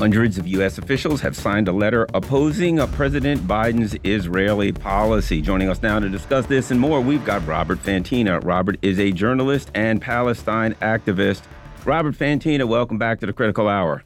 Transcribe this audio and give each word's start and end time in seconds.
Hundreds 0.00 0.38
of 0.38 0.46
U.S. 0.48 0.78
officials 0.78 1.20
have 1.20 1.36
signed 1.36 1.68
a 1.68 1.72
letter 1.72 2.06
opposing 2.14 2.78
President 2.86 3.38
Biden's 3.42 3.94
Israeli 4.02 4.72
policy. 4.72 5.42
Joining 5.42 5.68
us 5.68 5.82
now 5.82 5.98
to 5.98 6.08
discuss 6.08 6.46
this 6.46 6.70
and 6.70 6.80
more, 6.80 7.02
we've 7.02 7.22
got 7.26 7.46
Robert 7.46 7.78
Fantina. 7.80 8.42
Robert 8.42 8.78
is 8.80 8.98
a 8.98 9.12
journalist 9.12 9.70
and 9.74 10.00
Palestine 10.00 10.72
activist. 10.76 11.42
Robert 11.84 12.14
Fantina, 12.14 12.66
welcome 12.66 12.96
back 12.96 13.20
to 13.20 13.26
the 13.26 13.34
Critical 13.34 13.68
Hour. 13.68 14.02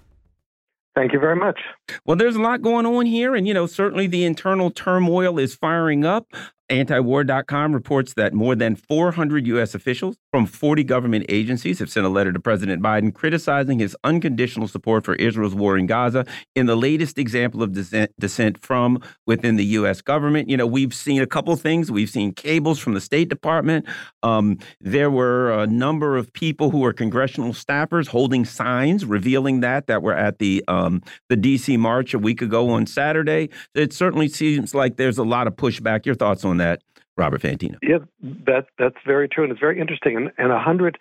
Thank 0.96 1.12
you 1.12 1.20
very 1.20 1.36
much. 1.36 1.60
Well, 2.04 2.16
there's 2.16 2.34
a 2.34 2.42
lot 2.42 2.60
going 2.60 2.86
on 2.86 3.06
here, 3.06 3.36
and 3.36 3.46
you 3.46 3.54
know, 3.54 3.66
certainly 3.66 4.08
the 4.08 4.24
internal 4.24 4.72
turmoil 4.72 5.38
is 5.38 5.54
firing 5.54 6.04
up. 6.04 6.26
Antiwar.com 6.70 7.74
reports 7.74 8.14
that 8.14 8.32
more 8.32 8.54
than 8.54 8.74
400 8.74 9.46
U.S. 9.48 9.74
officials 9.74 10.16
from 10.30 10.46
40 10.46 10.82
government 10.84 11.26
agencies 11.28 11.78
have 11.78 11.90
sent 11.90 12.06
a 12.06 12.08
letter 12.08 12.32
to 12.32 12.40
President 12.40 12.82
Biden 12.82 13.12
criticizing 13.12 13.78
his 13.78 13.94
unconditional 14.02 14.66
support 14.66 15.04
for 15.04 15.14
Israel's 15.16 15.54
war 15.54 15.76
in 15.76 15.86
Gaza 15.86 16.24
in 16.54 16.64
the 16.64 16.74
latest 16.74 17.18
example 17.18 17.62
of 17.62 17.72
dissent 17.72 18.64
from 18.64 19.02
within 19.26 19.56
the 19.56 19.64
U.S. 19.66 20.00
government. 20.00 20.48
You 20.48 20.56
know, 20.56 20.66
we've 20.66 20.94
seen 20.94 21.20
a 21.20 21.26
couple 21.26 21.54
things. 21.56 21.90
We've 21.90 22.08
seen 22.08 22.32
cables 22.32 22.78
from 22.78 22.94
the 22.94 23.00
State 23.00 23.28
Department. 23.28 23.86
Um, 24.22 24.58
there 24.80 25.10
were 25.10 25.52
a 25.52 25.66
number 25.66 26.16
of 26.16 26.32
people 26.32 26.70
who 26.70 26.78
were 26.78 26.94
congressional 26.94 27.52
staffers 27.52 28.08
holding 28.08 28.46
signs 28.46 29.04
revealing 29.04 29.60
that 29.60 29.86
that 29.86 30.02
were 30.02 30.14
at 30.14 30.38
the 30.38 30.64
um, 30.66 31.02
the 31.28 31.36
D.C. 31.36 31.76
march 31.76 32.14
a 32.14 32.18
week 32.18 32.40
ago 32.40 32.70
on 32.70 32.86
Saturday. 32.86 33.50
It 33.74 33.92
certainly 33.92 34.28
seems 34.28 34.74
like 34.74 34.96
there's 34.96 35.18
a 35.18 35.24
lot 35.24 35.46
of 35.46 35.56
pushback. 35.56 36.06
Your 36.06 36.14
thoughts 36.14 36.44
on 36.44 36.53
that, 36.58 36.82
Robert 37.16 37.42
Fantina. 37.42 37.78
Yeah, 37.82 37.98
that 38.46 38.66
that's 38.78 38.96
very 39.06 39.28
true, 39.28 39.44
and 39.44 39.52
it's 39.52 39.60
very 39.60 39.80
interesting. 39.80 40.16
And, 40.16 40.30
and 40.38 40.52
a 40.52 40.58
hundred 40.58 40.98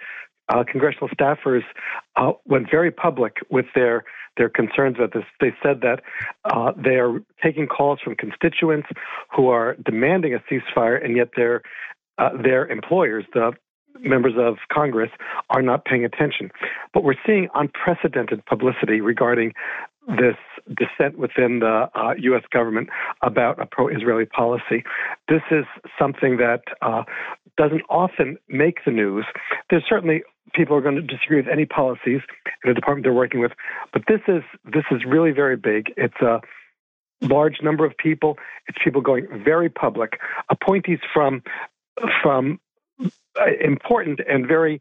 uh, 0.49 0.63
congressional 0.69 1.09
staffers 1.09 1.63
uh, 2.15 2.33
went 2.45 2.69
very 2.69 2.91
public 2.91 3.37
with 3.49 3.65
their 3.75 4.03
their 4.37 4.49
concerns 4.49 4.97
about 4.97 5.13
this. 5.13 5.23
They 5.39 5.53
said 5.61 5.81
that 5.81 6.01
uh, 6.45 6.71
they 6.75 6.95
are 6.95 7.19
taking 7.41 7.67
calls 7.67 7.99
from 8.03 8.15
constituents 8.15 8.87
who 9.35 9.49
are 9.49 9.75
demanding 9.75 10.33
a 10.33 10.39
ceasefire, 10.51 11.03
and 11.03 11.15
yet 11.15 11.29
their 11.35 11.61
uh, 12.17 12.29
their 12.41 12.67
employers, 12.67 13.25
the 13.33 13.53
members 13.99 14.33
of 14.37 14.57
Congress, 14.71 15.11
are 15.49 15.61
not 15.61 15.85
paying 15.85 16.03
attention. 16.03 16.51
But 16.93 17.03
we're 17.03 17.15
seeing 17.25 17.47
unprecedented 17.55 18.45
publicity 18.45 19.01
regarding 19.01 19.53
this 20.07 20.35
dissent 20.67 21.17
within 21.17 21.59
the 21.59 21.89
uh, 21.95 22.13
U.S. 22.17 22.43
government 22.51 22.89
about 23.21 23.61
a 23.61 23.65
pro 23.65 23.87
Israeli 23.87 24.25
policy. 24.25 24.83
This 25.27 25.41
is 25.51 25.65
something 25.97 26.37
that 26.37 26.61
uh, 26.81 27.03
doesn't 27.57 27.83
often 27.89 28.37
make 28.49 28.83
the 28.85 28.91
news. 28.91 29.25
There's 29.69 29.83
certainly 29.87 30.23
people 30.53 30.75
are 30.75 30.81
going 30.81 30.95
to 30.95 31.01
disagree 31.01 31.37
with 31.37 31.47
any 31.47 31.65
policies 31.65 32.21
in 32.63 32.69
the 32.69 32.73
department 32.73 33.03
they're 33.03 33.13
working 33.13 33.39
with, 33.39 33.51
but 33.91 34.03
this 34.07 34.21
is 34.27 34.43
this 34.65 34.83
is 34.91 35.01
really 35.05 35.31
very 35.31 35.57
big. 35.57 35.93
It's 35.97 36.21
a 36.21 36.41
large 37.21 37.61
number 37.61 37.85
of 37.85 37.97
people. 37.97 38.37
It's 38.67 38.77
people 38.83 39.01
going 39.01 39.27
very 39.43 39.69
public. 39.69 40.19
Appointees 40.49 40.99
from 41.13 41.43
from 42.21 42.59
uh, 43.03 43.45
important 43.63 44.19
and 44.29 44.47
very 44.47 44.79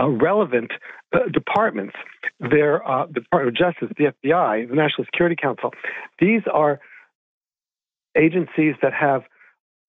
uh, 0.00 0.08
relevant 0.08 0.72
uh, 1.12 1.20
departments. 1.32 1.94
They're 2.40 2.86
uh, 2.86 3.06
the 3.06 3.20
Department 3.20 3.56
of 3.58 3.74
Justice, 3.74 3.94
the 3.96 4.12
FBI, 4.12 4.68
the 4.68 4.74
National 4.74 5.04
Security 5.06 5.36
Council. 5.40 5.70
These 6.20 6.42
are 6.52 6.80
agencies 8.16 8.74
that 8.82 8.92
have 8.92 9.22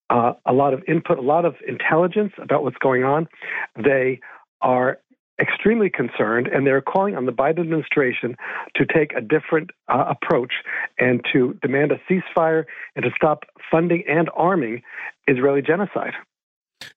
uh, 0.10 0.34
a 0.46 0.54
lot 0.54 0.74
of 0.74 0.84
input, 0.88 1.18
a 1.20 1.22
lot 1.22 1.46
of 1.46 1.56
intelligence 1.68 2.34
about 2.42 2.64
what's 2.64 2.78
going 2.78 3.04
on. 3.04 3.28
They 3.76 4.20
are 4.62 5.00
extremely 5.40 5.90
concerned, 5.90 6.48
and 6.48 6.66
they're 6.66 6.82
calling 6.82 7.16
on 7.16 7.26
the 7.26 7.32
Biden 7.32 7.60
administration 7.60 8.36
to 8.76 8.86
take 8.86 9.14
a 9.14 9.22
different 9.22 9.70
uh, 9.88 10.06
approach 10.10 10.54
and 10.98 11.24
to 11.32 11.58
demand 11.62 11.92
a 11.92 12.00
ceasefire 12.10 12.66
and 12.96 13.04
to 13.04 13.12
stop 13.16 13.44
funding 13.72 14.04
and 14.08 14.30
arming 14.36 14.82
Israeli 15.28 15.62
genocide. 15.62 16.14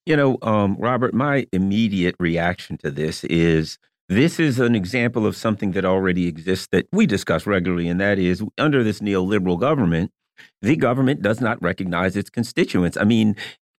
You 0.06 0.16
know, 0.16 0.38
um, 0.42 0.76
Robert, 0.78 1.14
my 1.14 1.46
immediate 1.52 2.14
reaction 2.18 2.78
to 2.78 2.90
this 2.90 3.24
is 3.24 3.78
this 4.08 4.38
is 4.38 4.58
an 4.58 4.74
example 4.74 5.26
of 5.26 5.36
something 5.36 5.72
that 5.72 5.84
already 5.84 6.26
exists 6.26 6.68
that 6.72 6.86
we 6.92 7.06
discuss 7.06 7.46
regularly, 7.46 7.88
and 7.88 8.00
that 8.00 8.18
is 8.18 8.42
under 8.58 8.84
this 8.84 9.00
neoliberal 9.00 9.58
government, 9.58 10.10
the 10.60 10.76
government 10.76 11.22
does 11.22 11.40
not 11.40 11.60
recognize 11.62 12.16
its 12.16 12.30
constituents. 12.30 12.96
I 12.96 13.04
mean, 13.04 13.36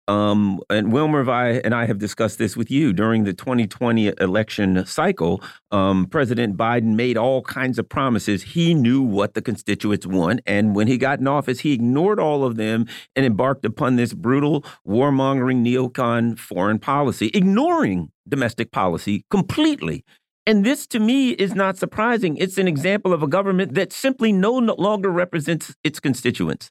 um, 0.08 0.60
and 0.70 0.92
Wilmer 0.92 1.30
I, 1.30 1.62
and 1.64 1.74
I 1.74 1.86
have 1.86 1.98
discussed 1.98 2.38
this 2.38 2.58
with 2.58 2.70
you 2.70 2.92
during 2.92 3.24
the 3.24 3.34
2020 3.34 4.14
election 4.20 4.86
cycle. 4.86 5.42
Um, 5.72 6.08
President 6.08 6.58
Biden 6.58 6.96
made 6.96 7.18
all 7.18 7.42
kinds 7.42 7.80
of 7.80 7.88
promises. 7.88 8.44
He 8.44 8.74
knew 8.74 9.02
what 9.02 9.34
the 9.34 9.42
constituents 9.42 10.06
want. 10.06 10.42
And 10.46 10.76
when 10.76 10.88
he 10.88 10.98
got 10.98 11.20
in 11.20 11.28
office, 11.28 11.62
he 11.62 11.72
ignored 11.72 12.20
all 12.20 12.44
of 12.44 12.58
them 12.58 12.86
and 13.16 13.26
embarked 13.26 13.64
upon 13.64 13.96
this 13.96 14.14
brutal, 14.14 14.66
warmongering 14.86 15.66
neocon 15.66 16.38
foreign 16.38 16.80
policy, 16.80 17.32
ignoring 17.34 18.12
domestic 18.28 18.72
policy 18.72 19.26
completely. 19.30 20.04
And 20.46 20.66
this 20.66 20.86
to 20.88 21.00
me 21.00 21.30
is 21.30 21.56
not 21.56 21.78
surprising. 21.78 22.36
It's 22.36 22.58
an 22.58 22.68
example 22.68 23.14
of 23.14 23.24
a 23.24 23.28
government 23.28 23.76
that 23.76 23.94
simply 23.94 24.34
no 24.34 24.52
longer 24.52 25.10
represents 25.10 25.74
its 25.84 26.02
constituents. 26.02 26.70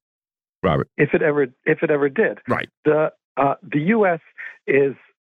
Robert. 0.62 0.88
If 0.96 1.14
it 1.14 1.22
ever 1.22 1.46
if 1.64 1.82
it 1.82 1.90
ever 1.90 2.08
did. 2.08 2.38
Right. 2.46 2.68
The 2.84 3.10
uh, 3.36 3.54
the 3.62 3.80
U.S. 3.80 4.20
is 4.66 4.94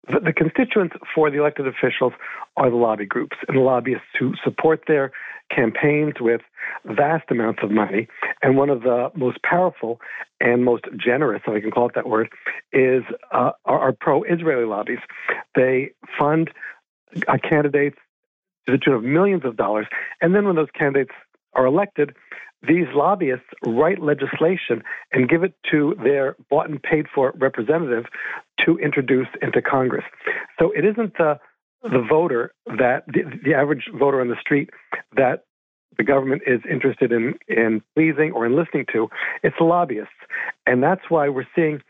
the, 0.07 0.19
the, 0.19 0.33
constituents 0.33 0.95
for 1.13 1.29
the 1.29 1.37
elected 1.37 1.67
officials 1.67 2.13
are 2.57 2.69
the 2.69 2.75
lobby 2.75 3.05
groups 3.05 3.37
and 3.47 3.57
the 3.57 3.61
lobbyists 3.61 4.07
who 4.19 4.33
support 4.43 4.83
their 4.87 5.11
campaigns 5.49 6.15
with 6.19 6.41
vast 6.85 7.29
amounts 7.29 7.61
of 7.63 7.71
money. 7.71 8.07
And 8.41 8.57
one 8.57 8.69
of 8.69 8.81
the 8.81 9.11
most 9.15 9.41
powerful 9.43 9.99
and 10.39 10.63
most 10.63 10.85
generous, 10.97 11.41
if 11.47 11.53
I 11.53 11.61
can 11.61 11.71
call 11.71 11.87
it 11.87 11.95
that 11.95 12.07
word, 12.07 12.29
is 12.71 13.03
uh, 13.31 13.51
are, 13.65 13.93
pro-Israeli 13.93 14.65
lobbies. 14.65 14.99
They 15.55 15.91
fund 16.17 16.49
uh, 17.27 17.37
candidates 17.37 17.97
to 18.65 18.73
the 18.73 18.77
tune 18.77 18.93
of 18.93 19.03
millions 19.03 19.45
of 19.45 19.57
dollars, 19.57 19.87
and 20.21 20.33
then 20.33 20.45
when 20.45 20.55
those 20.55 20.71
candidates 20.77 21.11
are 21.53 21.65
elected, 21.65 22.15
these 22.67 22.87
lobbyists 22.93 23.45
write 23.65 24.01
legislation 24.01 24.83
and 25.11 25.29
give 25.29 25.43
it 25.43 25.53
to 25.71 25.95
their 26.03 26.35
bought 26.49 26.69
and 26.69 26.81
paid 26.81 27.07
for 27.13 27.33
representative 27.35 28.05
to 28.65 28.77
introduce 28.77 29.27
into 29.41 29.61
Congress. 29.61 30.05
So 30.59 30.71
it 30.71 30.85
isn't 30.85 31.17
the 31.17 31.39
the 31.83 32.05
voter 32.09 32.53
that 32.65 33.03
the, 33.07 33.23
the 33.43 33.53
average 33.53 33.89
voter 33.93 34.21
on 34.21 34.29
the 34.29 34.37
street 34.39 34.69
that 35.17 35.43
the 35.97 36.03
government 36.03 36.41
is 36.47 36.61
interested 36.69 37.11
in 37.11 37.33
in 37.47 37.81
pleasing 37.95 38.31
or 38.31 38.45
in 38.45 38.55
listening 38.55 38.85
to. 38.93 39.09
It's 39.43 39.55
lobbyists, 39.59 40.13
and 40.65 40.81
that's 40.81 41.03
why 41.09 41.29
we're 41.29 41.47
seeing 41.55 41.81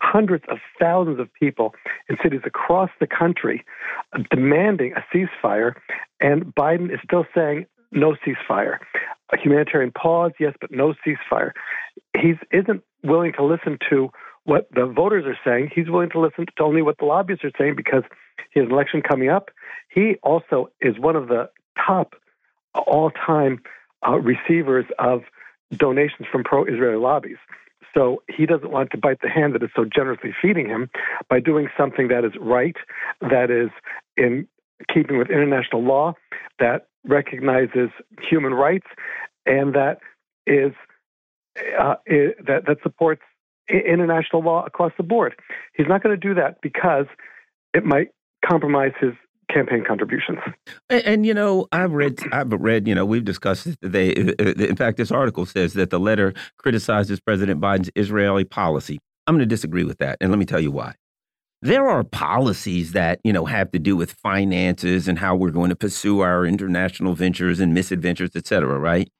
hundreds 0.00 0.44
of 0.48 0.58
thousands 0.78 1.18
of 1.18 1.28
people 1.34 1.74
in 2.08 2.16
cities 2.22 2.42
across 2.44 2.90
the 3.00 3.06
country 3.06 3.64
demanding 4.30 4.94
a 4.94 5.04
ceasefire, 5.12 5.74
and 6.20 6.54
Biden 6.54 6.92
is 6.92 7.00
still 7.04 7.24
saying 7.34 7.66
no 7.92 8.14
ceasefire. 8.24 8.78
A 9.32 9.38
humanitarian 9.38 9.92
pause, 9.92 10.32
yes, 10.40 10.54
but 10.60 10.70
no 10.70 10.94
ceasefire. 11.06 11.52
He 12.16 12.34
isn't 12.50 12.82
willing 13.02 13.32
to 13.34 13.44
listen 13.44 13.78
to 13.90 14.10
what 14.44 14.68
the 14.74 14.86
voters 14.86 15.24
are 15.26 15.38
saying. 15.44 15.70
He's 15.74 15.88
willing 15.88 16.10
to 16.10 16.20
listen 16.20 16.46
to 16.46 16.62
only 16.62 16.82
what 16.82 16.98
the 16.98 17.04
lobbyists 17.04 17.44
are 17.44 17.52
saying 17.58 17.76
because 17.76 18.02
he 18.52 18.60
has 18.60 18.66
an 18.66 18.72
election 18.72 19.02
coming 19.02 19.28
up. 19.28 19.50
He 19.88 20.16
also 20.22 20.70
is 20.80 20.98
one 20.98 21.16
of 21.16 21.28
the 21.28 21.50
top 21.86 22.14
all 22.74 23.10
time 23.10 23.60
uh, 24.06 24.18
receivers 24.18 24.86
of 24.98 25.22
donations 25.76 26.26
from 26.30 26.44
pro 26.44 26.64
Israeli 26.64 26.96
lobbies. 26.96 27.36
So 27.94 28.22
he 28.28 28.46
doesn't 28.46 28.70
want 28.70 28.90
to 28.92 28.98
bite 28.98 29.20
the 29.20 29.28
hand 29.28 29.54
that 29.54 29.62
is 29.62 29.70
so 29.74 29.84
generously 29.84 30.34
feeding 30.40 30.68
him 30.68 30.90
by 31.28 31.40
doing 31.40 31.68
something 31.76 32.08
that 32.08 32.24
is 32.24 32.32
right, 32.40 32.76
that 33.20 33.50
is 33.50 33.70
in 34.16 34.46
keeping 34.92 35.18
with 35.18 35.28
international 35.28 35.82
law, 35.82 36.14
that 36.58 36.86
recognizes 37.04 37.90
human 38.20 38.54
rights, 38.54 38.86
and 39.46 39.74
that 39.74 39.98
is, 40.46 40.72
uh, 41.78 41.96
that 42.06 42.64
that 42.66 42.76
supports 42.82 43.22
international 43.68 44.42
law 44.42 44.64
across 44.64 44.92
the 44.96 45.02
board. 45.02 45.34
He's 45.74 45.86
not 45.86 46.02
going 46.02 46.18
to 46.18 46.28
do 46.28 46.34
that 46.34 46.60
because 46.60 47.06
it 47.72 47.84
might 47.84 48.08
compromise 48.44 48.92
his 49.00 49.12
campaign 49.52 49.84
contributions. 49.86 50.38
And, 50.88 51.04
and, 51.04 51.26
you 51.26 51.34
know, 51.34 51.66
I've 51.72 51.92
read, 51.92 52.20
I've 52.32 52.52
read, 52.52 52.86
you 52.86 52.94
know, 52.94 53.04
we've 53.04 53.24
discussed 53.24 53.68
they. 53.80 54.10
In 54.10 54.76
fact, 54.76 54.96
this 54.96 55.10
article 55.10 55.46
says 55.46 55.74
that 55.74 55.90
the 55.90 56.00
letter 56.00 56.34
criticizes 56.58 57.20
President 57.20 57.60
Biden's 57.60 57.90
Israeli 57.94 58.44
policy. 58.44 58.98
I'm 59.26 59.34
going 59.34 59.40
to 59.40 59.46
disagree 59.46 59.84
with 59.84 59.98
that, 59.98 60.18
and 60.20 60.30
let 60.30 60.38
me 60.38 60.46
tell 60.46 60.60
you 60.60 60.70
why. 60.70 60.94
There 61.62 61.88
are 61.88 62.04
policies 62.04 62.92
that 62.92 63.20
you 63.22 63.32
know 63.32 63.44
have 63.44 63.70
to 63.72 63.78
do 63.78 63.96
with 63.96 64.12
finances 64.12 65.08
and 65.08 65.18
how 65.18 65.36
we're 65.36 65.50
going 65.50 65.70
to 65.70 65.76
pursue 65.76 66.20
our 66.20 66.46
international 66.46 67.14
ventures 67.14 67.60
and 67.60 67.74
misadventures, 67.74 68.30
et 68.34 68.46
cetera. 68.46 68.78
Right? 68.78 69.10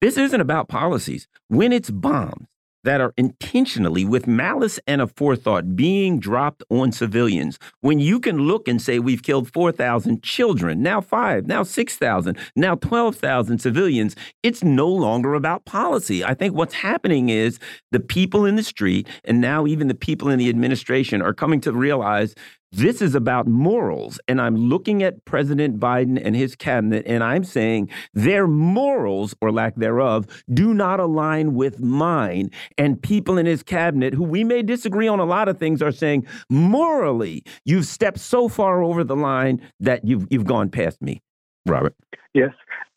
This 0.00 0.16
isn't 0.16 0.40
about 0.40 0.68
policies. 0.68 1.28
When 1.48 1.72
it's 1.72 1.90
bombs, 1.90 2.46
that 2.84 3.00
are 3.00 3.12
intentionally, 3.16 4.04
with 4.04 4.26
malice 4.26 4.78
and 4.86 5.00
a 5.00 5.06
forethought, 5.06 5.76
being 5.76 6.18
dropped 6.18 6.62
on 6.70 6.92
civilians. 6.92 7.58
When 7.80 7.98
you 7.98 8.20
can 8.20 8.38
look 8.38 8.68
and 8.68 8.80
say, 8.80 8.98
we've 8.98 9.22
killed 9.22 9.52
4,000 9.52 10.22
children, 10.22 10.82
now 10.82 11.00
five, 11.00 11.46
now 11.46 11.62
6,000, 11.62 12.38
now 12.56 12.74
12,000 12.76 13.58
civilians, 13.58 14.16
it's 14.42 14.62
no 14.62 14.88
longer 14.88 15.34
about 15.34 15.64
policy. 15.64 16.24
I 16.24 16.34
think 16.34 16.54
what's 16.54 16.74
happening 16.74 17.28
is 17.28 17.58
the 17.92 18.00
people 18.00 18.44
in 18.44 18.56
the 18.56 18.62
street, 18.62 19.06
and 19.24 19.40
now 19.40 19.66
even 19.66 19.88
the 19.88 19.94
people 19.94 20.28
in 20.28 20.38
the 20.38 20.48
administration, 20.48 21.22
are 21.22 21.34
coming 21.34 21.60
to 21.60 21.72
realize 21.72 22.34
this 22.72 23.02
is 23.02 23.14
about 23.14 23.46
morals. 23.46 24.20
And 24.28 24.40
I'm 24.40 24.56
looking 24.56 25.02
at 25.02 25.24
President 25.24 25.78
Biden 25.78 26.20
and 26.22 26.36
his 26.36 26.54
cabinet, 26.54 27.04
and 27.06 27.22
I'm 27.22 27.44
saying 27.44 27.90
their 28.14 28.46
morals, 28.46 29.34
or 29.40 29.50
lack 29.50 29.76
thereof, 29.76 30.26
do 30.52 30.74
not 30.74 31.00
align 31.00 31.54
with 31.54 31.80
mine. 31.80 32.50
And 32.78 33.02
people 33.02 33.38
in 33.38 33.46
his 33.46 33.62
cabinet, 33.62 34.14
who 34.14 34.24
we 34.24 34.44
may 34.44 34.62
disagree 34.62 35.08
on 35.08 35.20
a 35.20 35.24
lot 35.24 35.48
of 35.48 35.58
things, 35.58 35.82
are 35.82 35.92
saying, 35.92 36.26
morally, 36.48 37.42
you've 37.64 37.86
stepped 37.86 38.20
so 38.20 38.48
far 38.48 38.82
over 38.82 39.04
the 39.04 39.16
line 39.16 39.60
that 39.80 40.04
you've, 40.04 40.26
you've 40.30 40.46
gone 40.46 40.70
past 40.70 41.02
me. 41.02 41.22
Robert. 41.66 41.94
Yes, 42.34 42.50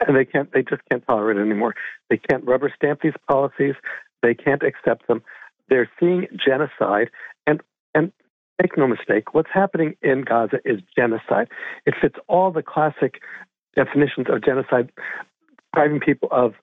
and 0.07 0.15
they 0.15 0.25
can't. 0.25 0.51
They 0.53 0.61
just 0.61 0.81
can't 0.89 1.03
tolerate 1.07 1.37
it 1.37 1.41
anymore. 1.41 1.73
They 2.09 2.17
can't 2.17 2.45
rubber 2.45 2.71
stamp 2.75 3.01
these 3.01 3.13
policies. 3.29 3.75
They 4.21 4.33
can't 4.33 4.63
accept 4.63 5.07
them. 5.07 5.21
They're 5.69 5.89
seeing 5.99 6.27
genocide, 6.45 7.09
Make 8.61 8.77
no 8.77 8.88
mistake, 8.88 9.33
what's 9.33 9.50
happening 9.51 9.95
in 10.01 10.21
Gaza 10.21 10.57
is 10.63 10.79
genocide. 10.95 11.47
It 11.85 11.95
fits 12.00 12.15
all 12.27 12.51
the 12.51 12.61
classic 12.61 13.21
definitions 13.75 14.27
of 14.29 14.44
genocide, 14.44 14.91
depriving 15.57 16.00
people 16.00 16.29
of 16.31 16.53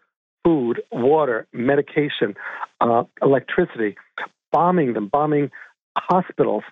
food, 0.45 0.83
water, 0.93 1.47
medication, 1.53 2.35
uh, 2.81 3.05
electricity, 3.21 3.97
bombing 4.53 4.95
them, 4.95 5.09
bombing 5.09 5.51
hospitals, 5.99 6.63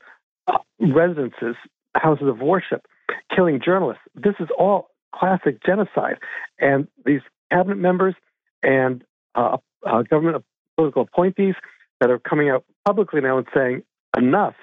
uh, 0.46 0.58
residences, 0.78 1.56
houses 1.96 2.28
of 2.28 2.38
worship, 2.38 2.86
killing 3.34 3.60
journalists. 3.64 4.02
This 4.14 4.34
is 4.40 4.48
all 4.56 4.90
classic 5.14 5.64
genocide. 5.64 6.18
And 6.58 6.86
these 7.04 7.20
cabinet 7.50 7.78
members 7.78 8.14
and 8.62 9.02
uh, 9.34 9.56
uh, 9.84 10.02
government 10.02 10.44
political 10.76 11.02
appointees 11.02 11.54
that 12.00 12.10
are 12.10 12.18
coming 12.18 12.48
out 12.48 12.64
publicly 12.84 13.20
now 13.20 13.38
and 13.38 13.46
saying 13.54 13.82
enough 14.16 14.54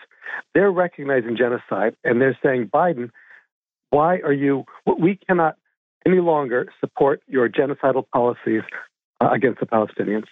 they're 0.53 0.71
recognizing 0.71 1.37
genocide 1.37 1.95
and 2.03 2.21
they're 2.21 2.37
saying, 2.43 2.69
Biden, 2.73 3.09
why 3.89 4.17
are 4.17 4.33
you, 4.33 4.65
we 4.99 5.19
cannot 5.27 5.55
any 6.05 6.19
longer 6.19 6.67
support 6.79 7.21
your 7.27 7.49
genocidal 7.49 8.05
policies 8.13 8.61
uh, 9.21 9.29
against 9.31 9.59
the 9.59 9.65
Palestinians. 9.65 10.25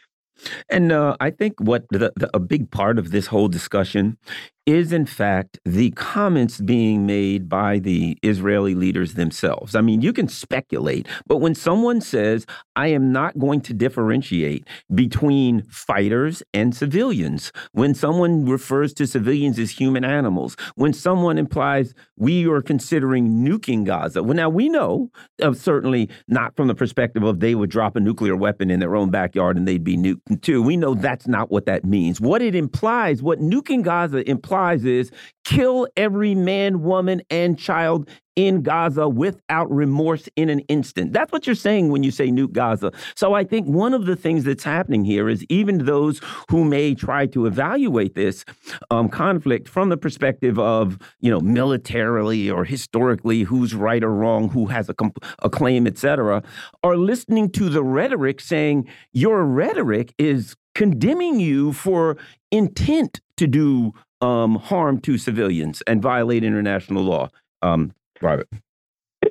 And 0.69 0.91
uh, 0.91 1.15
I 1.19 1.29
think 1.29 1.59
what 1.59 1.85
the, 1.89 2.11
the, 2.15 2.29
a 2.33 2.39
big 2.39 2.71
part 2.71 2.97
of 2.97 3.11
this 3.11 3.27
whole 3.27 3.47
discussion 3.47 4.17
is 4.65 4.93
in 4.93 5.05
fact 5.05 5.59
the 5.65 5.91
comments 5.91 6.61
being 6.61 7.05
made 7.05 7.49
by 7.49 7.79
the 7.79 8.17
Israeli 8.23 8.75
leaders 8.75 9.15
themselves. 9.15 9.75
I 9.75 9.81
mean, 9.81 10.01
you 10.01 10.13
can 10.13 10.27
speculate, 10.27 11.07
but 11.27 11.37
when 11.37 11.53
someone 11.53 11.99
says, 11.99 12.45
I 12.75 12.87
am 12.87 13.11
not 13.11 13.37
going 13.37 13.61
to 13.61 13.73
differentiate 13.73 14.65
between 14.93 15.63
fighters 15.63 16.41
and 16.53 16.75
civilians, 16.75 17.51
when 17.73 17.93
someone 17.93 18.45
refers 18.45 18.93
to 18.95 19.07
civilians 19.07 19.59
as 19.59 19.71
human 19.71 20.05
animals, 20.05 20.55
when 20.75 20.93
someone 20.93 21.37
implies 21.37 21.93
we 22.17 22.47
are 22.47 22.61
considering 22.61 23.43
nuking 23.45 23.83
Gaza, 23.83 24.23
well, 24.23 24.35
now 24.35 24.49
we 24.49 24.69
know, 24.69 25.11
uh, 25.41 25.53
certainly 25.53 26.09
not 26.27 26.55
from 26.55 26.67
the 26.67 26.75
perspective 26.75 27.23
of 27.23 27.41
they 27.41 27.55
would 27.55 27.69
drop 27.69 27.95
a 27.95 27.99
nuclear 27.99 28.35
weapon 28.35 28.71
in 28.71 28.79
their 28.79 28.95
own 28.95 29.09
backyard 29.09 29.57
and 29.57 29.67
they'd 29.67 29.83
be 29.83 29.97
nuked 29.97 30.41
too. 30.41 30.61
We 30.61 30.77
know 30.77 30.93
that's 30.93 31.27
not 31.27 31.51
what 31.51 31.65
that 31.65 31.83
means. 31.83 32.21
What 32.21 32.41
it 32.41 32.55
implies, 32.55 33.21
what 33.21 33.39
nuking 33.39 33.83
Gaza 33.83 34.27
implies, 34.29 34.52
is 34.53 35.11
kill 35.43 35.87
every 35.97 36.35
man, 36.35 36.83
woman, 36.83 37.21
and 37.29 37.57
child 37.57 38.07
in 38.35 38.61
Gaza 38.63 39.07
without 39.07 39.69
remorse 39.71 40.27
in 40.35 40.49
an 40.49 40.59
instant. 40.61 41.13
That's 41.13 41.31
what 41.31 41.45
you're 41.45 41.55
saying 41.55 41.89
when 41.89 42.03
you 42.03 42.11
say 42.11 42.29
nuke 42.29 42.51
Gaza. 42.53 42.91
So 43.15 43.33
I 43.33 43.43
think 43.43 43.67
one 43.67 43.93
of 43.93 44.05
the 44.05 44.15
things 44.15 44.43
that's 44.43 44.63
happening 44.63 45.05
here 45.05 45.29
is 45.29 45.45
even 45.49 45.85
those 45.85 46.19
who 46.49 46.63
may 46.63 46.95
try 46.95 47.27
to 47.27 47.45
evaluate 47.45 48.15
this 48.15 48.43
um, 48.89 49.09
conflict 49.09 49.67
from 49.67 49.89
the 49.89 49.97
perspective 49.97 50.57
of, 50.57 50.97
you 51.19 51.29
know, 51.29 51.39
militarily 51.41 52.49
or 52.49 52.65
historically, 52.65 53.43
who's 53.43 53.75
right 53.75 54.03
or 54.03 54.13
wrong, 54.13 54.49
who 54.49 54.65
has 54.67 54.89
a, 54.89 54.95
a 55.43 55.49
claim, 55.49 55.85
etc., 55.85 56.41
are 56.83 56.97
listening 56.97 57.49
to 57.51 57.69
the 57.69 57.83
rhetoric 57.83 58.39
saying 58.39 58.87
your 59.11 59.43
rhetoric 59.43 60.13
is 60.17 60.55
condemning 60.73 61.39
you 61.39 61.71
for 61.71 62.17
intent 62.51 63.21
to 63.37 63.47
do 63.47 63.93
um, 64.23 64.55
harm 64.55 65.01
to 65.01 65.17
civilians 65.17 65.83
and 65.85 66.01
violate 66.01 66.43
international 66.43 67.03
law. 67.03 67.29
Um, 67.61 67.93
Robert. 68.21 68.47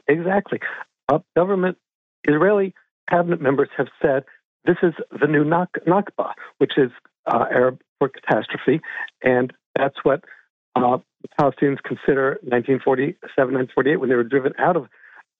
Exactly. 0.06 0.60
Uh, 1.08 1.20
government, 1.34 1.78
Israeli 2.28 2.74
cabinet 3.10 3.40
members 3.40 3.68
have 3.76 3.88
said 4.00 4.24
this 4.64 4.76
is 4.82 4.92
the 5.18 5.26
new 5.26 5.44
Nakba, 5.44 6.32
which 6.58 6.72
is 6.76 6.90
uh, 7.26 7.46
Arab 7.50 7.80
for 7.98 8.08
catastrophe, 8.08 8.80
and 9.22 9.52
that's 9.76 9.96
what 10.02 10.24
uh, 10.76 10.98
the 11.22 11.28
Palestinians 11.40 11.82
consider 11.82 12.38
1947, 12.42 13.16
1948 13.36 13.96
when 13.96 14.08
they 14.08 14.14
were 14.14 14.24
driven 14.24 14.52
out 14.58 14.76
of 14.76 14.88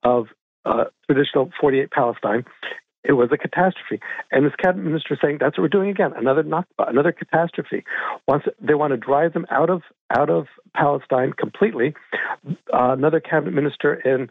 of 0.03 0.27
uh, 0.65 0.85
traditional 1.09 1.51
48 1.61 1.91
Palestine 1.91 2.45
it 3.05 3.13
was 3.13 3.31
a 3.33 3.39
catastrophe. 3.39 4.01
And 4.31 4.47
this 4.47 4.55
cabinet 4.57 4.85
minister 4.85 5.15
is 5.15 5.21
saying 5.23 5.39
that's 5.41 5.59
what 5.59 5.63
we're 5.63 5.69
doing 5.69 5.91
again, 5.91 6.13
another 6.17 6.43
Nakba, 6.43 6.89
another 6.89 7.13
catastrophe. 7.13 7.85
Once 8.29 8.45
they 8.61 8.75
want 8.75 8.93
to 8.93 8.97
drive 8.97 9.33
them 9.33 9.47
out 9.51 9.71
of 9.71 9.83
out 10.17 10.31
of 10.31 10.47
Palestine 10.75 11.33
completely, 11.33 11.95
uh, 12.73 12.93
another 12.93 13.21
cabinet 13.21 13.55
minister 13.55 13.95
in 13.95 14.29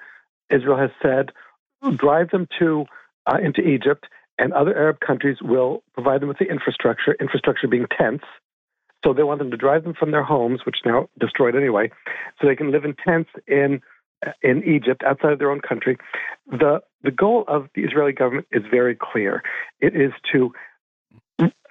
Israel 0.50 0.78
has 0.78 0.92
said, 1.02 1.32
drive 1.98 2.30
them 2.32 2.48
to 2.60 2.86
uh, 3.28 3.38
into 3.42 3.62
Egypt, 3.62 4.06
and 4.38 4.54
other 4.54 4.76
Arab 4.76 5.00
countries 5.00 5.38
will 5.42 5.84
provide 5.94 6.22
them 6.22 6.30
with 6.30 6.40
the 6.40 6.46
infrastructure. 6.46 7.16
Infrastructure 7.20 7.68
being 7.68 7.88
tents. 7.98 8.26
So 9.04 9.14
they 9.14 9.24
want 9.24 9.40
them 9.40 9.52
to 9.52 9.58
drive 9.58 9.84
them 9.84 9.96
from 9.96 10.12
their 10.12 10.24
homes, 10.24 10.62
which 10.66 10.78
now 10.86 11.10
destroyed 11.20 11.56
anyway, 11.56 11.90
so 12.40 12.48
they 12.48 12.56
can 12.56 12.72
live 12.72 12.86
in 12.86 12.96
tents 12.96 13.32
in 13.48 13.82
in 14.42 14.64
Egypt, 14.64 15.04
outside 15.04 15.32
of 15.34 15.40
their 15.40 15.52
own 15.52 15.62
country. 15.62 15.98
The, 16.48 16.82
the 17.04 17.12
goal 17.12 17.44
of 17.48 17.70
the 17.76 17.84
Israeli 17.84 18.14
government 18.14 18.48
is 18.52 18.64
very 18.70 18.96
clear 18.96 19.44
it 19.80 19.96
is 19.96 20.12
to 20.32 20.54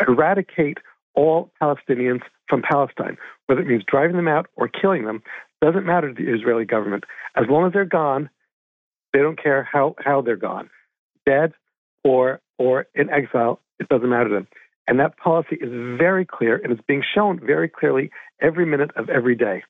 eradicate 0.00 0.78
all 1.14 1.50
Palestinians 1.62 2.22
from 2.48 2.62
Palestine, 2.62 3.16
whether 3.46 3.60
it 3.60 3.66
means 3.66 3.84
driving 3.86 4.16
them 4.16 4.28
out 4.28 4.46
or 4.56 4.68
killing 4.68 5.04
them, 5.04 5.22
doesn't 5.60 5.84
matter 5.84 6.12
to 6.12 6.24
the 6.24 6.32
Israeli 6.32 6.64
government. 6.64 7.04
As 7.36 7.44
long 7.48 7.66
as 7.66 7.72
they're 7.72 7.84
gone, 7.84 8.30
they 9.12 9.20
don't 9.20 9.40
care 9.40 9.62
how, 9.70 9.94
how 9.98 10.20
they're 10.22 10.36
gone, 10.36 10.70
dead 11.26 11.52
or 12.04 12.40
or 12.58 12.86
in 12.94 13.08
exile, 13.08 13.58
it 13.78 13.88
doesn't 13.88 14.10
matter 14.10 14.28
to 14.28 14.34
them. 14.34 14.48
And 14.86 15.00
that 15.00 15.16
policy 15.16 15.56
is 15.60 15.70
very 15.70 16.26
clear 16.26 16.56
and 16.56 16.72
it's 16.72 16.82
being 16.86 17.02
shown 17.14 17.40
very 17.40 17.68
clearly 17.68 18.10
every 18.40 18.66
minute 18.66 18.90
of 18.96 19.08
every 19.08 19.34
day. 19.34 19.62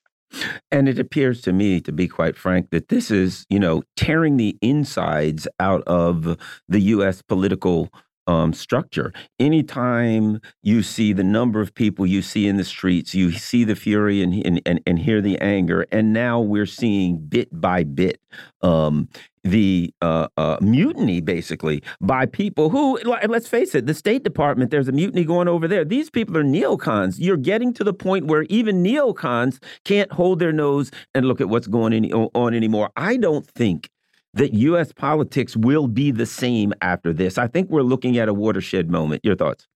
And 0.70 0.88
it 0.88 0.98
appears 0.98 1.40
to 1.42 1.52
me, 1.52 1.80
to 1.80 1.92
be 1.92 2.08
quite 2.08 2.36
frank, 2.36 2.70
that 2.70 2.88
this 2.88 3.10
is, 3.10 3.46
you 3.48 3.58
know, 3.58 3.82
tearing 3.96 4.36
the 4.36 4.56
insides 4.62 5.48
out 5.58 5.82
of 5.86 6.36
the 6.68 6.80
U.S. 6.80 7.22
political 7.22 7.90
um, 8.26 8.52
structure. 8.52 9.12
Anytime 9.38 10.40
you 10.62 10.82
see 10.82 11.12
the 11.12 11.24
number 11.24 11.60
of 11.60 11.74
people 11.74 12.06
you 12.06 12.22
see 12.22 12.46
in 12.46 12.56
the 12.56 12.64
streets, 12.64 13.14
you 13.14 13.32
see 13.32 13.64
the 13.64 13.76
fury 13.76 14.22
and, 14.22 14.34
and, 14.46 14.62
and, 14.66 14.80
and 14.86 14.98
hear 14.98 15.20
the 15.20 15.38
anger. 15.38 15.86
And 15.90 16.12
now 16.12 16.40
we're 16.40 16.66
seeing 16.66 17.18
bit 17.18 17.48
by 17.52 17.84
bit 17.84 18.20
um, 18.62 19.08
the 19.42 19.92
uh, 20.02 20.28
uh, 20.36 20.58
mutiny, 20.60 21.20
basically, 21.20 21.82
by 22.00 22.26
people 22.26 22.68
who, 22.68 22.98
let's 23.26 23.48
face 23.48 23.74
it, 23.74 23.86
the 23.86 23.94
State 23.94 24.22
Department, 24.22 24.70
there's 24.70 24.88
a 24.88 24.92
mutiny 24.92 25.24
going 25.24 25.48
over 25.48 25.66
there. 25.66 25.84
These 25.84 26.10
people 26.10 26.36
are 26.36 26.44
neocons. 26.44 27.16
You're 27.18 27.38
getting 27.38 27.72
to 27.74 27.84
the 27.84 27.94
point 27.94 28.26
where 28.26 28.42
even 28.44 28.84
neocons 28.84 29.62
can't 29.84 30.12
hold 30.12 30.40
their 30.40 30.52
nose 30.52 30.90
and 31.14 31.26
look 31.26 31.40
at 31.40 31.48
what's 31.48 31.66
going 31.66 32.12
on 32.12 32.54
anymore. 32.54 32.90
I 32.96 33.16
don't 33.16 33.46
think 33.46 33.88
that 34.34 34.54
U.S. 34.54 34.92
politics 34.92 35.56
will 35.56 35.88
be 35.88 36.10
the 36.10 36.26
same 36.26 36.72
after 36.80 37.12
this. 37.12 37.38
I 37.38 37.46
think 37.46 37.70
we're 37.70 37.82
looking 37.82 38.18
at 38.18 38.28
a 38.28 38.34
watershed 38.34 38.90
moment. 38.90 39.24
Your 39.24 39.36
thoughts? 39.36 39.66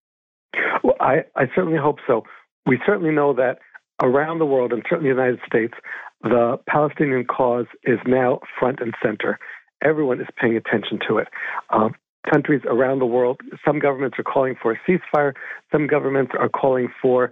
Well, 0.82 0.96
I, 1.00 1.24
I 1.36 1.46
certainly 1.54 1.78
hope 1.78 1.98
so. 2.06 2.24
We 2.66 2.78
certainly 2.86 3.12
know 3.12 3.34
that 3.34 3.58
around 4.02 4.38
the 4.38 4.46
world, 4.46 4.72
and 4.72 4.82
certainly 4.88 5.12
the 5.12 5.16
United 5.16 5.40
States, 5.46 5.74
the 6.22 6.58
Palestinian 6.66 7.24
cause 7.24 7.66
is 7.84 7.98
now 8.06 8.40
front 8.58 8.80
and 8.80 8.94
center. 9.02 9.38
Everyone 9.82 10.20
is 10.20 10.26
paying 10.40 10.56
attention 10.56 10.98
to 11.08 11.18
it. 11.18 11.28
Uh, 11.70 11.88
countries 12.30 12.62
around 12.66 13.00
the 13.00 13.06
world, 13.06 13.40
some 13.64 13.78
governments 13.78 14.18
are 14.18 14.24
calling 14.24 14.54
for 14.60 14.72
a 14.72 14.78
ceasefire, 14.88 15.34
some 15.70 15.86
governments 15.86 16.32
are 16.38 16.48
calling 16.48 16.88
for 17.02 17.30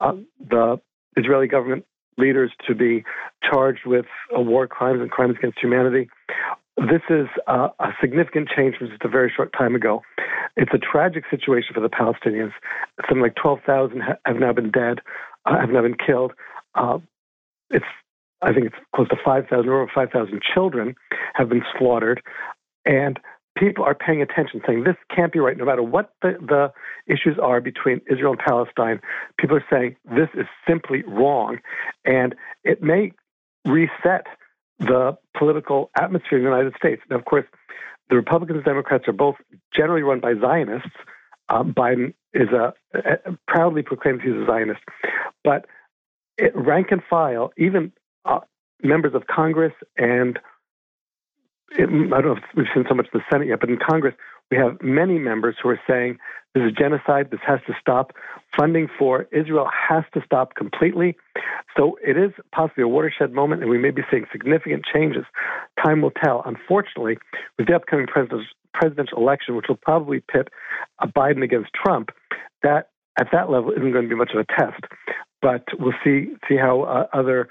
uh, 0.00 0.12
the 0.50 0.76
Israeli 1.16 1.46
government 1.46 1.86
leaders 2.18 2.52
to 2.66 2.74
be 2.74 3.04
charged 3.42 3.86
with 3.86 4.06
uh, 4.36 4.40
war 4.40 4.66
crimes 4.66 5.00
and 5.00 5.10
crimes 5.10 5.36
against 5.38 5.58
humanity. 5.58 6.08
This 6.76 7.02
is 7.08 7.28
uh, 7.46 7.68
a 7.78 7.90
significant 8.00 8.48
change 8.54 8.76
from 8.76 8.88
just 8.88 9.02
a 9.04 9.08
very 9.08 9.32
short 9.34 9.52
time 9.56 9.76
ago. 9.76 10.02
It's 10.56 10.72
a 10.74 10.78
tragic 10.78 11.24
situation 11.30 11.72
for 11.72 11.80
the 11.80 11.88
Palestinians. 11.88 12.52
Something 13.08 13.22
like 13.22 13.36
12,000 13.36 14.02
have 14.24 14.36
now 14.36 14.52
been 14.52 14.70
dead, 14.70 14.98
uh, 15.46 15.60
have 15.60 15.70
now 15.70 15.82
been 15.82 15.96
killed. 15.96 16.32
Uh, 16.74 16.98
it's, 17.70 17.84
I 18.42 18.52
think 18.52 18.66
it's 18.66 18.76
close 18.94 19.08
to 19.08 19.16
5,000 19.24 19.68
or 19.68 19.82
over 19.82 19.90
5,000 19.94 20.40
children 20.52 20.96
have 21.34 21.48
been 21.48 21.62
slaughtered. 21.78 22.20
And 22.84 23.20
people 23.56 23.84
are 23.84 23.94
paying 23.94 24.20
attention, 24.20 24.60
saying 24.66 24.82
this 24.82 24.96
can't 25.14 25.32
be 25.32 25.38
right. 25.38 25.56
No 25.56 25.64
matter 25.64 25.82
what 25.82 26.12
the, 26.22 26.32
the 26.40 26.72
issues 27.06 27.38
are 27.40 27.60
between 27.60 28.00
Israel 28.10 28.32
and 28.32 28.40
Palestine, 28.40 29.00
people 29.38 29.56
are 29.56 29.64
saying 29.70 29.94
this 30.04 30.28
is 30.34 30.46
simply 30.68 31.04
wrong. 31.06 31.58
And 32.04 32.34
it 32.64 32.82
may 32.82 33.12
reset 33.64 34.26
the 34.78 35.16
political 35.36 35.90
atmosphere 35.96 36.38
in 36.38 36.44
the 36.44 36.50
United 36.50 36.74
States. 36.76 37.02
Now, 37.10 37.16
of 37.16 37.24
course, 37.24 37.44
the 38.10 38.16
Republicans 38.16 38.58
and 38.58 38.64
Democrats 38.64 39.04
are 39.08 39.12
both 39.12 39.36
generally 39.74 40.02
run 40.02 40.20
by 40.20 40.34
Zionists. 40.40 40.90
Um, 41.48 41.74
Biden 41.74 42.14
is 42.32 42.48
a, 42.48 42.72
a, 42.94 43.38
proudly 43.46 43.82
proclaims 43.82 44.22
he's 44.22 44.32
a 44.32 44.46
Zionist, 44.46 44.80
but 45.42 45.66
it, 46.38 46.52
rank 46.54 46.88
and 46.90 47.02
file, 47.08 47.52
even 47.56 47.92
uh, 48.24 48.40
members 48.82 49.14
of 49.14 49.26
Congress 49.26 49.74
and 49.96 50.38
it, 51.76 51.88
I 51.88 52.20
don't 52.20 52.24
know 52.24 52.32
if 52.32 52.42
we've 52.56 52.66
seen 52.74 52.84
so 52.88 52.94
much 52.94 53.08
in 53.12 53.20
the 53.20 53.24
Senate 53.30 53.48
yet, 53.48 53.60
but 53.60 53.68
in 53.68 53.78
Congress, 53.78 54.14
we 54.54 54.62
have 54.62 54.80
many 54.82 55.18
members 55.18 55.56
who 55.60 55.68
are 55.68 55.80
saying 55.88 56.18
this 56.54 56.62
is 56.62 56.72
genocide, 56.78 57.30
this 57.30 57.40
has 57.44 57.58
to 57.66 57.74
stop. 57.80 58.12
Funding 58.56 58.88
for 58.96 59.26
Israel 59.32 59.68
has 59.88 60.04
to 60.14 60.20
stop 60.24 60.54
completely. 60.54 61.16
So 61.76 61.98
it 62.06 62.16
is 62.16 62.30
possibly 62.54 62.84
a 62.84 62.88
watershed 62.88 63.32
moment, 63.32 63.62
and 63.62 63.70
we 63.70 63.78
may 63.78 63.90
be 63.90 64.02
seeing 64.10 64.26
significant 64.30 64.84
changes. 64.92 65.24
Time 65.84 66.00
will 66.00 66.12
tell. 66.12 66.42
Unfortunately, 66.46 67.18
with 67.58 67.66
the 67.66 67.74
upcoming 67.74 68.06
presidential 68.06 69.18
election, 69.18 69.56
which 69.56 69.66
will 69.68 69.78
probably 69.82 70.20
pit 70.20 70.48
a 71.00 71.08
Biden 71.08 71.42
against 71.42 71.70
Trump, 71.74 72.10
that 72.62 72.90
at 73.18 73.26
that 73.32 73.50
level 73.50 73.72
isn't 73.72 73.92
going 73.92 74.04
to 74.04 74.08
be 74.08 74.14
much 74.14 74.30
of 74.32 74.38
a 74.38 74.60
test. 74.60 74.84
But 75.42 75.64
we'll 75.78 75.94
see 76.04 76.34
see 76.48 76.56
how 76.56 76.82
uh, 76.82 77.06
other 77.12 77.48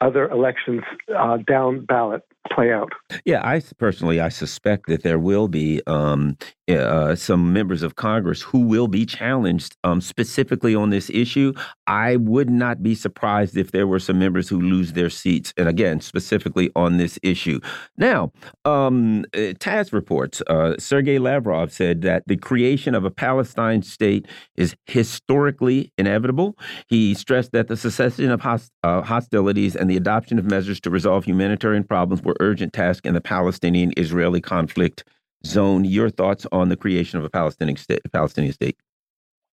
other 0.00 0.28
elections 0.28 0.82
uh, 1.16 1.38
down 1.46 1.84
ballot 1.84 2.22
play 2.50 2.72
out. 2.72 2.92
Yeah, 3.24 3.40
I 3.46 3.62
personally 3.78 4.20
I 4.20 4.28
suspect 4.28 4.86
that 4.86 5.02
there 5.02 5.18
will 5.18 5.48
be 5.48 5.80
um, 5.86 6.36
uh, 6.68 7.14
some 7.14 7.52
members 7.52 7.82
of 7.82 7.96
Congress 7.96 8.42
who 8.42 8.60
will 8.60 8.88
be 8.88 9.04
challenged 9.04 9.76
um, 9.84 10.00
specifically 10.00 10.74
on 10.74 10.90
this 10.90 11.10
issue. 11.10 11.52
I 11.86 12.16
would 12.16 12.50
not 12.50 12.82
be 12.82 12.94
surprised 12.94 13.56
if 13.56 13.72
there 13.72 13.86
were 13.86 13.98
some 13.98 14.18
members 14.18 14.48
who 14.48 14.60
lose 14.60 14.92
their 14.92 15.10
seats, 15.10 15.52
and 15.56 15.68
again, 15.68 16.00
specifically 16.00 16.70
on 16.76 16.96
this 16.96 17.18
issue. 17.22 17.60
Now, 17.96 18.32
um, 18.64 19.24
uh, 19.36 19.52
TASS 19.58 19.92
reports 19.92 20.42
uh, 20.48 20.74
Sergei 20.78 21.18
Lavrov 21.18 21.72
said 21.72 22.02
that 22.02 22.24
the 22.26 22.36
creation 22.36 22.94
of 22.94 23.04
a 23.04 23.10
Palestine 23.10 23.82
state 23.82 24.26
is 24.56 24.74
historically 24.86 25.92
inevitable. 25.98 26.56
He 26.88 27.14
stressed 27.14 27.52
that 27.52 27.68
the 27.68 27.76
cessation 27.76 28.30
of 28.30 28.40
host 28.40 28.70
uh, 28.82 29.02
hostilities 29.02 29.76
and 29.76 29.90
the 29.90 29.96
adoption 29.96 30.38
of 30.38 30.44
measures 30.44 30.80
to 30.80 30.90
resolve 30.90 31.24
humanitarian 31.24 31.84
problems 31.84 32.22
were 32.22 32.31
urgent 32.40 32.72
task 32.72 33.06
in 33.06 33.14
the 33.14 33.20
Palestinian 33.20 33.92
Israeli 33.96 34.40
conflict 34.40 35.04
zone. 35.44 35.84
Your 35.84 36.10
thoughts 36.10 36.46
on 36.52 36.68
the 36.68 36.76
creation 36.76 37.18
of 37.18 37.24
a 37.24 37.30
Palestinian 37.30 37.76
state? 37.76 38.00
Palestinian 38.12 38.52
state? 38.52 38.76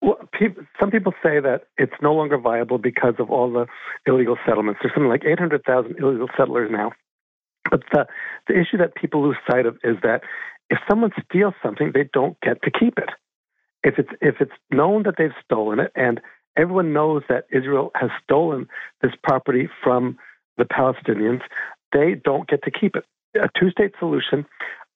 Well, 0.03 0.19
some 0.81 0.91
people 0.91 1.13
say 1.23 1.41
that 1.41 1.65
it's 1.79 1.95
no 2.03 2.15
longer 2.15 2.39
viable 2.39 2.79
because 2.79 3.15
of 3.19 3.31
all 3.31 3.51
the 3.51 3.67
illegal 4.07 4.37
settlements. 4.47 4.81
There's 4.83 4.95
something 4.95 5.09
like 5.09 5.25
800,000 5.25 5.99
illegal 5.99 6.29
settlers 6.37 6.71
now. 6.71 6.93
But 7.71 7.83
the, 7.93 8.07
the 8.47 8.55
issue 8.55 8.77
that 8.79 8.95
people 8.95 9.23
lose 9.23 9.37
sight 9.51 9.67
of 9.67 9.77
is 9.83 9.97
that 10.03 10.23
if 10.71 10.79
someone 10.89 11.11
steals 11.25 11.55
something, 11.63 11.93
they 11.95 12.09
don't 12.13 12.39
get 12.41 12.63
to 12.63 12.71
keep 12.71 12.99
it. 12.99 13.11
If 13.83 13.99
it's 13.99 14.11
if 14.21 14.37
it's 14.41 14.53
known 14.71 15.05
that 15.05 15.15
they've 15.17 15.31
stolen 15.45 15.79
it, 15.79 15.93
and 15.95 16.21
everyone 16.57 16.93
knows 16.93 17.23
that 17.29 17.47
Israel 17.53 17.93
has 17.95 18.11
stolen 18.25 18.69
this 19.01 19.13
property 19.23 19.69
from 19.83 20.19
the 20.59 20.65
Palestinians, 20.65 21.43
they 21.93 22.15
don't 22.25 22.49
get 22.49 22.63
to 22.65 22.71
keep 22.71 22.97
it. 22.97 23.05
A 23.37 23.49
two-state 23.59 23.93
solution 23.99 24.47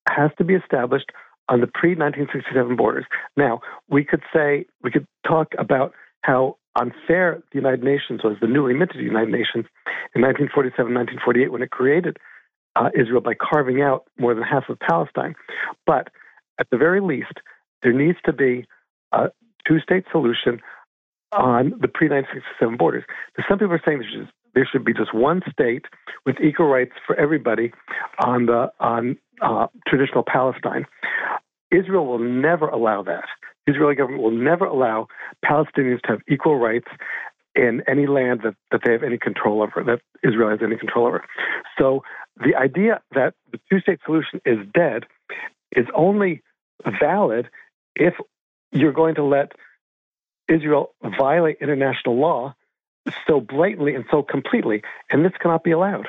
has 0.09 0.31
to 0.39 0.45
be 0.45 0.55
established 0.55 1.11
on 1.49 1.61
the 1.61 1.67
pre 1.67 1.91
1967 1.91 2.77
borders. 2.77 3.05
Now, 3.37 3.61
we 3.89 4.05
could 4.05 4.23
say, 4.33 4.67
we 4.83 4.91
could 4.91 5.07
talk 5.27 5.49
about 5.59 5.93
how 6.23 6.57
unfair 6.79 7.43
the 7.53 7.59
United 7.59 7.83
Nations 7.83 8.23
was, 8.23 8.37
the 8.41 8.47
newly 8.47 8.75
minted 8.75 9.01
United 9.01 9.33
Nations 9.33 9.67
in 10.15 10.23
1947, 10.23 10.95
1948, 10.95 11.53
when 11.53 11.63
it 11.63 11.71
created 11.71 12.17
uh, 12.77 12.91
Israel 12.95 13.21
by 13.21 13.35
carving 13.35 13.83
out 13.83 14.05
more 14.19 14.35
than 14.35 14.45
half 14.45 14.69
of 14.69 14.79
Palestine. 14.79 15.35
But 15.87 16.09
at 16.59 16.69
the 16.71 16.79
very 16.79 17.01
least, 17.01 17.41
there 17.83 17.93
needs 17.93 18.19
to 18.25 18.33
be 18.33 18.67
a 19.13 19.31
two 19.67 19.81
state 19.81 20.05
solution 20.13 20.61
on 21.33 21.71
the 21.81 21.89
pre 21.89 22.09
1967 22.09 22.77
borders. 22.77 23.05
Some 23.49 23.59
people 23.59 23.75
are 23.75 23.83
saying 23.85 23.99
there 23.99 24.09
should, 24.11 24.29
there 24.55 24.69
should 24.71 24.85
be 24.85 24.93
just 24.93 25.15
one 25.15 25.43
state 25.51 25.85
with 26.27 26.37
equal 26.41 26.67
rights 26.67 26.93
for 27.07 27.17
everybody 27.17 27.73
on 28.25 28.47
the 28.47 28.73
on 28.81 29.17
uh, 29.41 29.67
traditional 29.87 30.25
Palestine. 30.25 30.87
Israel 31.71 32.07
will 32.07 32.19
never 32.19 32.69
allow 32.69 33.03
that. 33.03 33.25
The 33.67 33.73
Israeli 33.73 33.95
government 33.95 34.23
will 34.23 34.31
never 34.31 34.65
allow 34.65 35.07
Palestinians 35.45 36.01
to 36.03 36.09
have 36.09 36.21
equal 36.29 36.59
rights 36.59 36.89
in 37.55 37.83
any 37.89 38.07
land 38.07 38.41
that, 38.45 38.55
that 38.71 38.81
they 38.85 38.93
have 38.93 39.03
any 39.03 39.19
control 39.19 39.63
over, 39.63 39.83
that 39.85 40.01
Israel 40.27 40.51
has 40.51 40.61
any 40.63 40.77
control 40.77 41.07
over. 41.07 41.25
So 41.79 42.03
the 42.37 42.55
idea 42.55 43.01
that 43.15 43.35
the 43.53 43.59
two 43.71 43.81
state 43.81 44.01
solution 44.05 44.41
is 44.45 44.59
dead 44.73 45.05
is 45.73 45.87
only 45.95 46.43
valid 47.01 47.49
if 47.95 48.15
you're 48.73 48.93
going 48.93 49.17
to 49.17 49.25
let 49.25 49.53
Israel 50.49 50.95
violate 51.19 51.59
international 51.61 52.19
law 52.19 52.55
so 53.27 53.41
blatantly 53.41 53.95
and 53.95 54.05
so 54.11 54.23
completely, 54.23 54.83
and 55.11 55.25
this 55.25 55.33
cannot 55.41 55.65
be 55.65 55.71
allowed. 55.71 56.07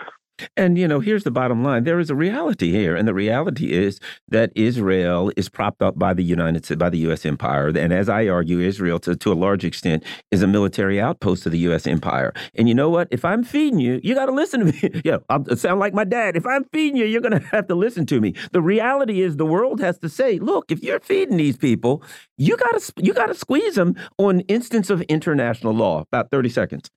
And, 0.58 0.78
you 0.78 0.88
know, 0.88 1.00
here's 1.00 1.24
the 1.24 1.32
bottom 1.32 1.64
line. 1.64 1.84
There 1.84 2.00
is 2.00 2.10
a 2.10 2.16
reality 2.16 2.72
here. 2.72 2.96
And 2.96 3.08
the 3.08 3.14
reality 3.14 3.72
is 3.72 4.00
that 4.28 4.52
Israel 4.56 5.32
is 5.36 5.50
propped 5.50 5.82
up 5.82 5.98
by 5.98 6.14
the 6.14 6.24
United 6.24 6.66
States, 6.66 6.80
by 6.80 6.90
the 6.90 7.00
U.S. 7.00 7.26
empire. 7.26 7.68
And 7.70 7.94
as 7.94 8.10
I 8.10 8.28
argue, 8.28 8.60
Israel, 8.60 9.00
to, 9.00 9.16
to 9.16 9.32
a 9.32 9.36
large 9.36 9.64
extent, 9.64 10.04
is 10.32 10.42
a 10.42 10.48
military 10.48 11.00
outpost 11.00 11.46
of 11.46 11.52
the 11.52 11.60
U.S. 11.60 11.88
empire. 11.88 12.34
And 12.56 12.68
you 12.68 12.76
know 12.76 12.90
what? 12.90 13.08
If 13.12 13.26
I'm 13.26 13.44
feeding 13.44 13.80
you, 13.80 14.00
you 14.04 14.16
got 14.16 14.26
to 14.28 14.32
listen 14.32 14.66
to 14.66 14.66
me. 14.72 15.02
yeah, 15.06 15.18
I'll 15.30 15.56
sound 15.56 15.80
like 15.80 15.94
my 15.94 16.04
dad. 16.04 16.36
If 16.36 16.46
I'm 16.46 16.66
feeding 16.66 16.98
you, 16.98 17.06
you're 17.06 17.22
going 17.22 17.40
to 17.40 17.48
have 17.48 17.68
to 17.68 17.76
listen 17.76 18.06
to 18.08 18.22
me. 18.22 18.34
The 18.52 18.62
reality 18.62 19.22
is 19.22 19.38
the 19.38 19.46
world 19.46 19.80
has 19.82 19.98
to 20.00 20.10
say, 20.10 20.40
look, 20.40 20.72
if 20.72 20.84
you're 20.84 21.00
feeding 21.00 21.38
these 21.38 21.58
people, 21.58 22.04
you 22.38 22.58
got 22.58 22.80
to 22.80 22.94
you 22.98 23.14
got 23.14 23.28
to 23.28 23.36
squeeze 23.36 23.76
them 23.76 23.96
on 24.18 24.42
instance 24.42 24.90
of 24.90 25.02
international 25.04 25.74
law. 25.74 26.02
About 26.02 26.32
30 26.32 26.50
seconds. 26.50 26.90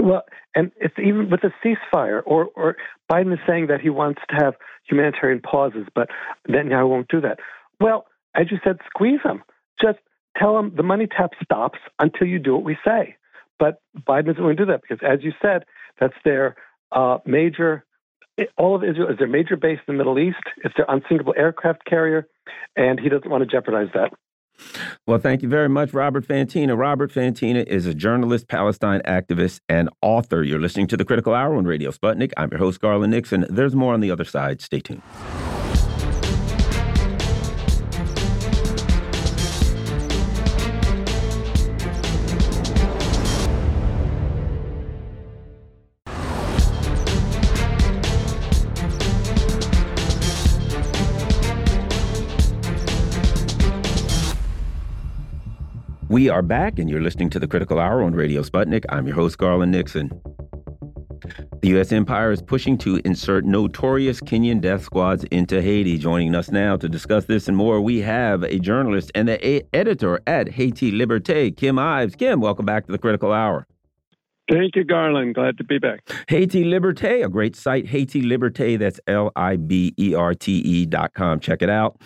Well, 0.00 0.22
and 0.54 0.70
it's 0.76 0.94
even 0.98 1.30
with 1.30 1.40
a 1.44 1.52
ceasefire, 1.64 2.22
or, 2.26 2.48
or 2.56 2.76
Biden 3.10 3.32
is 3.32 3.38
saying 3.46 3.68
that 3.68 3.80
he 3.80 3.90
wants 3.90 4.20
to 4.28 4.36
have 4.36 4.54
humanitarian 4.88 5.40
pauses, 5.40 5.86
but 5.94 6.08
Netanyahu 6.48 6.88
won't 6.88 7.08
do 7.08 7.20
that. 7.22 7.38
Well, 7.80 8.06
as 8.34 8.50
you 8.50 8.58
said, 8.64 8.78
squeeze 8.86 9.20
them. 9.24 9.42
Just 9.80 9.98
tell 10.36 10.56
them 10.56 10.72
the 10.76 10.82
money 10.82 11.06
tap 11.06 11.30
stops 11.42 11.78
until 11.98 12.26
you 12.26 12.38
do 12.38 12.54
what 12.54 12.64
we 12.64 12.76
say. 12.86 13.16
But 13.58 13.80
Biden 13.96 14.30
isn't 14.30 14.42
going 14.42 14.56
to 14.56 14.64
do 14.64 14.72
that 14.72 14.82
because, 14.82 15.06
as 15.08 15.22
you 15.22 15.32
said, 15.40 15.64
that's 16.00 16.14
their 16.24 16.56
uh, 16.90 17.18
major. 17.24 17.84
All 18.56 18.74
of 18.74 18.82
Israel 18.82 19.08
is 19.08 19.18
their 19.18 19.28
major 19.28 19.56
base 19.56 19.78
in 19.86 19.94
the 19.94 19.98
Middle 19.98 20.18
East. 20.18 20.42
It's 20.64 20.74
their 20.76 20.86
unsinkable 20.88 21.34
aircraft 21.36 21.84
carrier, 21.84 22.26
and 22.76 22.98
he 22.98 23.08
doesn't 23.08 23.30
want 23.30 23.42
to 23.42 23.50
jeopardize 23.50 23.88
that. 23.94 24.10
Well, 25.06 25.18
thank 25.18 25.42
you 25.42 25.48
very 25.48 25.68
much, 25.68 25.92
Robert 25.92 26.26
Fantina. 26.26 26.78
Robert 26.78 27.12
Fantina 27.12 27.66
is 27.66 27.86
a 27.86 27.94
journalist, 27.94 28.48
Palestine 28.48 29.00
activist, 29.06 29.60
and 29.68 29.88
author. 30.00 30.42
You're 30.42 30.60
listening 30.60 30.86
to 30.88 30.96
the 30.96 31.04
Critical 31.04 31.34
Hour 31.34 31.56
on 31.56 31.64
Radio 31.64 31.90
Sputnik. 31.90 32.32
I'm 32.36 32.50
your 32.50 32.58
host, 32.58 32.80
Garland 32.80 33.12
Nixon. 33.12 33.46
There's 33.48 33.74
more 33.74 33.94
on 33.94 34.00
the 34.00 34.10
other 34.10 34.24
side. 34.24 34.60
Stay 34.60 34.80
tuned. 34.80 35.02
We 56.12 56.28
are 56.28 56.42
back, 56.42 56.78
and 56.78 56.90
you're 56.90 57.00
listening 57.00 57.30
to 57.30 57.38
the 57.38 57.48
Critical 57.48 57.78
Hour 57.78 58.02
on 58.02 58.12
Radio 58.12 58.42
Sputnik. 58.42 58.84
I'm 58.90 59.06
your 59.06 59.16
host, 59.16 59.38
Garland 59.38 59.72
Nixon. 59.72 60.10
The 61.62 61.68
U.S. 61.68 61.90
empire 61.90 62.30
is 62.30 62.42
pushing 62.42 62.76
to 62.78 63.00
insert 63.06 63.46
notorious 63.46 64.20
Kenyan 64.20 64.60
death 64.60 64.84
squads 64.84 65.24
into 65.30 65.62
Haiti. 65.62 65.96
Joining 65.96 66.34
us 66.34 66.50
now 66.50 66.76
to 66.76 66.86
discuss 66.86 67.24
this 67.24 67.48
and 67.48 67.56
more, 67.56 67.80
we 67.80 68.00
have 68.00 68.42
a 68.42 68.58
journalist 68.58 69.10
and 69.14 69.26
the 69.26 69.64
editor 69.74 70.20
at 70.26 70.50
Haiti 70.50 70.92
Liberté, 70.92 71.56
Kim 71.56 71.78
Ives. 71.78 72.14
Kim, 72.14 72.42
welcome 72.42 72.66
back 72.66 72.84
to 72.84 72.92
the 72.92 72.98
Critical 72.98 73.32
Hour. 73.32 73.66
Thank 74.52 74.76
you, 74.76 74.84
Garland. 74.84 75.34
Glad 75.34 75.56
to 75.56 75.64
be 75.64 75.78
back. 75.78 76.00
Haiti 76.28 76.62
Liberté, 76.62 77.24
a 77.24 77.28
great 77.30 77.56
site. 77.56 77.86
Haiti 77.86 78.20
Liberté, 78.20 78.78
that's 78.78 79.00
L 79.06 79.32
I 79.34 79.56
B 79.56 79.94
E 79.96 80.14
R 80.14 80.34
T 80.34 80.52
E 80.52 80.84
dot 80.84 81.14
com. 81.14 81.40
Check 81.40 81.62
it 81.62 81.70
out. 81.70 81.98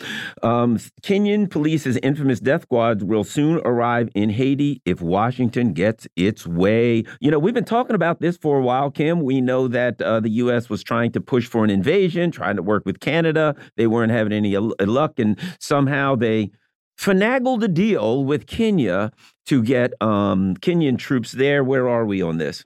Um, 0.45 0.79
Kenyan 1.03 1.51
police's 1.51 1.97
infamous 2.05 2.39
death 2.39 2.63
squads 2.63 3.03
will 3.03 3.25
soon 3.25 3.61
arrive 3.65 4.11
in 4.15 4.31
Haiti 4.31 4.81
if 4.85 5.03
Washington 5.03 5.73
gets 5.73 6.07
its 6.15 6.47
way. 6.47 7.03
You 7.19 7.33
know, 7.33 7.41
we've 7.41 7.53
been 7.53 7.65
talking 7.65 7.97
about 7.97 8.21
this 8.21 8.37
for 8.37 8.61
a 8.61 8.63
while, 8.63 8.93
Kim. 8.93 9.23
We 9.23 9.41
know 9.41 9.67
that 9.67 10.01
uh, 10.01 10.21
the 10.21 10.31
U.S. 10.31 10.71
was 10.71 10.85
trying 10.85 11.11
to 11.13 11.21
push 11.21 11.49
for 11.49 11.65
an 11.65 11.71
invasion, 11.71 12.31
trying 12.31 12.55
to 12.55 12.63
work 12.63 12.85
with 12.87 13.01
Canada. 13.01 13.57
They 13.77 13.89
weren't 13.89 14.13
having 14.13 14.33
any 14.33 14.57
luck, 14.57 15.19
and 15.19 15.37
somehow 15.59 16.15
they 16.15 16.53
finagled 16.97 17.65
a 17.65 17.69
deal 17.69 18.25
with 18.25 18.47
Kenya 18.47 19.11
to 19.47 19.63
get 19.63 19.93
um, 20.01 20.57
Kenyan 20.57 20.99
troops 20.99 21.33
there. 21.33 21.65
Where 21.65 21.89
are 21.89 22.05
we 22.05 22.23
on 22.23 22.39
this? 22.39 22.65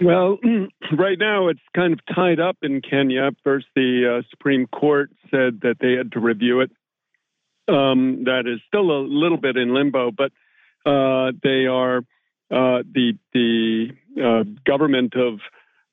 Well, 0.00 0.38
right 0.98 1.18
now 1.18 1.48
it's 1.48 1.60
kind 1.74 1.92
of 1.92 2.00
tied 2.14 2.40
up 2.40 2.58
in 2.62 2.80
Kenya. 2.80 3.30
First, 3.44 3.66
the 3.74 4.18
uh, 4.18 4.22
Supreme 4.30 4.66
Court 4.66 5.10
said 5.30 5.60
that 5.62 5.76
they 5.80 5.92
had 5.92 6.12
to 6.12 6.20
review 6.20 6.60
it. 6.60 6.70
Um, 7.68 8.24
that 8.24 8.44
is 8.46 8.60
still 8.66 8.90
a 8.90 9.00
little 9.00 9.36
bit 9.36 9.56
in 9.56 9.74
limbo, 9.74 10.10
but 10.10 10.32
uh, 10.84 11.32
they 11.42 11.66
are 11.66 11.98
uh, 12.50 12.82
the 12.92 13.12
the 13.32 13.90
uh, 14.20 14.44
government 14.66 15.14
of 15.14 15.38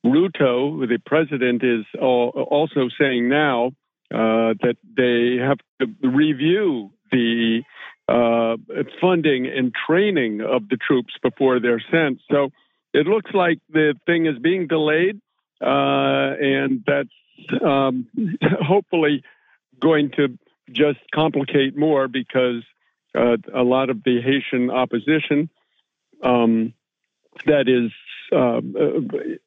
Ruto, 0.04 0.88
the 0.88 1.00
president, 1.06 1.64
is 1.64 1.86
also 2.00 2.88
saying 3.00 3.30
now 3.30 3.74
uh, 4.12 4.56
that 4.62 4.78
they 4.96 5.38
have 5.44 5.58
to 5.82 6.08
review 6.08 6.92
the 7.12 7.62
uh, 8.08 8.56
funding 9.02 9.48
and 9.48 9.74
training 9.74 10.42
of 10.42 10.70
the 10.70 10.78
troops 10.78 11.14
before 11.22 11.60
they're 11.60 11.84
sent. 11.92 12.20
So 12.32 12.52
it 12.94 13.06
looks 13.06 13.32
like 13.34 13.60
the 13.70 13.96
thing 14.06 14.26
is 14.26 14.38
being 14.40 14.68
delayed, 14.68 15.20
uh, 15.62 16.34
and 16.40 16.84
that's 16.86 17.10
um, 17.64 18.08
hopefully 18.44 19.24
going 19.80 20.12
to 20.18 20.38
just 20.72 21.00
complicate 21.14 21.78
more 21.78 22.08
because 22.08 22.64
uh, 23.16 23.38
a 23.54 23.64
lot 23.64 23.90
of 23.90 24.04
the 24.04 24.22
Haitian 24.22 24.70
opposition 24.70 25.50
um, 26.24 26.74
that 27.46 27.68
is 27.68 27.92
uh, 28.32 28.62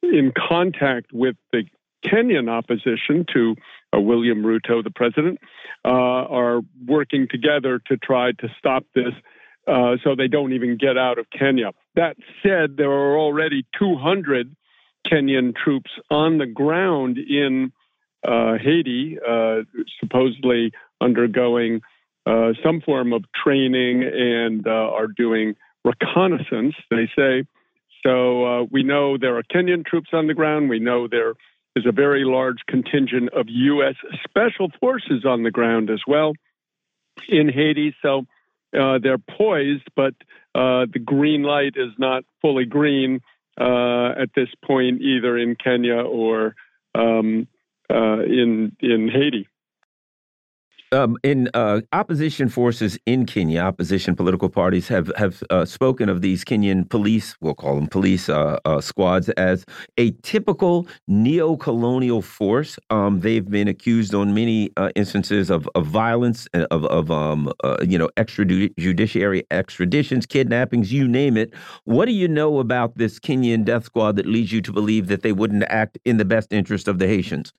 in 0.03 0.33
contact 0.37 1.13
with 1.13 1.37
the 1.53 1.65
Kenyan 2.05 2.49
opposition 2.49 3.27
to 3.33 3.57
William 3.99 4.43
Ruto, 4.43 4.83
the 4.85 4.91
president, 4.95 5.39
uh, 5.85 5.89
are 5.89 6.61
working 6.87 7.27
together 7.29 7.81
to 7.87 7.97
try 7.97 8.33
to 8.33 8.49
stop 8.59 8.85
this 8.95 9.13
uh, 9.67 9.97
so 10.03 10.15
they 10.17 10.29
don't 10.29 10.53
even 10.53 10.77
get 10.77 10.97
out 10.97 11.19
of 11.19 11.27
Kenya. 11.31 11.73
That 11.95 12.17
said, 12.43 12.77
there 12.77 12.91
are 12.91 13.19
already 13.19 13.67
200 13.79 14.55
Kenyan 15.07 15.55
troops 15.55 15.91
on 16.11 16.39
the 16.39 16.47
ground 16.47 17.19
in 17.19 17.73
uh, 18.27 18.55
Haiti, 18.59 19.19
uh, 19.27 19.63
supposedly 19.99 20.73
undergoing 21.01 21.81
uh, 22.27 22.53
some 22.63 22.81
form 22.81 23.13
of 23.13 23.25
training 23.43 24.03
and 24.03 24.67
are 24.67 25.07
doing 25.07 25.55
reconnaissance, 25.85 26.75
they 26.91 27.09
say. 27.17 27.45
So 28.05 28.67
we 28.71 28.83
know 28.83 29.17
there 29.19 29.37
are 29.37 29.43
Kenyan 29.43 29.85
troops 29.85 30.11
on 30.13 30.27
the 30.27 30.35
ground. 30.35 30.69
We 30.69 30.81
know 30.81 31.09
there 31.09 31.35
there's 31.75 31.87
a 31.87 31.93
very 31.93 32.25
large 32.25 32.59
contingent 32.67 33.31
of 33.33 33.47
U.S. 33.49 33.95
special 34.29 34.71
forces 34.81 35.25
on 35.25 35.43
the 35.43 35.51
ground 35.51 35.91
as 35.91 36.03
well 36.07 36.33
in 37.29 37.49
Haiti. 37.49 37.95
So 38.03 38.27
uh, 38.79 38.99
they're 39.03 39.19
poised, 39.19 39.89
but 39.95 40.15
uh, 40.55 40.87
the 40.93 41.01
green 41.05 41.43
light 41.43 41.75
is 41.77 41.93
not 41.99 42.25
fully 42.41 42.65
green 42.65 43.21
uh, 43.61 44.13
at 44.21 44.31
this 44.35 44.49
point, 44.65 45.01
either 45.01 45.37
in 45.37 45.57
Kenya 45.57 45.97
or 45.97 46.55
um, 46.95 47.47
uh, 47.93 48.21
in 48.21 48.77
in 48.81 49.09
Haiti. 49.09 49.49
Um, 50.93 51.17
in 51.23 51.49
uh, 51.55 51.83
opposition 51.93 52.49
forces 52.49 52.99
in 53.07 53.25
Kenya, 53.25 53.61
opposition 53.61 54.17
political 54.17 54.49
parties 54.49 54.89
have 54.89 55.13
have 55.17 55.41
uh, 55.49 55.65
spoken 55.65 56.09
of 56.09 56.21
these 56.21 56.45
Kenyan 56.45 56.89
police, 56.89 57.37
we'll 57.41 57.55
call 57.55 57.77
them 57.77 57.87
police 57.87 58.29
uh, 58.29 58.59
uh 58.65 58.81
squads, 58.81 59.29
as 59.31 59.65
a 59.99 60.11
typical 60.23 60.89
neo-colonial 61.07 62.23
force. 62.23 62.77
Um, 62.91 63.21
they've 63.21 63.49
been 63.49 63.69
accused 63.69 64.17
on 64.17 64.35
many 64.35 64.71
uh, 64.77 64.91
instances 64.97 65.49
of, 65.49 65.69
of 65.77 65.87
violence, 65.87 66.49
uh, 66.55 66.67
of, 66.73 66.85
of 66.87 67.09
um, 67.13 67.53
you 67.83 67.97
know, 67.97 68.09
extrajudiciary 68.17 69.47
extraditions, 69.53 70.27
kidnappings, 70.27 70.93
you 70.93 71.07
name 71.07 71.37
it. 71.37 71.55
What 71.85 72.07
do 72.07 72.13
you 72.13 72.27
know 72.27 72.59
about 72.59 72.99
this 72.99 73.21
Kenyan 73.21 73.65
death 73.65 73.85
squad 73.85 74.17
that 74.17 74.27
leads 74.27 74.51
you 74.51 74.61
to 74.63 74.73
believe 74.73 75.07
that 75.07 75.23
they 75.23 75.33
wouldn't 75.33 75.63
act 75.69 75.99
in 76.05 76.17
the 76.17 76.25
best 76.25 76.53
interest 76.53 76.89
of 76.89 76.99
the 76.99 77.07
Haitians? 77.07 77.53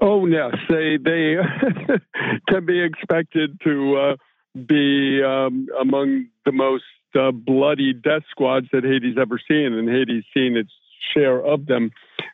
Oh 0.00 0.26
yes, 0.26 0.54
they 0.68 0.98
they 1.02 1.36
can 2.48 2.66
be 2.66 2.82
expected 2.82 3.60
to 3.64 3.96
uh, 3.96 4.16
be 4.54 5.22
um, 5.22 5.68
among 5.80 6.26
the 6.44 6.52
most 6.52 6.84
uh, 7.18 7.30
bloody 7.30 7.92
death 7.92 8.22
squads 8.30 8.66
that 8.72 8.84
Haiti's 8.84 9.16
ever 9.20 9.40
seen, 9.48 9.72
and 9.72 9.88
Haiti's 9.88 10.24
seen 10.34 10.56
its 10.56 10.70
share 11.14 11.44
of 11.44 11.66
them. 11.66 11.92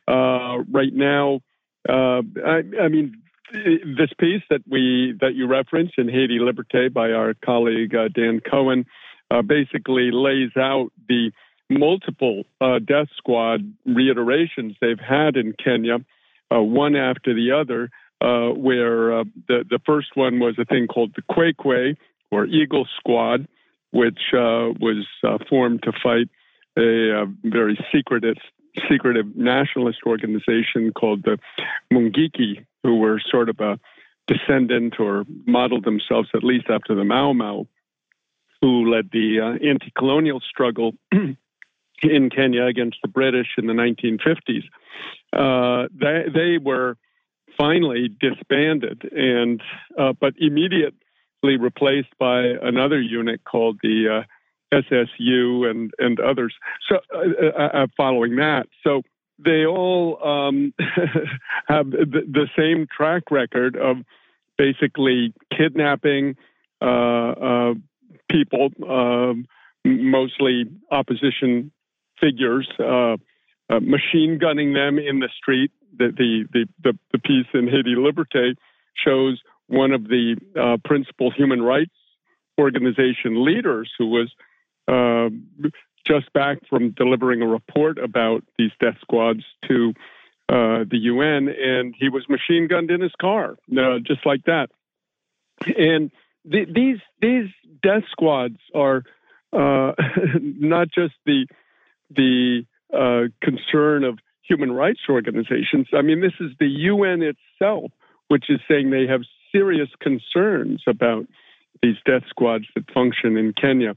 Uh, 0.09 0.59
right 0.71 0.93
now, 0.93 1.41
uh, 1.89 2.23
I, 2.45 2.63
I, 2.83 2.89
mean, 2.89 3.23
this 3.53 4.11
piece 4.19 4.43
that 4.51 4.63
we 4.69 5.15
that 5.21 5.35
you 5.35 5.47
reference 5.47 5.93
in 5.97 6.09
Haiti 6.09 6.39
Liberté 6.39 6.93
by 6.93 7.13
our 7.13 7.35
colleague 7.35 7.95
uh, 7.95 8.09
Dan 8.09 8.41
Cohen 8.41 8.87
uh, 9.31 9.43
basically 9.43 10.11
lays 10.13 10.57
out 10.57 10.91
the 11.09 11.31
multiple 11.69 12.45
death 12.61 13.09
squad 13.17 13.61
reiterations 13.85 14.77
they've 14.81 15.01
had 15.01 15.37
in 15.37 15.53
Kenya 15.53 15.99
uh, 16.55 16.61
one 16.61 16.97
after 16.97 17.35
the 17.35 17.53
other, 17.53 17.91
uh, 18.21 18.49
where 18.49 19.21
uh, 19.21 19.25
the, 19.49 19.65
the 19.69 19.81
first 19.85 20.09
one 20.15 20.39
was 20.39 20.55
a 20.59 20.65
thing 20.65 20.87
called 20.87 21.15
the 21.15 21.23
Kwekwe 21.23 21.97
or 22.31 22.47
Eagle 22.47 22.87
Squad, 22.99 23.47
which 23.91 24.21
uh, 24.33 24.73
was 24.81 25.07
uh, 25.25 25.39
formed 25.49 25.83
to 25.83 25.93
fight 26.03 26.29
a, 26.79 27.23
a 27.23 27.27
very 27.45 27.79
secretive, 27.93 28.37
secretive 28.89 29.37
nationalist 29.37 29.99
organization 30.07 30.93
called 30.93 31.25
the 31.25 31.39
Mungiki, 31.93 32.65
who 32.83 32.97
were 32.99 33.21
sort 33.31 33.49
of 33.49 33.61
a 33.61 33.79
descendant 34.27 34.99
or 34.99 35.25
modeled 35.47 35.85
themselves 35.85 36.29
at 36.35 36.43
least 36.43 36.67
after 36.69 36.95
the 36.95 37.05
Mau 37.05 37.33
Mau, 37.33 37.67
who 38.61 38.91
led 38.91 39.11
the 39.13 39.41
anti 39.41 39.93
colonial 39.97 40.41
struggle 40.41 40.93
in 42.03 42.31
Kenya 42.31 42.65
against 42.65 42.99
the 43.03 43.09
British 43.09 43.49
in 43.59 43.67
the 43.67 43.73
1950s. 43.73 44.65
Uh, 45.33 45.89
they, 45.95 46.25
they 46.33 46.59
were 46.59 46.97
finally 47.57 48.09
disbanded, 48.21 49.11
and 49.13 49.63
uh, 49.99 50.13
but 50.19 50.35
immediately 50.39 50.95
replaced 51.43 52.17
by 52.19 52.43
another 52.63 53.01
unit 53.01 53.43
called 53.45 53.79
the 53.83 54.23
uh, 54.73 54.77
SSU 54.77 55.69
and 55.69 55.91
and 55.99 56.21
others. 56.21 56.55
So 56.89 56.99
uh, 57.15 57.47
uh, 57.59 57.63
uh, 57.63 57.87
following 57.97 58.37
that, 58.37 58.69
so 58.85 59.03
they 59.39 59.67
all 59.67 60.19
um, 60.27 60.75
have 61.69 61.91
the, 61.91 62.23
the, 62.27 62.49
same 62.57 62.87
track 62.95 63.25
record 63.31 63.77
of 63.77 63.99
basically 64.57 65.35
kidnapping 65.55 66.37
people, 68.31 68.71
mostly 69.85 70.65
opposition 70.91 71.71
figures, 72.21 72.69
uh, 72.79 73.17
uh, 73.69 73.81
machine 73.81 74.39
gunning 74.41 74.73
them 74.73 74.99
in 74.99 75.21
the 75.21 75.29
street. 75.37 75.71
The, 75.97 76.13
the, 76.17 76.45
the, 76.53 76.67
the, 76.83 76.99
the 77.13 77.19
piece 77.19 77.47
in 77.55 77.69
Haiti 77.69 77.95
Liberté 77.95 78.55
shows 78.95 79.41
one 79.67 79.93
of 79.93 80.05
the 80.05 80.37
uh, 80.59 80.77
principal 80.85 81.31
human 81.31 81.63
rights 81.63 81.93
organization 82.59 83.45
leaders 83.45 83.93
who 83.99 84.07
was 84.07 84.33
uh, 84.89 85.29
just 86.07 86.33
back 86.33 86.59
from 86.69 86.91
delivering 86.91 87.43
a 87.43 87.47
report 87.47 87.99
about 87.99 88.45
these 88.59 88.71
death 88.81 88.97
squads 89.01 89.43
to 89.69 89.93
uh, 90.49 90.85
the 90.89 90.99
UN, 90.99 91.49
and 91.49 91.95
he 91.99 92.09
was 92.09 92.25
machine 92.29 92.69
gunned 92.69 92.91
in 92.91 93.01
his 93.01 93.13
car, 93.21 93.57
uh, 93.77 93.99
just 93.99 94.25
like 94.25 94.45
that. 94.45 94.71
And 95.77 96.13
the, 96.45 96.65
these 96.65 96.99
these 97.21 97.49
death 97.83 98.05
squads 98.11 98.59
are 98.75 99.03
not 99.53 100.89
just 100.95 101.15
the 101.25 101.47
the 102.11 102.65
uh, 102.93 103.29
concern 103.43 104.05
of 104.05 104.19
human 104.43 104.73
rights 104.73 105.01
organizations. 105.09 105.89
I 105.93 106.03
mean, 106.03 106.21
this 106.21 106.35
is 106.41 106.53
the 106.61 106.69
UN 106.69 107.23
itself, 107.23 107.91
which 108.29 108.45
is 108.49 108.61
saying 108.69 108.91
they 108.91 109.07
have 109.07 109.23
serious 109.53 109.89
concerns 110.01 110.83
about 110.87 111.27
these 111.83 111.97
death 112.05 112.23
squads 112.29 112.65
that 112.75 112.91
function 112.93 113.37
in 113.37 113.53
Kenya 113.53 113.95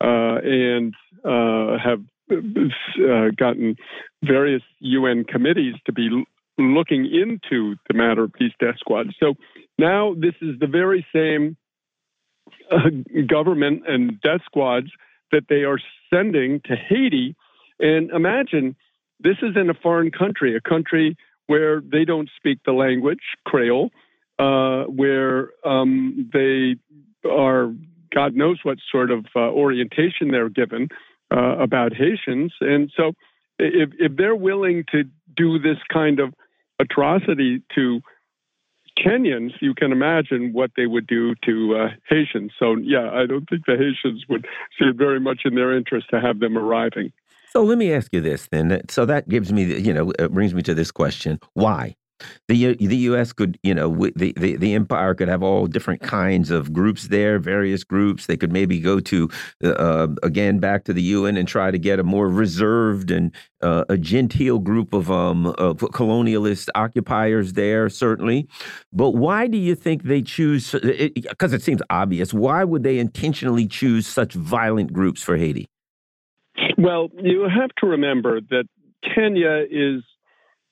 uh, 0.00 0.38
and 0.42 0.94
uh, 1.24 1.78
have 1.78 2.02
uh, 2.30 3.30
gotten 3.36 3.76
various 4.22 4.62
UN 4.80 5.24
committees 5.24 5.74
to 5.86 5.92
be 5.92 6.08
looking 6.58 7.06
into 7.06 7.76
the 7.88 7.94
matter 7.94 8.24
of 8.24 8.32
these 8.38 8.52
death 8.60 8.76
squads. 8.78 9.10
So 9.18 9.34
now 9.78 10.14
this 10.14 10.34
is 10.40 10.58
the 10.58 10.66
very 10.66 11.06
same 11.12 11.56
uh, 12.70 12.90
government 13.26 13.82
and 13.86 14.20
death 14.20 14.40
squads 14.44 14.88
that 15.32 15.44
they 15.48 15.62
are 15.64 15.78
sending 16.12 16.60
to 16.66 16.76
Haiti. 16.76 17.36
And 17.80 18.10
imagine 18.10 18.76
this 19.20 19.36
is 19.42 19.56
in 19.56 19.70
a 19.70 19.74
foreign 19.74 20.10
country, 20.10 20.56
a 20.56 20.60
country 20.60 21.16
where 21.46 21.80
they 21.80 22.04
don't 22.04 22.30
speak 22.36 22.58
the 22.64 22.72
language, 22.72 23.20
Creole, 23.44 23.90
uh, 24.38 24.84
where 24.84 25.50
um, 25.64 26.30
they 26.32 26.76
are, 27.28 27.72
God 28.14 28.34
knows 28.34 28.58
what 28.62 28.78
sort 28.90 29.10
of 29.10 29.26
uh, 29.34 29.40
orientation 29.40 30.30
they're 30.30 30.48
given 30.48 30.88
uh, 31.34 31.56
about 31.58 31.92
Haitians. 31.92 32.52
And 32.60 32.90
so 32.96 33.12
if, 33.58 33.90
if 33.98 34.16
they're 34.16 34.36
willing 34.36 34.84
to 34.92 35.04
do 35.36 35.58
this 35.58 35.78
kind 35.92 36.20
of 36.20 36.32
atrocity 36.78 37.62
to 37.74 38.00
Kenyans, 38.98 39.52
you 39.60 39.74
can 39.74 39.92
imagine 39.92 40.52
what 40.52 40.72
they 40.76 40.86
would 40.86 41.06
do 41.06 41.34
to 41.44 41.76
uh, 41.76 41.88
Haitians. 42.08 42.52
So, 42.58 42.76
yeah, 42.76 43.10
I 43.10 43.26
don't 43.26 43.48
think 43.48 43.66
the 43.66 43.76
Haitians 43.76 44.24
would 44.28 44.46
see 44.78 44.86
it 44.86 44.96
very 44.96 45.20
much 45.20 45.42
in 45.44 45.54
their 45.54 45.76
interest 45.76 46.08
to 46.10 46.20
have 46.20 46.38
them 46.38 46.58
arriving. 46.58 47.12
So 47.50 47.64
let 47.64 47.78
me 47.78 47.92
ask 47.92 48.12
you 48.12 48.20
this 48.20 48.48
then. 48.52 48.80
So 48.88 49.04
that 49.06 49.28
gives 49.28 49.52
me, 49.52 49.64
you 49.64 49.92
know, 49.92 50.12
brings 50.30 50.54
me 50.54 50.62
to 50.62 50.74
this 50.74 50.90
question: 50.92 51.40
Why? 51.54 51.96
The 52.48 52.76
the 52.76 52.96
U.S. 52.96 53.32
could, 53.32 53.58
you 53.62 53.74
know, 53.74 53.96
the, 54.14 54.32
the 54.36 54.56
the 54.56 54.74
empire 54.74 55.14
could 55.14 55.28
have 55.28 55.42
all 55.42 55.66
different 55.66 56.02
kinds 56.02 56.50
of 56.50 56.72
groups 56.72 57.08
there, 57.08 57.38
various 57.38 57.82
groups. 57.82 58.26
They 58.26 58.36
could 58.36 58.52
maybe 58.52 58.78
go 58.78 59.00
to 59.00 59.28
uh, 59.64 60.08
again 60.22 60.58
back 60.58 60.84
to 60.84 60.92
the 60.92 61.02
UN 61.02 61.36
and 61.38 61.48
try 61.48 61.70
to 61.70 61.78
get 61.78 61.98
a 61.98 62.04
more 62.04 62.28
reserved 62.28 63.10
and 63.10 63.34
uh, 63.62 63.84
a 63.88 63.96
genteel 63.96 64.58
group 64.58 64.92
of 64.92 65.10
um 65.10 65.46
of 65.46 65.78
colonialist 65.78 66.68
occupiers 66.74 67.54
there, 67.54 67.88
certainly. 67.88 68.46
But 68.92 69.12
why 69.12 69.46
do 69.46 69.56
you 69.56 69.74
think 69.74 70.02
they 70.02 70.22
choose? 70.22 70.72
Because 70.72 71.52
it, 71.52 71.56
it 71.56 71.62
seems 71.62 71.80
obvious. 71.88 72.34
Why 72.34 72.64
would 72.64 72.82
they 72.82 72.98
intentionally 72.98 73.66
choose 73.66 74.06
such 74.06 74.34
violent 74.34 74.92
groups 74.92 75.22
for 75.22 75.36
Haiti? 75.36 75.68
Well, 76.78 77.10
you 77.22 77.42
have 77.48 77.70
to 77.78 77.86
remember 77.86 78.40
that 78.40 78.64
Kenya 79.14 79.64
is 79.70 80.02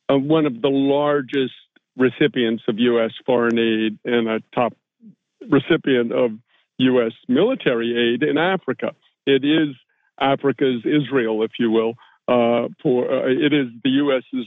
uh, 0.09 0.17
one 0.17 0.47
of 0.47 0.61
the 0.61 0.69
largest 0.69 1.55
recipients 1.97 2.63
of 2.69 2.79
U.S. 2.79 3.13
foreign 3.27 3.59
aid 3.59 3.99
and 4.05 4.29
a 4.29 4.41
top 4.55 4.75
recipient 5.49 6.13
of 6.13 6.33
U.S. 6.79 7.13
military 7.29 8.15
aid 8.15 8.23
in 8.23 8.39
Africa. 8.39 8.95
It 9.27 9.45
is 9.45 9.75
Africa's 10.21 10.85
Israel, 10.85 11.43
if 11.43 11.53
you 11.59 11.71
will. 11.71 11.95
Uh, 12.27 12.69
for 12.83 13.11
uh, 13.11 13.27
it 13.27 13.53
is 13.53 13.69
the 13.83 13.91
U.S.'s 13.91 14.47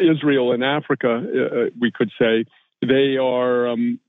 Israel 0.00 0.52
in 0.52 0.62
Africa, 0.62 1.08
uh, 1.08 1.56
uh, 1.56 1.64
we 1.80 1.90
could 1.90 2.10
say. 2.20 2.44
They 2.80 3.16
are 3.16 3.68
um, 3.68 4.00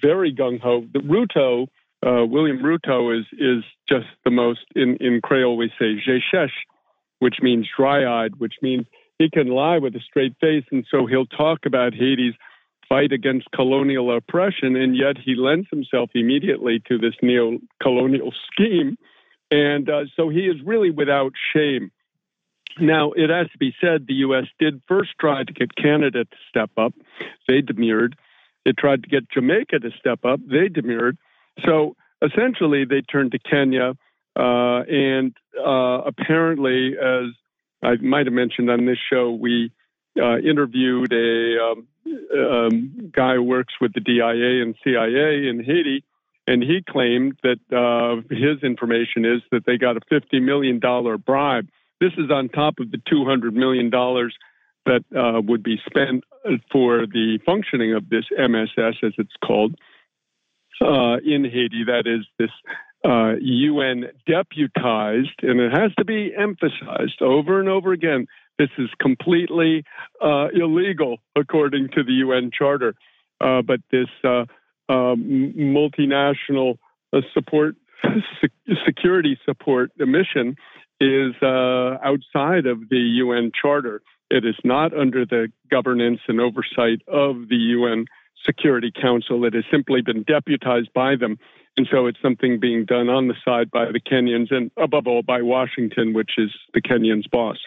very 0.00 0.32
gung 0.34 0.60
ho. 0.60 0.86
The 0.92 1.00
Ruto, 1.00 1.66
uh, 2.06 2.24
William 2.24 2.58
Ruto, 2.58 3.18
is 3.18 3.26
is 3.32 3.64
just 3.88 4.06
the 4.24 4.30
most 4.30 4.60
in 4.74 4.96
in 4.96 5.20
Creole 5.22 5.56
we 5.56 5.70
say 5.78 5.96
jeshesh, 5.96 6.52
which 7.18 7.36
means 7.42 7.68
dry 7.76 8.24
eyed, 8.24 8.36
which 8.36 8.54
means 8.62 8.86
he 9.18 9.28
can 9.28 9.48
lie 9.48 9.78
with 9.78 9.94
a 9.94 10.00
straight 10.00 10.34
face. 10.40 10.64
And 10.72 10.86
so 10.90 11.06
he'll 11.06 11.26
talk 11.26 11.66
about 11.66 11.92
Haiti's 11.92 12.34
fight 12.88 13.12
against 13.12 13.50
colonial 13.54 14.14
oppression, 14.16 14.76
and 14.76 14.96
yet 14.96 15.16
he 15.16 15.34
lends 15.34 15.68
himself 15.70 16.10
immediately 16.14 16.82
to 16.88 16.98
this 16.98 17.14
neo 17.22 17.58
colonial 17.82 18.32
scheme. 18.50 18.96
And 19.50 19.88
uh, 19.88 20.04
so 20.16 20.28
he 20.28 20.40
is 20.40 20.56
really 20.64 20.90
without 20.90 21.32
shame. 21.54 21.90
Now, 22.78 23.12
it 23.12 23.30
has 23.30 23.50
to 23.50 23.58
be 23.58 23.74
said 23.80 24.06
the 24.06 24.14
U.S. 24.14 24.44
did 24.58 24.80
first 24.86 25.10
try 25.20 25.44
to 25.44 25.52
get 25.52 25.74
Canada 25.74 26.24
to 26.24 26.36
step 26.48 26.70
up. 26.76 26.94
They 27.48 27.60
demurred. 27.60 28.16
It 28.64 28.76
tried 28.78 29.02
to 29.02 29.08
get 29.08 29.30
Jamaica 29.30 29.80
to 29.80 29.90
step 29.98 30.24
up. 30.24 30.40
They 30.46 30.68
demurred. 30.68 31.18
So 31.64 31.96
essentially, 32.22 32.84
they 32.84 33.02
turned 33.02 33.32
to 33.32 33.38
Kenya. 33.38 33.94
Uh, 34.36 34.82
and 34.88 35.36
uh, 35.58 36.02
apparently, 36.06 36.94
as 36.96 37.32
I 37.82 37.96
might 37.96 38.26
have 38.26 38.32
mentioned 38.32 38.70
on 38.70 38.86
this 38.86 38.98
show, 39.10 39.32
we 39.32 39.72
uh, 40.20 40.38
interviewed 40.38 41.12
a 41.12 41.58
um, 41.62 41.88
um, 42.36 43.10
guy 43.14 43.34
who 43.34 43.42
works 43.42 43.74
with 43.80 43.92
the 43.92 44.00
DIA 44.00 44.62
and 44.62 44.74
CIA 44.84 45.48
in 45.48 45.62
Haiti, 45.64 46.04
and 46.46 46.62
he 46.62 46.82
claimed 46.88 47.38
that 47.42 47.58
uh, 47.72 48.22
his 48.34 48.62
information 48.62 49.24
is 49.24 49.42
that 49.50 49.66
they 49.66 49.76
got 49.76 49.96
a 49.96 50.00
$50 50.00 50.42
million 50.42 50.80
bribe. 51.24 51.68
This 52.00 52.12
is 52.16 52.30
on 52.30 52.48
top 52.48 52.74
of 52.80 52.90
the 52.90 52.98
$200 52.98 53.52
million 53.52 53.90
that 53.90 55.04
uh, 55.16 55.40
would 55.42 55.62
be 55.62 55.78
spent 55.86 56.24
for 56.72 57.06
the 57.06 57.38
functioning 57.44 57.94
of 57.94 58.08
this 58.08 58.24
MSS, 58.36 58.94
as 59.02 59.12
it's 59.18 59.36
called, 59.44 59.74
uh, 60.80 61.16
in 61.24 61.44
Haiti. 61.44 61.84
That 61.86 62.04
is 62.06 62.26
this 62.38 62.50
uh, 63.04 63.34
UN 63.40 64.06
deputized, 64.26 65.42
and 65.42 65.60
it 65.60 65.72
has 65.72 65.94
to 65.98 66.04
be 66.04 66.32
emphasized 66.36 67.22
over 67.22 67.60
and 67.60 67.68
over 67.68 67.92
again. 67.92 68.26
This 68.58 68.70
is 68.76 68.90
completely 69.00 69.84
uh, 70.22 70.48
illegal 70.52 71.18
according 71.34 71.88
to 71.94 72.02
the 72.02 72.12
UN 72.12 72.50
Charter. 72.56 72.94
Uh, 73.40 73.62
but 73.62 73.80
this 73.90 74.08
uh, 74.22 74.44
um, 74.90 75.54
multinational 75.56 76.76
uh, 77.12 77.20
support, 77.32 77.76
security 78.86 79.38
support 79.46 79.90
mission 79.96 80.56
is 81.00 81.32
outside 81.42 82.66
of 82.66 82.90
the 82.90 83.00
UN 83.24 83.50
Charter. 83.58 84.02
It 84.30 84.44
is 84.44 84.56
not 84.62 84.92
under 84.92 85.24
the 85.24 85.48
governance 85.70 86.20
and 86.28 86.40
oversight 86.40 87.00
of 87.08 87.48
the 87.48 87.56
UN 87.56 88.04
Security 88.46 88.90
Council. 88.90 89.44
It 89.44 89.54
has 89.54 89.64
simply 89.70 90.02
been 90.02 90.22
deputized 90.22 90.92
by 90.92 91.16
them 91.16 91.38
and 91.76 91.88
so 91.90 92.06
it's 92.06 92.20
something 92.20 92.60
being 92.60 92.84
done 92.84 93.08
on 93.08 93.28
the 93.28 93.34
side 93.44 93.70
by 93.70 93.86
the 93.86 94.00
Kenyans 94.00 94.52
and 94.54 94.70
above 94.76 95.06
all 95.06 95.22
by 95.22 95.40
Washington, 95.42 96.12
which 96.12 96.32
is 96.36 96.50
the 96.74 96.82
Kenyans' 96.82 97.30
boss. 97.30 97.58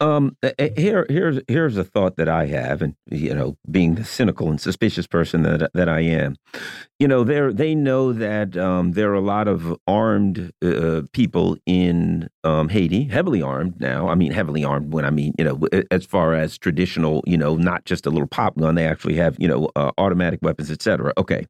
Um, 0.00 0.36
eh, 0.42 0.52
eh, 0.58 0.70
here, 0.76 1.06
here's 1.08 1.40
here's 1.48 1.76
a 1.76 1.84
thought 1.84 2.16
that 2.16 2.28
I 2.28 2.46
have, 2.46 2.82
and 2.82 2.94
you 3.10 3.34
know, 3.34 3.56
being 3.70 3.94
the 3.94 4.04
cynical 4.04 4.50
and 4.50 4.60
suspicious 4.60 5.06
person 5.06 5.42
that 5.42 5.70
that 5.74 5.88
I 5.88 6.00
am, 6.00 6.36
you 7.00 7.08
know, 7.08 7.24
they 7.24 7.52
they 7.52 7.74
know 7.74 8.12
that 8.12 8.56
um, 8.56 8.92
there 8.92 9.10
are 9.10 9.14
a 9.14 9.20
lot 9.20 9.48
of 9.48 9.76
armed 9.86 10.52
uh, 10.64 11.02
people 11.12 11.56
in 11.66 12.28
um, 12.44 12.68
Haiti, 12.68 13.04
heavily 13.04 13.42
armed 13.42 13.80
now. 13.80 14.08
I 14.08 14.14
mean, 14.14 14.30
heavily 14.32 14.64
armed 14.64 14.92
when 14.92 15.04
I 15.04 15.10
mean, 15.10 15.34
you 15.36 15.44
know, 15.44 15.60
as 15.90 16.06
far 16.06 16.34
as 16.34 16.56
traditional, 16.56 17.22
you 17.26 17.36
know, 17.36 17.56
not 17.56 17.84
just 17.84 18.06
a 18.06 18.10
little 18.10 18.28
pop 18.28 18.56
gun. 18.56 18.76
They 18.76 18.86
actually 18.86 19.16
have, 19.16 19.36
you 19.40 19.48
know, 19.48 19.70
uh, 19.74 19.90
automatic 19.98 20.38
weapons, 20.42 20.70
etc. 20.70 21.12
Okay, 21.18 21.46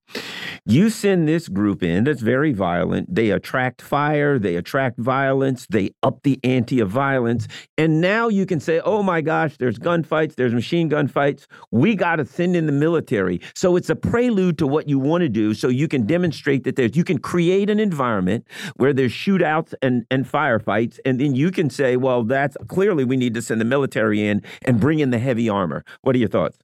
you 0.65 0.89
send 0.89 1.29
this 1.29 1.49
group 1.49 1.83
in 1.83 2.05
that's 2.05 2.23
very 2.23 2.53
violent. 2.53 3.15
They 3.15 3.31
attract 3.31 3.83
fire. 3.83 4.39
They 4.39 4.57
attract 4.57 4.99
violence. 4.99 5.67
They 5.69 5.91
up 6.03 6.23
the 6.23 6.41
ante 6.43 6.81
of 6.81 6.89
violence, 6.91 7.49
and 7.77 8.01
now 8.01 8.29
you 8.35 8.47
can 8.47 8.61
say, 8.61 8.81
oh 8.81 9.03
my 9.03 9.21
gosh, 9.21 9.57
there's 9.57 9.79
gunfights, 9.79 10.35
there's 10.35 10.53
machine 10.53 10.89
gun 10.89 11.09
fights. 11.09 11.47
We 11.71 11.95
got 11.95 12.17
to 12.17 12.25
send 12.25 12.57
in 12.57 12.67
the 12.67 12.73
military. 12.73 13.41
So 13.55 13.77
it's 13.77 13.91
a 13.91 13.97
prelude 13.97 14.59
to 14.59 14.67
what 14.67 14.89
you 14.89 14.99
want 14.99 15.23
to 15.23 15.29
do. 15.29 15.55
So 15.55 15.69
you 15.69 15.89
can 15.89 16.07
demonstrate 16.07 16.65
that 16.65 16.77
there's, 16.77 16.97
you 16.97 17.05
can 17.05 17.19
create 17.19 17.71
an 17.71 17.81
environment 17.81 18.47
where 18.77 18.93
there's 18.93 19.13
shootouts 19.13 19.75
and, 19.83 20.07
and 20.11 20.31
firefights. 20.31 20.99
And 21.05 21.21
then 21.21 21.35
you 21.35 21.51
can 21.51 21.71
say, 21.71 21.97
well, 21.97 22.23
that's 22.25 22.57
clearly 22.69 23.05
we 23.05 23.17
need 23.17 23.35
to 23.35 23.43
send 23.43 23.61
the 23.61 23.65
military 23.65 24.27
in 24.27 24.43
and 24.63 24.81
bring 24.81 24.99
in 24.99 25.11
the 25.11 25.19
heavy 25.19 25.49
armor. 25.49 25.85
What 26.03 26.15
are 26.15 26.19
your 26.19 26.29
thoughts? 26.29 26.64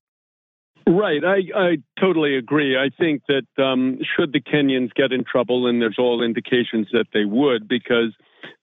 Right. 0.91 1.23
I, 1.25 1.39
I 1.57 1.77
totally 2.01 2.37
agree. 2.37 2.77
I 2.77 2.91
think 2.91 3.23
that 3.29 3.63
um, 3.63 4.01
should 4.17 4.33
the 4.33 4.41
Kenyans 4.41 4.93
get 4.93 5.13
in 5.13 5.23
trouble, 5.23 5.69
and 5.69 5.81
there's 5.81 6.01
all 6.01 6.21
indications 6.21 6.89
that 6.93 7.07
they 7.15 7.25
would, 7.25 7.69
because 7.69 8.13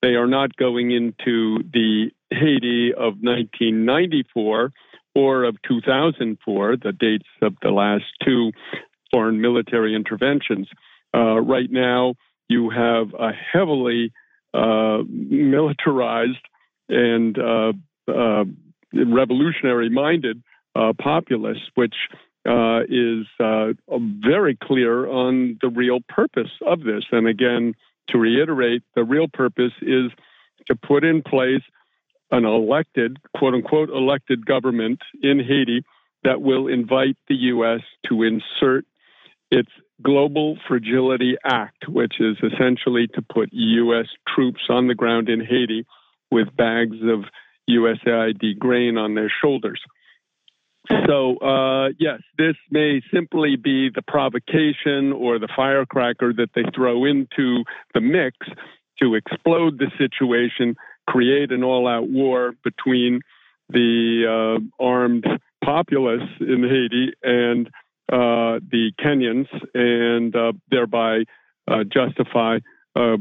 they 0.02 0.16
are 0.16 0.28
not 0.28 0.54
going 0.58 0.92
into 0.92 1.64
the 1.72 2.12
Haiti 2.30 2.92
of 2.92 3.16
1994 3.22 4.74
or 5.16 5.44
of 5.46 5.56
2004, 5.70 6.76
the 6.76 6.92
dates 6.92 7.30
of 7.42 7.56
the 7.62 7.70
last 7.70 8.04
two 8.26 8.52
foreign 9.10 9.40
military 9.40 9.96
interventions. 9.96 10.68
Uh, 11.16 11.40
right 11.40 11.72
now, 11.72 12.16
you 12.50 12.70
have 12.70 13.14
a 13.18 13.32
heavily 13.32 14.12
uh, 14.54 14.98
militarized 15.08 16.46
and 16.90 17.40
uh, 17.40 17.72
uh 18.10 18.44
revolutionary 18.94 19.90
minded 19.90 20.42
uh, 20.78 20.94
populace, 20.94 21.58
which 21.76 21.96
uh, 22.48 22.82
is 22.88 23.26
very 24.22 24.56
clear 24.56 25.08
on 25.08 25.58
the 25.62 25.70
real 25.70 26.00
purpose 26.08 26.52
of 26.66 26.82
this. 26.82 27.04
And 27.12 27.28
again, 27.28 27.74
to 28.10 28.18
reiterate, 28.18 28.84
the 28.96 29.04
real 29.04 29.28
purpose 29.28 29.74
is 29.82 30.12
to 30.68 30.76
put 30.76 31.04
in 31.04 31.22
place 31.24 31.64
an 32.32 32.46
elected, 32.46 33.18
quote 33.36 33.54
unquote, 33.54 33.90
elected 33.90 34.46
government 34.46 35.00
in 35.22 35.40
Haiti 35.40 35.84
that 36.24 36.42
will 36.42 36.68
invite 36.68 37.18
the 37.28 37.36
U.S. 37.36 37.82
to 38.08 38.24
insert 38.24 38.86
its 39.50 39.70
Global 40.02 40.58
Fragility 40.68 41.38
Act, 41.44 41.88
which 41.88 42.16
is 42.20 42.38
essentially 42.44 43.08
to 43.16 43.22
put 43.22 43.50
U.S. 43.52 44.08
troops 44.28 44.62
on 44.70 44.88
the 44.88 44.96
ground 44.96 45.30
in 45.30 45.40
Haiti 45.40 45.86
with 46.30 46.56
bags 46.56 46.98
of 47.04 47.24
USAID 47.70 48.60
grain 48.60 48.98
on 48.98 49.16
their 49.16 49.32
shoulders. 49.42 49.82
So, 51.08 51.38
uh, 51.38 51.90
yes, 52.00 52.22
this 52.38 52.56
may 52.70 53.02
simply 53.14 53.56
be 53.56 53.90
the 53.94 54.02
provocation 54.02 55.12
or 55.14 55.40
the 55.40 55.50
firecracker 55.54 56.34
that 56.34 56.50
they 56.56 56.64
throw 56.76 57.06
into 57.06 57.64
the 57.94 58.02
mix 58.02 58.38
to 59.02 59.16
explode 59.16 59.80
the 59.80 59.92
situation, 59.98 60.76
create 61.08 61.52
an 61.52 61.64
all 61.64 61.88
out 61.88 62.10
war 62.10 62.54
between 62.64 63.22
the 63.70 64.60
uh, 64.60 64.84
armed 64.84 65.26
populace 65.64 66.30
in 66.40 66.64
Haiti 66.64 67.14
and 67.22 67.68
uh, 68.12 68.64
the 68.72 68.92
Kenyans, 69.00 69.48
and 69.74 70.34
uh, 70.36 70.54
thereby 70.72 71.24
uh, 71.68 71.84
justify 71.84 72.60
uh, 72.96 73.18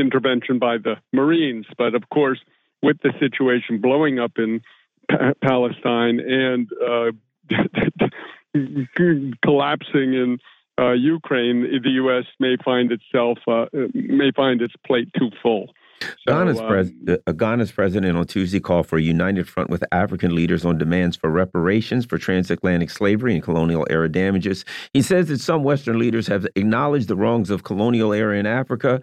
intervention 0.00 0.58
by 0.58 0.78
the 0.78 0.96
Marines. 1.12 1.66
But 1.76 1.94
of 1.94 2.08
course, 2.12 2.40
with 2.82 2.96
the 3.02 3.12
situation 3.20 3.80
blowing 3.80 4.18
up 4.18 4.32
in 4.36 4.60
pa 5.10 5.32
Palestine 5.42 6.20
and 6.20 6.68
uh, 6.86 7.12
collapsing 9.42 10.14
in 10.14 10.38
uh, 10.78 10.92
Ukraine, 10.92 11.62
the 11.82 11.90
U.S. 11.90 12.24
may 12.38 12.56
find 12.64 12.92
itself 12.92 13.38
uh, 13.48 13.66
may 13.94 14.30
find 14.32 14.62
its 14.62 14.74
plate 14.86 15.08
too 15.18 15.30
full. 15.42 15.72
So, 16.00 16.06
Ghana's, 16.28 16.60
um, 16.60 16.66
pres 16.68 16.92
uh, 17.08 17.32
Ghana's 17.32 17.72
president 17.72 18.16
on 18.16 18.24
Tuesday 18.26 18.60
called 18.60 18.86
for 18.86 18.98
a 18.98 19.02
united 19.02 19.48
front 19.48 19.70
with 19.70 19.82
African 19.90 20.34
leaders 20.34 20.64
on 20.64 20.78
demands 20.78 21.16
for 21.16 21.30
reparations 21.30 22.06
for 22.06 22.18
transatlantic 22.18 22.90
slavery 22.90 23.34
and 23.34 23.42
colonial 23.42 23.86
era 23.90 24.08
damages. 24.08 24.64
He 24.92 25.02
says 25.02 25.26
that 25.28 25.40
some 25.40 25.64
Western 25.64 25.98
leaders 25.98 26.28
have 26.28 26.46
acknowledged 26.54 27.08
the 27.08 27.16
wrongs 27.16 27.50
of 27.50 27.64
colonial 27.64 28.12
era 28.12 28.38
in 28.38 28.46
Africa 28.46 29.02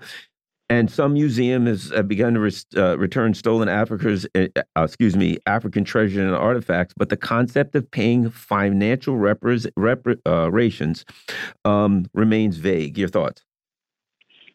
and 0.69 0.89
some 0.89 1.13
museums 1.13 1.91
have 1.93 2.07
begun 2.07 2.33
to 2.33 2.65
uh, 2.75 2.97
return 2.97 3.33
stolen 3.33 3.69
Africa's, 3.69 4.25
uh, 4.35 4.47
uh, 4.55 4.83
excuse 4.83 5.15
me, 5.15 5.37
African 5.45 5.83
treasure 5.83 6.25
and 6.25 6.35
artifacts. 6.35 6.93
But 6.97 7.09
the 7.09 7.17
concept 7.17 7.75
of 7.75 7.89
paying 7.91 8.29
financial 8.29 9.15
reparations 9.15 11.05
um, 11.63 12.05
remains 12.13 12.57
vague. 12.57 12.97
Your 12.97 13.09
thoughts? 13.09 13.43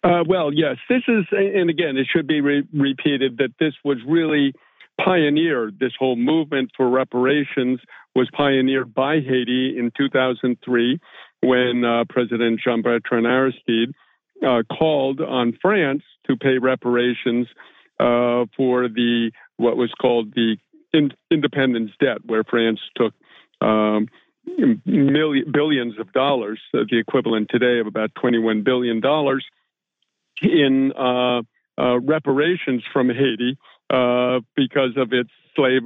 Uh, 0.02 0.24
well, 0.26 0.52
yes, 0.52 0.76
this 0.88 1.02
is, 1.08 1.26
and 1.30 1.68
again, 1.68 1.96
it 1.96 2.06
should 2.10 2.26
be 2.26 2.40
re 2.40 2.64
repeated 2.72 3.36
that 3.36 3.52
this 3.60 3.74
was 3.84 3.98
really 4.06 4.54
pioneered. 5.04 5.78
This 5.78 5.92
whole 5.98 6.16
movement 6.16 6.70
for 6.76 6.88
reparations 6.88 7.80
was 8.14 8.28
pioneered 8.32 8.94
by 8.94 9.16
Haiti 9.16 9.76
in 9.78 9.92
2003 9.96 10.98
when 11.42 11.84
uh, 11.84 12.04
President 12.08 12.60
Jean 12.64 12.82
Bertrand 12.82 13.26
Aristide 13.26 13.92
uh, 14.46 14.62
called 14.62 15.20
on 15.20 15.56
France 15.60 16.02
to 16.26 16.36
pay 16.36 16.58
reparations 16.58 17.46
uh, 17.98 18.46
for 18.56 18.88
the 18.88 19.30
what 19.56 19.76
was 19.76 19.92
called 20.00 20.34
the 20.34 20.56
in, 20.92 21.12
independence 21.30 21.92
debt, 22.00 22.18
where 22.24 22.44
France 22.44 22.80
took 22.96 23.14
um, 23.60 24.08
million, 24.86 25.50
billions 25.52 25.98
of 25.98 26.12
dollars, 26.12 26.60
uh, 26.74 26.80
the 26.90 26.98
equivalent 26.98 27.48
today 27.50 27.78
of 27.78 27.86
about 27.86 28.14
21 28.14 28.62
billion 28.62 29.00
dollars, 29.00 29.44
in 30.42 30.92
uh, 30.92 31.42
uh, 31.78 32.00
reparations 32.00 32.82
from 32.92 33.08
Haiti 33.08 33.58
uh, 33.90 34.40
because 34.56 34.96
of 34.96 35.12
its 35.12 35.30
slave 35.54 35.82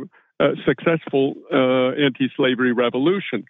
successful 0.66 1.34
anti-slavery 1.50 2.72
revolution. 2.72 3.44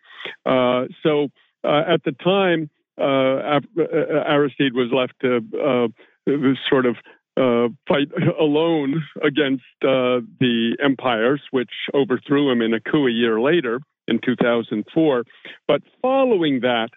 so 0.46 1.28
at 1.64 2.04
the 2.04 2.14
time, 2.22 2.70
Aristide 2.98 4.74
was 4.74 4.90
left 4.92 5.14
to 5.20 5.40
uh, 5.58 5.88
sort 6.68 6.86
of 6.86 6.96
uh, 7.36 7.68
fight 7.88 8.08
alone 8.40 9.02
against 9.22 9.64
uh, 9.82 10.20
the 10.40 10.76
empires, 10.82 11.42
which 11.50 11.70
overthrew 11.92 12.50
him 12.50 12.62
in 12.62 12.74
a 12.74 12.80
coup 12.80 13.06
a 13.06 13.10
year 13.10 13.40
later 13.40 13.80
in 14.06 14.20
2004. 14.24 15.24
But 15.66 15.82
following 16.00 16.60
that, 16.60 16.90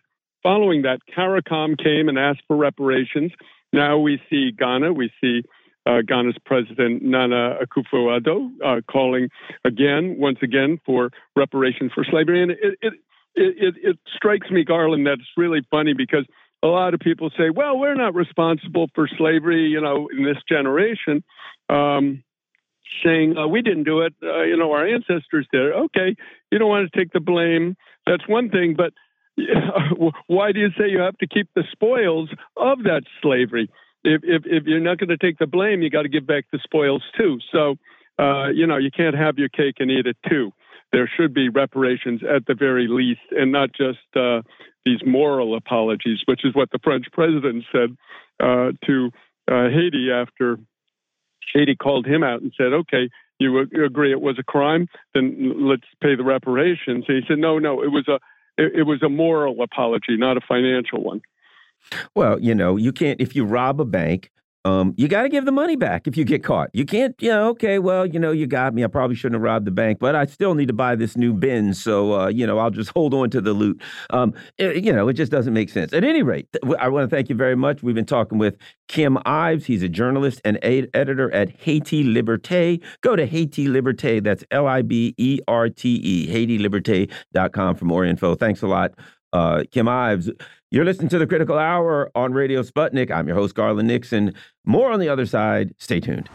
following 0.43 0.83
that, 0.83 0.99
CARICOM 1.15 1.81
came 1.83 2.10
and 2.10 2.19
asked 2.19 2.43
for 2.47 2.55
reparations. 2.55 3.31
Now 3.73 3.97
we 3.97 4.21
see 4.29 4.51
Ghana, 4.51 4.93
we 4.93 5.12
see 5.19 5.41
uh, 5.88 6.01
Ghana's 6.05 6.38
president 6.45 7.01
Nana 7.01 7.55
Akufo-Addo 7.63 8.49
uh, 8.63 8.81
calling 8.91 9.29
again, 9.63 10.17
once 10.19 10.39
again, 10.41 10.79
for 10.86 11.12
reparations 11.36 11.91
for 11.93 12.03
slavery, 12.03 12.43
and 12.43 12.51
it, 12.51 12.77
it, 12.81 12.93
it, 13.38 13.56
it, 13.58 13.76
it 13.84 14.00
strikes 14.15 14.50
me, 14.50 14.63
Garland, 14.63 15.06
that 15.06 15.13
it's 15.13 15.38
really 15.38 15.62
funny 15.69 15.93
because 15.93 16.26
a 16.63 16.67
lot 16.67 16.93
of 16.93 17.00
people 17.00 17.30
say, 17.38 17.50
well, 17.50 17.78
we're 17.78 17.95
not 17.95 18.15
responsible 18.15 18.88
for 18.95 19.08
slavery, 19.17 19.67
you 19.67 19.80
know, 19.80 20.10
in 20.12 20.23
this 20.23 20.38
generation. 20.50 21.23
Um, 21.69 22.23
saying 23.04 23.38
uh, 23.38 23.47
we 23.47 23.62
didn't 23.62 23.84
do 23.84 24.02
it, 24.02 24.13
uh, 24.23 24.43
you 24.43 24.58
know, 24.58 24.71
our 24.71 24.88
ancestors 24.88 25.45
did 25.52 25.62
it. 25.62 25.73
Okay, 25.73 26.15
you 26.52 26.58
don't 26.58 26.69
want 26.69 26.89
to 26.91 26.97
take 26.97 27.12
the 27.12 27.19
blame. 27.19 27.76
That's 28.06 28.28
one 28.28 28.50
thing, 28.50 28.76
but 28.76 28.93
why 30.28 30.52
do 30.52 30.60
you 30.60 30.69
say 30.78 30.89
you 30.89 31.02
have 31.02 31.17
to 31.17 31.28
keep 31.28 31.50
the 31.54 31.63
spoils 31.71 32.30
of 32.56 32.84
that 32.84 33.04
slavery? 33.21 33.69
If 34.04 34.21
if, 34.23 34.43
if 34.45 34.63
you're 34.65 34.80
not 34.80 34.97
going 35.00 35.10
to 35.10 35.17
take 35.17 35.38
the 35.38 35.47
blame, 35.47 35.82
you 35.82 35.89
got 35.89 36.04
to 36.04 36.10
give 36.10 36.26
back 36.26 36.45
the 36.52 36.60
spoils 36.63 37.04
too. 37.17 37.39
So, 37.52 37.76
uh, 38.17 38.47
you 38.50 38.65
know, 38.65 38.78
you 38.78 38.89
can't 38.89 39.15
have 39.15 39.38
your 39.38 39.50
cake 39.50 39.76
and 39.80 39.91
eat 39.91 40.08
it 40.08 40.17
too 40.28 40.54
there 40.91 41.10
should 41.17 41.34
be 41.34 41.50
reparations 41.50 42.21
at 42.23 42.45
the 42.45 42.54
very 42.54 42.88
least, 42.88 43.21
and 43.32 43.52
not 43.52 43.71
just 43.73 44.00
uh, 44.15 44.41
these 44.86 45.00
moral 45.06 45.56
apologies, 45.56 46.19
which 46.26 46.45
is 46.45 46.56
what 46.56 46.71
the 46.71 46.80
French 46.84 47.06
president 47.12 47.65
said 47.71 47.97
uh, 48.39 48.71
to 48.86 49.12
uh, 49.50 49.69
Haiti 49.69 50.10
after 50.12 50.58
Haiti 51.54 51.76
called 51.76 52.06
him 52.06 52.23
out 52.23 52.41
and 52.41 52.54
said, 52.58 52.73
"Okay, 52.73 53.10
you 53.39 53.60
agree 53.60 54.12
it 54.12 54.21
was 54.21 54.38
a 54.39 54.43
crime, 54.43 54.88
then 55.13 55.67
let's 55.67 55.88
pay 56.02 56.15
the 56.15 56.23
reparations." 56.23 57.06
And 57.08 57.17
he 57.17 57.23
said, 57.28 57.39
"No, 57.39 57.60
no, 57.60 57.84
it 57.84 57.91
was 57.91 58.08
a 58.08 58.19
it, 58.58 58.80
it 58.80 58.84
was 58.84 59.04
a 59.04 59.10
moral 59.10 59.62
apology, 59.62 60.17
not 60.17 60.38
a 60.38 60.41
financial 60.41 61.04
one." 61.04 61.21
Well, 62.15 62.39
you 62.39 62.56
know, 62.56 62.78
you 62.78 62.91
can't 62.91 63.19
if 63.21 63.36
you 63.36 63.45
rob 63.45 63.80
a 63.82 63.86
bank 63.86 64.32
um, 64.67 64.93
you 64.97 65.08
got 65.08 65.21
to 65.21 65.30
give 65.30 65.45
the 65.45 65.51
money 65.53 65.77
back 65.77 66.08
if 66.08 66.17
you 66.17 66.25
get 66.25 66.43
caught. 66.43 66.69
You 66.73 66.86
can't, 66.86 67.15
you 67.21 67.30
know, 67.30 67.47
okay, 67.49 67.80
well, 67.80 68.06
you 68.06 68.19
know, 68.19 68.32
you 68.32 68.47
got 68.47 68.73
me. 68.73 68.84
I 68.84 68.88
probably 68.88 69.15
shouldn't 69.15 69.36
have 69.36 69.41
robbed 69.41 69.65
the 69.65 69.71
bank, 69.71 69.97
but 69.99 70.13
I 70.13 70.25
still 70.25 70.56
need 70.56 70.67
to 70.67 70.73
buy 70.73 70.95
this 70.95 71.15
new 71.15 71.34
bin. 71.34 71.73
So, 71.73 72.19
uh, 72.19 72.27
you 72.27 72.45
know, 72.45 72.60
I'll 72.60 72.69
just 72.69 72.89
hold 72.95 73.13
on 73.13 73.30
to 73.30 73.39
the 73.39 73.53
loot. 73.53 73.82
Um, 74.10 74.34
it, 74.58 74.84
you 74.84 74.91
know, 74.91 75.08
it 75.08 75.13
just 75.13 75.32
doesn't 75.32 75.53
make 75.53 75.69
sense. 75.69 75.93
At 75.93 76.03
any 76.03 76.21
rate, 76.21 76.49
I 76.80 76.89
want 76.89 77.10
to 77.10 77.15
thank 77.15 77.30
you 77.30 77.36
very 77.36 77.56
much. 77.56 77.82
We've 77.82 77.95
been 77.95 78.06
talking 78.06 78.39
with 78.39 78.58
Kim 78.89 79.17
Ives. 79.25 79.65
He's 79.65 79.84
a 79.84 79.89
journalist 79.89 80.41
and 80.43 80.60
editor 80.62 81.34
at 81.34 81.49
Haiti 81.49 82.03
Liberté. 82.03 82.84
Go 83.01 83.15
to 83.15 83.25
Haiti 83.25 83.67
Liberté. 83.67 84.21
That's 84.21 84.43
L 84.51 84.67
I 84.67 84.82
B 84.82 85.15
E 85.17 85.39
R 85.47 85.69
T 85.69 85.95
E, 86.03 86.27
HaitiLiberté.com 86.27 87.75
for 87.75 87.86
more 87.86 88.03
info. 88.03 88.36
Thanks 88.36 88.62
a 88.62 88.67
lot, 88.67 88.91
uh, 89.33 89.63
Kim 89.71 89.87
Ives. 89.87 90.29
You're 90.71 90.85
listening 90.85 91.09
to 91.09 91.19
the 91.19 91.27
Critical 91.27 91.57
Hour 91.57 92.11
on 92.15 92.33
Radio 92.33 92.61
Sputnik. 92.61 93.11
I'm 93.11 93.27
your 93.27 93.37
host, 93.37 93.55
Garland 93.55 93.87
Nixon. 93.87 94.33
More 94.65 94.91
on 94.91 94.99
the 94.99 95.09
other 95.09 95.25
side. 95.25 95.73
Stay 95.77 95.99
tuned. 95.99 96.29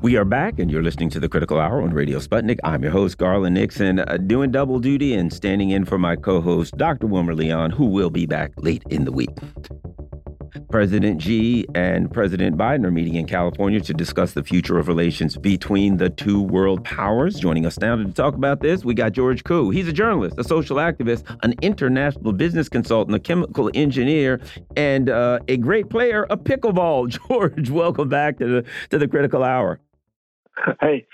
We 0.00 0.16
are 0.16 0.24
back, 0.24 0.60
and 0.60 0.70
you're 0.70 0.82
listening 0.82 1.10
to 1.10 1.18
the 1.18 1.28
Critical 1.28 1.58
Hour 1.58 1.82
on 1.82 1.90
Radio 1.90 2.20
Sputnik. 2.20 2.60
I'm 2.62 2.84
your 2.84 2.92
host, 2.92 3.18
Garland 3.18 3.56
Nixon, 3.56 3.98
uh, 3.98 4.16
doing 4.16 4.52
double 4.52 4.78
duty 4.78 5.12
and 5.14 5.32
standing 5.32 5.70
in 5.70 5.84
for 5.84 5.98
my 5.98 6.14
co 6.14 6.40
host, 6.40 6.76
Dr. 6.76 7.08
Wilmer 7.08 7.34
Leon, 7.34 7.72
who 7.72 7.86
will 7.86 8.08
be 8.08 8.24
back 8.24 8.52
late 8.58 8.84
in 8.90 9.04
the 9.04 9.10
week. 9.10 9.30
President 10.70 11.20
Xi 11.20 11.66
and 11.74 12.12
President 12.12 12.56
Biden 12.56 12.84
are 12.84 12.92
meeting 12.92 13.16
in 13.16 13.26
California 13.26 13.80
to 13.80 13.92
discuss 13.92 14.34
the 14.34 14.44
future 14.44 14.78
of 14.78 14.86
relations 14.86 15.36
between 15.36 15.96
the 15.96 16.10
two 16.10 16.42
world 16.42 16.84
powers. 16.84 17.40
Joining 17.40 17.66
us 17.66 17.78
now 17.80 17.96
to 17.96 18.04
talk 18.12 18.34
about 18.34 18.60
this, 18.60 18.84
we 18.84 18.94
got 18.94 19.12
George 19.12 19.42
Koo. 19.42 19.70
He's 19.70 19.88
a 19.88 19.92
journalist, 19.92 20.38
a 20.38 20.44
social 20.44 20.76
activist, 20.76 21.24
an 21.42 21.54
international 21.60 22.32
business 22.32 22.68
consultant, 22.68 23.16
a 23.16 23.18
chemical 23.18 23.68
engineer, 23.74 24.40
and 24.76 25.10
uh, 25.10 25.40
a 25.48 25.56
great 25.56 25.90
player 25.90 26.24
of 26.26 26.44
pickleball. 26.44 27.08
George, 27.28 27.70
welcome 27.70 28.08
back 28.08 28.38
to 28.38 28.46
the 28.46 28.64
to 28.90 28.98
the 28.98 29.08
Critical 29.08 29.42
Hour. 29.42 29.80
Hey, 30.80 31.06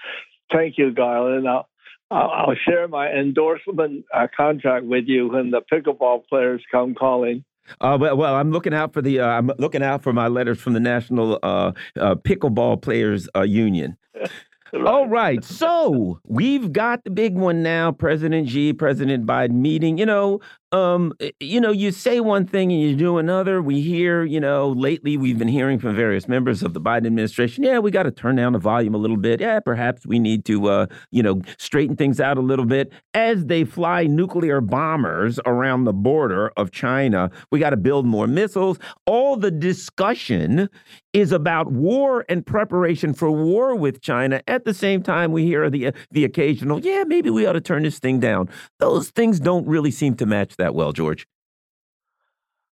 thank 0.52 0.78
you, 0.78 0.92
Garland. 0.92 1.48
I'll, 1.48 1.68
I'll 2.11 2.54
share 2.66 2.87
my 2.88 3.09
endorsement 3.11 4.04
uh, 4.12 4.26
contract 4.37 4.85
with 4.85 5.04
you 5.07 5.28
when 5.28 5.50
the 5.50 5.62
pickleball 5.72 6.26
players 6.28 6.62
come 6.70 6.94
calling. 6.94 7.44
Uh, 7.80 7.96
well, 7.98 8.16
well, 8.16 8.35
I'm 8.35 8.50
looking 8.50 8.74
out 8.74 8.92
for 8.92 9.00
the. 9.00 9.20
Uh, 9.20 9.26
I'm 9.26 9.50
looking 9.59 9.83
out 9.83 10.02
for 10.02 10.12
my 10.12 10.28
letters 10.28 10.61
from 10.61 10.74
the 10.74 10.80
National 10.80 11.38
uh, 11.42 11.72
uh 11.98 12.14
Pickleball 12.16 12.83
Players 12.83 13.28
uh, 13.35 13.42
Union. 13.42 13.96
right. 14.14 14.30
All 14.87 15.09
right. 15.09 15.42
So 15.42 16.20
we've 16.26 16.72
got 16.72 17.04
the 17.04 17.11
big 17.11 17.35
one 17.37 17.62
now. 17.62 17.90
President 17.90 18.50
Xi, 18.50 18.74
President 18.74 19.24
Biden 19.24 19.52
meeting. 19.52 19.96
You 19.96 20.07
know, 20.07 20.40
um, 20.74 21.12
eh, 21.20 21.30
you 21.38 21.60
know, 21.60 21.70
you 21.70 21.92
say 21.92 22.18
one 22.18 22.46
thing 22.46 22.72
and 22.72 22.80
you 22.80 22.96
do 22.96 23.18
another. 23.18 23.62
We 23.62 23.80
hear, 23.80 24.24
you 24.24 24.40
know, 24.40 24.70
lately 24.70 25.16
we've 25.16 25.38
been 25.38 25.46
hearing 25.46 25.78
from 25.78 25.94
various 25.94 26.26
members 26.26 26.64
of 26.64 26.74
the 26.74 26.80
Biden 26.80 27.06
administration. 27.06 27.62
Yeah, 27.62 27.78
we 27.78 27.92
got 27.92 28.02
to 28.02 28.10
turn 28.10 28.34
down 28.34 28.54
the 28.54 28.58
volume 28.58 28.94
a 28.94 28.98
little 28.98 29.16
bit. 29.16 29.40
Yeah, 29.40 29.60
perhaps 29.60 30.04
we 30.04 30.18
need 30.18 30.44
to, 30.46 30.66
uh, 30.68 30.87
you 31.12 31.22
know, 31.22 31.42
straighten 31.58 31.94
things 31.94 32.18
out 32.18 32.38
a 32.38 32.40
little 32.40 32.64
bit 32.64 32.92
as 33.14 33.46
they 33.46 33.62
fly 33.64 34.04
nuclear 34.04 34.60
bombers 34.60 35.38
around 35.46 35.84
the 35.84 35.92
border 35.92 36.50
of 36.56 36.72
China. 36.72 37.30
We 37.52 37.60
got 37.60 37.70
to 37.70 37.76
build 37.76 38.04
more 38.04 38.26
missiles. 38.26 38.78
All 39.06 39.37
the 39.37 39.52
discussion 39.52 40.68
is 41.12 41.30
about 41.30 41.70
war 41.70 42.24
and 42.28 42.44
preparation 42.44 43.14
for 43.14 43.30
war 43.30 43.76
with 43.76 44.00
China. 44.00 44.42
At 44.48 44.64
the 44.64 44.74
same 44.74 45.02
time, 45.02 45.30
we 45.30 45.44
hear 45.44 45.70
the 45.70 45.92
the 46.10 46.24
occasional, 46.24 46.80
yeah, 46.80 47.04
maybe 47.06 47.30
we 47.30 47.46
ought 47.46 47.52
to 47.52 47.60
turn 47.60 47.84
this 47.84 48.00
thing 48.00 48.18
down. 48.18 48.48
Those 48.80 49.10
things 49.10 49.38
don't 49.38 49.66
really 49.66 49.92
seem 49.92 50.16
to 50.16 50.26
match 50.26 50.56
that 50.56 50.63
well, 50.72 50.92
George. 50.92 51.27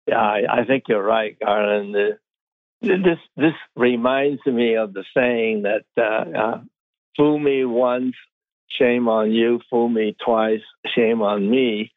Yeah, 0.08 0.20
I, 0.20 0.62
I 0.62 0.66
think 0.66 0.86
you're 0.88 1.04
right, 1.04 1.38
Garland. 1.40 1.96
This 2.82 3.18
this 3.36 3.54
reminds 3.76 4.46
me 4.46 4.76
of 4.76 4.94
the 4.94 5.04
saying 5.16 5.64
that 5.64 5.86
uh, 5.98 6.38
uh, 6.38 6.62
"Fool 7.16 7.38
me 7.38 7.66
once, 7.66 8.16
shame 8.70 9.08
on 9.08 9.32
you; 9.32 9.60
fool 9.70 9.90
me 9.90 10.16
twice, 10.24 10.62
shame 10.96 11.22
on 11.22 11.50
me." 11.50 11.92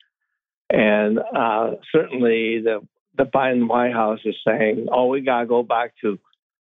And 0.69 1.19
uh, 1.19 1.73
certainly, 1.91 2.61
the 2.63 2.81
the 3.17 3.25
Biden 3.25 3.69
White 3.69 3.93
House 3.93 4.21
is 4.25 4.37
saying, 4.47 4.89
"Oh, 4.91 5.07
we 5.07 5.21
gotta 5.21 5.47
go 5.47 5.63
back 5.63 5.95
to 6.03 6.19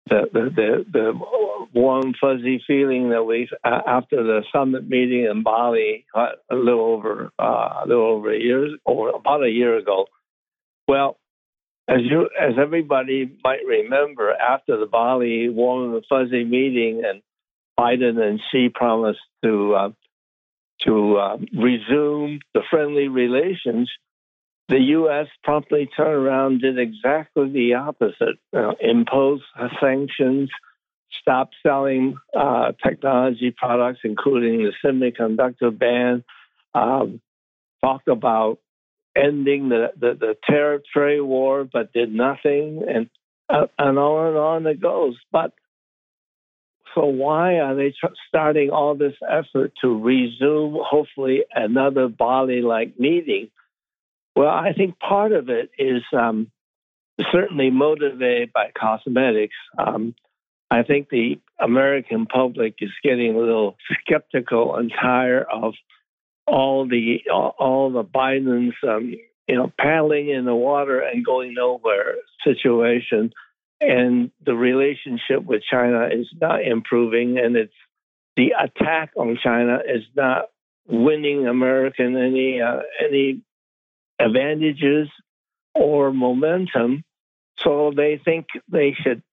the 0.09 0.25
the 0.33 0.85
the, 0.91 1.19
warm 1.73 2.13
fuzzy 2.19 2.61
feeling 2.67 3.09
that 3.09 3.23
we 3.23 3.49
uh, 3.63 3.81
after 3.87 4.23
the 4.23 4.43
summit 4.51 4.87
meeting 4.87 5.25
in 5.25 5.43
Bali 5.43 6.05
uh, 6.13 6.29
a 6.51 6.55
little 6.55 6.85
over 6.85 7.31
uh, 7.39 7.83
a 7.83 7.87
little 7.87 8.05
over 8.05 8.31
a 8.31 8.39
year 8.39 8.67
or 8.85 9.09
about 9.09 9.43
a 9.43 9.49
year 9.49 9.77
ago. 9.77 10.05
Well, 10.87 11.17
as 11.87 11.99
you 12.01 12.29
as 12.39 12.53
everybody 12.59 13.31
might 13.43 13.65
remember, 13.67 14.31
after 14.31 14.77
the 14.77 14.85
Bali 14.85 15.49
warm 15.49 15.95
and 15.95 16.05
fuzzy 16.07 16.43
meeting, 16.43 17.03
and 17.05 17.21
Biden 17.79 18.21
and 18.21 18.39
Xi 18.51 18.69
promised 18.69 19.19
to 19.43 19.73
uh, 19.73 19.89
to 20.85 21.17
uh, 21.17 21.37
resume 21.55 22.39
the 22.53 22.61
friendly 22.69 23.07
relations 23.07 23.89
the 24.69 24.79
U.S. 24.79 25.27
promptly 25.43 25.89
turned 25.95 26.25
around, 26.25 26.61
did 26.61 26.79
exactly 26.79 27.51
the 27.51 27.73
opposite, 27.75 28.37
uh, 28.55 28.71
imposed 28.79 29.43
sanctions, 29.81 30.49
stopped 31.21 31.55
selling 31.61 32.15
uh, 32.37 32.71
technology 32.85 33.53
products, 33.55 33.99
including 34.03 34.63
the 34.63 34.73
semiconductor 34.83 35.77
ban, 35.77 36.23
um, 36.73 37.21
talked 37.83 38.07
about 38.07 38.59
ending 39.15 39.69
the, 39.69 39.91
the, 39.99 40.15
the 40.19 40.35
tariff 40.49 40.83
trade 40.91 41.21
war, 41.21 41.67
but 41.71 41.93
did 41.93 42.11
nothing, 42.13 42.83
and, 42.87 43.09
uh, 43.49 43.67
and 43.77 43.99
on 43.99 44.27
and 44.27 44.37
on 44.37 44.67
it 44.67 44.81
goes. 44.81 45.15
But 45.31 45.53
so 46.95 47.05
why 47.05 47.59
are 47.59 47.75
they 47.75 47.93
tr- 47.99 48.13
starting 48.27 48.69
all 48.69 48.95
this 48.95 49.15
effort 49.27 49.73
to 49.81 50.01
resume, 50.01 50.77
hopefully, 50.79 51.43
another 51.53 52.07
Bali-like 52.07 52.99
meeting? 52.99 53.49
Well, 54.35 54.49
I 54.49 54.73
think 54.73 54.99
part 54.99 55.31
of 55.31 55.49
it 55.49 55.69
is 55.77 56.01
um, 56.11 56.51
certainly 57.31 57.69
motivated 57.69 58.51
by 58.51 58.71
cosmetics. 58.77 59.55
Um, 59.77 60.15
I 60.71 60.81
think 60.81 61.09
the 61.09 61.39
American 61.59 62.25
public 62.25 62.75
is 62.79 62.89
getting 63.03 63.35
a 63.35 63.39
little 63.39 63.77
skeptical 64.01 64.75
and 64.75 64.91
tired 64.91 65.45
of 65.51 65.75
all 66.47 66.87
the 66.87 67.21
all, 67.29 67.91
the 67.91 68.03
Biden's 68.03 68.75
um, 68.87 69.13
you 69.47 69.55
know 69.55 69.71
paddling 69.79 70.29
in 70.29 70.45
the 70.45 70.55
water 70.55 70.99
and 70.99 71.23
going 71.23 71.53
nowhere 71.53 72.15
situation, 72.43 73.31
and 73.79 74.31
the 74.43 74.55
relationship 74.55 75.43
with 75.45 75.61
China 75.69 76.09
is 76.11 76.27
not 76.41 76.63
improving, 76.63 77.37
and 77.37 77.55
it's 77.55 77.73
the 78.35 78.53
attack 78.59 79.11
on 79.15 79.37
China 79.41 79.79
is 79.87 80.03
not 80.15 80.45
winning 80.87 81.47
American 81.47 82.17
any 82.17 82.59
uh, 82.61 82.79
any 82.99 83.41
advantages 84.19 85.09
or 85.73 86.11
momentum. 86.11 87.03
So 87.59 87.91
they 87.95 88.19
think 88.23 88.47
they 88.69 88.95
should, 88.99 89.23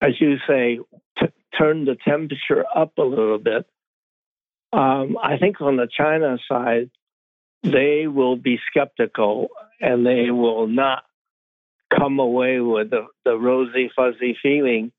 as 0.00 0.20
you 0.20 0.36
say, 0.46 0.80
t- 1.18 1.26
turn 1.58 1.84
the 1.84 1.96
temperature 1.96 2.64
up 2.74 2.98
a 2.98 3.02
little 3.02 3.38
bit. 3.38 3.66
Um, 4.72 5.16
I 5.22 5.38
think 5.38 5.60
on 5.60 5.76
the 5.76 5.88
China 5.90 6.38
side, 6.48 6.90
they 7.62 8.06
will 8.06 8.36
be 8.36 8.58
skeptical 8.70 9.48
and 9.80 10.06
they 10.06 10.30
will 10.30 10.66
not 10.66 11.04
come 11.94 12.18
away 12.20 12.60
with 12.60 12.90
the, 12.90 13.06
the 13.24 13.36
rosy, 13.36 13.90
fuzzy 13.94 14.36
feeling 14.42 14.92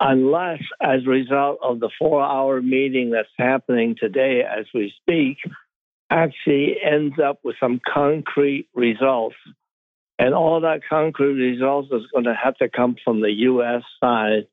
unless, 0.00 0.60
as 0.80 1.04
a 1.04 1.10
result 1.10 1.58
of 1.62 1.80
the 1.80 1.90
four 1.98 2.22
hour 2.22 2.62
meeting 2.62 3.10
that's 3.10 3.28
happening 3.36 3.96
today 3.98 4.42
as 4.42 4.66
we 4.72 4.92
speak, 5.00 5.38
actually 6.10 6.76
ends 6.82 7.16
up 7.22 7.40
with 7.44 7.56
some 7.60 7.80
concrete 7.86 8.68
results. 8.74 9.36
And 10.18 10.34
all 10.34 10.60
that 10.62 10.80
concrete 10.88 11.34
results 11.34 11.88
is 11.92 12.02
going 12.12 12.24
to 12.24 12.34
have 12.34 12.56
to 12.56 12.68
come 12.68 12.96
from 13.04 13.20
the 13.20 13.30
U.S. 13.30 13.82
side 14.02 14.46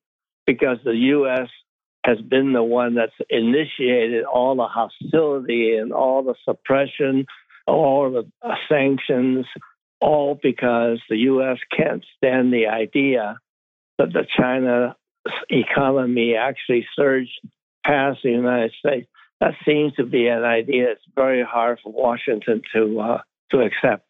because 0.46 0.78
the 0.84 0.96
U.S. 0.96 1.50
has 2.06 2.20
been 2.22 2.54
the 2.54 2.64
one 2.64 2.96
that's 2.96 3.16
initiated 3.30 4.26
all 4.26 4.56
the 4.56 4.68
hostility 4.68 5.76
and 5.76 5.92
all 5.92 6.24
the 6.24 6.36
suppression, 6.44 7.26
all 7.66 8.12
the 8.12 8.58
sanctions, 8.70 9.46
all 10.00 10.40
because 10.42 11.00
the 11.10 11.18
U.S. 11.18 11.58
can't 11.76 12.06
stand 12.18 12.54
the 12.54 12.68
idea 12.68 13.38
that 13.98 14.14
the 14.14 14.26
China 14.38 14.96
economy 15.50 16.36
actually 16.36 16.86
surged 16.96 17.40
past 17.84 18.20
the 18.24 18.30
United 18.30 18.74
States 18.78 19.08
that 19.42 19.54
seems 19.66 19.94
to 19.96 20.06
be 20.06 20.28
an 20.28 20.44
idea 20.44 20.92
it's 20.92 21.02
very 21.16 21.44
hard 21.44 21.80
for 21.84 21.92
Washington 21.92 22.62
to 22.74 23.00
uh, 23.00 23.22
to 23.52 23.60
accept. 23.60 24.10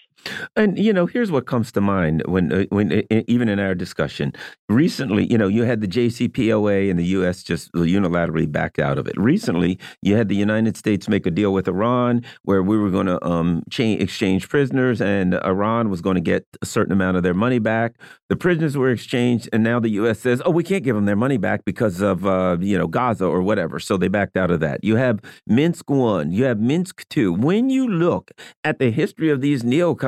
And 0.55 0.77
you 0.77 0.93
know, 0.93 1.05
here's 1.05 1.31
what 1.31 1.45
comes 1.45 1.71
to 1.73 1.81
mind 1.81 2.23
when 2.25 2.51
uh, 2.51 2.65
when 2.69 2.91
uh, 2.91 3.21
even 3.27 3.49
in 3.49 3.59
our 3.59 3.75
discussion 3.75 4.33
recently, 4.69 5.29
you 5.31 5.37
know, 5.37 5.47
you 5.47 5.63
had 5.63 5.81
the 5.81 5.87
JCPOA 5.87 6.89
and 6.89 6.99
the 6.99 7.05
U.S. 7.05 7.43
just 7.43 7.71
unilaterally 7.73 8.51
back 8.51 8.79
out 8.79 8.97
of 8.97 9.07
it. 9.07 9.17
Recently, 9.17 9.77
you 10.01 10.15
had 10.15 10.27
the 10.27 10.35
United 10.35 10.77
States 10.77 11.07
make 11.07 11.25
a 11.25 11.31
deal 11.31 11.53
with 11.53 11.67
Iran 11.67 12.23
where 12.43 12.63
we 12.63 12.77
were 12.77 12.89
going 12.89 13.05
to 13.07 13.23
um, 13.25 13.63
exchange 13.77 14.49
prisoners, 14.49 15.01
and 15.01 15.35
Iran 15.35 15.89
was 15.89 16.01
going 16.01 16.15
to 16.15 16.21
get 16.21 16.45
a 16.61 16.65
certain 16.65 16.93
amount 16.93 17.17
of 17.17 17.23
their 17.23 17.33
money 17.33 17.59
back. 17.59 17.95
The 18.29 18.35
prisoners 18.35 18.75
were 18.75 18.89
exchanged, 18.89 19.49
and 19.53 19.63
now 19.63 19.79
the 19.79 19.89
U.S. 19.89 20.19
says, 20.19 20.41
"Oh, 20.45 20.51
we 20.51 20.63
can't 20.63 20.83
give 20.83 20.95
them 20.95 21.05
their 21.05 21.15
money 21.15 21.37
back 21.37 21.65
because 21.65 22.01
of 22.01 22.25
uh, 22.25 22.57
you 22.59 22.77
know 22.77 22.87
Gaza 22.87 23.25
or 23.25 23.41
whatever." 23.41 23.79
So 23.79 23.97
they 23.97 24.07
backed 24.07 24.37
out 24.37 24.49
of 24.49 24.59
that. 24.61 24.83
You 24.83 24.95
have 24.95 25.19
Minsk 25.45 25.89
one, 25.89 26.31
you 26.31 26.45
have 26.45 26.59
Minsk 26.59 27.07
two. 27.09 27.33
When 27.33 27.69
you 27.69 27.87
look 27.87 28.31
at 28.63 28.79
the 28.79 28.89
history 28.89 29.29
of 29.29 29.41
these 29.41 29.61
neocons 29.63 30.04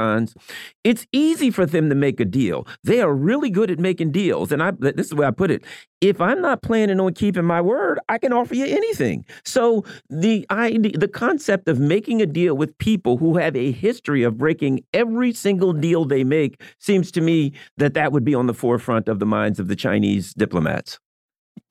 it's 0.84 1.06
easy 1.12 1.52
for 1.52 1.66
them 1.66 1.90
to 1.90 1.96
make 1.96 2.20
a 2.20 2.26
deal. 2.26 2.68
They 2.84 3.02
are 3.02 3.14
really 3.14 3.50
good 3.50 3.72
at 3.72 3.80
making 3.80 4.12
deals. 4.12 4.52
And 4.52 4.62
I 4.64 4.72
this 4.72 5.06
is 5.06 5.10
the 5.10 5.16
way 5.18 5.28
I 5.28 5.32
put 5.32 5.52
it. 5.52 5.64
If 6.00 6.22
I'm 6.22 6.42
not 6.42 6.62
planning 6.62 7.00
on 7.00 7.14
keeping 7.14 7.46
my 7.46 7.60
word, 7.60 8.00
I 8.08 8.18
can 8.18 8.32
offer 8.32 8.56
you 8.56 8.66
anything. 8.66 9.26
So 9.44 9.84
the 10.10 10.46
idea, 10.52 10.98
the 10.98 11.08
concept 11.08 11.68
of 11.68 11.80
making 11.80 12.22
a 12.22 12.26
deal 12.26 12.56
with 12.56 12.78
people 12.78 13.18
who 13.18 13.38
have 13.38 13.56
a 13.56 13.72
history 13.72 14.24
of 14.24 14.38
breaking 14.38 14.84
every 14.94 15.34
single 15.34 15.74
deal 15.74 16.06
they 16.06 16.24
make 16.24 16.62
seems 16.80 17.12
to 17.12 17.22
me 17.22 17.54
that 17.78 17.94
that 17.96 18.12
would 18.12 18.24
be 18.24 18.36
on 18.36 18.48
the 18.48 18.54
forefront 18.54 19.08
of 19.08 19.20
the 19.20 19.26
minds 19.26 19.60
of 19.60 19.68
the 19.68 19.76
Chinese 19.76 20.34
diplomats. 20.34 21.00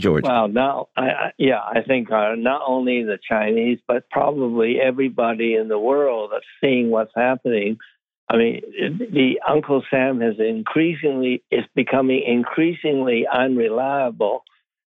George. 0.00 0.24
Well, 0.24 0.48
now, 0.48 0.88
I, 0.96 1.02
I, 1.02 1.32
yeah, 1.38 1.60
I 1.60 1.80
think 1.80 2.10
uh, 2.10 2.34
not 2.36 2.60
only 2.66 3.02
the 3.02 3.18
Chinese, 3.28 3.78
but 3.88 4.08
probably 4.10 4.78
everybody 4.80 5.54
in 5.54 5.68
the 5.68 5.78
world 5.78 6.32
that's 6.32 6.44
seeing 6.62 6.90
what's 6.90 7.12
happening 7.16 7.78
I 8.28 8.36
mean, 8.36 8.62
the 9.12 9.40
Uncle 9.48 9.82
Sam 9.90 10.20
has 10.20 10.34
increasingly 10.38 11.44
is 11.50 11.64
becoming 11.74 12.22
increasingly 12.26 13.24
unreliable. 13.32 14.42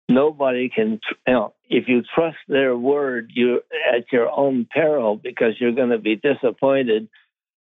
Nobody 0.09 0.69
can, 0.69 1.01
you 1.27 1.33
know, 1.33 1.55
if 1.69 1.87
you 1.87 2.03
trust 2.15 2.39
their 2.49 2.77
word, 2.77 3.31
you're 3.35 3.61
at 3.95 4.11
your 4.11 4.29
own 4.31 4.67
peril 4.69 5.17
because 5.17 5.55
you're 5.61 5.73
going 5.73 5.91
to 5.91 5.99
be 5.99 6.17
disappointed, 6.17 7.09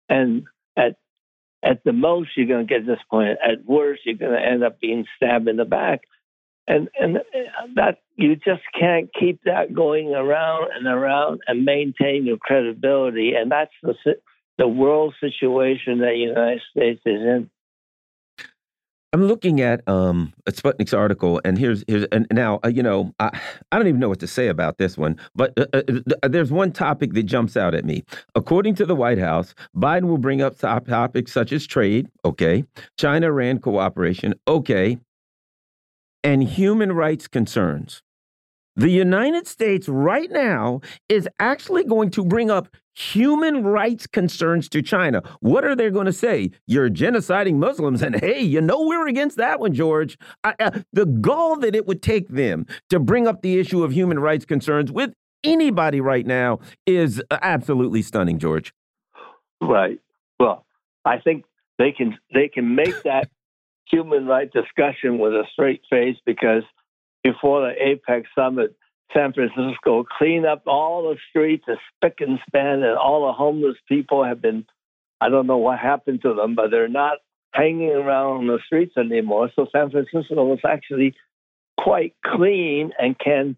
and 0.08 0.44
at 0.76 0.96
at 1.62 1.84
the 1.84 1.92
most 1.92 2.30
you're 2.36 2.46
going 2.46 2.66
to 2.66 2.74
get 2.74 2.86
disappointed. 2.86 3.38
At 3.44 3.64
worst, 3.64 4.02
you're 4.04 4.16
going 4.16 4.32
to 4.32 4.44
end 4.44 4.64
up 4.64 4.80
being 4.80 5.04
stabbed 5.16 5.46
in 5.46 5.56
the 5.56 5.64
back, 5.64 6.00
and 6.66 6.88
and 6.98 7.18
uh, 7.18 7.20
that 7.76 7.98
you 8.16 8.34
just 8.34 8.62
can't 8.78 9.10
keep 9.12 9.44
that 9.44 9.72
going 9.72 10.14
around 10.14 10.70
and 10.74 10.88
around 10.88 11.42
and 11.46 11.64
maintain 11.64 12.26
your 12.26 12.38
credibility, 12.38 13.34
and 13.34 13.52
that's 13.52 13.74
the 13.82 13.94
the 14.58 14.68
world 14.68 15.14
situation 15.20 15.98
that 15.98 16.10
the 16.12 16.18
United 16.18 16.62
States 16.70 17.00
is 17.06 17.20
in. 17.22 17.50
I'm 19.14 19.24
looking 19.24 19.62
at 19.62 19.88
um, 19.88 20.34
a 20.46 20.52
Sputnik's 20.52 20.92
article, 20.92 21.40
and 21.42 21.56
here's 21.56 21.82
here's 21.88 22.04
and 22.12 22.26
now 22.30 22.60
uh, 22.62 22.68
you 22.68 22.82
know 22.82 23.14
I, 23.18 23.30
I 23.72 23.78
don't 23.78 23.86
even 23.86 24.00
know 24.00 24.10
what 24.10 24.20
to 24.20 24.26
say 24.26 24.48
about 24.48 24.76
this 24.76 24.98
one, 24.98 25.16
but 25.34 25.54
uh, 25.56 25.64
uh, 25.72 25.82
uh, 26.22 26.28
there's 26.28 26.52
one 26.52 26.72
topic 26.72 27.14
that 27.14 27.22
jumps 27.22 27.56
out 27.56 27.74
at 27.74 27.86
me. 27.86 28.04
According 28.34 28.74
to 28.74 28.84
the 28.84 28.94
White 28.94 29.18
House, 29.18 29.54
Biden 29.74 30.08
will 30.08 30.18
bring 30.18 30.42
up 30.42 30.58
top 30.58 30.86
topics 30.86 31.32
such 31.32 31.52
as 31.52 31.66
trade, 31.66 32.08
okay, 32.22 32.64
China-Iran 32.98 33.60
cooperation, 33.60 34.34
okay, 34.46 34.98
and 36.22 36.42
human 36.42 36.92
rights 36.92 37.28
concerns. 37.28 38.02
The 38.76 38.90
United 38.90 39.46
States 39.46 39.88
right 39.88 40.30
now 40.30 40.82
is 41.08 41.26
actually 41.40 41.84
going 41.84 42.10
to 42.10 42.24
bring 42.24 42.50
up 42.50 42.68
human 42.98 43.62
rights 43.62 44.06
concerns 44.06 44.68
to 44.70 44.82
China. 44.82 45.22
What 45.40 45.64
are 45.64 45.76
they 45.76 45.88
going 45.90 46.06
to 46.06 46.12
say? 46.12 46.50
You're 46.66 46.90
genociding 46.90 47.54
Muslims. 47.54 48.02
And 48.02 48.18
hey, 48.20 48.40
you 48.40 48.60
know, 48.60 48.86
we're 48.86 49.06
against 49.06 49.36
that 49.36 49.60
one, 49.60 49.72
George. 49.72 50.18
I, 50.42 50.54
uh, 50.58 50.70
the 50.92 51.06
gall 51.06 51.56
that 51.58 51.76
it 51.76 51.86
would 51.86 52.02
take 52.02 52.28
them 52.28 52.66
to 52.90 52.98
bring 52.98 53.28
up 53.28 53.42
the 53.42 53.58
issue 53.58 53.84
of 53.84 53.92
human 53.92 54.18
rights 54.18 54.44
concerns 54.44 54.90
with 54.90 55.12
anybody 55.44 56.00
right 56.00 56.26
now 56.26 56.58
is 56.86 57.22
absolutely 57.30 58.02
stunning, 58.02 58.38
George. 58.38 58.72
Right. 59.60 60.00
Well, 60.40 60.66
I 61.04 61.18
think 61.18 61.44
they 61.78 61.92
can 61.92 62.18
they 62.34 62.48
can 62.48 62.74
make 62.74 63.02
that 63.04 63.30
human 63.90 64.26
rights 64.26 64.52
discussion 64.52 65.18
with 65.18 65.32
a 65.32 65.44
straight 65.52 65.82
face 65.88 66.16
because 66.26 66.64
before 67.22 67.60
the 67.60 67.74
APEC 67.74 68.24
summit, 68.34 68.76
San 69.14 69.32
Francisco 69.32 70.04
clean 70.18 70.44
up 70.44 70.62
all 70.66 71.08
the 71.08 71.16
streets, 71.30 71.64
a 71.68 71.76
spick 71.94 72.18
and 72.20 72.38
span, 72.46 72.82
and 72.82 72.96
all 72.96 73.26
the 73.26 73.32
homeless 73.32 73.76
people 73.88 74.24
have 74.24 74.42
been. 74.42 74.66
I 75.20 75.28
don't 75.28 75.46
know 75.46 75.58
what 75.58 75.78
happened 75.78 76.22
to 76.22 76.34
them, 76.34 76.54
but 76.54 76.70
they're 76.70 76.88
not 76.88 77.18
hanging 77.52 77.90
around 77.90 78.38
on 78.38 78.46
the 78.46 78.58
streets 78.66 78.96
anymore. 78.96 79.50
So 79.56 79.66
San 79.72 79.90
Francisco 79.90 80.52
is 80.52 80.60
actually 80.64 81.14
quite 81.78 82.14
clean 82.24 82.92
and 82.98 83.18
can 83.18 83.56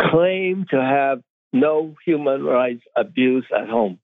claim 0.00 0.66
to 0.70 0.80
have 0.80 1.22
no 1.52 1.94
human 2.04 2.42
rights 2.42 2.82
abuse 2.96 3.46
at 3.56 3.68
home. 3.68 3.98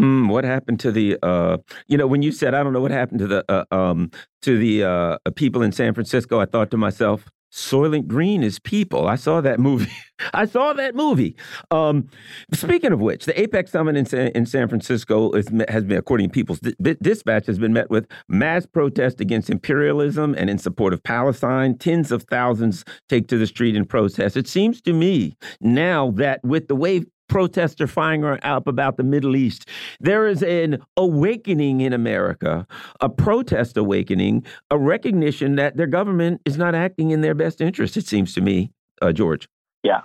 Mm, 0.00 0.28
what 0.28 0.42
happened 0.42 0.80
to 0.80 0.90
the 0.90 1.16
uh, 1.22 1.58
you 1.86 1.96
know 1.96 2.08
when 2.08 2.20
you 2.20 2.32
said 2.32 2.52
I 2.52 2.64
don't 2.64 2.72
know 2.72 2.80
what 2.80 2.90
happened 2.90 3.20
to 3.20 3.28
the 3.28 3.44
uh, 3.48 3.64
um, 3.70 4.10
to 4.42 4.58
the 4.58 4.82
uh, 4.82 5.18
people 5.36 5.62
in 5.62 5.70
San 5.70 5.94
Francisco 5.94 6.40
I 6.40 6.46
thought 6.46 6.72
to 6.72 6.76
myself 6.76 7.30
Soylent 7.54 8.08
Green 8.08 8.42
is 8.42 8.58
people. 8.58 9.06
I 9.06 9.14
saw 9.14 9.40
that 9.40 9.60
movie. 9.60 9.92
I 10.34 10.44
saw 10.44 10.72
that 10.72 10.96
movie. 10.96 11.36
Um, 11.70 12.08
speaking 12.52 12.92
of 12.92 13.00
which, 13.00 13.26
the 13.26 13.32
APEC 13.32 13.68
summit 13.68 13.96
in 13.96 14.06
San, 14.06 14.28
in 14.28 14.44
San 14.44 14.68
Francisco 14.68 15.30
is, 15.32 15.48
has 15.68 15.84
been, 15.84 15.96
according 15.96 16.28
to 16.28 16.32
People's 16.32 16.58
Dispatch, 16.58 17.46
has 17.46 17.60
been 17.60 17.72
met 17.72 17.90
with 17.90 18.08
mass 18.28 18.66
protest 18.66 19.20
against 19.20 19.50
imperialism 19.50 20.34
and 20.36 20.50
in 20.50 20.58
support 20.58 20.92
of 20.92 21.02
Palestine. 21.04 21.78
Tens 21.78 22.10
of 22.10 22.24
thousands 22.24 22.84
take 23.08 23.28
to 23.28 23.38
the 23.38 23.46
street 23.46 23.76
in 23.76 23.84
protest. 23.84 24.36
It 24.36 24.48
seems 24.48 24.80
to 24.82 24.92
me 24.92 25.36
now 25.60 26.10
that 26.12 26.42
with 26.42 26.66
the 26.66 26.76
way 26.76 27.04
protests 27.28 27.80
are 27.80 27.86
firing 27.86 28.38
up 28.42 28.66
about 28.66 28.96
the 28.96 29.02
Middle 29.02 29.36
East. 29.36 29.68
There 30.00 30.26
is 30.26 30.42
an 30.42 30.78
awakening 30.96 31.80
in 31.80 31.92
America, 31.92 32.66
a 33.00 33.08
protest 33.08 33.76
awakening, 33.76 34.44
a 34.70 34.78
recognition 34.78 35.56
that 35.56 35.76
their 35.76 35.86
government 35.86 36.42
is 36.44 36.56
not 36.56 36.74
acting 36.74 37.10
in 37.10 37.20
their 37.20 37.34
best 37.34 37.60
interest, 37.60 37.96
it 37.96 38.06
seems 38.06 38.34
to 38.34 38.40
me, 38.40 38.72
uh, 39.02 39.12
George. 39.12 39.48
Yeah. 39.82 40.02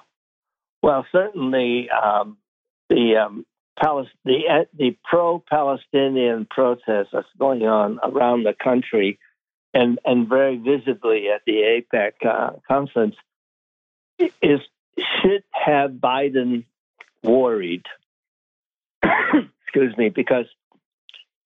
Well, 0.81 1.05
certainly 1.11 1.89
um, 1.89 2.37
the, 2.89 3.17
um, 3.17 3.45
the, 3.81 4.39
uh, 4.49 4.65
the 4.77 4.97
pro 5.03 5.43
Palestinian 5.49 6.47
protests 6.49 7.09
that's 7.13 7.27
going 7.37 7.63
on 7.63 7.99
around 8.03 8.43
the 8.43 8.53
country 8.53 9.19
and, 9.73 9.99
and 10.03 10.27
very 10.27 10.57
visibly 10.57 11.27
at 11.29 11.41
the 11.45 11.81
APEC 11.93 12.25
uh, 12.25 12.51
conference 12.67 13.15
is 14.41 14.59
should 15.21 15.43
have 15.51 15.91
Biden 15.91 16.65
worried, 17.23 17.83
excuse 19.03 19.97
me, 19.97 20.09
because 20.09 20.45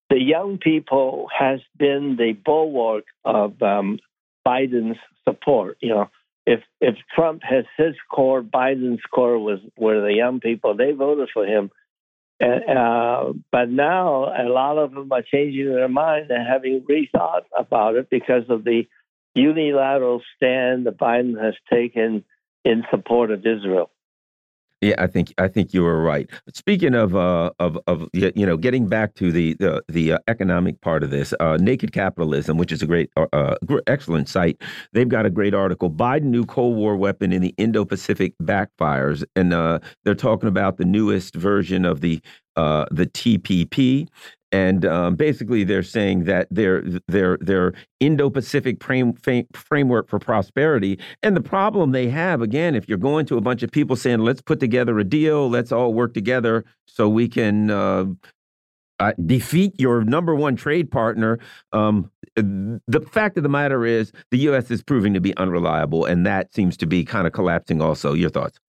the 0.10 0.20
young 0.20 0.58
people 0.58 1.28
has 1.38 1.60
been 1.78 2.16
the 2.18 2.34
bulwark 2.34 3.06
of 3.26 3.62
um, 3.62 4.00
Biden's 4.48 4.98
support. 5.28 5.78
You 5.82 5.90
know, 5.90 6.10
if 6.46 6.62
if 6.82 6.96
Trump 7.16 7.42
has 7.44 7.66
his 7.78 7.96
core, 8.12 8.44
Biden's 8.44 9.02
core 9.14 9.40
was 9.40 9.60
were 9.78 10.02
the 10.02 10.14
young 10.14 10.40
people. 10.40 10.76
They 10.76 10.92
voted 10.92 11.30
for 11.34 11.46
him. 11.46 11.72
Uh, 12.42 13.32
but 13.52 13.70
now 13.70 14.26
a 14.26 14.50
lot 14.50 14.78
of 14.78 14.92
them 14.92 15.10
are 15.12 15.22
changing 15.22 15.66
their 15.66 15.88
mind 15.88 16.30
and 16.30 16.46
having 16.46 16.82
rethought 16.82 17.44
about 17.58 17.96
it 17.96 18.10
because 18.10 18.44
of 18.50 18.66
the 18.66 18.84
unilateral 19.34 20.22
stand 20.36 20.86
that 20.86 20.98
Biden 20.98 21.42
has 21.42 21.54
taken 21.72 22.26
in 22.66 22.84
support 22.92 23.32
of 23.32 23.46
Israel. 23.46 23.90
Yeah, 24.84 24.96
I 24.98 25.08
think 25.08 25.34
I 25.38 25.48
think 25.48 25.74
you 25.74 25.82
were 25.82 26.04
right. 26.04 26.30
But 26.44 26.58
speaking 26.58 26.94
of 26.94 27.16
uh, 27.16 27.52
of 27.58 27.80
of 27.88 28.10
you 28.14 28.46
know 28.46 28.58
getting 28.58 28.88
back 28.88 29.14
to 29.16 29.32
the 29.32 29.54
the, 29.54 29.82
the 29.88 30.14
uh, 30.14 30.18
economic 30.28 30.82
part 30.82 31.04
of 31.04 31.10
this, 31.10 31.34
uh, 31.40 31.58
Naked 31.58 31.94
Capitalism, 31.94 32.58
which 32.58 32.70
is 32.74 32.82
a 32.82 32.86
great 32.86 33.10
uh, 33.16 33.28
uh 33.32 33.56
excellent 33.88 34.28
site, 34.28 34.62
they've 34.92 35.08
got 35.08 35.26
a 35.26 35.30
great 35.30 35.54
article. 35.54 35.90
Biden 35.90 36.24
new 36.24 36.46
Cold 36.46 36.76
War 36.76 36.98
weapon 36.98 37.32
in 37.32 37.42
the 37.42 37.56
Indo-Pacific 37.58 38.34
backfires, 38.44 39.24
and 39.38 39.54
uh, 39.54 39.80
they're 40.04 40.16
talking 40.16 40.50
about 40.50 40.76
the 40.76 40.86
newest 40.86 41.34
version 41.34 41.86
of 41.86 42.02
the 42.02 42.20
uh, 42.58 42.86
the 42.92 43.06
TPP, 43.06 44.10
and 44.54 44.86
um, 44.86 45.16
basically 45.16 45.64
they're 45.64 45.84
saying 45.84 46.26
that 46.26 46.47
their 46.51 46.84
their 47.08 47.38
their 47.41 47.74
Indo-Pacific 47.99 48.82
frame, 48.84 49.14
framework 49.54 50.08
for 50.08 50.20
prosperity. 50.20 50.99
And 51.24 51.36
the 51.36 51.41
problem 51.41 51.91
they 51.91 52.08
have, 52.10 52.41
again, 52.41 52.76
if 52.76 52.88
you're 52.88 52.99
going 52.99 53.26
to 53.26 53.38
a 53.38 53.41
bunch 53.41 53.64
of 53.64 53.72
people 53.72 53.95
saying, 53.95 54.20
"Let's 54.20 54.41
put 54.41 54.60
together 54.60 54.97
a 54.99 55.04
deal, 55.04 55.49
let's 55.49 55.72
all 55.72 55.93
work 55.93 56.14
together 56.14 56.64
so 56.88 57.10
we 57.10 57.28
can." 57.28 57.70
Uh, 57.70 58.06
uh, 58.99 59.12
defeat 59.26 59.74
your 59.80 60.04
number 60.04 60.36
one 60.36 60.56
trade 60.56 60.89
partner. 60.89 61.39
Um, 61.74 62.12
the 62.36 63.01
fact 63.12 63.36
of 63.38 63.43
the 63.43 63.49
matter 63.49 63.86
is, 63.86 64.14
the 64.32 64.38
U.S. 64.39 64.72
is 64.72 64.84
proving 64.84 65.16
to 65.16 65.20
be 65.20 65.36
unreliable, 65.36 66.06
and 66.06 66.26
that 66.26 66.54
seems 66.54 66.78
to 66.78 66.86
be 66.86 67.04
kind 67.04 67.26
of 67.28 67.34
collapsing. 67.34 67.82
Also, 67.82 68.14
your 68.14 68.30
thoughts? 68.30 68.60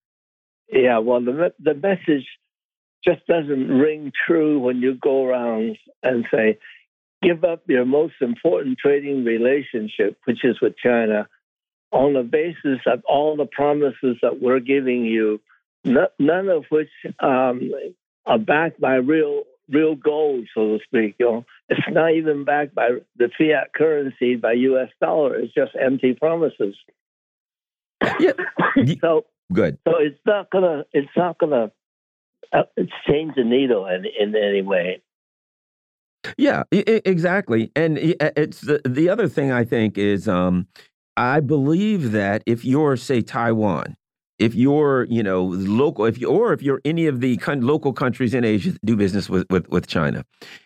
Yeah, 0.72 0.98
well, 0.98 1.20
the 1.20 1.52
the 1.60 1.74
message 1.74 2.26
just 3.06 3.26
doesn't 3.26 3.68
ring 3.68 4.12
true 4.26 4.58
when 4.58 4.80
you 4.80 4.94
go 4.94 5.24
around 5.24 5.76
and 6.02 6.24
say, 6.32 6.58
give 7.22 7.44
up 7.44 7.62
your 7.66 7.84
most 7.84 8.14
important 8.20 8.78
trading 8.78 9.24
relationship, 9.24 10.18
which 10.24 10.44
is 10.44 10.60
with 10.60 10.76
China, 10.76 11.28
on 11.92 12.14
the 12.14 12.22
basis 12.22 12.80
of 12.86 13.02
all 13.06 13.36
the 13.36 13.46
promises 13.46 14.16
that 14.22 14.40
we're 14.40 14.60
giving 14.60 15.04
you, 15.04 15.40
none 15.84 16.48
of 16.48 16.64
which 16.70 16.90
um, 17.20 17.70
are 18.26 18.38
backed 18.38 18.80
by 18.80 18.94
real 18.96 19.44
real 19.70 19.94
gold, 19.94 20.46
so 20.54 20.76
to 20.76 20.78
speak. 20.84 21.16
You 21.18 21.26
know, 21.26 21.44
it's 21.68 21.80
not 21.88 22.12
even 22.12 22.44
backed 22.44 22.74
by 22.74 22.90
the 23.16 23.30
fiat 23.38 23.72
currency, 23.74 24.36
by 24.36 24.52
U.S. 24.52 24.90
dollar. 25.00 25.36
It's 25.36 25.54
just 25.54 25.72
empty 25.80 26.14
promises. 26.14 26.74
Yeah. 28.20 28.32
so 29.00 29.24
good. 29.52 29.78
So 29.86 29.94
it's 29.98 30.18
not 30.26 30.50
gonna. 30.50 30.84
It's 30.92 31.08
not 31.16 31.38
gonna 31.38 31.70
change 33.06 33.34
the 33.36 33.44
needle 33.44 33.86
in, 33.86 34.04
in 34.04 34.34
any 34.36 34.62
way. 34.62 35.02
Yeah, 36.38 36.62
exactly. 36.70 37.70
And 37.76 37.98
it's 37.98 38.62
the, 38.62 38.80
the 38.86 39.08
other 39.10 39.28
thing 39.28 39.52
I 39.52 39.64
think 39.64 39.98
is 39.98 40.26
um, 40.26 40.66
I 41.16 41.40
believe 41.40 42.12
that 42.12 42.42
if 42.46 42.64
you're, 42.64 42.96
say, 42.96 43.20
Taiwan, 43.20 43.96
if 44.38 44.54
you're, 44.54 45.04
you 45.04 45.22
know, 45.22 45.44
local, 45.44 46.06
if 46.06 46.18
you 46.18 46.28
or 46.28 46.52
if 46.52 46.62
you're 46.62 46.80
any 46.84 47.06
of 47.06 47.20
the 47.20 47.38
local 47.46 47.92
countries 47.92 48.34
in 48.34 48.44
Asia 48.44 48.72
that 48.72 48.84
do 48.84 48.96
business 48.96 49.28
with, 49.28 49.46
with 49.50 49.68
with 49.68 49.86
China, 49.86 50.24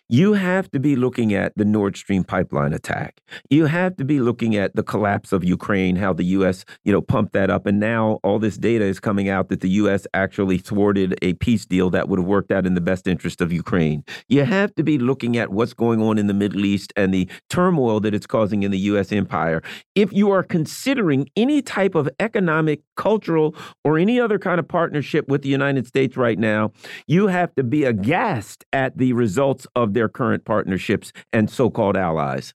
you 0.09 0.33
have 0.33 0.71
to 0.71 0.79
be 0.79 0.95
looking 0.95 1.35
at 1.35 1.53
the 1.55 1.63
Nord 1.63 1.95
Stream 1.95 2.23
pipeline 2.23 2.73
attack. 2.73 3.21
You 3.51 3.67
have 3.67 3.95
to 3.97 4.03
be 4.03 4.19
looking 4.19 4.55
at 4.55 4.75
the 4.75 4.81
collapse 4.81 5.31
of 5.31 5.43
Ukraine, 5.43 5.95
how 5.95 6.13
the 6.13 6.23
U.S. 6.23 6.65
you 6.83 6.91
know 6.91 6.99
pumped 7.01 7.33
that 7.33 7.51
up, 7.51 7.67
and 7.67 7.79
now 7.79 8.19
all 8.23 8.39
this 8.39 8.57
data 8.57 8.83
is 8.85 8.99
coming 8.99 9.29
out 9.29 9.49
that 9.49 9.61
the 9.61 9.69
U.S. 9.69 10.07
actually 10.15 10.57
thwarted 10.57 11.15
a 11.21 11.33
peace 11.33 11.67
deal 11.67 11.91
that 11.91 12.09
would 12.09 12.17
have 12.17 12.27
worked 12.27 12.51
out 12.51 12.65
in 12.65 12.73
the 12.73 12.81
best 12.81 13.07
interest 13.07 13.39
of 13.39 13.53
Ukraine. 13.53 14.03
You 14.27 14.45
have 14.45 14.73
to 14.75 14.83
be 14.83 14.97
looking 14.97 15.37
at 15.37 15.51
what's 15.51 15.73
going 15.73 16.01
on 16.01 16.17
in 16.17 16.25
the 16.25 16.33
Middle 16.33 16.65
East 16.65 16.91
and 16.95 17.13
the 17.13 17.29
turmoil 17.49 17.99
that 17.99 18.15
it's 18.15 18.25
causing 18.25 18.63
in 18.63 18.71
the 18.71 18.79
U.S. 18.79 19.11
empire. 19.11 19.61
If 19.93 20.11
you 20.11 20.31
are 20.31 20.41
considering 20.41 21.29
any 21.35 21.61
type 21.61 21.93
of 21.93 22.09
economic, 22.19 22.81
cultural, 22.97 23.55
or 23.83 23.99
any 23.99 24.19
other 24.19 24.39
kind 24.39 24.59
of 24.59 24.67
partnership 24.67 25.27
with 25.27 25.43
the 25.43 25.49
United 25.49 25.85
States 25.85 26.17
right 26.17 26.39
now, 26.39 26.71
you 27.05 27.27
have 27.27 27.53
to 27.55 27.63
be 27.63 27.83
aghast 27.83 28.65
at 28.73 28.97
the 28.97 29.13
results 29.13 29.67
of 29.75 29.93
their 29.99 30.07
current 30.07 30.45
partnerships 30.45 31.11
and 31.33 31.49
so-called 31.49 31.97
allies. 31.97 32.53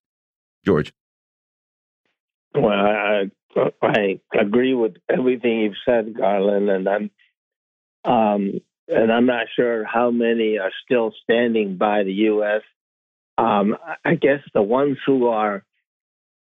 George. 0.64 0.94
Well, 2.54 2.72
I, 2.72 3.30
I 3.82 4.20
agree 4.32 4.72
with 4.72 4.94
everything 5.10 5.60
you've 5.60 5.74
said, 5.84 6.16
Garland, 6.16 6.70
and 6.70 6.88
I'm 6.88 7.10
um, 8.06 8.60
and 8.88 9.12
I'm 9.12 9.26
not 9.26 9.46
sure 9.54 9.84
how 9.84 10.10
many 10.10 10.58
are 10.58 10.72
still 10.84 11.12
standing 11.22 11.76
by 11.76 12.04
the 12.04 12.12
U.S. 12.32 12.62
Um, 13.36 13.76
I 14.04 14.14
guess 14.14 14.40
the 14.54 14.62
ones 14.62 14.98
who 15.06 15.28
are 15.28 15.64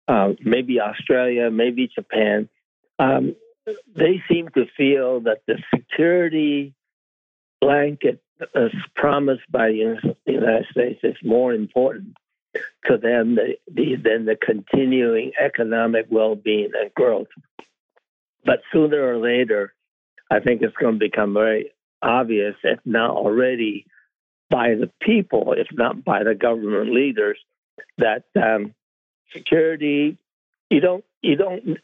uh, 0.08 0.34
maybe 0.44 0.82
Australia, 0.82 1.50
maybe 1.50 1.90
Japan, 1.94 2.50
um, 2.98 3.36
they 3.96 4.22
seem 4.30 4.50
to 4.50 4.66
feel 4.76 5.22
that 5.22 5.42
the 5.48 5.58
security 5.74 6.74
blanket 7.62 8.22
as 8.56 8.72
promised 8.96 9.50
by 9.52 9.68
the 9.70 10.16
United 10.26 10.66
States 10.72 11.00
is 11.04 11.16
more 11.24 11.54
important 11.54 12.16
to 12.86 12.98
them 12.98 13.36
than 13.36 14.26
the, 14.26 14.38
continuing 14.42 15.32
economic 15.40 16.08
well-being 16.10 16.72
and 16.80 16.94
growth. 16.94 17.28
But 18.46 18.62
sooner 18.72 19.02
or 19.02 19.18
later, 19.18 19.74
I 20.32 20.40
think 20.40 20.62
it's 20.62 20.76
going 20.78 20.96
to 20.96 21.00
become 21.00 21.34
very 21.34 21.72
obvious, 22.02 22.56
if 22.64 22.80
not 22.86 23.12
already 23.12 23.86
by 24.50 24.70
the 24.76 24.90
people, 25.02 25.54
if 25.58 25.68
not 25.72 26.04
by 26.04 26.24
the 26.24 26.34
government 26.34 26.94
leaders, 26.94 27.38
that 27.98 28.24
um, 28.36 28.74
security 29.34 30.18
you 30.70 30.80
don't 30.80 31.04
you 31.22 31.36
don't 31.36 31.78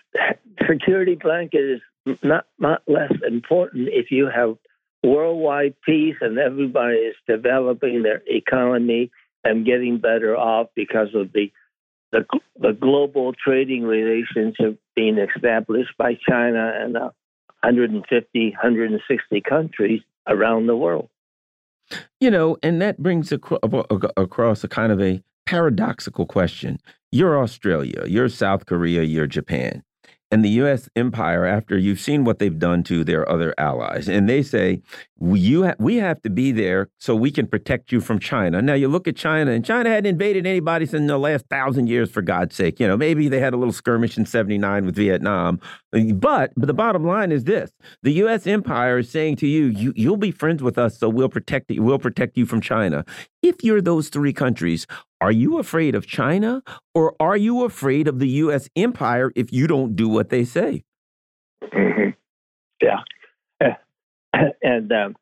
security 0.68 1.16
blanket 1.16 1.82
is 2.06 2.18
not 2.24 2.45
not 2.60 2.82
less 2.88 3.12
important 3.28 3.89
if 3.91 4.12
you 4.12 4.28
have 4.34 4.58
worldwide 5.06 5.76
peace 5.86 6.16
and 6.22 6.38
everybody 6.38 6.97
is 6.97 7.16
developing 7.28 8.03
their 8.03 8.22
economy 8.28 9.12
and 9.43 9.66
getting 9.66 9.99
better 9.99 10.36
off 10.36 10.68
because 10.76 11.10
of 11.14 11.32
the 11.34 11.51
the, 12.12 12.26
the 12.60 12.72
global 12.72 13.34
trading 13.34 13.84
relationship 13.84 14.80
being 14.95 15.18
established 15.18 15.91
by 15.97 16.18
China 16.30 16.72
and 16.74 16.95
uh, 16.95 17.10
150, 17.62 18.49
160 18.51 19.41
countries 19.41 20.01
around 20.28 20.68
the 20.68 20.78
world. 20.78 21.10
You 22.22 22.32
know, 22.32 22.58
and 22.64 22.82
that 22.82 22.99
brings 22.99 23.34
across 23.34 24.64
a 24.64 24.68
kind 24.68 24.91
of 24.93 25.01
a 25.01 25.22
paradoxical 25.45 26.26
question. 26.26 26.80
You're 27.12 27.41
Australia, 27.41 28.06
you're 28.08 28.30
South 28.30 28.66
Korea, 28.66 29.03
you're 29.03 29.28
Japan 29.28 29.84
and 30.36 30.43
the 30.43 30.49
U.S. 30.49 30.89
empire 30.97 31.45
after 31.45 31.77
you've 31.77 32.01
seen 32.01 32.25
what 32.25 32.39
they've 32.39 32.59
done 32.59 32.83
to 32.83 33.05
their 33.05 33.27
other 33.31 33.55
allies, 33.57 34.09
and 34.09 34.27
they 34.27 34.43
say 34.43 34.81
you 35.17 35.63
ha 35.63 35.75
we 35.79 35.95
have 35.95 36.21
to 36.23 36.29
be 36.29 36.51
there 36.51 36.89
so 36.99 37.15
we 37.15 37.31
can 37.31 37.47
protect 37.47 37.89
you 37.93 38.01
from 38.01 38.19
China. 38.19 38.61
Now 38.61 38.73
you 38.73 38.89
look 38.89 39.07
at 39.07 39.15
China, 39.15 39.51
and 39.51 39.63
China 39.63 39.89
hadn't 39.89 40.09
invaded 40.09 40.45
anybody 40.45 40.86
since 40.86 41.07
the 41.07 41.17
last 41.17 41.45
thousand 41.49 41.88
years, 41.88 42.11
for 42.11 42.21
God's 42.21 42.53
sake. 42.53 42.81
You 42.81 42.88
know, 42.89 42.97
maybe 42.97 43.29
they 43.29 43.39
had 43.39 43.53
a 43.53 43.57
little 43.57 43.71
skirmish 43.71 44.17
in 44.17 44.25
'79 44.25 44.86
with 44.86 44.97
Vietnam, 44.97 45.61
but 45.93 46.51
but 46.57 46.67
the 46.67 46.73
bottom 46.73 47.05
line 47.05 47.31
is 47.31 47.45
this: 47.45 47.71
the 48.03 48.11
U.S. 48.23 48.45
empire 48.45 48.97
is 48.97 49.09
saying 49.09 49.38
to 49.38 49.47
you, 49.47 49.67
you 49.67 49.93
you'll 49.95 50.17
be 50.17 50.31
friends 50.31 50.61
with 50.61 50.77
us, 50.77 50.99
so 50.99 51.07
we'll 51.07 51.29
protect. 51.29 51.71
We'll 51.71 51.97
protect 51.97 52.36
you 52.36 52.45
from 52.45 52.59
China. 52.59 53.05
If 53.41 53.63
you're 53.63 53.79
those 53.79 54.09
three 54.09 54.33
countries, 54.33 54.86
are 55.26 55.32
you 55.32 55.57
afraid 55.57 55.95
of 55.95 56.05
China 56.05 56.61
or 56.93 57.15
are 57.19 57.36
you 57.36 57.63
afraid 57.63 58.07
of 58.07 58.19
the 58.19 58.28
U.S. 58.45 58.69
empire 58.76 59.32
if 59.36 59.51
you 59.51 59.65
don't 59.65 59.95
do 59.95 60.07
what 60.07 60.30
they 60.30 60.43
say? 60.43 60.84
Mm 61.63 61.93
-hmm. 61.93 62.13
Yeah. 62.82 63.01
And, 64.61 64.91
um, 64.91 65.15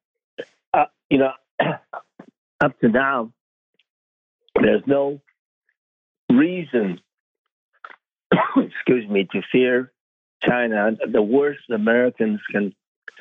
uh, 0.73 0.89
you 1.09 1.19
know, 1.21 1.33
up 2.65 2.79
to 2.81 2.87
now, 2.87 3.31
there's 4.63 4.85
no 4.85 5.21
reason, 6.29 6.99
excuse 8.67 9.07
me, 9.07 9.21
to 9.33 9.41
fear 9.51 9.93
China. 10.49 10.79
The 11.17 11.25
worst 11.37 11.69
Americans 11.69 12.41
can 12.51 12.75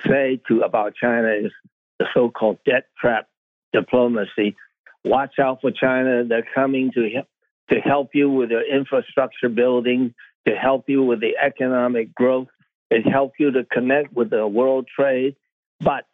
say 0.09 0.41
to 0.49 0.55
about 0.69 0.97
China 1.05 1.31
is 1.47 1.53
the 1.99 2.07
so-called 2.15 2.59
debt 2.65 2.85
trap 3.01 3.25
diplomacy 3.73 4.57
watch 5.05 5.39
out 5.39 5.61
for 5.61 5.71
China. 5.71 6.25
They're 6.25 6.47
coming 6.55 6.91
to 6.93 7.23
to 7.71 7.81
help 7.81 8.11
you 8.15 8.31
with 8.31 8.51
your 8.51 8.63
infrastructure 8.63 9.49
building, 9.49 10.15
to 10.47 10.55
help 10.55 10.89
you 10.89 11.03
with 11.03 11.21
the 11.21 11.37
economic 11.41 12.15
growth, 12.15 12.49
to 12.93 13.01
help 13.01 13.33
you 13.39 13.51
to 13.53 13.65
connect 13.65 14.13
with 14.13 14.31
the 14.31 14.47
world 14.47 14.89
trade. 14.95 15.37
But 15.81 16.05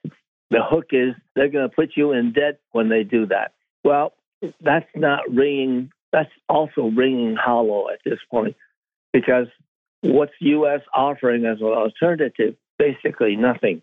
the 0.50 0.62
hook 0.62 0.86
is 0.92 1.14
they're 1.34 1.48
going 1.48 1.68
to 1.68 1.74
put 1.74 1.90
you 1.96 2.12
in 2.12 2.32
debt 2.32 2.60
when 2.72 2.88
they 2.88 3.02
do 3.02 3.26
that. 3.26 3.52
Well, 3.84 4.12
that's 4.60 4.88
not 4.94 5.30
ringing. 5.30 5.90
That's 6.12 6.30
also 6.48 6.88
ringing 6.88 7.36
hollow 7.36 7.88
at 7.90 8.00
this 8.04 8.18
point, 8.30 8.56
because 9.12 9.46
what's 10.00 10.32
U.S. 10.40 10.80
offering 10.94 11.44
as 11.44 11.60
an 11.60 11.66
alternative? 11.66 12.54
Basically 12.78 13.36
nothing. 13.36 13.82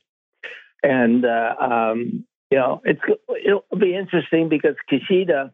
And 0.81 1.25
uh, 1.25 1.55
um, 1.59 2.25
you 2.51 2.57
know, 2.57 2.81
it's 2.85 3.01
it'll 3.45 3.65
be 3.77 3.95
interesting 3.95 4.49
because 4.49 4.75
Kishida, 4.91 5.51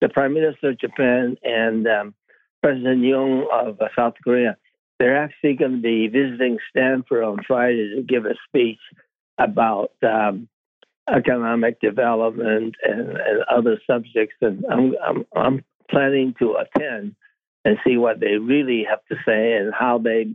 the 0.00 0.08
Prime 0.08 0.34
Minister 0.34 0.70
of 0.70 0.78
Japan, 0.78 1.36
and 1.42 1.86
um, 1.86 2.14
President 2.62 3.02
Yoon 3.02 3.44
of 3.52 3.80
uh, 3.80 3.88
South 3.96 4.14
Korea, 4.22 4.56
they're 4.98 5.22
actually 5.22 5.54
going 5.54 5.72
to 5.72 5.82
be 5.82 6.08
visiting 6.08 6.58
Stanford 6.70 7.24
on 7.24 7.38
Friday 7.46 7.94
to 7.96 8.02
give 8.02 8.26
a 8.26 8.34
speech 8.48 8.80
about 9.38 9.92
um, 10.02 10.48
economic 11.12 11.80
development 11.80 12.74
and, 12.82 13.10
and, 13.10 13.42
other 13.50 13.80
subjects. 13.90 14.36
And 14.40 14.64
I'm, 14.70 14.94
I'm, 15.04 15.26
I'm 15.34 15.64
planning 15.90 16.34
to 16.38 16.56
attend 16.56 17.16
and 17.64 17.78
see 17.86 17.96
what 17.96 18.20
they 18.20 18.36
really 18.36 18.86
have 18.88 19.00
to 19.10 19.16
say 19.26 19.54
and 19.54 19.72
how 19.74 19.98
they 19.98 20.34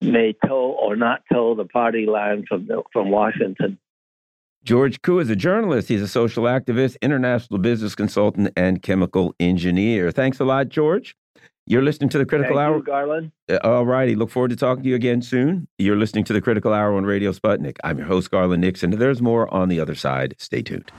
may 0.00 0.34
toe 0.46 0.76
or 0.80 0.96
not 0.96 1.22
toe 1.32 1.54
the 1.54 1.64
party 1.64 2.06
line 2.06 2.44
from 2.46 2.66
the, 2.66 2.82
from 2.92 3.10
Washington. 3.10 3.78
George 4.64 5.02
Koo 5.02 5.18
is 5.18 5.28
a 5.28 5.36
journalist. 5.36 5.88
He's 5.88 6.00
a 6.00 6.08
social 6.08 6.44
activist, 6.44 6.96
international 7.02 7.58
business 7.58 7.94
consultant, 7.94 8.50
and 8.56 8.80
chemical 8.80 9.34
engineer. 9.38 10.10
Thanks 10.10 10.40
a 10.40 10.44
lot, 10.44 10.70
George. 10.70 11.14
You're 11.66 11.82
listening 11.82 12.08
to 12.10 12.18
the 12.18 12.24
Critical 12.24 12.56
Thank 12.56 12.66
Hour. 12.66 12.76
You, 12.78 12.82
Garland. 12.82 13.32
Uh, 13.50 13.58
all 13.62 13.84
righty. 13.84 14.14
Look 14.14 14.30
forward 14.30 14.50
to 14.50 14.56
talking 14.56 14.82
to 14.84 14.88
you 14.88 14.94
again 14.94 15.20
soon. 15.20 15.68
You're 15.78 15.96
listening 15.96 16.24
to 16.24 16.32
the 16.32 16.40
Critical 16.40 16.72
Hour 16.72 16.94
on 16.94 17.04
Radio 17.04 17.32
Sputnik. 17.32 17.76
I'm 17.84 17.98
your 17.98 18.06
host, 18.06 18.30
Garland 18.30 18.62
Nixon. 18.62 18.90
There's 18.90 19.20
more 19.20 19.52
on 19.52 19.68
the 19.68 19.80
other 19.80 19.94
side. 19.94 20.34
Stay 20.38 20.62
tuned. 20.62 20.90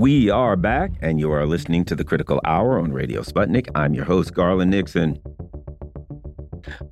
We 0.00 0.30
are 0.30 0.56
back, 0.56 0.92
and 1.02 1.20
you 1.20 1.30
are 1.30 1.44
listening 1.44 1.84
to 1.84 1.94
the 1.94 2.04
Critical 2.04 2.40
Hour 2.46 2.78
on 2.78 2.90
Radio 2.90 3.20
Sputnik. 3.20 3.68
I'm 3.74 3.92
your 3.92 4.06
host, 4.06 4.32
Garland 4.32 4.70
Nixon. 4.70 5.20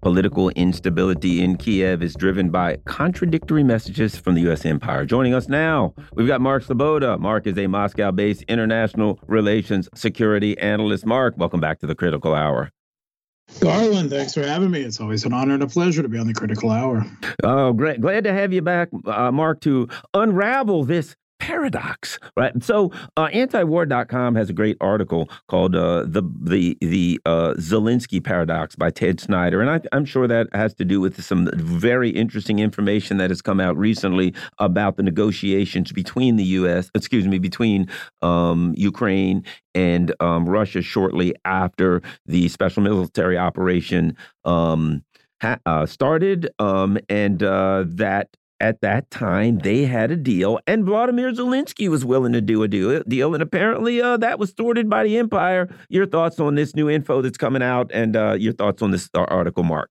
Political 0.03 0.51
instability 0.51 1.43
in 1.43 1.57
Kiev 1.57 2.03
is 2.03 2.15
driven 2.15 2.51
by 2.51 2.77
contradictory 2.85 3.65
messages 3.65 4.19
from 4.19 4.35
the 4.35 4.43
U.S. 4.43 4.67
empire. 4.67 5.07
Joining 5.07 5.33
us 5.33 5.49
now, 5.49 5.95
we've 6.13 6.27
got 6.27 6.43
Mark 6.43 6.63
Sleboda. 6.65 7.19
Mark 7.19 7.47
is 7.47 7.57
a 7.57 7.67
Moscow 7.67 8.11
based 8.11 8.43
international 8.43 9.19
relations 9.27 9.89
security 9.95 10.59
analyst. 10.59 11.07
Mark, 11.07 11.33
welcome 11.39 11.61
back 11.61 11.79
to 11.79 11.87
the 11.87 11.95
Critical 11.95 12.35
Hour. 12.35 12.71
Garland, 13.61 14.11
thanks 14.11 14.35
for 14.35 14.43
having 14.43 14.71
me. 14.71 14.83
It's 14.83 15.01
always 15.01 15.25
an 15.25 15.33
honor 15.33 15.55
and 15.55 15.63
a 15.63 15.67
pleasure 15.67 16.03
to 16.03 16.11
be 16.11 16.19
on 16.19 16.27
the 16.27 16.35
Critical 16.35 16.71
Hour. 16.71 17.07
Oh, 17.43 17.73
great. 17.73 18.03
Glad 18.03 18.25
to 18.25 18.35
have 18.35 18.53
you 18.53 18.61
back, 18.61 18.91
uh, 19.07 19.33
Mark, 19.33 19.63
to 19.63 19.89
unravel 20.13 20.85
this 20.85 21.17
paradox, 21.39 22.19
right? 22.37 22.63
So, 22.63 22.93
uh, 23.17 23.29
antiwar.com 23.29 24.35
has 24.35 24.51
a 24.51 24.53
great 24.53 24.77
article 24.81 25.29
called 25.49 25.75
uh, 25.75 26.05
the 26.07 26.23
the 26.41 26.77
the 26.81 27.21
uh, 27.25 27.55
Zelensky 27.59 28.23
paradox 28.23 28.77
by 28.77 28.91
Ted 28.91 29.21
Snyder, 29.21 29.61
and 29.61 29.71
I, 29.71 29.97
am 29.97 30.05
sure 30.05 30.27
that 30.27 30.49
has 30.53 30.75
to 30.75 30.85
do 30.85 31.01
with 31.01 31.23
some 31.23 31.49
very 31.55 32.11
interesting 32.11 32.59
information 32.59 33.19
that 33.19 33.31
has 33.31 33.43
come 33.43 33.61
out 33.61 33.77
recently 33.77 34.35
about 34.59 34.97
the 34.97 35.03
negotiations 35.03 35.93
between 35.93 36.37
the 36.37 36.45
U.S. 36.45 36.91
excuse 36.95 37.27
me 37.27 37.39
between 37.39 37.89
um, 38.23 38.75
Ukraine 38.77 39.45
and 39.75 40.15
um, 40.21 40.49
Russia 40.49 40.83
shortly 40.83 41.35
after 41.45 42.03
the 42.27 42.49
special 42.49 42.83
military 42.83 43.39
operation. 43.39 44.17
Um, 44.45 45.05
uh, 45.67 45.87
started, 45.87 46.51
um, 46.59 46.99
and 47.09 47.45
uh, 47.45 47.85
that 47.87 48.29
at 48.61 48.81
that 48.81 49.11
time 49.11 49.59
they 49.59 49.85
had 49.85 50.11
a 50.11 50.17
deal, 50.17 50.59
and 50.67 50.85
Vladimir 50.85 51.33
Zelensky 51.33 51.89
was 51.89 52.05
willing 52.05 52.33
to 52.33 52.41
do 52.41 52.63
a 52.63 52.69
deal, 52.69 53.35
and 53.35 53.43
apparently 53.43 54.01
uh, 54.01 54.17
that 54.17 54.39
was 54.39 54.53
thwarted 54.53 54.89
by 54.89 55.05
the 55.05 55.17
empire. 55.19 55.69
Your 55.89 56.07
thoughts 56.07 56.41
on 56.41 56.55
this 56.55 56.75
new 56.75 56.89
info 56.89 57.23
that's 57.23 57.39
coming 57.39 57.63
out, 57.63 57.91
and 57.93 58.17
uh, 58.17 58.33
your 58.39 58.53
thoughts 58.53 58.83
on 58.83 58.91
this 58.91 59.09
article, 59.15 59.63
Mark? 59.63 59.91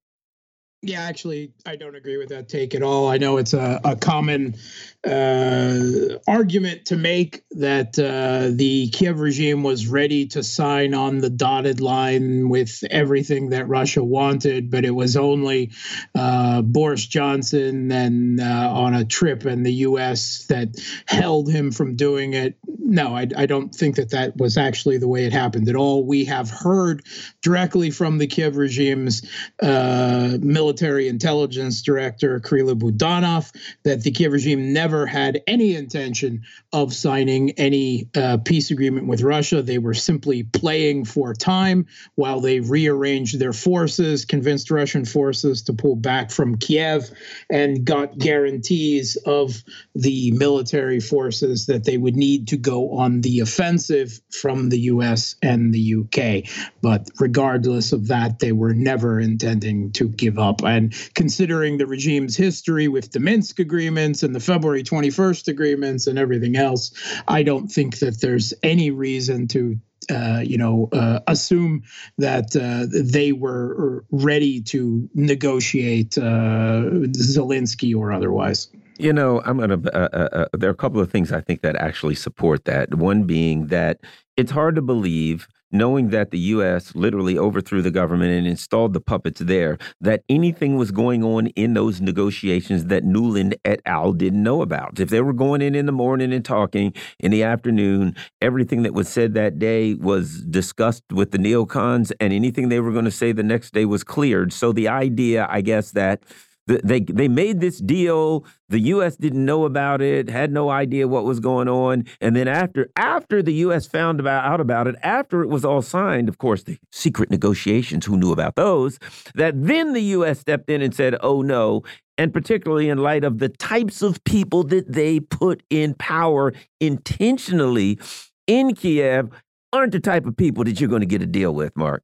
Yeah, 0.84 1.02
actually, 1.02 1.54
I 1.66 1.76
don't 1.76 1.96
agree 1.96 2.18
with 2.18 2.30
that 2.30 2.50
take 2.50 2.76
at 2.76 2.84
all. 2.84 3.10
I 3.10 3.18
know 3.18 3.38
it's 3.38 3.56
a, 3.56 3.82
a 3.84 3.96
common 3.96 4.56
uh, 5.04 6.20
argument 6.28 6.86
to 6.86 6.96
make 6.96 7.44
that 7.52 7.98
uh, 7.98 8.56
the 8.56 8.90
Kiev 8.90 9.20
regime 9.20 9.64
was 9.64 9.88
ready 9.88 10.28
to 10.28 10.44
sign 10.44 10.94
on 10.94 11.18
the 11.18 11.32
dotted 11.32 11.82
line 11.82 12.50
with 12.50 12.84
everything 12.92 13.50
that 13.50 13.68
Russia 13.68 14.04
wanted, 14.04 14.70
but 14.70 14.86
it 14.86 14.92
was 14.92 15.18
only 15.18 15.72
uh, 16.14 16.62
Boris 16.62 17.08
Johnson 17.08 17.92
and 17.92 18.40
uh, 18.40 18.72
on 18.72 18.94
a 18.94 19.04
trip 19.04 19.48
in 19.48 19.64
the 19.64 19.74
U.S. 19.74 20.46
that 20.50 20.80
held 21.08 21.50
him 21.50 21.72
from 21.72 21.96
doing 21.96 22.34
it 22.34 22.56
no, 22.88 23.16
I, 23.16 23.28
I, 23.36 23.46
don't 23.46 23.76
think 23.76 23.98
that 23.98 24.12
that 24.12 24.38
was 24.38 24.58
actually 24.58 24.98
the 24.98 25.10
way 25.10 25.26
it 25.26 25.34
happened 25.34 25.68
at 25.68 25.76
all. 25.76 26.06
We 26.06 26.24
have 26.26 26.50
heard 26.50 27.04
directly 27.42 27.92
from 27.92 28.18
the 28.18 28.28
Kiev 28.28 28.56
regime's 28.56 29.28
uh, 29.62 30.38
military 30.68 31.08
intelligence 31.08 31.82
director, 31.82 32.42
Kirilo 32.42 32.78
Budanov, 32.78 33.56
that 33.84 34.04
the 34.04 34.12
Kiev 34.12 34.34
regime 34.34 34.74
never 34.74 35.06
had 35.06 35.42
any 35.48 35.76
intention 35.76 36.44
of 36.74 36.94
signing 36.94 37.52
any 37.52 38.10
uh, 38.18 38.38
peace 38.44 38.70
agreement 38.70 39.08
with 39.08 39.22
Russia. 39.22 39.62
They 39.62 39.78
were 39.78 39.94
simply 39.94 40.44
playing 40.44 41.06
for 41.06 41.34
time 41.34 41.86
while 42.16 42.42
they 42.42 42.60
rearranged 42.60 43.40
their 43.40 43.54
forces, 43.54 44.26
convinced 44.26 44.70
Russian 44.70 45.06
forces 45.06 45.62
to 45.64 45.74
pull 45.74 45.96
back 45.96 46.32
from 46.32 46.58
Kiev, 46.58 47.12
and 47.50 47.86
got 47.86 48.18
guarantees 48.18 49.16
of 49.26 49.64
the 49.96 50.32
military 50.32 51.00
forces 51.00 51.68
that 51.68 51.86
they 51.86 51.98
would 51.98 52.18
need 52.18 52.50
to 52.50 52.58
go 52.58 52.98
on 52.98 53.22
the 53.22 53.40
offensive 53.40 54.20
from 54.42 54.68
the 54.68 54.80
US 54.92 55.38
and 55.42 55.74
the 55.74 55.96
UK. 55.96 56.52
But 56.82 57.08
regardless 57.22 57.94
of 57.94 58.08
that, 58.08 58.40
they 58.40 58.52
were 58.52 58.74
never 58.74 59.18
intending 59.22 59.94
to 59.94 60.10
give 60.10 60.38
up. 60.38 60.57
And 60.66 60.94
considering 61.16 61.78
the 61.78 61.88
regime's 61.88 62.36
history 62.36 62.88
with 62.88 63.12
the 63.12 63.20
Minsk 63.20 63.60
agreements 63.60 64.24
and 64.24 64.36
the 64.36 64.40
February 64.40 64.84
21st 64.84 65.48
agreements 65.48 66.08
and 66.08 66.18
everything 66.18 66.56
else, 66.56 66.92
I 67.28 67.44
don't 67.44 67.68
think 67.68 68.00
that 68.00 68.22
there's 68.22 68.54
any 68.64 68.92
reason 68.92 69.48
to 69.50 69.80
uh, 70.10 70.42
you 70.44 70.58
know, 70.58 70.88
uh, 70.94 71.20
assume 71.28 71.84
that 72.18 72.56
uh, 72.56 72.86
they 72.90 73.34
were 73.34 74.06
ready 74.12 74.62
to 74.62 75.10
negotiate 75.14 76.18
uh, 76.18 76.84
Zelensky 77.12 77.96
or 77.96 78.14
otherwise. 78.14 78.70
You 78.98 79.14
know, 79.14 79.42
I'm 79.46 79.58
going 79.58 79.82
to, 79.82 79.96
uh, 79.96 80.28
uh, 80.28 80.46
there 80.54 80.70
are 80.70 80.74
a 80.74 80.78
couple 80.78 81.00
of 81.02 81.12
things 81.12 81.32
I 81.32 81.42
think 81.42 81.62
that 81.62 81.76
actually 81.76 82.16
support 82.16 82.66
that. 82.66 82.96
One 82.96 83.24
being 83.24 83.68
that 83.68 84.00
it's 84.38 84.52
hard 84.52 84.76
to 84.76 84.82
believe, 84.82 85.48
knowing 85.72 86.10
that 86.10 86.32
the 86.32 86.40
U.S. 86.40 86.96
literally 86.96 87.38
overthrew 87.38 87.82
the 87.82 87.92
government 87.92 88.32
and 88.32 88.48
installed 88.48 88.94
the 88.94 89.02
puppets 89.02 89.42
there, 89.42 89.78
that 90.02 90.24
anything 90.30 90.78
was 90.78 90.92
going 90.92 91.24
on 91.24 91.48
in 91.48 91.74
those 91.74 92.02
negotiations 92.02 92.86
that 92.86 93.04
Nuland 93.04 93.56
et 93.66 93.82
al. 93.86 94.14
didn't 94.14 94.44
know 94.44 94.62
about. 94.62 95.00
If 95.00 95.10
they 95.10 95.22
were 95.22 95.34
going 95.34 95.62
in 95.62 95.76
in 95.76 95.86
the 95.86 95.92
morning 95.92 96.34
and 96.34 96.44
talking 96.44 96.94
in 97.20 97.32
the 97.32 97.44
afternoon, 97.44 98.16
everything 98.42 98.84
that 98.84 98.94
was 98.94 99.10
said 99.10 99.34
that 99.34 99.60
day 99.60 99.96
was 99.96 100.42
discussed 100.44 101.04
with 101.12 101.32
the 101.32 101.38
neocons, 101.38 102.12
and 102.20 102.34
anything 102.34 102.70
they 102.70 102.80
were 102.80 102.92
going 102.92 103.06
to 103.06 103.12
say 103.12 103.32
the 103.32 103.44
next 103.44 103.74
day 103.74 103.86
was 103.86 104.04
cleared. 104.04 104.54
So 104.54 104.72
the 104.72 104.88
idea, 104.88 105.48
I 105.50 105.62
guess, 105.62 105.92
that 105.92 106.24
they 106.68 107.00
they 107.00 107.28
made 107.28 107.60
this 107.60 107.80
deal. 107.80 108.46
The 108.70 108.80
U.S. 108.80 109.16
didn't 109.16 109.44
know 109.46 109.64
about 109.66 110.02
it, 110.02 110.30
had 110.30 110.52
no 110.52 110.70
idea 110.70 111.08
what 111.08 111.24
was 111.24 111.40
going 111.40 111.68
on, 111.68 112.06
and 112.20 112.36
then 112.36 112.48
after 112.48 112.90
after 112.96 113.42
the 113.42 113.54
U.S. 113.54 113.88
found 113.88 114.20
about, 114.20 114.46
out 114.46 114.60
about 114.60 114.88
it, 114.88 114.96
after 115.02 115.42
it 115.42 115.48
was 115.48 115.64
all 115.64 115.82
signed, 115.82 116.28
of 116.28 116.38
course, 116.38 116.64
the 116.64 116.78
secret 116.92 117.32
negotiations. 117.32 118.06
Who 118.06 118.18
knew 118.18 118.32
about 118.32 118.56
those? 118.56 119.00
That 119.36 119.54
then 119.56 119.94
the 119.94 120.04
U.S. 120.04 120.40
stepped 120.40 120.70
in 120.70 120.82
and 120.82 120.94
said, 120.94 121.16
"Oh 121.22 121.42
no." 121.42 121.84
And 122.18 122.34
particularly 122.34 122.90
in 122.90 122.98
light 122.98 123.24
of 123.24 123.38
the 123.38 123.50
types 123.50 124.02
of 124.02 124.24
people 124.24 124.64
that 124.64 124.92
they 124.92 125.20
put 125.20 125.62
in 125.70 125.94
power 125.94 126.52
intentionally 126.80 128.00
in 128.48 128.74
Kiev, 128.74 129.30
aren't 129.72 129.92
the 129.92 130.00
type 130.00 130.26
of 130.26 130.36
people 130.36 130.64
that 130.64 130.80
you're 130.80 130.90
going 130.90 131.02
to 131.02 131.06
get 131.06 131.22
a 131.22 131.28
deal 131.28 131.54
with, 131.54 131.76
Mark. 131.78 132.04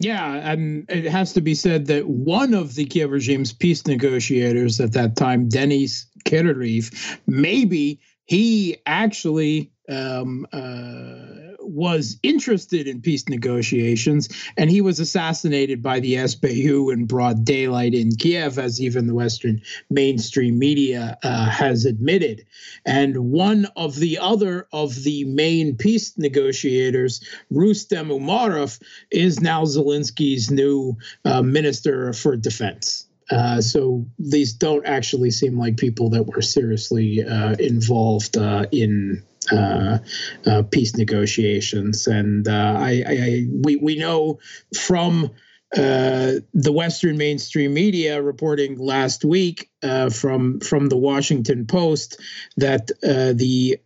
Yeah, 0.00 0.52
and 0.52 0.88
it 0.88 1.06
has 1.06 1.32
to 1.32 1.40
be 1.40 1.54
said 1.54 1.86
that 1.86 2.08
one 2.08 2.54
of 2.54 2.76
the 2.76 2.84
Kiev 2.84 3.10
regime's 3.10 3.52
peace 3.52 3.84
negotiators 3.86 4.78
at 4.78 4.92
that 4.92 5.16
time, 5.16 5.48
Denis 5.48 6.06
Kireev, 6.24 7.18
maybe 7.26 8.00
he 8.24 8.76
actually 8.86 9.72
um, 9.88 10.46
uh, 10.52 11.47
was 11.68 12.18
interested 12.22 12.86
in 12.86 13.00
peace 13.00 13.28
negotiations, 13.28 14.28
and 14.56 14.70
he 14.70 14.80
was 14.80 15.00
assassinated 15.00 15.82
by 15.82 16.00
the 16.00 16.14
SBU 16.14 16.92
in 16.92 17.06
broad 17.06 17.44
daylight 17.44 17.94
in 17.94 18.10
Kiev, 18.12 18.58
as 18.58 18.80
even 18.80 19.06
the 19.06 19.14
Western 19.14 19.60
mainstream 19.90 20.58
media 20.58 21.18
uh, 21.22 21.50
has 21.50 21.84
admitted. 21.84 22.46
And 22.84 23.30
one 23.30 23.66
of 23.76 23.96
the 23.96 24.18
other 24.18 24.66
of 24.72 24.94
the 25.04 25.24
main 25.24 25.76
peace 25.76 26.16
negotiators, 26.16 27.20
Rustem 27.52 28.08
Umerov, 28.08 28.80
is 29.10 29.40
now 29.40 29.64
Zelensky's 29.64 30.50
new 30.50 30.96
uh, 31.24 31.42
minister 31.42 32.12
for 32.12 32.36
defense. 32.36 33.06
Uh, 33.30 33.60
so 33.60 34.06
these 34.18 34.54
don't 34.54 34.86
actually 34.86 35.30
seem 35.30 35.58
like 35.58 35.76
people 35.76 36.10
that 36.10 36.26
were 36.26 36.40
seriously 36.40 37.22
uh, 37.22 37.54
involved 37.58 38.36
uh, 38.36 38.64
in 38.72 39.22
uh, 39.52 39.98
uh, 40.46 40.62
peace 40.70 40.96
negotiations. 40.96 42.06
And 42.06 42.46
uh, 42.46 42.76
I, 42.78 43.04
I, 43.06 43.46
we 43.50 43.76
we 43.76 43.96
know 43.96 44.38
from 44.76 45.30
uh, 45.76 46.32
the 46.54 46.72
Western 46.72 47.18
mainstream 47.18 47.74
media 47.74 48.22
reporting 48.22 48.78
last 48.78 49.24
week 49.24 49.70
uh, 49.82 50.10
from 50.10 50.60
from 50.60 50.88
the 50.88 50.96
Washington 50.96 51.66
Post 51.66 52.20
that 52.56 52.88
the 53.00 53.78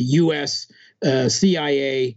U.S. 0.00 0.66
CIA 1.02 2.16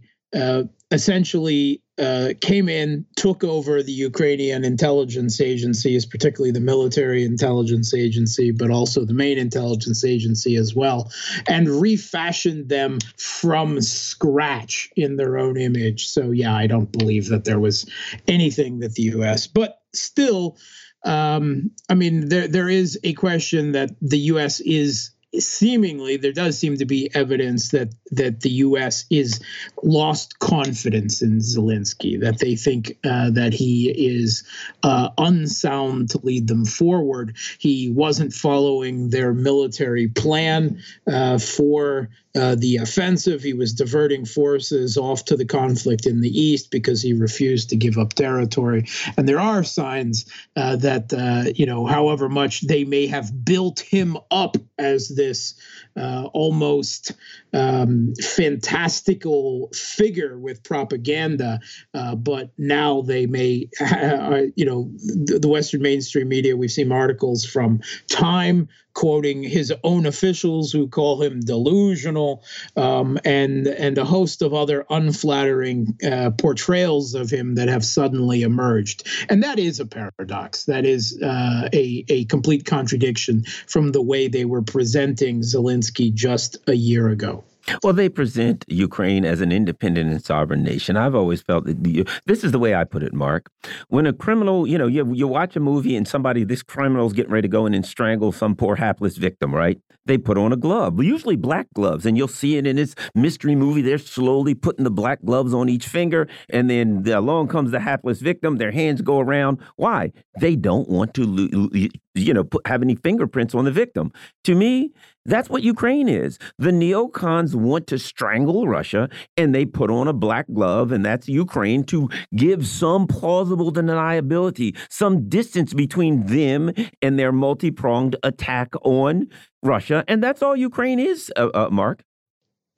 essentially 0.90 1.82
uh, 1.98 2.32
came 2.40 2.68
in, 2.68 3.04
took 3.16 3.44
over 3.44 3.82
the 3.82 3.92
Ukrainian 3.92 4.64
intelligence 4.64 5.40
agencies, 5.40 6.06
particularly 6.06 6.50
the 6.50 6.60
military 6.60 7.24
intelligence 7.24 7.94
agency, 7.94 8.50
but 8.50 8.70
also 8.70 9.04
the 9.04 9.14
main 9.14 9.38
intelligence 9.38 10.04
agency 10.04 10.56
as 10.56 10.74
well, 10.74 11.10
and 11.46 11.68
refashioned 11.68 12.68
them 12.68 12.98
from 13.16 13.80
scratch 13.80 14.90
in 14.96 15.16
their 15.16 15.38
own 15.38 15.58
image. 15.58 16.08
So, 16.08 16.30
yeah, 16.30 16.54
I 16.54 16.66
don't 16.66 16.90
believe 16.90 17.28
that 17.28 17.44
there 17.44 17.60
was 17.60 17.86
anything 18.26 18.80
that 18.80 18.94
the 18.94 19.02
U.S., 19.02 19.46
but 19.46 19.80
still, 19.94 20.56
um, 21.04 21.70
I 21.88 21.94
mean, 21.94 22.28
there 22.28 22.48
there 22.48 22.68
is 22.68 22.98
a 23.04 23.12
question 23.12 23.72
that 23.72 23.90
the 24.00 24.18
U.S. 24.18 24.60
is 24.60 25.10
seemingly 25.38 26.16
there 26.16 26.32
does 26.32 26.58
seem 26.58 26.76
to 26.76 26.84
be 26.84 27.10
evidence 27.14 27.70
that 27.70 27.94
that 28.10 28.40
the 28.40 28.50
U.S. 28.50 29.06
is 29.10 29.40
lost 29.82 30.38
confidence 30.38 31.22
in 31.22 31.38
Zelensky, 31.38 32.20
that 32.20 32.38
they 32.38 32.56
think 32.56 32.98
uh, 33.04 33.30
that 33.30 33.52
he 33.52 33.90
is 33.90 34.44
uh, 34.82 35.08
unsound 35.18 36.10
to 36.10 36.20
lead 36.22 36.48
them 36.48 36.64
forward. 36.64 37.36
He 37.58 37.90
wasn't 37.90 38.32
following 38.32 39.10
their 39.10 39.32
military 39.32 40.08
plan 40.08 40.82
uh, 41.06 41.38
for 41.38 42.10
uh, 42.34 42.54
the 42.54 42.76
offensive. 42.76 43.42
He 43.42 43.52
was 43.52 43.74
diverting 43.74 44.24
forces 44.24 44.96
off 44.96 45.24
to 45.26 45.36
the 45.36 45.44
conflict 45.44 46.06
in 46.06 46.20
the 46.20 46.30
east 46.30 46.70
because 46.70 47.02
he 47.02 47.12
refused 47.12 47.70
to 47.70 47.76
give 47.76 47.98
up 47.98 48.14
territory. 48.14 48.86
And 49.16 49.28
there 49.28 49.40
are 49.40 49.62
signs 49.62 50.26
uh, 50.56 50.76
that, 50.76 51.12
uh, 51.12 51.52
you 51.54 51.66
know, 51.66 51.86
however 51.86 52.28
much 52.28 52.62
they 52.62 52.84
may 52.84 53.06
have 53.06 53.44
built 53.44 53.80
him 53.80 54.16
up 54.30 54.56
as 54.78 55.08
this 55.08 55.54
uh, 55.96 56.28
almost 56.32 57.12
um, 57.52 58.14
fantastical 58.20 59.68
figure 59.74 60.38
with 60.38 60.62
propaganda, 60.62 61.60
uh, 61.92 62.14
but 62.14 62.50
now 62.56 63.02
they 63.02 63.26
may, 63.26 63.68
you 64.56 64.64
know, 64.64 64.90
the, 64.96 65.38
the 65.40 65.48
Western 65.48 65.82
mainstream 65.82 66.28
media, 66.28 66.56
we've 66.56 66.70
seen 66.70 66.90
articles 66.90 67.44
from 67.44 67.80
Time 68.08 68.68
quoting 68.94 69.42
his 69.42 69.72
own 69.82 70.06
officials 70.06 70.72
who 70.72 70.88
call 70.88 71.22
him 71.22 71.40
delusional, 71.40 72.42
um, 72.76 73.18
and 73.24 73.66
and 73.66 73.98
a 73.98 74.04
host 74.04 74.42
of 74.42 74.54
other 74.54 74.84
unflattering 74.90 75.98
uh, 76.04 76.30
portrayals 76.30 77.14
of 77.14 77.30
him 77.30 77.54
that 77.56 77.68
have 77.68 77.84
suddenly 77.84 78.42
emerged. 78.42 79.06
And 79.28 79.42
that 79.42 79.58
is 79.58 79.80
a 79.80 79.86
paradox. 79.86 80.64
That 80.64 80.84
is 80.84 81.20
uh, 81.22 81.68
a 81.72 82.04
a 82.08 82.24
complete 82.26 82.64
contradiction 82.64 83.44
from 83.66 83.92
the 83.92 84.02
way 84.02 84.28
they 84.28 84.44
were 84.44 84.62
presenting 84.62 85.40
Zelensky 85.40 86.12
just 86.12 86.58
a 86.66 86.74
year 86.74 87.08
ago. 87.08 87.44
Well, 87.82 87.92
they 87.92 88.08
present 88.08 88.64
Ukraine 88.68 89.24
as 89.24 89.40
an 89.40 89.52
independent 89.52 90.10
and 90.10 90.24
sovereign 90.24 90.62
nation. 90.62 90.96
I've 90.96 91.14
always 91.14 91.42
felt 91.42 91.64
that 91.66 91.82
the, 91.82 92.06
this 92.26 92.44
is 92.44 92.52
the 92.52 92.58
way 92.58 92.74
I 92.74 92.84
put 92.84 93.02
it, 93.02 93.12
Mark. 93.12 93.50
When 93.88 94.06
a 94.06 94.12
criminal, 94.12 94.66
you 94.66 94.78
know, 94.78 94.86
you, 94.86 95.12
you 95.12 95.28
watch 95.28 95.56
a 95.56 95.60
movie 95.60 95.96
and 95.96 96.06
somebody, 96.06 96.44
this 96.44 96.62
criminal's 96.62 97.12
getting 97.12 97.32
ready 97.32 97.48
to 97.48 97.52
go 97.52 97.66
in 97.66 97.74
and 97.74 97.86
strangle 97.86 98.32
some 98.32 98.56
poor 98.56 98.76
hapless 98.76 99.16
victim, 99.16 99.54
right? 99.54 99.80
They 100.04 100.18
put 100.18 100.36
on 100.36 100.52
a 100.52 100.56
glove, 100.56 101.00
usually 101.02 101.36
black 101.36 101.68
gloves, 101.74 102.04
and 102.06 102.16
you'll 102.16 102.26
see 102.26 102.56
it 102.56 102.66
in 102.66 102.74
this 102.76 102.94
mystery 103.14 103.54
movie. 103.54 103.82
They're 103.82 103.98
slowly 103.98 104.54
putting 104.54 104.82
the 104.82 104.90
black 104.90 105.20
gloves 105.24 105.54
on 105.54 105.68
each 105.68 105.86
finger, 105.86 106.26
and 106.50 106.68
then 106.68 107.06
along 107.06 107.48
comes 107.48 107.70
the 107.70 107.78
hapless 107.78 108.20
victim. 108.20 108.56
Their 108.56 108.72
hands 108.72 109.00
go 109.00 109.20
around. 109.20 109.58
Why? 109.76 110.12
They 110.40 110.56
don't 110.56 110.88
want 110.88 111.14
to, 111.14 111.70
you 112.14 112.34
know, 112.34 112.42
put, 112.42 112.66
have 112.66 112.82
any 112.82 112.96
fingerprints 112.96 113.54
on 113.54 113.64
the 113.64 113.70
victim. 113.70 114.12
To 114.44 114.56
me, 114.56 114.90
that's 115.24 115.48
what 115.48 115.62
Ukraine 115.62 116.08
is. 116.08 116.38
The 116.58 116.70
neocons 116.70 117.54
want 117.54 117.86
to 117.88 117.98
strangle 117.98 118.66
Russia 118.66 119.08
and 119.36 119.54
they 119.54 119.64
put 119.64 119.90
on 119.90 120.08
a 120.08 120.12
black 120.12 120.46
glove, 120.52 120.92
and 120.92 121.04
that's 121.04 121.28
Ukraine 121.28 121.84
to 121.84 122.08
give 122.34 122.66
some 122.66 123.06
plausible 123.06 123.72
deniability, 123.72 124.76
some 124.90 125.28
distance 125.28 125.74
between 125.74 126.26
them 126.26 126.72
and 127.00 127.18
their 127.18 127.32
multi 127.32 127.70
pronged 127.70 128.16
attack 128.22 128.74
on 128.82 129.28
Russia. 129.62 130.04
And 130.08 130.22
that's 130.22 130.42
all 130.42 130.56
Ukraine 130.56 130.98
is, 130.98 131.32
uh, 131.36 131.48
uh, 131.54 131.68
Mark. 131.70 132.02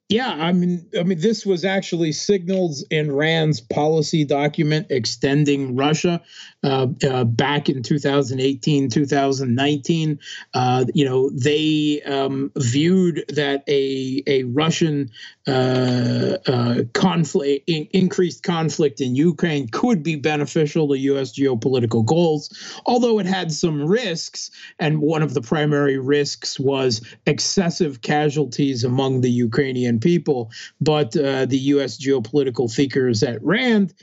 Yeah, 0.07 0.29
I 0.29 0.51
mean, 0.51 0.87
I 0.99 1.01
mean, 1.01 1.19
this 1.19 1.47
was 1.47 1.65
actually 1.65 2.11
signaled 2.11 2.75
in 2.91 3.11
Rand's 3.11 3.59
policy 3.59 4.23
document 4.23 4.87
extending 4.91 5.75
Russia 5.75 6.21
uh, 6.65 6.87
uh, 7.07 7.23
back 7.23 7.69
in 7.69 7.83
2018, 7.83 8.89
2019. 8.89 10.19
Uh, 10.55 10.85
you 10.95 11.05
know, 11.05 11.29
they 11.29 12.01
um, 12.07 12.51
viewed 12.57 13.23
that 13.29 13.63
a 13.67 14.23
a 14.25 14.43
Russian 14.45 15.11
uh, 15.47 16.37
uh, 16.47 16.83
conflict, 16.93 17.69
in, 17.69 17.87
increased 17.91 18.41
conflict 18.41 18.99
in 18.99 19.15
Ukraine, 19.15 19.67
could 19.67 20.01
be 20.01 20.15
beneficial 20.15 20.87
to 20.87 20.97
U.S. 20.97 21.37
geopolitical 21.37 22.03
goals, 22.03 22.49
although 22.87 23.19
it 23.19 23.27
had 23.27 23.51
some 23.51 23.85
risks, 23.85 24.49
and 24.79 25.01
one 25.01 25.21
of 25.21 25.35
the 25.35 25.41
primary 25.41 25.99
risks 25.99 26.59
was 26.59 26.99
excessive 27.27 28.01
casualties 28.01 28.83
among 28.83 29.21
the 29.21 29.29
Ukrainian 29.29 29.99
people. 29.99 30.49
But 30.81 31.15
uh, 31.15 31.45
the 31.45 31.59
U.S. 31.75 32.03
geopolitical 32.03 32.73
thinkers 32.73 33.21
at 33.21 33.43
RAND 33.43 33.93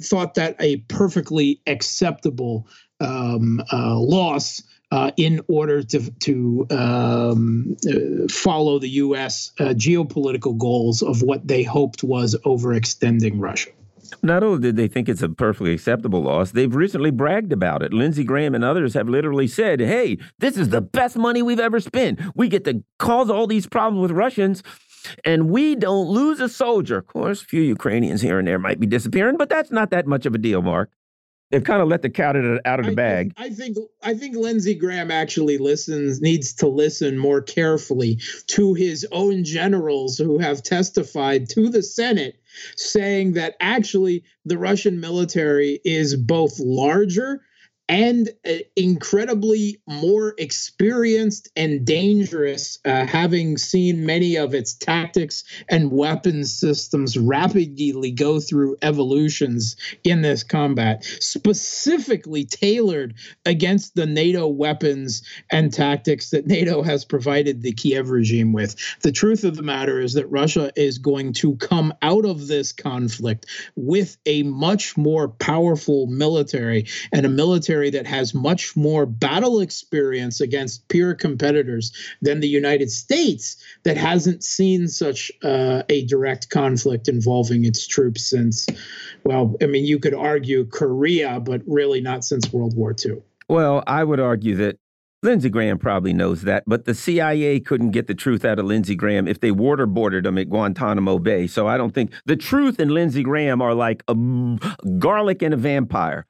thought 0.00 0.32
that 0.34 0.56
a 0.58 0.78
perfectly 0.88 1.60
acceptable 1.66 1.97
um, 3.00 3.62
uh, 3.72 3.98
loss. 3.98 4.62
Uh, 4.90 5.10
in 5.18 5.38
order 5.48 5.82
to 5.82 6.10
to 6.12 6.66
um, 6.70 7.76
uh, 7.86 8.26
follow 8.30 8.78
the 8.78 8.88
U.S. 8.88 9.52
Uh, 9.60 9.74
geopolitical 9.74 10.56
goals 10.56 11.02
of 11.02 11.20
what 11.20 11.46
they 11.46 11.62
hoped 11.62 12.02
was 12.02 12.34
overextending 12.46 13.34
Russia. 13.36 13.68
Not 14.22 14.42
only 14.42 14.60
did 14.60 14.76
they 14.76 14.88
think 14.88 15.08
it's 15.08 15.22
a 15.22 15.28
perfectly 15.28 15.72
acceptable 15.72 16.22
loss, 16.22 16.52
they've 16.52 16.74
recently 16.74 17.10
bragged 17.10 17.52
about 17.52 17.82
it. 17.82 17.92
Lindsey 17.92 18.24
Graham 18.24 18.54
and 18.54 18.64
others 18.64 18.94
have 18.94 19.08
literally 19.08 19.46
said, 19.46 19.80
hey, 19.80 20.18
this 20.38 20.56
is 20.56 20.70
the 20.70 20.80
best 20.80 21.16
money 21.16 21.42
we've 21.42 21.60
ever 21.60 21.80
spent. 21.80 22.20
We 22.34 22.48
get 22.48 22.64
to 22.64 22.82
cause 22.98 23.30
all 23.30 23.46
these 23.46 23.66
problems 23.66 24.02
with 24.02 24.12
Russians 24.12 24.62
and 25.24 25.50
we 25.50 25.74
don't 25.74 26.08
lose 26.08 26.40
a 26.40 26.48
soldier. 26.48 26.98
Of 26.98 27.06
course, 27.06 27.42
a 27.42 27.44
few 27.44 27.62
Ukrainians 27.62 28.20
here 28.20 28.38
and 28.38 28.48
there 28.48 28.58
might 28.58 28.80
be 28.80 28.86
disappearing, 28.86 29.36
but 29.36 29.48
that's 29.48 29.70
not 29.70 29.90
that 29.90 30.06
much 30.06 30.26
of 30.26 30.34
a 30.34 30.38
deal, 30.38 30.62
Mark. 30.62 30.90
They've 31.50 31.64
kind 31.64 31.80
of 31.80 31.88
let 31.88 32.02
the 32.02 32.10
cat 32.10 32.36
out 32.66 32.80
of 32.80 32.86
the 32.86 32.94
bag. 32.94 33.32
I, 33.36 33.46
I 33.46 33.50
think 33.50 33.78
I 34.02 34.14
think 34.14 34.36
Lindsey 34.36 34.74
Graham 34.74 35.10
actually 35.10 35.56
listens 35.56 36.20
needs 36.20 36.52
to 36.54 36.68
listen 36.68 37.16
more 37.16 37.40
carefully 37.40 38.20
to 38.48 38.74
his 38.74 39.06
own 39.12 39.44
generals 39.44 40.18
who 40.18 40.38
have 40.38 40.62
testified 40.62 41.48
to 41.50 41.70
the 41.70 41.82
Senate 41.82 42.38
saying 42.76 43.32
that 43.32 43.56
actually 43.60 44.24
the 44.44 44.58
Russian 44.58 45.00
military 45.00 45.80
is 45.84 46.16
both 46.16 46.58
larger 46.58 47.40
and 47.88 48.28
uh, 48.46 48.52
incredibly 48.76 49.80
more 49.86 50.34
experienced 50.38 51.48
and 51.56 51.86
dangerous, 51.86 52.78
uh, 52.84 53.06
having 53.06 53.56
seen 53.56 54.04
many 54.04 54.36
of 54.36 54.54
its 54.54 54.74
tactics 54.74 55.44
and 55.68 55.90
weapons 55.90 56.52
systems 56.52 57.16
rapidly 57.16 58.10
go 58.10 58.40
through 58.40 58.76
evolutions 58.82 59.76
in 60.04 60.20
this 60.20 60.42
combat, 60.42 61.02
specifically 61.20 62.44
tailored 62.44 63.14
against 63.46 63.94
the 63.94 64.06
NATO 64.06 64.46
weapons 64.46 65.22
and 65.50 65.72
tactics 65.72 66.30
that 66.30 66.46
NATO 66.46 66.82
has 66.82 67.04
provided 67.04 67.62
the 67.62 67.72
Kiev 67.72 68.10
regime 68.10 68.52
with. 68.52 68.76
The 69.00 69.12
truth 69.12 69.44
of 69.44 69.56
the 69.56 69.62
matter 69.62 70.00
is 70.00 70.12
that 70.14 70.26
Russia 70.26 70.70
is 70.76 70.98
going 70.98 71.32
to 71.34 71.56
come 71.56 71.94
out 72.02 72.26
of 72.26 72.48
this 72.48 72.72
conflict 72.72 73.46
with 73.76 74.18
a 74.26 74.42
much 74.42 74.96
more 74.96 75.28
powerful 75.28 76.06
military 76.06 76.86
and 77.12 77.24
a 77.24 77.30
military 77.30 77.77
military 77.78 77.90
that 77.90 78.06
has 78.06 78.34
much 78.34 78.76
more 78.76 79.06
battle 79.06 79.60
experience 79.60 80.40
against 80.40 80.88
peer 80.88 81.14
competitors 81.14 81.92
than 82.22 82.40
the 82.40 82.48
United 82.48 82.90
States 82.90 83.56
that 83.84 83.96
hasn't 83.96 84.42
seen 84.42 84.88
such 84.88 85.30
uh, 85.42 85.82
a 85.88 86.04
direct 86.06 86.50
conflict 86.50 87.08
involving 87.08 87.64
its 87.64 87.86
troops 87.86 88.28
since, 88.28 88.66
well, 89.24 89.54
I 89.62 89.66
mean, 89.66 89.84
you 89.84 89.98
could 89.98 90.14
argue 90.14 90.66
Korea, 90.66 91.40
but 91.40 91.62
really 91.66 92.00
not 92.00 92.24
since 92.24 92.52
World 92.52 92.76
War 92.76 92.94
II. 93.04 93.22
Well, 93.48 93.82
I 93.86 94.04
would 94.04 94.20
argue 94.20 94.56
that 94.56 94.78
Lindsey 95.20 95.50
Graham 95.50 95.78
probably 95.78 96.12
knows 96.12 96.42
that, 96.42 96.62
but 96.66 96.84
the 96.84 96.94
CIA 96.94 97.58
couldn't 97.58 97.90
get 97.90 98.06
the 98.06 98.14
truth 98.14 98.44
out 98.44 98.60
of 98.60 98.66
Lindsey 98.66 98.94
Graham 98.94 99.26
if 99.26 99.40
they 99.40 99.50
waterboarded 99.50 100.24
him 100.24 100.38
at 100.38 100.48
Guantanamo 100.48 101.18
Bay. 101.18 101.48
So 101.48 101.66
I 101.66 101.76
don't 101.76 101.92
think 101.92 102.12
the 102.24 102.36
truth 102.36 102.78
and 102.78 102.92
Lindsey 102.92 103.24
Graham 103.24 103.60
are 103.60 103.74
like 103.74 104.04
a 104.06 104.14
garlic 104.98 105.42
and 105.42 105.52
a 105.52 105.56
vampire. 105.56 106.24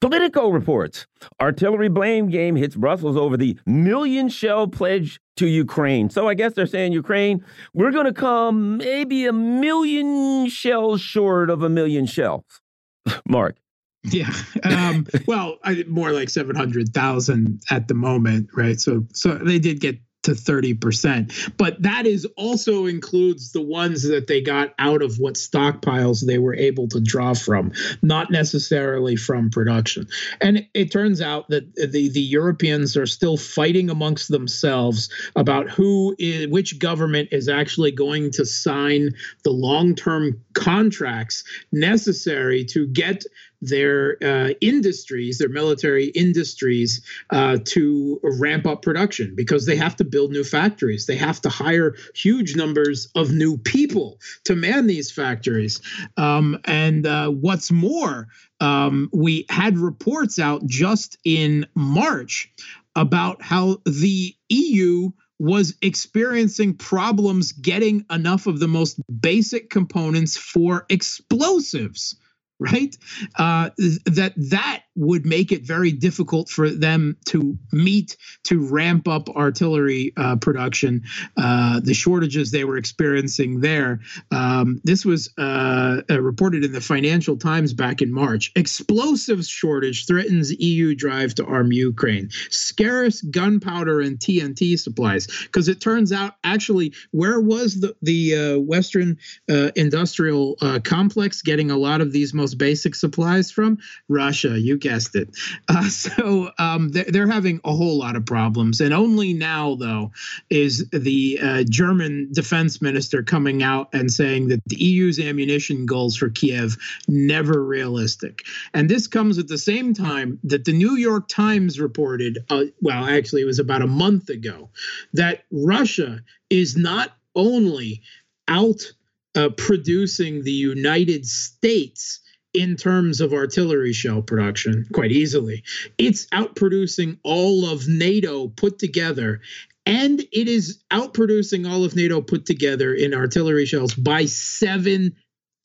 Politico 0.00 0.48
reports 0.48 1.06
artillery 1.40 1.88
blame 1.88 2.28
game 2.28 2.56
hits 2.56 2.74
Brussels 2.74 3.16
over 3.16 3.36
the 3.36 3.56
million 3.66 4.28
shell 4.28 4.66
pledge 4.66 5.20
to 5.36 5.46
Ukraine. 5.46 6.10
So 6.10 6.28
I 6.28 6.34
guess 6.34 6.54
they're 6.54 6.66
saying 6.66 6.92
Ukraine, 6.92 7.44
we're 7.72 7.92
going 7.92 8.06
to 8.06 8.12
come 8.12 8.78
maybe 8.78 9.26
a 9.26 9.32
million 9.32 10.48
shells 10.48 11.00
short 11.00 11.50
of 11.50 11.62
a 11.62 11.68
million 11.68 12.04
shells. 12.06 12.44
Mark. 13.28 13.56
Yeah. 14.04 14.32
Um, 14.62 15.06
well, 15.26 15.58
I, 15.64 15.84
more 15.88 16.12
like 16.12 16.28
700,000 16.28 17.62
at 17.70 17.88
the 17.88 17.94
moment, 17.94 18.50
right? 18.54 18.80
So 18.80 19.06
so 19.12 19.34
they 19.34 19.58
did 19.58 19.80
get 19.80 19.98
to 20.24 20.32
30%. 20.32 21.52
But 21.56 21.80
that 21.82 22.06
is 22.06 22.26
also 22.36 22.86
includes 22.86 23.52
the 23.52 23.62
ones 23.62 24.02
that 24.08 24.26
they 24.26 24.40
got 24.40 24.74
out 24.78 25.02
of 25.02 25.18
what 25.18 25.34
stockpiles 25.34 26.26
they 26.26 26.38
were 26.38 26.54
able 26.54 26.88
to 26.88 27.00
draw 27.00 27.34
from, 27.34 27.72
not 28.02 28.30
necessarily 28.30 29.16
from 29.16 29.50
production. 29.50 30.08
And 30.40 30.58
it, 30.58 30.66
it 30.74 30.90
turns 30.90 31.20
out 31.20 31.48
that 31.50 31.74
the, 31.76 32.08
the 32.08 32.20
Europeans 32.20 32.96
are 32.96 33.06
still 33.06 33.36
fighting 33.36 33.90
amongst 33.90 34.30
themselves 34.30 35.10
about 35.36 35.70
who 35.70 36.16
is 36.18 36.48
which 36.48 36.78
government 36.78 37.28
is 37.30 37.48
actually 37.48 37.92
going 37.92 38.30
to 38.32 38.44
sign 38.44 39.10
the 39.44 39.50
long-term 39.50 40.40
contracts 40.54 41.44
necessary 41.72 42.64
to 42.64 42.86
get 42.88 43.24
their 43.66 44.16
uh, 44.22 44.50
industries, 44.60 45.38
their 45.38 45.48
military 45.48 46.06
industries, 46.06 47.02
uh, 47.30 47.58
to 47.64 48.20
ramp 48.22 48.66
up 48.66 48.82
production 48.82 49.34
because 49.34 49.66
they 49.66 49.76
have 49.76 49.96
to 49.96 50.04
build 50.04 50.30
new 50.30 50.44
factories. 50.44 51.06
They 51.06 51.16
have 51.16 51.40
to 51.42 51.48
hire 51.48 51.94
huge 52.14 52.56
numbers 52.56 53.08
of 53.14 53.32
new 53.32 53.56
people 53.56 54.20
to 54.44 54.54
man 54.54 54.86
these 54.86 55.10
factories. 55.10 55.80
Um, 56.16 56.58
and 56.64 57.06
uh, 57.06 57.30
what's 57.30 57.70
more, 57.70 58.28
um, 58.60 59.10
we 59.12 59.46
had 59.48 59.78
reports 59.78 60.38
out 60.38 60.66
just 60.66 61.18
in 61.24 61.66
March 61.74 62.52
about 62.96 63.42
how 63.42 63.78
the 63.84 64.34
EU 64.48 65.10
was 65.38 65.74
experiencing 65.82 66.74
problems 66.74 67.52
getting 67.52 68.04
enough 68.10 68.46
of 68.46 68.60
the 68.60 68.68
most 68.68 69.00
basic 69.20 69.68
components 69.68 70.36
for 70.36 70.86
explosives 70.88 72.16
right? 72.58 72.96
Uh, 73.38 73.70
that 74.06 74.32
that 74.36 74.83
would 74.96 75.26
make 75.26 75.52
it 75.52 75.62
very 75.62 75.92
difficult 75.92 76.48
for 76.48 76.70
them 76.70 77.16
to 77.26 77.58
meet 77.72 78.16
to 78.44 78.66
ramp 78.66 79.08
up 79.08 79.28
artillery 79.30 80.12
uh, 80.16 80.36
production. 80.36 81.02
Uh, 81.36 81.80
the 81.80 81.94
shortages 81.94 82.50
they 82.50 82.64
were 82.64 82.76
experiencing 82.76 83.60
there. 83.60 84.00
Um, 84.30 84.80
this 84.84 85.04
was 85.04 85.32
uh, 85.38 86.02
uh, 86.10 86.20
reported 86.20 86.64
in 86.64 86.72
the 86.72 86.80
Financial 86.80 87.36
Times 87.36 87.72
back 87.72 88.02
in 88.02 88.12
March. 88.12 88.52
Explosives 88.54 89.48
shortage 89.48 90.06
threatens 90.06 90.52
EU 90.58 90.94
drive 90.94 91.34
to 91.36 91.44
arm 91.44 91.72
Ukraine. 91.72 92.28
Scarce 92.50 93.20
gunpowder 93.22 94.00
and 94.00 94.18
TNT 94.18 94.78
supplies, 94.78 95.26
because 95.26 95.68
it 95.68 95.80
turns 95.80 96.12
out 96.12 96.34
actually 96.44 96.92
where 97.10 97.40
was 97.40 97.80
the 97.80 97.96
the 98.02 98.36
uh, 98.36 98.58
Western 98.58 99.18
industrial 99.48 100.56
complex 100.84 101.42
getting 101.42 101.70
a 101.70 101.76
lot 101.76 102.00
of 102.00 102.12
these 102.12 102.34
most 102.34 102.58
basic 102.58 102.94
supplies 102.94 103.50
from? 103.50 103.78
Russia. 104.08 104.58
You 104.58 104.78
guessed 104.84 105.16
it. 105.16 105.30
Uh, 105.66 105.88
so 105.88 106.50
um, 106.58 106.90
they're, 106.90 107.04
they're, 107.04 107.26
having 107.26 107.58
a 107.64 107.74
whole 107.74 107.98
lot 107.98 108.16
of 108.16 108.26
problems. 108.26 108.80
And 108.82 108.92
only 108.92 109.32
now, 109.32 109.76
though, 109.76 110.12
is 110.50 110.88
the 110.90 111.38
uh, 111.42 111.64
German 111.68 112.28
defense 112.32 112.82
minister 112.82 113.22
coming 113.22 113.62
out 113.62 113.88
and 113.94 114.12
saying 114.12 114.48
that 114.48 114.62
the 114.66 114.76
EU's 114.76 115.18
ammunition 115.18 115.86
goals 115.86 116.16
for 116.16 116.28
Kiev 116.28 116.76
never 117.08 117.64
realistic. 117.64 118.42
And 118.74 118.90
this 118.90 119.06
comes 119.06 119.38
at 119.38 119.48
the 119.48 119.58
same 119.58 119.94
time 119.94 120.38
that 120.44 120.66
the 120.66 120.74
New 120.74 120.96
York 120.96 121.28
Times 121.28 121.80
reported, 121.80 122.44
uh, 122.50 122.64
well, 122.82 123.06
actually, 123.06 123.42
it 123.42 123.46
was 123.46 123.58
about 123.58 123.82
a 123.82 123.86
month 123.86 124.28
ago, 124.28 124.68
that 125.14 125.44
Russia 125.50 126.20
is 126.50 126.76
not 126.76 127.10
only 127.34 128.02
out 128.48 128.92
uh, 129.34 129.48
producing 129.56 130.44
the 130.44 130.52
United 130.52 131.26
States 131.26 132.20
in 132.54 132.76
terms 132.76 133.20
of 133.20 133.32
artillery 133.32 133.92
shell 133.92 134.22
production 134.22 134.86
quite 134.92 135.12
easily. 135.12 135.64
It's 135.98 136.26
outproducing 136.26 137.18
all 137.24 137.68
of 137.68 137.88
NATO 137.88 138.48
put 138.48 138.78
together. 138.78 139.40
And 139.84 140.20
it 140.20 140.48
is 140.48 140.82
outproducing 140.90 141.70
all 141.70 141.84
of 141.84 141.94
NATO 141.94 142.22
put 142.22 142.46
together 142.46 142.94
in 142.94 143.12
artillery 143.12 143.66
shells 143.66 143.94
by 143.94 144.24
seven 144.26 145.16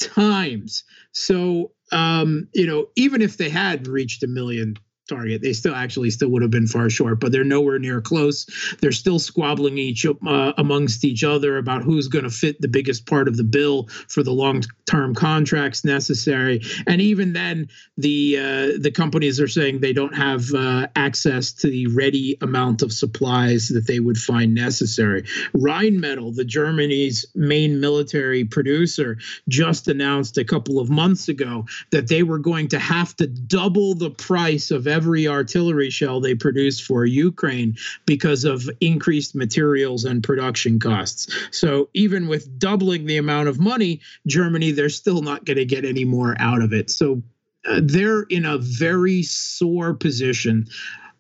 times. 0.01 0.83
So, 1.13 1.71
um, 1.91 2.49
you 2.53 2.67
know, 2.67 2.87
even 2.95 3.21
if 3.21 3.37
they 3.37 3.49
had 3.49 3.87
reached 3.87 4.23
a 4.23 4.27
million 4.27 4.75
target. 5.09 5.41
They 5.41 5.53
still 5.53 5.75
actually 5.75 6.11
still 6.11 6.29
would 6.29 6.41
have 6.41 6.51
been 6.51 6.67
far 6.67 6.89
short, 6.89 7.19
but 7.19 7.31
they're 7.31 7.43
nowhere 7.43 7.79
near 7.79 7.99
close. 8.01 8.45
They're 8.79 8.91
still 8.91 9.19
squabbling 9.19 9.77
each 9.77 10.05
uh, 10.05 10.53
amongst 10.57 11.03
each 11.03 11.23
other 11.23 11.57
about 11.57 11.83
who's 11.83 12.07
going 12.07 12.23
to 12.23 12.29
fit 12.29 12.61
the 12.61 12.67
biggest 12.67 13.05
part 13.05 13.27
of 13.27 13.35
the 13.35 13.43
bill 13.43 13.87
for 14.07 14.23
the 14.23 14.31
long-term 14.31 15.15
contracts 15.15 15.83
necessary. 15.83 16.61
And 16.87 17.01
even 17.01 17.33
then, 17.33 17.69
the 17.97 18.37
uh, 18.37 18.79
the 18.79 18.91
companies 18.91 19.39
are 19.39 19.47
saying 19.47 19.79
they 19.79 19.93
don't 19.93 20.15
have 20.15 20.53
uh, 20.53 20.87
access 20.95 21.51
to 21.53 21.69
the 21.69 21.87
ready 21.87 22.37
amount 22.41 22.81
of 22.81 22.93
supplies 22.93 23.69
that 23.69 23.87
they 23.87 23.99
would 23.99 24.17
find 24.17 24.53
necessary. 24.53 25.23
Rheinmetall, 25.53 26.35
the 26.35 26.45
Germany's 26.45 27.25
main 27.35 27.79
military 27.79 28.45
producer, 28.45 29.17
just 29.47 29.87
announced 29.87 30.37
a 30.37 30.45
couple 30.45 30.79
of 30.79 30.89
months 30.89 31.27
ago 31.27 31.65
that 31.91 32.07
they 32.07 32.23
were 32.23 32.39
going 32.39 32.67
to 32.69 32.79
have 32.79 33.15
to 33.17 33.27
double 33.27 33.95
the 33.95 34.11
price 34.11 34.71
of 34.71 34.87
every 34.99 35.29
artillery 35.29 35.89
shell 35.89 36.19
they 36.19 36.35
produce 36.35 36.77
for 36.77 37.05
Ukraine 37.05 37.77
because 38.05 38.43
of 38.43 38.69
increased 38.81 39.33
materials 39.33 40.03
and 40.03 40.21
production 40.21 40.77
costs. 40.77 41.33
So 41.51 41.87
even 41.93 42.27
with 42.27 42.59
doubling 42.59 43.05
the 43.05 43.15
amount 43.15 43.47
of 43.47 43.61
money, 43.61 44.01
Germany, 44.27 44.71
they're 44.71 44.89
still 44.89 45.21
not 45.21 45.45
going 45.45 45.55
to 45.55 45.63
get 45.65 45.85
any 45.85 46.03
more 46.03 46.35
out 46.37 46.61
of 46.61 46.73
it. 46.73 46.89
So 46.89 47.23
uh, 47.65 47.79
they're 47.81 48.23
in 48.23 48.43
a 48.43 48.57
very 48.57 49.23
sore 49.23 49.93
position 49.93 50.67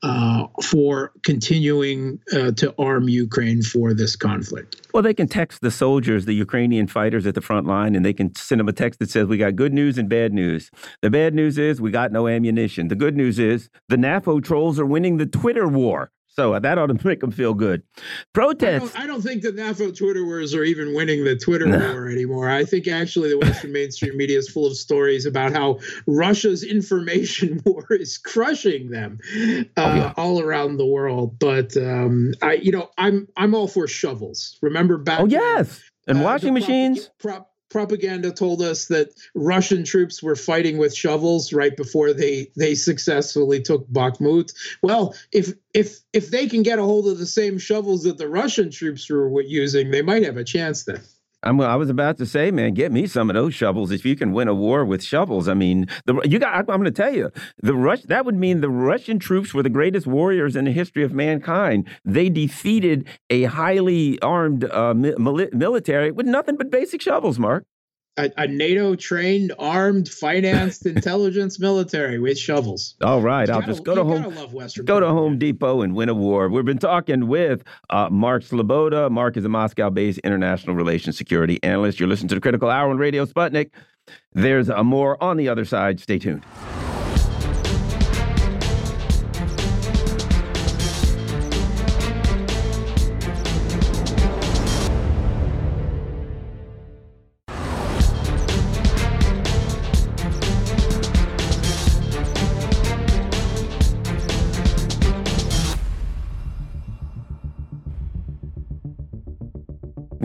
uh, 0.03 0.47
for 0.63 1.11
continuing 1.23 2.19
uh, 2.33 2.51
to 2.51 2.73
arm 2.79 3.09
Ukraine 3.09 3.61
for 3.61 3.93
this 3.93 4.15
conflict? 4.15 4.87
Well, 4.93 5.03
they 5.03 5.13
can 5.13 5.27
text 5.27 5.61
the 5.61 5.71
soldiers, 5.71 6.25
the 6.25 6.33
Ukrainian 6.33 6.87
fighters 6.87 7.25
at 7.27 7.35
the 7.35 7.41
front 7.41 7.67
line, 7.67 7.95
and 7.95 8.05
they 8.05 8.13
can 8.13 8.33
send 8.35 8.59
them 8.59 8.67
a 8.67 8.73
text 8.73 8.99
that 8.99 9.09
says, 9.09 9.27
We 9.27 9.37
got 9.37 9.55
good 9.55 9.73
news 9.73 9.97
and 9.97 10.09
bad 10.09 10.33
news. 10.33 10.71
The 11.01 11.09
bad 11.09 11.33
news 11.33 11.57
is 11.57 11.81
we 11.81 11.91
got 11.91 12.11
no 12.11 12.27
ammunition. 12.27 12.87
The 12.87 12.95
good 12.95 13.15
news 13.15 13.39
is 13.39 13.69
the 13.89 13.97
NAFO 13.97 14.43
trolls 14.43 14.79
are 14.79 14.85
winning 14.85 15.17
the 15.17 15.25
Twitter 15.25 15.67
war. 15.67 16.11
So 16.39 16.57
that 16.57 16.77
ought 16.77 16.87
to 16.87 17.05
make 17.05 17.19
them 17.19 17.31
feel 17.31 17.53
good. 17.53 17.83
Protests. 18.31 18.95
I 18.95 18.99
don't, 18.99 18.99
I 18.99 19.07
don't 19.07 19.21
think 19.21 19.41
the 19.41 19.51
NAFO 19.51 19.97
Twitter 19.97 20.23
wars 20.23 20.53
are 20.53 20.63
even 20.63 20.95
winning 20.95 21.25
the 21.25 21.35
Twitter 21.35 21.65
no. 21.65 21.77
war 21.77 22.07
anymore. 22.07 22.49
I 22.49 22.63
think 22.63 22.87
actually 22.87 23.29
the 23.29 23.39
Western 23.39 23.73
mainstream 23.73 24.15
media 24.15 24.37
is 24.37 24.47
full 24.47 24.65
of 24.65 24.77
stories 24.77 25.25
about 25.25 25.51
how 25.51 25.79
Russia's 26.07 26.63
information 26.63 27.61
war 27.65 27.85
is 27.89 28.17
crushing 28.17 28.89
them 28.89 29.19
uh, 29.35 29.63
oh, 29.75 29.95
yeah. 29.95 30.13
all 30.15 30.41
around 30.41 30.77
the 30.77 30.85
world. 30.85 31.37
But 31.39 31.75
um, 31.75 32.33
I, 32.41 32.53
you 32.53 32.71
know, 32.71 32.89
I'm 32.97 33.27
I'm 33.35 33.53
all 33.53 33.67
for 33.67 33.85
shovels. 33.85 34.57
Remember 34.61 34.97
back? 34.97 35.19
Oh 35.19 35.25
yes, 35.25 35.81
and 36.07 36.19
uh, 36.19 36.23
washing 36.23 36.53
machines. 36.53 37.09
Prop, 37.19 37.48
propaganda 37.69 38.31
told 38.31 38.61
us 38.61 38.87
that 38.87 39.09
Russian 39.35 39.83
troops 39.83 40.21
were 40.21 40.35
fighting 40.35 40.77
with 40.77 40.95
shovels 40.95 41.53
right 41.53 41.75
before 41.75 42.13
they 42.13 42.51
they 42.55 42.75
successfully 42.75 43.61
took 43.61 43.87
Bakhmut. 43.89 44.53
Well, 44.81 45.15
if 45.31 45.53
if 45.73 45.99
if 46.13 46.31
they 46.31 46.47
can 46.47 46.63
get 46.63 46.79
a 46.79 46.83
hold 46.83 47.07
of 47.07 47.17
the 47.17 47.25
same 47.25 47.57
shovels 47.57 48.03
that 48.03 48.17
the 48.17 48.27
Russian 48.27 48.71
troops 48.71 49.09
were 49.09 49.41
using, 49.41 49.91
they 49.91 50.01
might 50.01 50.23
have 50.23 50.37
a 50.37 50.43
chance 50.43 50.83
then. 50.83 51.01
I'm, 51.43 51.59
I 51.61 51.75
was 51.77 51.89
about 51.89 52.17
to 52.17 52.25
say, 52.25 52.51
man, 52.51 52.73
get 52.73 52.91
me 52.91 53.07
some 53.07 53.29
of 53.29 53.33
those 53.33 53.53
shovels 53.53 53.91
if 53.91 54.05
you 54.05 54.15
can 54.15 54.33
win 54.33 54.47
a 54.47 54.53
war 54.53 54.83
with 54.83 55.01
shovels. 55.01 55.47
I 55.47 55.53
mean, 55.53 55.87
the 56.05 56.19
you 56.25 56.39
got. 56.39 56.53
I'm 56.55 56.65
going 56.65 56.83
to 56.83 56.91
tell 56.91 57.13
you, 57.13 57.31
the 57.61 57.73
Rush. 57.73 58.01
That 58.03 58.25
would 58.25 58.35
mean 58.35 58.61
the 58.61 58.69
Russian 58.69 59.19
troops 59.19 59.53
were 59.53 59.63
the 59.63 59.69
greatest 59.69 60.05
warriors 60.05 60.55
in 60.55 60.65
the 60.65 60.71
history 60.71 61.03
of 61.03 61.13
mankind. 61.13 61.87
They 62.03 62.29
defeated 62.29 63.07
a 63.29 63.43
highly 63.43 64.21
armed 64.21 64.65
uh, 64.65 64.93
military 64.93 66.11
with 66.11 66.25
nothing 66.25 66.57
but 66.57 66.69
basic 66.69 67.01
shovels. 67.01 67.39
Mark 67.39 67.65
a, 68.17 68.31
a 68.37 68.47
NATO 68.47 68.95
trained, 68.95 69.53
armed, 69.57 70.09
financed 70.09 70.85
intelligence 70.85 71.59
military 71.59 72.19
with 72.19 72.37
shovels. 72.37 72.95
All 73.01 73.21
right, 73.21 73.47
you 73.47 73.53
I'll 73.53 73.61
gotta, 73.61 73.71
just 73.71 73.83
go 73.83 73.95
to 73.95 74.03
home. 74.03 74.65
Go 74.85 74.99
to 74.99 75.07
Home 75.07 75.37
Depot 75.37 75.81
and 75.81 75.95
win 75.95 76.09
a 76.09 76.13
war. 76.13 76.49
We've 76.49 76.65
been 76.65 76.77
talking 76.77 77.27
with 77.27 77.63
uh, 77.89 78.09
Mark 78.09 78.43
Sleboda. 78.43 79.09
Mark 79.09 79.37
is 79.37 79.45
a 79.45 79.49
Moscow-based 79.49 80.19
international 80.19 80.75
relations 80.75 81.17
security 81.17 81.59
analyst. 81.63 81.99
You're 81.99 82.09
listening 82.09 82.29
to 82.29 82.35
the 82.35 82.41
Critical 82.41 82.69
Hour 82.69 82.89
on 82.89 82.97
Radio 82.97 83.25
Sputnik. 83.25 83.71
There's 84.33 84.69
a 84.69 84.83
more 84.83 85.21
on 85.23 85.37
the 85.37 85.47
other 85.47 85.65
side. 85.65 85.99
Stay 85.99 86.19
tuned. 86.19 86.43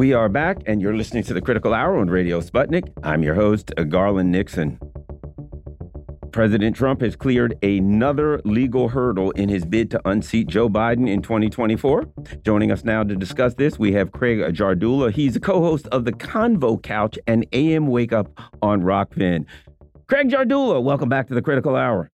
We 0.05 0.13
are 0.13 0.29
back, 0.29 0.59
and 0.67 0.83
you're 0.83 0.95
listening 0.95 1.23
to 1.23 1.33
the 1.33 1.41
Critical 1.41 1.73
Hour 1.73 1.97
on 1.97 2.11
Radio 2.11 2.43
Sputnik. 2.43 2.93
I'm 3.03 3.23
your 3.23 3.35
host, 3.35 3.73
Garland 3.89 4.31
Nixon. 4.31 4.79
President 6.31 6.77
Trump 6.77 7.01
has 7.01 7.17
cleared 7.17 7.57
another 7.65 8.43
legal 8.45 8.89
hurdle 8.89 9.31
in 9.31 9.49
his 9.49 9.65
bid 9.65 9.91
to 9.93 10.07
unseat 10.07 10.49
Joe 10.49 10.69
Biden 10.69 11.09
in 11.09 11.23
2024. 11.23 12.05
Joining 12.45 12.71
us 12.71 12.85
now 12.85 13.03
to 13.03 13.17
discuss 13.17 13.55
this, 13.55 13.79
we 13.79 13.93
have 13.93 14.13
Craig 14.13 14.41
Jardula. 14.55 15.11
He's 15.11 15.37
a 15.37 15.41
co-host 15.41 15.87
of 15.87 16.05
the 16.05 16.13
Convo 16.13 16.83
Couch 16.83 17.19
and 17.27 17.47
AM 17.55 17.87
Wake 17.87 18.13
Up 18.13 18.29
on 18.61 18.83
Rokfin. 18.83 19.47
Craig 20.07 20.29
Jardula, 20.29 20.83
welcome 20.83 21.09
back 21.09 21.29
to 21.29 21.35
the 21.35 21.41
Critical 21.41 21.77
Hour. 21.77 22.11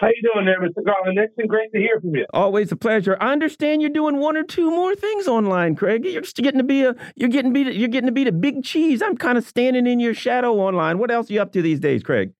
How 0.00 0.08
you 0.08 0.30
doing 0.34 0.44
there, 0.44 0.60
Mr. 0.60 0.84
Garland 0.84 1.16
Nixon? 1.16 1.46
Great 1.46 1.72
to 1.72 1.78
hear 1.78 1.98
from 2.00 2.14
you. 2.14 2.26
Always 2.34 2.70
a 2.70 2.76
pleasure. 2.76 3.16
I 3.18 3.32
understand 3.32 3.80
you're 3.80 3.90
doing 3.90 4.18
one 4.18 4.36
or 4.36 4.42
two 4.42 4.70
more 4.70 4.94
things 4.94 5.26
online, 5.26 5.74
Craig. 5.74 6.04
You're 6.04 6.20
just 6.20 6.36
getting 6.36 6.58
to 6.58 6.64
be 6.64 6.84
a 6.84 6.94
you're 7.14 7.30
getting 7.30 7.54
to 7.54 7.64
be 7.64 7.72
you're 7.72 7.88
getting 7.88 8.06
to 8.06 8.12
be 8.12 8.24
the 8.24 8.32
big 8.32 8.62
cheese. 8.62 9.00
I'm 9.00 9.16
kind 9.16 9.38
of 9.38 9.44
standing 9.44 9.86
in 9.86 9.98
your 9.98 10.12
shadow 10.12 10.54
online. 10.54 10.98
What 10.98 11.10
else 11.10 11.30
are 11.30 11.32
you 11.32 11.40
up 11.40 11.52
to 11.52 11.62
these 11.62 11.80
days, 11.80 12.02
Craig? 12.02 12.32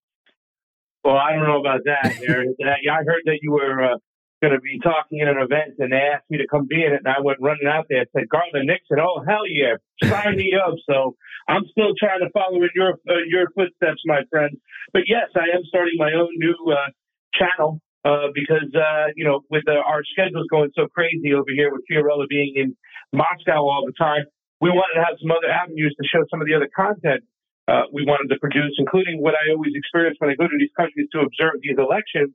Well, 1.02 1.16
I 1.16 1.32
don't 1.32 1.46
know 1.46 1.60
about 1.60 1.80
that. 1.84 2.04
I 2.06 3.04
heard 3.06 3.22
that 3.24 3.38
you 3.40 3.52
were 3.52 3.84
uh, 3.84 3.96
going 4.42 4.52
to 4.52 4.60
be 4.60 4.78
talking 4.80 5.20
at 5.20 5.28
an 5.28 5.38
event, 5.38 5.76
and 5.78 5.92
they 5.92 6.02
asked 6.12 6.28
me 6.28 6.38
to 6.38 6.46
come 6.46 6.66
be 6.68 6.84
in 6.84 6.92
it, 6.92 7.00
and 7.04 7.08
I 7.08 7.20
went 7.22 7.38
running 7.40 7.66
out 7.66 7.86
there 7.88 8.00
and 8.00 8.08
said, 8.12 8.28
Garland 8.28 8.66
Nixon, 8.66 8.98
oh 9.00 9.24
hell 9.26 9.46
yeah, 9.48 9.76
sign 10.04 10.36
me 10.36 10.52
up. 10.54 10.74
So 10.84 11.16
I'm 11.48 11.64
still 11.70 11.94
trying 11.98 12.20
to 12.20 12.30
follow 12.34 12.60
in 12.62 12.68
your 12.74 13.00
uh, 13.08 13.24
your 13.26 13.48
footsteps, 13.56 14.02
my 14.04 14.22
friend. 14.28 14.58
But 14.92 15.02
yes, 15.06 15.30
I 15.34 15.56
am 15.56 15.64
starting 15.68 15.94
my 15.96 16.12
own 16.12 16.36
new. 16.36 16.56
Uh, 16.70 16.90
channel 17.38 17.80
uh, 18.04 18.28
because 18.34 18.70
uh, 18.74 19.12
you 19.16 19.24
know 19.24 19.40
with 19.50 19.68
our 19.68 20.02
schedules 20.04 20.46
going 20.50 20.70
so 20.74 20.86
crazy 20.88 21.32
over 21.32 21.50
here 21.54 21.72
with 21.72 21.82
Fiorella 21.90 22.26
being 22.28 22.54
in 22.56 22.76
Moscow 23.12 23.66
all 23.66 23.84
the 23.86 23.96
time, 23.98 24.24
we 24.60 24.70
wanted 24.70 25.00
to 25.00 25.04
have 25.04 25.16
some 25.20 25.30
other 25.30 25.50
avenues 25.50 25.94
to 26.00 26.04
show 26.08 26.24
some 26.30 26.40
of 26.40 26.46
the 26.46 26.54
other 26.54 26.70
content 26.74 27.24
uh, 27.68 27.82
we 27.92 28.06
wanted 28.06 28.32
to 28.32 28.38
produce, 28.38 28.74
including 28.78 29.20
what 29.20 29.34
I 29.34 29.50
always 29.50 29.74
experience 29.74 30.16
when 30.20 30.30
I 30.30 30.34
go 30.34 30.46
to 30.46 30.58
these 30.58 30.70
countries 30.76 31.08
to 31.12 31.26
observe 31.26 31.58
these 31.62 31.78
elections. 31.78 32.34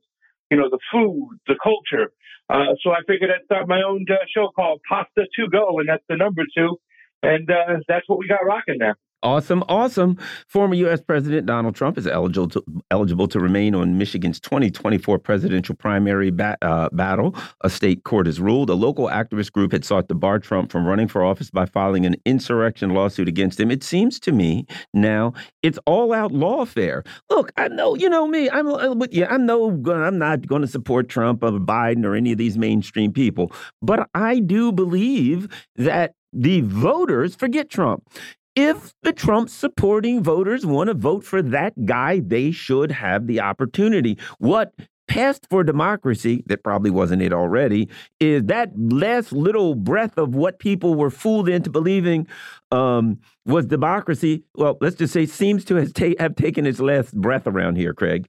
You 0.50 0.60
know, 0.60 0.68
the 0.68 0.80
food, 0.92 1.40
the 1.48 1.56
culture. 1.56 2.12
Uh, 2.52 2.76
so 2.84 2.92
I 2.92 3.00
figured 3.08 3.30
I'd 3.32 3.44
start 3.48 3.66
my 3.66 3.80
own 3.80 4.04
uh, 4.10 4.20
show 4.28 4.52
called 4.54 4.84
Pasta 4.84 5.24
to 5.24 5.48
Go, 5.48 5.80
and 5.80 5.88
that's 5.88 6.04
the 6.08 6.16
number 6.16 6.42
two, 6.54 6.76
and 7.22 7.48
that's 7.88 8.04
what 8.06 8.18
we 8.18 8.28
got 8.28 8.44
rocking 8.44 8.76
now. 8.76 8.92
Awesome, 9.22 9.62
awesome. 9.68 10.18
Former 10.48 10.74
U.S. 10.74 11.00
President 11.00 11.46
Donald 11.46 11.76
Trump 11.76 11.96
is 11.96 12.08
eligible 12.08 12.48
to, 12.48 12.64
eligible 12.90 13.28
to 13.28 13.38
remain 13.38 13.72
on 13.72 13.96
Michigan's 13.96 14.40
2024 14.40 15.16
presidential 15.20 15.76
primary 15.76 16.30
ba 16.30 16.56
uh, 16.60 16.88
battle. 16.90 17.36
A 17.60 17.70
state 17.70 18.02
court 18.02 18.26
has 18.26 18.40
ruled. 18.40 18.68
A 18.68 18.74
local 18.74 19.06
activist 19.06 19.52
group 19.52 19.70
had 19.70 19.84
sought 19.84 20.08
to 20.08 20.14
bar 20.16 20.40
Trump 20.40 20.72
from 20.72 20.84
running 20.84 21.06
for 21.06 21.24
office 21.24 21.50
by 21.50 21.66
filing 21.66 22.04
an 22.04 22.16
insurrection 22.24 22.90
lawsuit 22.90 23.28
against 23.28 23.60
him. 23.60 23.70
It 23.70 23.84
seems 23.84 24.18
to 24.20 24.32
me 24.32 24.66
now 24.92 25.34
it's 25.62 25.78
all 25.86 26.12
out 26.12 26.32
lawfare. 26.32 27.06
Look, 27.30 27.52
I 27.56 27.68
know 27.68 27.94
you 27.94 28.08
know 28.08 28.26
me. 28.26 28.50
I'm 28.50 28.98
with 28.98 29.14
you. 29.14 29.26
I'm 29.26 29.46
no. 29.46 29.70
I'm 29.86 30.18
not 30.18 30.48
going 30.48 30.62
to 30.62 30.68
support 30.68 31.08
Trump 31.08 31.44
or 31.44 31.52
Biden 31.52 32.04
or 32.04 32.16
any 32.16 32.32
of 32.32 32.38
these 32.38 32.58
mainstream 32.58 33.12
people, 33.12 33.52
but 33.80 34.08
I 34.14 34.40
do 34.40 34.72
believe 34.72 35.48
that 35.76 36.14
the 36.32 36.62
voters 36.62 37.34
forget 37.34 37.68
Trump 37.68 38.08
if 38.54 38.92
the 39.02 39.12
Trump 39.12 39.48
supporting 39.48 40.22
voters 40.22 40.66
want 40.66 40.88
to 40.88 40.94
vote 40.94 41.24
for 41.24 41.42
that 41.42 41.86
guy, 41.86 42.20
they 42.20 42.50
should 42.50 42.90
have 42.92 43.26
the 43.26 43.40
opportunity. 43.40 44.18
What 44.38 44.74
passed 45.08 45.46
for 45.50 45.64
democracy, 45.64 46.42
that 46.46 46.62
probably 46.62 46.90
wasn't 46.90 47.22
it 47.22 47.32
already, 47.32 47.88
is 48.20 48.44
that 48.44 48.70
last 48.76 49.32
little 49.32 49.74
breath 49.74 50.16
of 50.16 50.34
what 50.34 50.58
people 50.58 50.94
were 50.94 51.10
fooled 51.10 51.48
into 51.48 51.70
believing 51.70 52.26
um, 52.70 53.18
was 53.44 53.66
democracy. 53.66 54.44
Well, 54.54 54.78
let's 54.80 54.96
just 54.96 55.12
say 55.12 55.26
seems 55.26 55.64
to 55.66 55.76
have, 55.76 55.92
ta 55.92 56.12
have 56.18 56.36
taken 56.36 56.66
its 56.66 56.80
last 56.80 57.14
breath 57.14 57.46
around 57.46 57.76
here, 57.76 57.94
Craig. 57.94 58.28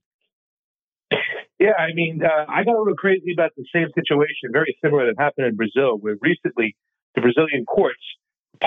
Yeah, 1.59 1.73
I 1.79 1.93
mean, 1.93 2.21
uh, 2.21 2.45
I 2.49 2.63
got 2.65 2.75
a 2.75 2.79
little 2.79 2.95
crazy 2.95 3.31
about 3.31 3.51
the 3.55 3.63
same 3.73 3.87
situation, 3.95 4.51
very 4.51 4.75
similar 4.83 5.05
that 5.05 5.15
happened 5.17 5.47
in 5.47 5.55
Brazil, 5.55 5.97
where 5.97 6.17
recently 6.19 6.75
the 7.15 7.21
Brazilian 7.21 7.63
courts 7.65 8.01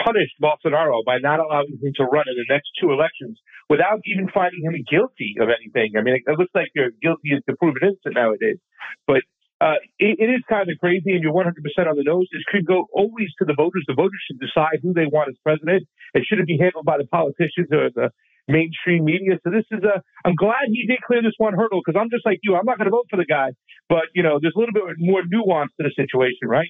punished 0.05 0.37
Bolsonaro 0.43 1.05
by 1.05 1.19
not 1.19 1.41
allowing 1.41 1.79
him 1.81 1.93
to 1.97 2.05
run 2.05 2.25
in 2.29 2.37
the 2.37 2.49
next 2.49 2.71
two 2.81 2.93
elections 2.93 3.41
without 3.69 4.01
even 4.05 4.29
finding 4.33 4.63
him 4.63 4.75
guilty 4.89 5.37
of 5.41 5.49
anything. 5.49 5.97
I 5.97 6.03
mean, 6.03 6.21
it, 6.21 6.39
looks 6.39 6.53
like 6.55 6.69
you're 6.75 6.93
guilty 7.03 7.33
is 7.33 7.43
to 7.49 7.57
prove 7.57 7.77
innocent 7.81 8.15
nowadays. 8.15 8.59
But 9.07 9.23
uh, 9.61 9.81
it, 9.99 10.21
it 10.21 10.29
is 10.29 10.45
kind 10.49 10.69
of 10.69 10.77
crazy, 10.79 11.17
and 11.17 11.23
you're 11.23 11.33
100% 11.33 11.49
on 11.49 11.97
the 11.97 12.05
nose. 12.05 12.29
This 12.33 12.45
should 12.53 12.67
go 12.67 12.87
always 12.93 13.33
to 13.41 13.45
the 13.49 13.55
voters. 13.57 13.85
The 13.89 13.97
voters 13.97 14.21
should 14.29 14.41
decide 14.41 14.85
who 14.85 14.93
they 14.93 15.09
want 15.09 15.33
as 15.33 15.37
president. 15.43 15.89
It 16.13 16.25
shouldn't 16.29 16.47
be 16.47 16.59
handled 16.61 16.85
by 16.85 16.99
the 16.99 17.09
politicians 17.09 17.73
or 17.73 17.89
the 17.89 18.13
mainstream 18.49 19.05
media. 19.05 19.41
So 19.43 19.51
this 19.51 19.65
is 19.73 19.83
a. 19.83 20.03
I'm 20.25 20.37
glad 20.37 20.69
he 20.71 20.87
did 20.87 21.01
clear 21.07 21.23
this 21.23 21.35
one 21.39 21.55
hurdle 21.55 21.81
because 21.81 21.99
I'm 21.99 22.11
just 22.11 22.27
like 22.27 22.39
you. 22.43 22.55
I'm 22.55 22.67
not 22.67 22.79
going 22.79 22.87
to 22.87 22.95
vote 22.95 23.09
for 23.11 23.17
the 23.17 23.27
guy, 23.27 23.57
but 23.89 24.13
you 24.15 24.23
know, 24.23 24.39
there's 24.41 24.55
a 24.55 24.59
little 24.59 24.75
bit 24.75 24.83
more 24.99 25.23
nuance 25.25 25.73
to 25.81 25.89
the 25.89 25.93
situation, 25.97 26.47
right? 26.47 26.69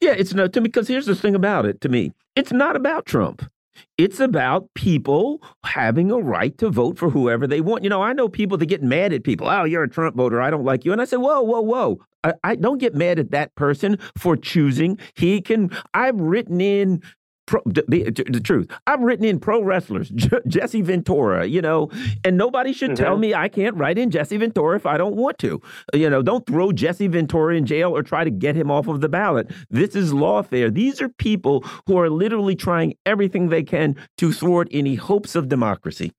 Yeah, 0.00 0.12
it's 0.12 0.34
not 0.34 0.52
to 0.54 0.60
me 0.60 0.68
because 0.68 0.88
here's 0.88 1.06
the 1.06 1.14
thing 1.14 1.34
about 1.34 1.66
it. 1.66 1.80
To 1.82 1.88
me, 1.88 2.12
it's 2.36 2.52
not 2.52 2.76
about 2.76 3.06
Trump. 3.06 3.48
It's 3.98 4.20
about 4.20 4.72
people 4.74 5.42
having 5.64 6.10
a 6.10 6.18
right 6.18 6.56
to 6.58 6.70
vote 6.70 6.98
for 6.98 7.10
whoever 7.10 7.46
they 7.46 7.60
want. 7.60 7.84
You 7.84 7.90
know, 7.90 8.02
I 8.02 8.12
know 8.12 8.28
people 8.28 8.56
that 8.58 8.66
get 8.66 8.82
mad 8.82 9.12
at 9.12 9.24
people. 9.24 9.48
Oh, 9.48 9.64
you're 9.64 9.82
a 9.82 9.88
Trump 9.88 10.16
voter. 10.16 10.40
I 10.40 10.50
don't 10.50 10.64
like 10.64 10.84
you. 10.84 10.92
And 10.92 11.00
I 11.00 11.04
say, 11.04 11.16
whoa, 11.16 11.42
whoa, 11.42 11.60
whoa. 11.60 12.00
I, 12.22 12.34
I 12.44 12.54
don't 12.56 12.78
get 12.78 12.94
mad 12.94 13.18
at 13.18 13.32
that 13.32 13.54
person 13.56 13.98
for 14.16 14.36
choosing. 14.36 14.98
He 15.14 15.40
can. 15.40 15.70
I've 15.92 16.20
written 16.20 16.60
in 16.60 17.02
Pro, 17.46 17.60
the, 17.66 17.82
the, 17.88 18.40
truth. 18.40 18.70
I've 18.86 19.00
written 19.00 19.26
in 19.26 19.38
pro 19.38 19.62
wrestlers, 19.62 20.08
Jesse 20.46 20.80
Ventura, 20.80 21.44
you 21.44 21.60
know, 21.60 21.90
and 22.24 22.38
nobody 22.38 22.72
should 22.72 22.90
mm 22.90 22.94
-hmm. 22.94 23.04
tell 23.04 23.18
me 23.18 23.34
I 23.34 23.48
can't 23.48 23.76
write 23.76 23.98
in 24.00 24.10
Jesse 24.10 24.38
Ventura 24.38 24.76
if 24.76 24.86
I 24.86 24.96
don't 24.96 25.16
want 25.16 25.38
to. 25.38 25.60
You 25.92 26.08
know, 26.08 26.22
don't 26.22 26.46
throw 26.46 26.72
Jesse 26.72 27.08
Ventura 27.08 27.54
in 27.56 27.66
jail 27.66 27.90
or 27.96 28.02
try 28.02 28.24
to 28.24 28.30
get 28.30 28.56
him 28.56 28.70
off 28.70 28.88
of 28.88 29.00
the 29.00 29.08
ballot. 29.08 29.52
This 29.70 29.94
is 29.94 30.12
lawfare. 30.12 30.70
These 30.72 31.04
are 31.04 31.10
people 31.18 31.56
who 31.86 32.00
are 32.00 32.10
literally 32.10 32.56
trying 32.56 32.94
everything 33.04 33.50
they 33.50 33.64
can 33.64 33.94
to 34.16 34.32
thwart 34.32 34.68
any 34.70 34.94
hopes 34.96 35.36
of 35.36 35.48
democracy. 35.48 36.12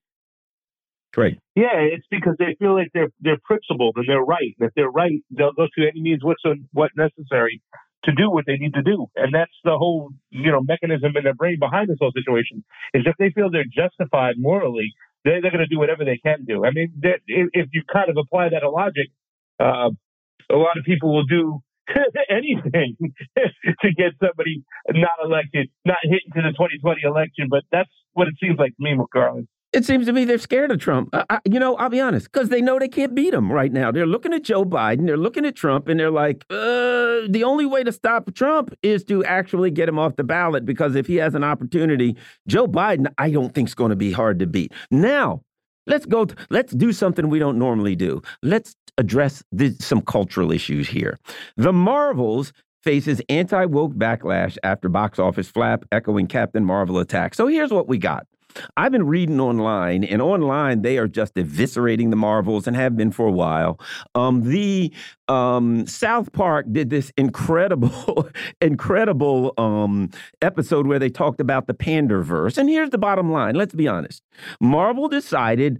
Great. 1.15 1.39
Yeah, 1.55 1.79
it's 1.95 2.05
because 2.11 2.35
they 2.37 2.55
feel 2.59 2.75
like 2.75 2.89
they're 2.93 3.13
they're 3.21 3.39
principled 3.45 3.95
and 3.95 4.05
they're 4.07 4.19
right. 4.37 4.53
And 4.59 4.67
if 4.67 4.73
they're 4.75 4.91
right, 4.91 5.21
they'll 5.31 5.53
go 5.53 5.67
to 5.75 5.87
any 5.87 6.01
means 6.01 6.21
what's 6.23 6.43
what 6.73 6.91
necessary 6.97 7.61
to 8.05 8.11
do 8.11 8.29
what 8.29 8.45
they 8.45 8.57
need 8.57 8.73
to 8.73 8.81
do. 8.81 9.07
And 9.15 9.33
that's 9.33 9.51
the 9.63 9.77
whole, 9.77 10.11
you 10.29 10.51
know, 10.51 10.61
mechanism 10.61 11.17
in 11.17 11.23
their 11.23 11.33
brain 11.33 11.57
behind 11.59 11.89
this 11.89 11.97
whole 11.99 12.11
situation 12.11 12.63
is 12.93 13.03
if 13.05 13.15
they 13.17 13.31
feel 13.31 13.49
they're 13.51 13.65
justified 13.65 14.35
morally, 14.37 14.93
they're, 15.23 15.41
they're 15.41 15.51
going 15.51 15.65
to 15.67 15.73
do 15.73 15.79
whatever 15.79 16.05
they 16.05 16.17
can 16.17 16.45
do. 16.45 16.65
I 16.65 16.71
mean, 16.71 16.93
if 17.01 17.69
you 17.73 17.83
kind 17.91 18.09
of 18.09 18.17
apply 18.17 18.49
that 18.49 18.59
to 18.59 18.69
logic, 18.69 19.09
uh, 19.59 19.89
a 20.51 20.55
lot 20.55 20.77
of 20.77 20.85
people 20.85 21.13
will 21.13 21.25
do 21.25 21.59
anything 22.29 22.95
to 23.37 23.93
get 23.97 24.13
somebody 24.21 24.63
not 24.89 25.17
elected, 25.23 25.69
not 25.85 25.97
hit 26.03 26.21
into 26.27 26.41
the 26.41 26.53
2020 26.53 27.01
election. 27.03 27.47
But 27.49 27.63
that's 27.71 27.89
what 28.13 28.27
it 28.27 28.35
seems 28.41 28.57
like 28.59 28.75
to 28.77 28.83
me, 28.83 28.95
McCarlin. 28.95 29.47
It 29.75 29.83
seems 29.83 30.05
to 30.05 30.13
me 30.13 30.23
they're 30.23 30.37
scared 30.37 30.71
of 30.71 30.79
Trump. 30.79 31.09
I, 31.11 31.39
you 31.43 31.59
know, 31.59 31.75
I'll 31.75 31.89
be 31.89 31.99
honest, 31.99 32.31
because 32.31 32.47
they 32.47 32.61
know 32.61 32.79
they 32.79 32.87
can't 32.87 33.13
beat 33.13 33.33
him 33.33 33.51
right 33.51 33.73
now. 33.73 33.91
They're 33.91 34.05
looking 34.05 34.33
at 34.33 34.43
Joe 34.43 34.63
Biden, 34.63 35.05
they're 35.05 35.17
looking 35.17 35.45
at 35.45 35.55
Trump, 35.57 35.89
and 35.89 35.99
they're 35.99 36.09
like, 36.09 36.45
uh, 36.49 37.27
the 37.27 37.43
only 37.45 37.65
way 37.65 37.83
to 37.83 37.91
stop 37.91 38.33
Trump 38.33 38.73
is 38.81 39.03
to 39.05 39.25
actually 39.25 39.71
get 39.71 39.89
him 39.89 39.99
off 39.99 40.15
the 40.15 40.23
ballot. 40.23 40.65
Because 40.65 40.95
if 40.95 41.07
he 41.07 41.17
has 41.17 41.35
an 41.35 41.43
opportunity, 41.43 42.15
Joe 42.47 42.67
Biden, 42.67 43.07
I 43.17 43.29
don't 43.31 43.53
think 43.53 43.67
is 43.67 43.75
going 43.75 43.89
to 43.89 43.97
be 43.97 44.13
hard 44.13 44.39
to 44.39 44.47
beat. 44.47 44.71
Now, 44.91 45.41
let's 45.87 46.05
go. 46.05 46.25
Let's 46.49 46.73
do 46.73 46.93
something 46.93 47.27
we 47.27 47.39
don't 47.39 47.59
normally 47.59 47.97
do. 47.97 48.21
Let's 48.41 48.77
address 48.97 49.43
some 49.79 50.01
cultural 50.03 50.53
issues 50.53 50.87
here. 50.87 51.19
The 51.57 51.73
Marvels 51.73 52.53
faces 52.81 53.21
anti 53.27 53.65
woke 53.65 53.93
backlash 53.93 54.57
after 54.63 54.87
box 54.87 55.19
office 55.19 55.49
flap 55.49 55.83
echoing 55.91 56.27
Captain 56.27 56.63
Marvel 56.63 56.99
attack. 56.99 57.33
So 57.35 57.47
here's 57.47 57.71
what 57.71 57.89
we 57.89 57.97
got. 57.97 58.25
I've 58.77 58.91
been 58.91 59.07
reading 59.07 59.39
online, 59.39 60.03
and 60.03 60.21
online 60.21 60.81
they 60.81 60.97
are 60.97 61.07
just 61.07 61.35
eviscerating 61.35 62.09
the 62.09 62.15
Marvels 62.15 62.67
and 62.67 62.75
have 62.75 62.95
been 62.95 63.11
for 63.11 63.27
a 63.27 63.31
while. 63.31 63.79
Um, 64.13 64.43
the 64.43 64.93
um, 65.27 65.87
South 65.87 66.31
Park 66.31 66.67
did 66.71 66.89
this 66.89 67.11
incredible, 67.17 68.29
incredible 68.61 69.53
um, 69.57 70.09
episode 70.41 70.87
where 70.87 70.99
they 70.99 71.09
talked 71.09 71.39
about 71.39 71.67
the 71.67 71.73
Panderverse. 71.73 72.57
And 72.57 72.69
here's 72.69 72.89
the 72.89 72.97
bottom 72.97 73.31
line: 73.31 73.55
Let's 73.55 73.75
be 73.75 73.87
honest. 73.87 74.21
Marvel 74.59 75.07
decided 75.07 75.79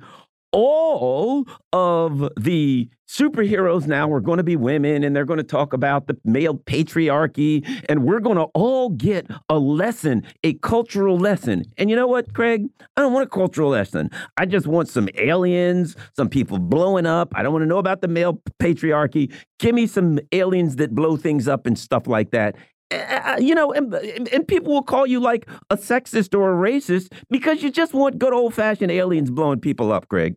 all 0.52 1.46
of 1.74 2.30
the 2.38 2.90
superheroes 3.08 3.88
now 3.88 4.12
are 4.12 4.20
going 4.20 4.38
to 4.38 4.44
be 4.44 4.56
women 4.56 5.04
and 5.04 5.16
they're 5.16 5.26
going 5.26 5.38
to 5.38 5.44
talk 5.44 5.74
about 5.74 6.08
the 6.08 6.18
male 6.24 6.56
patriarchy 6.56 7.66
and 7.88 8.04
we're 8.04 8.20
going 8.20 8.38
to 8.38 8.46
all 8.54 8.90
get 8.90 9.28
a 9.50 9.60
lesson, 9.60 10.24
a 10.44 10.54
cultural 10.56 11.18
lesson. 11.18 11.64
And 11.78 11.90
you 11.90 11.96
know 11.96 12.08
what, 12.08 12.34
Craig? 12.34 12.68
I 12.98 13.02
don't 13.02 13.14
want 13.14 13.26
a 13.26 13.30
cultural 13.30 13.70
lesson. 13.70 14.10
I 14.38 14.46
just 14.46 14.68
want 14.68 14.90
some 14.90 15.10
aliens, 15.16 15.96
some 16.16 16.30
people 16.30 16.58
blowing 16.58 17.06
up. 17.06 17.32
I 17.36 17.44
don't 17.44 17.54
want 17.54 17.64
to 17.64 17.68
know 17.68 17.78
about 17.78 18.02
the 18.02 18.08
male 18.08 18.42
patriarchy. 18.60 19.34
Give 19.60 19.76
me 19.76 19.88
some 19.88 20.20
aliens 20.32 20.78
that 20.78 20.94
blow 20.96 21.18
things 21.18 21.48
up 21.48 21.66
and 21.66 21.78
stuff 21.78 22.08
like 22.08 22.32
that. 22.32 22.56
Uh, 22.92 23.38
you 23.40 23.56
know, 23.56 23.74
and, 23.74 23.94
and 23.94 24.48
people 24.48 24.72
will 24.72 24.84
call 24.84 25.08
you 25.08 25.20
like 25.20 25.48
a 25.70 25.78
sexist 25.78 26.38
or 26.38 26.54
a 26.54 26.72
racist 26.72 27.12
because 27.30 27.64
you 27.64 27.72
just 27.72 27.94
want 27.94 28.20
good 28.20 28.32
old 28.32 28.54
fashioned 28.54 28.92
aliens 28.92 29.32
blowing 29.32 29.60
people 29.60 29.92
up, 29.92 30.08
Craig. 30.08 30.36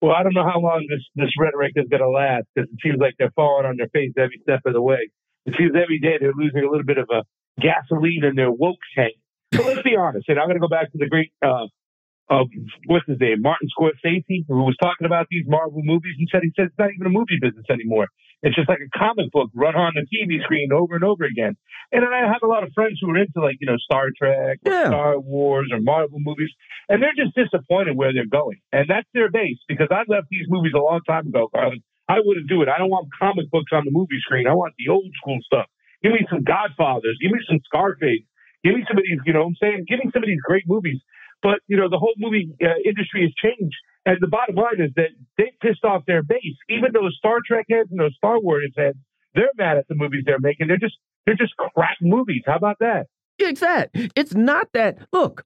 Well, 0.00 0.12
I 0.12 0.22
don't 0.22 0.34
know 0.34 0.44
how 0.44 0.60
long 0.60 0.86
this, 0.88 1.00
this 1.14 1.32
rhetoric 1.38 1.72
is 1.76 1.88
going 1.88 2.02
to 2.02 2.10
last 2.10 2.44
because 2.54 2.68
it 2.70 2.78
seems 2.82 2.98
like 3.00 3.14
they're 3.18 3.32
falling 3.34 3.66
on 3.66 3.76
their 3.76 3.88
face 3.88 4.12
every 4.18 4.38
step 4.42 4.60
of 4.66 4.72
the 4.74 4.82
way. 4.82 5.10
It 5.46 5.54
seems 5.56 5.72
every 5.72 5.98
day 5.98 6.16
they're 6.20 6.36
losing 6.36 6.64
a 6.64 6.70
little 6.70 6.84
bit 6.84 6.98
of 6.98 7.08
a 7.10 7.22
gasoline 7.60 8.24
in 8.24 8.34
their 8.34 8.50
woke 8.50 8.80
tank. 8.96 9.14
But 9.52 9.66
let's 9.66 9.82
be 9.82 9.96
honest, 9.96 10.28
and 10.28 10.38
I'm 10.38 10.46
going 10.46 10.60
to 10.60 10.66
go 10.66 10.68
back 10.68 10.90
to 10.92 10.98
the 10.98 11.08
great, 11.08 11.32
uh, 11.44 11.68
uh, 12.28 12.44
what's 12.86 13.06
his 13.06 13.20
name, 13.20 13.40
Martin 13.40 13.68
Scorsese, 13.70 14.44
who 14.48 14.64
was 14.64 14.76
talking 14.82 15.06
about 15.06 15.26
these 15.30 15.44
Marvel 15.46 15.82
movies 15.84 16.16
and 16.18 16.28
said 16.32 16.42
he 16.42 16.50
said 16.56 16.66
it's 16.66 16.78
not 16.78 16.90
even 16.92 17.06
a 17.06 17.10
movie 17.10 17.38
business 17.40 17.66
anymore. 17.70 18.08
It's 18.44 18.54
just 18.54 18.68
like 18.68 18.84
a 18.84 18.92
comic 18.92 19.32
book 19.32 19.48
run 19.56 19.74
on 19.74 19.96
the 19.96 20.04
TV 20.04 20.36
screen 20.44 20.68
over 20.68 20.94
and 20.94 21.02
over 21.02 21.24
again. 21.24 21.56
And 21.92 22.04
I 22.04 22.28
have 22.28 22.44
a 22.44 22.46
lot 22.46 22.62
of 22.62 22.76
friends 22.76 23.00
who 23.00 23.08
are 23.08 23.16
into 23.16 23.40
like, 23.40 23.56
you 23.58 23.66
know, 23.66 23.80
Star 23.80 24.12
Trek 24.12 24.60
or 24.66 24.72
yeah. 24.72 24.92
Star 24.92 25.18
Wars 25.18 25.72
or 25.72 25.80
Marvel 25.80 26.20
movies, 26.20 26.52
and 26.88 27.02
they're 27.02 27.16
just 27.16 27.32
disappointed 27.32 27.96
where 27.96 28.12
they're 28.12 28.28
going. 28.28 28.60
And 28.70 28.84
that's 28.84 29.08
their 29.14 29.30
base 29.30 29.56
because 29.66 29.88
I 29.90 30.04
left 30.12 30.28
these 30.30 30.44
movies 30.48 30.72
a 30.76 30.84
long 30.84 31.00
time 31.08 31.28
ago, 31.28 31.48
Garland. 31.54 31.80
I 32.06 32.20
wouldn't 32.20 32.48
do 32.48 32.60
it. 32.60 32.68
I 32.68 32.76
don't 32.76 32.92
want 32.92 33.08
comic 33.18 33.50
books 33.50 33.72
on 33.72 33.88
the 33.88 33.90
movie 33.90 34.20
screen. 34.20 34.46
I 34.46 34.52
want 34.52 34.74
the 34.76 34.92
old 34.92 35.08
school 35.16 35.40
stuff. 35.40 35.64
Give 36.02 36.12
me 36.12 36.20
some 36.28 36.44
Godfathers. 36.44 37.16
Give 37.22 37.32
me 37.32 37.40
some 37.48 37.60
Scarface. 37.64 38.28
Give 38.62 38.76
me 38.76 38.84
some 38.88 39.00
of 39.00 39.04
these, 39.08 39.20
you 39.24 39.32
know 39.32 39.48
what 39.48 39.56
I'm 39.56 39.60
saying? 39.60 39.84
Give 39.88 40.04
me 40.04 40.12
some 40.12 40.22
of 40.22 40.28
these 40.28 40.40
great 40.44 40.64
movies. 40.68 41.00
But, 41.44 41.60
you 41.68 41.76
know, 41.76 41.90
the 41.90 41.98
whole 41.98 42.14
movie 42.16 42.48
uh, 42.62 42.80
industry 42.84 43.20
has 43.22 43.32
changed. 43.36 43.76
And 44.06 44.16
the 44.20 44.28
bottom 44.28 44.56
line 44.56 44.80
is 44.80 44.90
that 44.96 45.10
they 45.36 45.52
pissed 45.60 45.84
off 45.84 46.02
their 46.06 46.22
base. 46.22 46.56
Even 46.70 46.92
those 46.92 47.14
Star 47.18 47.38
Trek 47.46 47.66
heads 47.70 47.90
and 47.90 48.00
those 48.00 48.14
Star 48.16 48.40
Wars 48.40 48.72
heads, 48.76 48.96
they're 49.34 49.50
mad 49.56 49.76
at 49.76 49.86
the 49.88 49.94
movies 49.94 50.24
they're 50.24 50.40
making. 50.40 50.68
They're 50.68 50.78
just 50.78 50.96
they're 51.26 51.36
just 51.36 51.54
crap 51.56 51.96
movies. 52.00 52.42
How 52.46 52.56
about 52.56 52.78
that? 52.80 53.06
Exactly. 53.38 54.10
It's 54.16 54.34
not 54.34 54.68
that. 54.72 54.98
Look, 55.12 55.44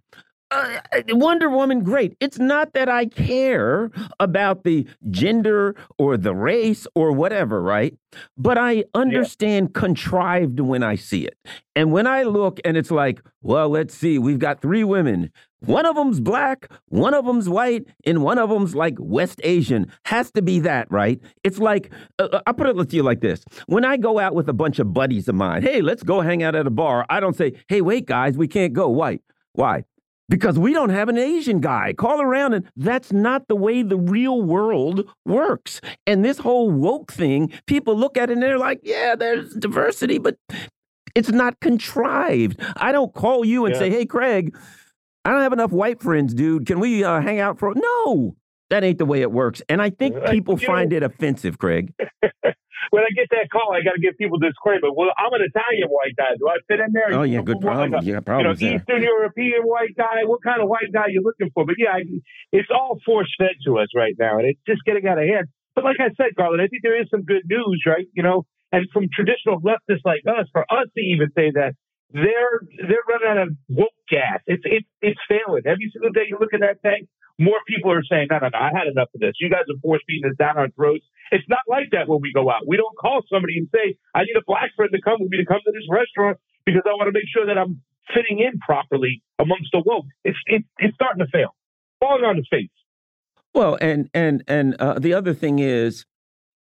uh, 0.50 0.80
Wonder 1.08 1.50
Woman, 1.50 1.82
great. 1.82 2.16
It's 2.20 2.38
not 2.38 2.72
that 2.72 2.88
I 2.88 3.06
care 3.06 3.90
about 4.18 4.64
the 4.64 4.86
gender 5.10 5.74
or 5.98 6.16
the 6.16 6.34
race 6.34 6.86
or 6.94 7.12
whatever, 7.12 7.62
right? 7.62 7.94
But 8.36 8.56
I 8.56 8.84
understand 8.94 9.70
yeah. 9.74 9.80
contrived 9.80 10.60
when 10.60 10.82
I 10.82 10.94
see 10.94 11.26
it. 11.26 11.36
And 11.76 11.92
when 11.92 12.06
I 12.06 12.22
look 12.22 12.60
and 12.64 12.76
it's 12.76 12.90
like, 12.90 13.20
well, 13.42 13.68
let's 13.68 13.94
see, 13.94 14.18
we've 14.18 14.38
got 14.38 14.62
three 14.62 14.84
women. 14.84 15.30
One 15.60 15.86
of 15.86 15.96
them's 15.96 16.20
black, 16.20 16.70
one 16.86 17.14
of 17.14 17.26
them's 17.26 17.48
white, 17.48 17.84
and 18.06 18.22
one 18.22 18.38
of 18.38 18.48
them's 18.48 18.74
like 18.74 18.94
West 18.98 19.40
Asian. 19.42 19.92
Has 20.04 20.30
to 20.32 20.42
be 20.42 20.60
that, 20.60 20.90
right? 20.90 21.20
It's 21.42 21.58
like, 21.58 21.92
uh, 22.18 22.28
uh 22.32 22.40
I'll 22.46 22.54
put 22.54 22.68
it 22.68 22.90
to 22.90 22.96
you 22.96 23.02
like 23.02 23.20
this. 23.20 23.44
When 23.66 23.84
I 23.84 23.96
go 23.96 24.18
out 24.18 24.34
with 24.34 24.48
a 24.48 24.52
bunch 24.52 24.78
of 24.78 24.94
buddies 24.94 25.28
of 25.28 25.34
mine, 25.34 25.62
hey, 25.62 25.82
let's 25.82 26.02
go 26.02 26.20
hang 26.20 26.42
out 26.42 26.54
at 26.54 26.66
a 26.66 26.70
bar, 26.70 27.04
I 27.10 27.20
don't 27.20 27.36
say, 27.36 27.54
hey, 27.68 27.80
wait, 27.80 28.06
guys, 28.06 28.36
we 28.36 28.48
can't 28.48 28.72
go. 28.72 28.88
white. 28.88 29.20
Why? 29.52 29.84
Because 30.28 30.58
we 30.58 30.72
don't 30.72 30.90
have 30.90 31.08
an 31.08 31.18
Asian 31.18 31.60
guy. 31.60 31.92
Call 31.92 32.20
around, 32.20 32.54
and 32.54 32.70
that's 32.76 33.12
not 33.12 33.48
the 33.48 33.56
way 33.56 33.82
the 33.82 33.96
real 33.96 34.42
world 34.42 35.08
works. 35.24 35.80
And 36.06 36.24
this 36.24 36.38
whole 36.38 36.70
woke 36.70 37.12
thing, 37.12 37.52
people 37.66 37.96
look 37.96 38.16
at 38.16 38.30
it 38.30 38.34
and 38.34 38.42
they're 38.42 38.58
like, 38.58 38.80
yeah, 38.82 39.14
there's 39.14 39.54
diversity, 39.54 40.18
but 40.18 40.36
it's 41.14 41.30
not 41.30 41.58
contrived. 41.60 42.60
I 42.76 42.92
don't 42.92 43.12
call 43.14 43.44
you 43.44 43.64
and 43.64 43.74
yeah. 43.74 43.78
say, 43.80 43.90
hey, 43.90 44.06
Craig, 44.06 44.56
I 45.24 45.30
don't 45.30 45.42
have 45.42 45.52
enough 45.52 45.72
white 45.72 46.02
friends, 46.02 46.34
dude. 46.34 46.66
Can 46.66 46.80
we 46.80 47.04
uh, 47.04 47.20
hang 47.20 47.40
out 47.40 47.58
for? 47.58 47.74
No, 47.74 48.36
that 48.70 48.84
ain't 48.84 48.98
the 48.98 49.06
way 49.06 49.22
it 49.22 49.32
works. 49.32 49.62
And 49.68 49.80
I 49.82 49.90
think 49.90 50.22
people 50.26 50.56
find 50.56 50.92
it 50.92 51.02
offensive, 51.02 51.58
Craig. 51.58 51.92
when 52.90 53.02
I 53.02 53.10
get 53.14 53.28
that 53.30 53.50
call, 53.50 53.72
I 53.72 53.82
got 53.82 53.94
to 53.94 54.00
give 54.00 54.16
people 54.16 54.38
this 54.38 54.54
disclaimer. 54.56 54.92
Well, 54.92 55.12
I'm 55.16 55.32
an 55.32 55.44
Italian 55.44 55.88
white 55.88 56.16
guy. 56.16 56.36
Do 56.38 56.48
I 56.48 56.58
fit 56.66 56.80
in 56.80 56.92
there? 56.92 57.12
Oh 57.18 57.22
yeah, 57.22 57.42
good 57.42 57.60
problem. 57.60 57.92
Like 57.92 58.02
a, 58.02 58.04
yeah, 58.04 58.20
problem. 58.20 58.56
You 58.58 58.70
know, 58.70 58.76
Eastern 58.76 59.02
European 59.02 59.62
white 59.64 59.96
guy. 59.96 60.24
What 60.24 60.42
kind 60.42 60.62
of 60.62 60.68
white 60.68 60.90
guy 60.92 61.08
are 61.08 61.14
you 61.14 61.22
looking 61.22 61.50
for? 61.52 61.66
But 61.66 61.76
yeah, 61.78 62.00
I, 62.00 62.02
it's 62.52 62.68
all 62.72 62.98
force 63.04 63.32
fed 63.38 63.56
to 63.66 63.78
us 63.78 63.88
right 63.94 64.14
now, 64.18 64.38
and 64.38 64.48
it's 64.48 64.60
just 64.66 64.84
getting 64.84 65.06
out 65.06 65.18
of 65.18 65.28
hand. 65.28 65.48
But 65.74 65.84
like 65.84 66.00
I 66.00 66.10
said, 66.16 66.34
Garland, 66.36 66.62
I 66.62 66.66
think 66.66 66.82
there 66.82 67.00
is 67.00 67.06
some 67.10 67.22
good 67.22 67.42
news, 67.46 67.84
right? 67.86 68.06
You 68.14 68.22
know, 68.22 68.46
and 68.72 68.86
from 68.92 69.08
traditional 69.12 69.60
leftists 69.60 70.04
like 70.04 70.22
us, 70.26 70.46
for 70.52 70.62
us 70.62 70.88
to 70.96 71.00
even 71.00 71.28
say 71.36 71.52
that 71.54 71.74
they're 72.12 72.60
they're 72.88 73.06
running 73.08 73.28
out 73.28 73.38
of 73.38 73.48
woke 73.68 73.92
gas. 74.08 74.40
It's 74.46 74.62
it's 74.64 74.88
it's 75.02 75.20
failing. 75.28 75.62
Every 75.66 75.90
single 75.92 76.10
day 76.10 76.26
you 76.28 76.38
look 76.40 76.54
at 76.54 76.60
that 76.60 76.80
tank, 76.82 77.08
more 77.38 77.58
people 77.66 77.92
are 77.92 78.02
saying, 78.02 78.28
no, 78.30 78.38
no, 78.38 78.48
no, 78.50 78.58
I 78.58 78.70
had 78.74 78.88
enough 78.90 79.08
of 79.14 79.20
this. 79.20 79.34
You 79.40 79.48
guys 79.48 79.70
are 79.70 79.78
force 79.80 80.02
feeding 80.06 80.28
this 80.28 80.36
down 80.36 80.58
our 80.58 80.68
throats. 80.70 81.04
It's 81.30 81.48
not 81.48 81.62
like 81.68 81.90
that 81.92 82.08
when 82.08 82.20
we 82.20 82.32
go 82.32 82.50
out. 82.50 82.66
We 82.66 82.76
don't 82.76 82.96
call 82.98 83.22
somebody 83.30 83.58
and 83.58 83.68
say, 83.72 83.96
I 84.14 84.22
need 84.22 84.36
a 84.36 84.44
black 84.46 84.74
friend 84.74 84.90
to 84.92 85.00
come 85.00 85.18
with 85.20 85.30
me 85.30 85.38
to 85.38 85.46
come 85.46 85.60
to 85.64 85.72
this 85.72 85.86
restaurant 85.88 86.38
because 86.66 86.82
I 86.84 86.90
want 86.98 87.06
to 87.08 87.12
make 87.12 87.30
sure 87.32 87.46
that 87.46 87.56
I'm 87.56 87.80
fitting 88.14 88.40
in 88.40 88.58
properly 88.58 89.22
amongst 89.38 89.70
the 89.72 89.82
woke. 89.84 90.06
It's 90.24 90.38
it, 90.46 90.64
it's 90.78 90.94
starting 90.94 91.24
to 91.24 91.30
fail, 91.30 91.54
falling 92.00 92.24
on 92.24 92.38
its 92.38 92.48
face. 92.48 92.70
Well, 93.54 93.78
and 93.80 94.10
and 94.12 94.42
and 94.48 94.74
uh, 94.80 94.98
the 94.98 95.14
other 95.14 95.34
thing 95.34 95.58
is, 95.58 96.06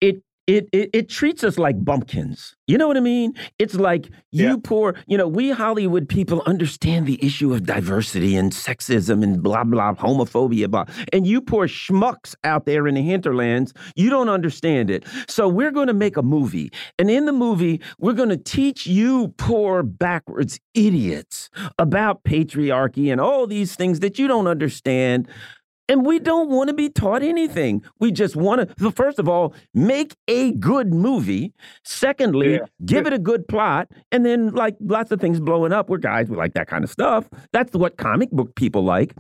it 0.02 0.22
it, 0.48 0.70
it 0.72 0.90
it 0.94 1.10
treats 1.10 1.44
us 1.44 1.58
like 1.58 1.84
bumpkins. 1.84 2.56
You 2.68 2.78
know 2.78 2.88
what 2.88 2.98
I 2.98 3.02
mean? 3.02 3.34
It's 3.60 3.76
like 3.76 4.10
you 4.32 4.50
yeah. 4.50 4.56
poor, 4.64 4.96
you 5.08 5.18
know, 5.18 5.28
we 5.28 5.52
Hollywood 5.52 6.10
people 6.10 6.42
understand 6.46 7.06
the 7.06 7.24
issue 7.24 7.54
of 7.54 7.66
diversity 7.66 8.36
and 8.36 8.52
sexism 8.52 9.24
and 9.24 9.44
blah 9.44 9.64
blah 9.66 9.94
homophobia, 9.94 10.70
blah. 10.70 10.86
And 11.12 11.28
you 11.28 11.42
poor 11.42 11.68
schmucks 11.68 12.36
out 12.44 12.66
there 12.66 12.88
in 12.88 12.96
the 12.96 13.02
hinterlands, 13.02 13.74
you 13.96 14.10
don't 14.10 14.30
understand 14.30 14.90
it. 14.90 15.06
So 15.28 15.48
we're 15.48 15.72
going 15.72 15.88
to 15.88 15.94
make 15.94 16.18
a 16.18 16.24
movie, 16.24 16.72
and 16.98 17.10
in 17.10 17.26
the 17.26 17.34
movie, 17.34 17.82
we're 18.00 18.14
going 18.14 18.30
to 18.30 18.38
teach 18.38 18.88
you 18.88 19.30
poor 19.38 19.84
backwards 19.84 20.60
idiots 20.74 21.50
about 21.78 22.24
patriarchy 22.24 23.12
and 23.12 23.20
all 23.20 23.48
these 23.48 23.76
things 23.76 24.00
that 24.00 24.18
you 24.18 24.28
don't 24.28 24.48
understand. 24.48 25.28
And 25.90 26.06
we 26.06 26.20
don't 26.20 26.50
want 26.50 26.68
to 26.68 26.74
be 26.74 26.90
taught 26.90 27.24
anything. 27.24 27.84
We 28.00 28.12
just 28.12 28.36
want 28.36 28.78
to, 28.78 28.92
first 28.92 29.20
of 29.20 29.30
all, 29.30 29.54
make 29.74 30.16
a 30.28 30.52
good 30.54 30.94
movie. 30.94 31.54
Secondly, 31.84 32.56
yeah. 32.56 32.66
give 32.86 33.08
it 33.08 33.14
a 33.14 33.20
good 33.20 33.48
plot. 33.48 33.90
And 34.12 34.26
then, 34.26 34.54
like 34.54 34.76
lots 34.82 35.12
of 35.12 35.22
things 35.22 35.40
blowing 35.40 35.72
up, 35.72 35.90
we're 35.90 35.98
guys, 35.98 36.30
we 36.30 36.36
like 36.36 36.54
that 36.54 36.68
kind 36.68 36.84
of 36.84 36.90
stuff. 36.90 37.30
That's 37.54 37.74
what 37.74 37.98
comic 37.98 38.32
book 38.32 38.56
people 38.56 38.84
like. 38.84 39.16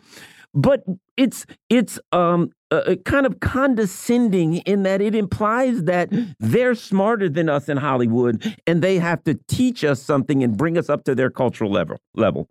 But 0.54 0.84
it's 1.18 1.46
it's 1.70 2.00
um 2.12 2.52
uh, 2.72 2.96
kind 3.06 3.26
of 3.26 3.40
condescending 3.40 4.56
in 4.58 4.84
that 4.84 5.02
it 5.02 5.16
implies 5.16 5.84
that 5.84 6.10
they're 6.40 6.76
smarter 6.76 7.30
than 7.30 7.48
us 7.48 7.70
in 7.70 7.78
Hollywood 7.78 8.56
and 8.66 8.82
they 8.82 9.00
have 9.00 9.24
to 9.24 9.40
teach 9.48 9.84
us 9.84 10.02
something 10.02 10.44
and 10.44 10.58
bring 10.58 10.78
us 10.78 10.90
up 10.90 11.04
to 11.06 11.16
their 11.16 11.30
cultural 11.30 11.72
level 11.72 11.98
level. 12.14 12.50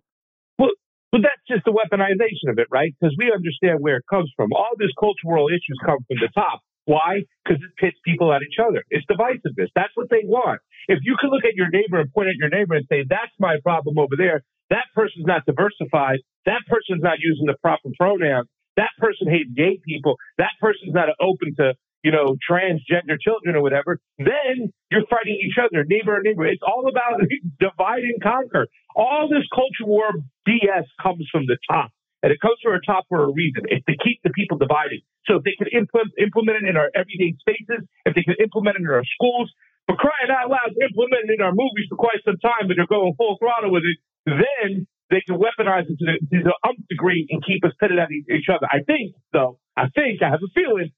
But 1.11 1.23
that's 1.23 1.43
just 1.47 1.63
the 1.63 1.71
weaponization 1.71 2.51
of 2.51 2.59
it, 2.59 2.67
right? 2.69 2.91
Because 2.99 3.15
we 3.17 3.31
understand 3.31 3.79
where 3.79 3.97
it 3.97 4.07
comes 4.09 4.31
from. 4.35 4.51
All 4.51 4.75
these 4.77 4.93
cultural 4.99 5.47
issues 5.47 5.79
come 5.85 5.99
from 6.07 6.19
the 6.19 6.29
top. 6.35 6.59
Why? 6.83 7.23
Because 7.43 7.63
it 7.63 7.71
pits 7.79 7.97
people 8.03 8.31
at 8.31 8.43
each 8.43 8.59
other. 8.59 8.83
It's 8.89 9.05
divisiveness. 9.07 9.71
That's 9.75 9.91
what 9.95 10.09
they 10.09 10.23
want. 10.23 10.59
If 10.87 10.99
you 11.03 11.15
can 11.19 11.29
look 11.31 11.43
at 11.43 11.55
your 11.55 11.69
neighbor 11.69 11.99
and 11.99 12.11
point 12.11 12.29
at 12.29 12.39
your 12.39 12.49
neighbor 12.49 12.75
and 12.75 12.85
say, 12.87 13.03
that's 13.07 13.31
my 13.39 13.57
problem 13.63 13.99
over 13.99 14.15
there, 14.15 14.43
that 14.69 14.87
person's 14.95 15.25
not 15.25 15.45
diversified, 15.45 16.19
that 16.45 16.63
person's 16.67 17.03
not 17.03 17.19
using 17.19 17.47
the 17.47 17.55
proper 17.61 17.89
pronouns, 17.97 18.47
that 18.75 18.91
person 18.99 19.27
hates 19.27 19.51
gay 19.55 19.79
people, 19.83 20.15
that 20.37 20.55
person's 20.59 20.93
not 20.93 21.09
open 21.19 21.55
to 21.59 21.73
you 22.03 22.11
know, 22.11 22.37
transgender 22.39 23.19
children 23.19 23.55
or 23.55 23.61
whatever, 23.61 23.99
then 24.17 24.71
you're 24.91 25.05
fighting 25.09 25.37
each 25.41 25.57
other, 25.57 25.83
neighbor 25.83 26.15
and 26.15 26.23
neighbor. 26.23 26.45
It's 26.45 26.61
all 26.65 26.87
about 26.87 27.21
divide 27.59 28.03
and 28.03 28.21
conquer. 28.21 28.67
All 28.95 29.27
this 29.29 29.45
culture 29.53 29.85
war 29.85 30.11
BS 30.47 30.85
comes 31.01 31.27
from 31.31 31.45
the 31.45 31.57
top. 31.69 31.91
And 32.23 32.33
it 32.33 32.41
comes 32.41 32.57
from 32.63 32.73
the 32.73 32.81
top 32.81 33.05
for 33.09 33.29
a 33.29 33.31
reason. 33.31 33.69
It's 33.69 33.85
to 33.85 33.93
keep 34.01 34.25
the 34.25 34.33
people 34.33 34.57
divided. 34.57 35.05
So 35.29 35.37
if 35.37 35.43
they 35.45 35.53
can 35.53 35.69
implement, 35.69 36.65
it 36.65 36.69
in 36.69 36.75
our 36.75 36.89
everyday 36.97 37.37
spaces, 37.37 37.85
if 38.09 38.15
they 38.17 38.25
can 38.25 38.41
implement 38.41 38.81
it 38.81 38.83
in 38.83 38.89
our 38.89 39.05
schools, 39.05 39.53
for 39.85 39.95
crying 39.95 40.33
out 40.33 40.49
loud, 40.49 40.73
implement 40.81 41.29
it 41.29 41.37
in 41.37 41.45
our 41.45 41.53
movies 41.53 41.87
for 41.87 41.95
quite 41.95 42.17
some 42.25 42.41
time, 42.41 42.67
but 42.67 42.75
they're 42.75 42.89
going 42.89 43.13
full 43.15 43.37
throttle 43.37 43.71
with 43.71 43.85
it, 43.85 43.97
then 44.25 44.87
they 45.09 45.21
can 45.21 45.37
weaponize 45.37 45.87
it 45.87 45.95
to 45.99 46.05
the, 46.09 46.15
to 46.19 46.51
the 46.51 46.55
degree 46.89 47.27
and 47.29 47.45
keep 47.45 47.63
us 47.63 47.71
pitted 47.79 47.99
at 47.99 48.11
each 48.11 48.49
other. 48.49 48.67
I 48.67 48.83
think, 48.83 49.15
though, 49.31 49.59
I 49.77 49.87
think, 49.93 50.19
I 50.21 50.29
have 50.33 50.43
a 50.43 50.51
feeling 50.51 50.91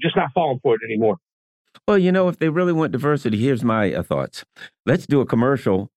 just 0.00 0.16
not 0.16 0.30
falling 0.34 0.60
for 0.62 0.74
it 0.74 0.80
anymore. 0.84 1.16
Well, 1.86 1.98
you 1.98 2.12
know, 2.12 2.28
if 2.28 2.38
they 2.38 2.48
really 2.48 2.72
want 2.72 2.92
diversity, 2.92 3.38
here's 3.38 3.64
my 3.64 3.92
uh, 3.92 4.02
thoughts. 4.02 4.44
Let's 4.86 5.06
do 5.06 5.20
a 5.20 5.26
commercial 5.26 5.90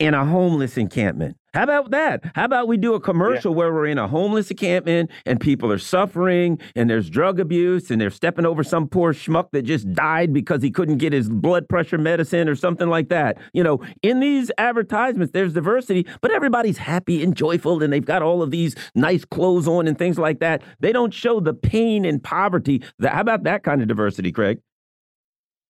in 0.00 0.14
a 0.14 0.24
homeless 0.24 0.78
encampment. 0.78 1.36
How 1.52 1.64
about 1.64 1.90
that? 1.90 2.22
How 2.34 2.44
about 2.44 2.68
we 2.68 2.76
do 2.76 2.94
a 2.94 3.00
commercial 3.00 3.52
yeah. 3.52 3.58
where 3.58 3.72
we're 3.72 3.86
in 3.86 3.98
a 3.98 4.08
homeless 4.08 4.50
encampment 4.50 5.10
and 5.26 5.40
people 5.40 5.70
are 5.70 5.78
suffering 5.78 6.58
and 6.74 6.88
there's 6.88 7.10
drug 7.10 7.38
abuse 7.38 7.90
and 7.90 8.00
they're 8.00 8.08
stepping 8.08 8.46
over 8.46 8.62
some 8.62 8.88
poor 8.88 9.12
schmuck 9.12 9.50
that 9.52 9.62
just 9.62 9.92
died 9.92 10.32
because 10.32 10.62
he 10.62 10.70
couldn't 10.70 10.98
get 10.98 11.12
his 11.12 11.28
blood 11.28 11.68
pressure 11.68 11.98
medicine 11.98 12.48
or 12.48 12.54
something 12.54 12.88
like 12.88 13.08
that. 13.08 13.36
You 13.52 13.62
know, 13.62 13.80
in 14.00 14.20
these 14.20 14.50
advertisements, 14.58 15.32
there's 15.32 15.52
diversity, 15.52 16.06
but 16.22 16.30
everybody's 16.30 16.78
happy 16.78 17.22
and 17.22 17.36
joyful 17.36 17.82
and 17.82 17.92
they've 17.92 18.04
got 18.04 18.22
all 18.22 18.42
of 18.42 18.50
these 18.50 18.74
nice 18.94 19.24
clothes 19.24 19.68
on 19.68 19.86
and 19.86 19.98
things 19.98 20.18
like 20.18 20.38
that. 20.38 20.62
They 20.78 20.92
don't 20.92 21.12
show 21.12 21.40
the 21.40 21.52
pain 21.52 22.04
and 22.04 22.22
poverty. 22.22 22.82
How 23.02 23.20
about 23.20 23.42
that 23.42 23.64
kind 23.64 23.82
of 23.82 23.88
diversity, 23.88 24.32
Craig? 24.32 24.60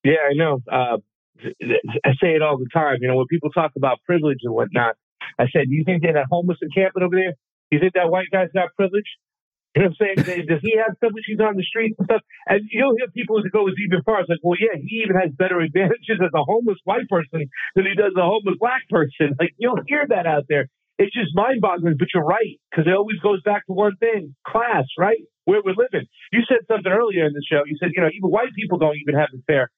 Yeah, 0.04 0.28
I 0.30 0.34
know. 0.34 0.62
Uh, 0.70 0.98
I 1.44 2.12
say 2.20 2.34
it 2.34 2.42
all 2.42 2.58
the 2.58 2.68
time. 2.72 2.98
You 3.00 3.08
know, 3.08 3.16
when 3.16 3.26
people 3.26 3.50
talk 3.50 3.72
about 3.76 3.98
privilege 4.04 4.40
and 4.42 4.54
whatnot, 4.54 4.96
I 5.38 5.46
said, 5.52 5.68
"Do 5.68 5.74
you 5.74 5.84
think 5.84 6.02
that 6.02 6.16
homeless 6.30 6.58
encampment 6.62 7.04
over 7.04 7.16
there? 7.16 7.34
Do 7.70 7.76
you 7.76 7.80
think 7.80 7.94
that 7.94 8.10
white 8.10 8.28
guy's 8.32 8.52
got 8.52 8.74
privilege? 8.76 9.06
You 9.74 9.82
know 9.82 9.94
what 9.94 10.02
I'm 10.02 10.16
saying? 10.26 10.46
Does 10.50 10.62
he 10.62 10.74
have 10.76 10.98
privilege? 10.98 11.24
He's 11.26 11.38
on 11.38 11.56
the 11.56 11.62
streets 11.62 11.94
and 11.98 12.06
stuff. 12.06 12.22
And 12.46 12.66
you'll 12.70 12.96
hear 12.98 13.06
people 13.14 13.38
that 13.42 13.52
go 13.52 13.68
as 13.68 13.74
even 13.78 14.02
far 14.02 14.20
as 14.20 14.26
like, 14.28 14.42
well, 14.42 14.58
yeah, 14.58 14.74
he 14.82 15.06
even 15.06 15.14
has 15.14 15.30
better 15.30 15.60
advantages 15.60 16.18
as 16.18 16.34
a 16.34 16.42
homeless 16.42 16.78
white 16.84 17.06
person 17.08 17.46
than 17.74 17.86
he 17.86 17.94
does 17.94 18.12
a 18.18 18.26
homeless 18.26 18.58
black 18.58 18.82
person. 18.90 19.34
Like 19.40 19.54
you'll 19.56 19.80
hear 19.86 20.04
that 20.08 20.26
out 20.26 20.44
there. 20.48 20.68
It's 20.98 21.14
just 21.14 21.32
mind-boggling, 21.32 21.96
but 21.96 22.08
you're 22.12 22.24
right 22.26 22.60
because 22.68 22.84
it 22.84 22.92
always 22.92 23.16
goes 23.20 23.40
back 23.40 23.64
to 23.66 23.72
one 23.72 23.96
thing: 23.96 24.34
class, 24.46 24.84
right? 24.98 25.22
Where 25.46 25.62
we're 25.64 25.78
living. 25.78 26.04
You 26.30 26.42
said 26.46 26.68
something 26.68 26.92
earlier 26.92 27.24
in 27.24 27.32
the 27.32 27.40
show. 27.40 27.62
You 27.64 27.76
said, 27.80 27.90
you 27.94 28.02
know, 28.02 28.10
even 28.12 28.28
white 28.28 28.52
people 28.54 28.76
don't 28.76 28.98
even 29.00 29.14
have 29.14 29.28
it 29.32 29.40
fair 29.46 29.70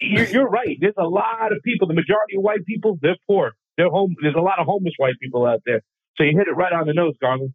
you're, 0.00 0.26
you're 0.30 0.48
right. 0.48 0.76
There's 0.80 0.94
a 0.98 1.08
lot 1.08 1.52
of 1.52 1.58
people. 1.64 1.88
The 1.88 1.94
majority 1.94 2.36
of 2.36 2.42
white 2.42 2.64
people, 2.66 2.98
they're 3.00 3.16
poor. 3.26 3.52
They're 3.76 3.90
home. 3.90 4.14
There's 4.22 4.34
a 4.36 4.40
lot 4.40 4.58
of 4.58 4.66
homeless 4.66 4.94
white 4.96 5.14
people 5.20 5.46
out 5.46 5.60
there. 5.64 5.82
So 6.16 6.24
you 6.24 6.36
hit 6.36 6.48
it 6.48 6.56
right 6.56 6.72
on 6.72 6.86
the 6.86 6.94
nose, 6.94 7.14
Garland. 7.20 7.54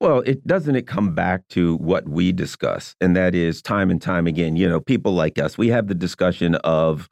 Well, 0.00 0.20
it 0.20 0.46
doesn't 0.46 0.74
it 0.74 0.86
come 0.86 1.14
back 1.14 1.46
to 1.48 1.76
what 1.76 2.08
we 2.08 2.32
discuss, 2.32 2.94
and 3.00 3.14
that 3.14 3.34
is 3.34 3.60
time 3.60 3.90
and 3.90 4.00
time 4.00 4.26
again. 4.26 4.56
You 4.56 4.68
know, 4.68 4.80
people 4.80 5.12
like 5.12 5.38
us, 5.38 5.58
we 5.58 5.68
have 5.68 5.88
the 5.88 5.94
discussion 5.94 6.54
of 6.56 7.10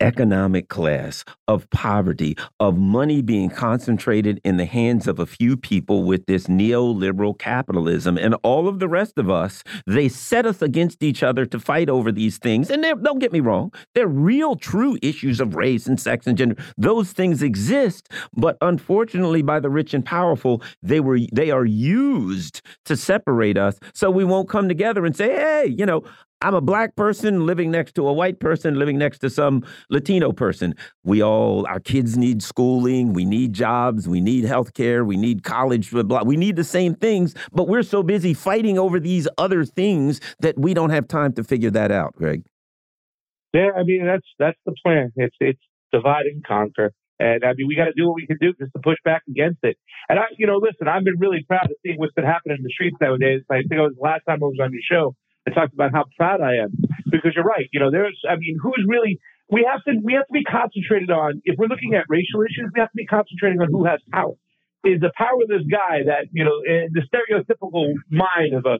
economic 0.00 0.68
class, 0.68 1.24
of 1.48 1.68
poverty, 1.70 2.36
of 2.58 2.76
money 2.76 3.22
being 3.22 3.50
concentrated 3.50 4.40
in 4.44 4.56
the 4.56 4.64
hands 4.64 5.08
of 5.08 5.18
a 5.18 5.26
few 5.26 5.56
people 5.56 6.04
with 6.04 6.26
this 6.26 6.46
neoliberal 6.46 7.36
capitalism. 7.38 8.16
And 8.16 8.34
all 8.42 8.68
of 8.68 8.78
the 8.78 8.88
rest 8.88 9.18
of 9.18 9.30
us, 9.30 9.62
they 9.86 10.08
set 10.08 10.46
us 10.46 10.62
against 10.62 11.02
each 11.02 11.22
other 11.22 11.44
to 11.46 11.58
fight 11.58 11.88
over 11.88 12.12
these 12.12 12.38
things. 12.38 12.70
And 12.70 12.82
don't 13.02 13.18
get 13.18 13.32
me 13.32 13.40
wrong, 13.40 13.72
they're 13.94 14.06
real, 14.06 14.56
true 14.56 14.96
issues 15.02 15.40
of 15.40 15.54
race 15.54 15.86
and 15.86 16.00
sex 16.00 16.26
and 16.26 16.38
gender. 16.38 16.56
Those 16.76 17.12
things 17.12 17.42
exist. 17.42 18.08
But 18.34 18.56
unfortunately, 18.60 19.42
by 19.42 19.60
the 19.60 19.70
rich 19.70 19.94
and 19.94 20.04
powerful, 20.04 20.62
they 20.82 21.00
were 21.00 21.18
they 21.32 21.50
are 21.50 21.64
used 21.64 22.62
to 22.84 22.96
separate 22.96 23.58
us 23.58 23.78
so 23.92 24.10
we 24.10 24.24
won't 24.24 24.48
come 24.48 24.68
together 24.68 25.04
and 25.04 25.16
say, 25.16 25.28
hey, 25.28 25.74
you 25.76 25.86
know, 25.86 26.02
I'm 26.42 26.54
a 26.54 26.60
black 26.60 26.96
person 26.96 27.44
living 27.44 27.70
next 27.70 27.94
to 27.96 28.08
a 28.08 28.12
white 28.12 28.40
person 28.40 28.78
living 28.78 28.96
next 28.96 29.18
to 29.18 29.30
some 29.30 29.62
Latino 29.90 30.32
person. 30.32 30.74
We 31.04 31.22
all, 31.22 31.66
our 31.66 31.80
kids 31.80 32.16
need 32.16 32.42
schooling, 32.42 33.12
we 33.12 33.26
need 33.26 33.52
jobs, 33.52 34.08
we 34.08 34.22
need 34.22 34.44
health 34.44 34.72
care, 34.72 35.04
we 35.04 35.18
need 35.18 35.42
college, 35.42 35.90
blah, 35.90 36.02
blah. 36.02 36.22
We 36.22 36.38
need 36.38 36.56
the 36.56 36.64
same 36.64 36.94
things, 36.94 37.34
but 37.52 37.68
we're 37.68 37.82
so 37.82 38.02
busy 38.02 38.32
fighting 38.32 38.78
over 38.78 38.98
these 38.98 39.28
other 39.36 39.66
things 39.66 40.20
that 40.40 40.58
we 40.58 40.72
don't 40.72 40.90
have 40.90 41.06
time 41.08 41.34
to 41.34 41.44
figure 41.44 41.70
that 41.72 41.92
out, 41.92 42.14
Craig. 42.16 42.42
Yeah, 43.52 43.70
I 43.76 43.82
mean 43.82 44.06
that's 44.06 44.26
that's 44.38 44.58
the 44.64 44.74
plan. 44.84 45.12
It's 45.16 45.36
it's 45.40 45.60
divide 45.92 46.26
and 46.26 46.42
conquer. 46.44 46.92
And 47.18 47.44
I 47.44 47.52
mean, 47.52 47.68
we 47.68 47.76
got 47.76 47.84
to 47.84 47.92
do 47.92 48.06
what 48.06 48.14
we 48.14 48.26
can 48.26 48.38
do 48.40 48.54
just 48.54 48.72
to 48.72 48.80
push 48.82 48.96
back 49.04 49.22
against 49.28 49.58
it. 49.62 49.76
And 50.08 50.18
I, 50.18 50.22
you 50.38 50.46
know, 50.46 50.56
listen, 50.56 50.88
I've 50.88 51.04
been 51.04 51.18
really 51.18 51.44
proud 51.46 51.68
to 51.68 51.74
see 51.84 51.92
what's 51.96 52.14
been 52.14 52.24
happening 52.24 52.56
in 52.56 52.62
the 52.64 52.70
streets 52.70 52.96
nowadays. 52.98 53.42
I 53.50 53.56
think 53.56 53.72
it 53.72 53.80
was 53.80 53.92
the 53.94 54.02
last 54.02 54.22
time 54.26 54.42
I 54.42 54.46
was 54.46 54.56
on 54.58 54.72
your 54.72 54.80
show. 54.90 55.14
I 55.46 55.50
talked 55.52 55.74
about 55.74 55.92
how 55.92 56.04
proud 56.16 56.40
I 56.40 56.56
am 56.56 56.72
because 57.10 57.32
you're 57.34 57.44
right. 57.44 57.68
You 57.72 57.80
know, 57.80 57.90
there's, 57.90 58.18
I 58.28 58.36
mean, 58.36 58.56
who's 58.62 58.84
really, 58.86 59.18
we 59.50 59.66
have 59.70 59.82
to, 59.84 60.00
we 60.02 60.14
have 60.14 60.26
to 60.26 60.32
be 60.32 60.44
concentrated 60.44 61.10
on, 61.10 61.42
if 61.44 61.58
we're 61.58 61.66
looking 61.66 61.94
at 61.94 62.04
racial 62.08 62.42
issues, 62.42 62.70
we 62.74 62.80
have 62.80 62.90
to 62.90 62.96
be 62.96 63.06
concentrating 63.06 63.60
on 63.60 63.68
who 63.70 63.84
has 63.84 64.00
power. 64.12 64.34
Is 64.84 65.00
the 65.00 65.12
power 65.16 65.42
of 65.42 65.48
this 65.48 65.66
guy 65.70 66.04
that, 66.06 66.28
you 66.32 66.44
know, 66.44 66.56
the 66.64 67.02
stereotypical 67.08 67.92
mind 68.10 68.54
of 68.54 68.64
a, 68.64 68.78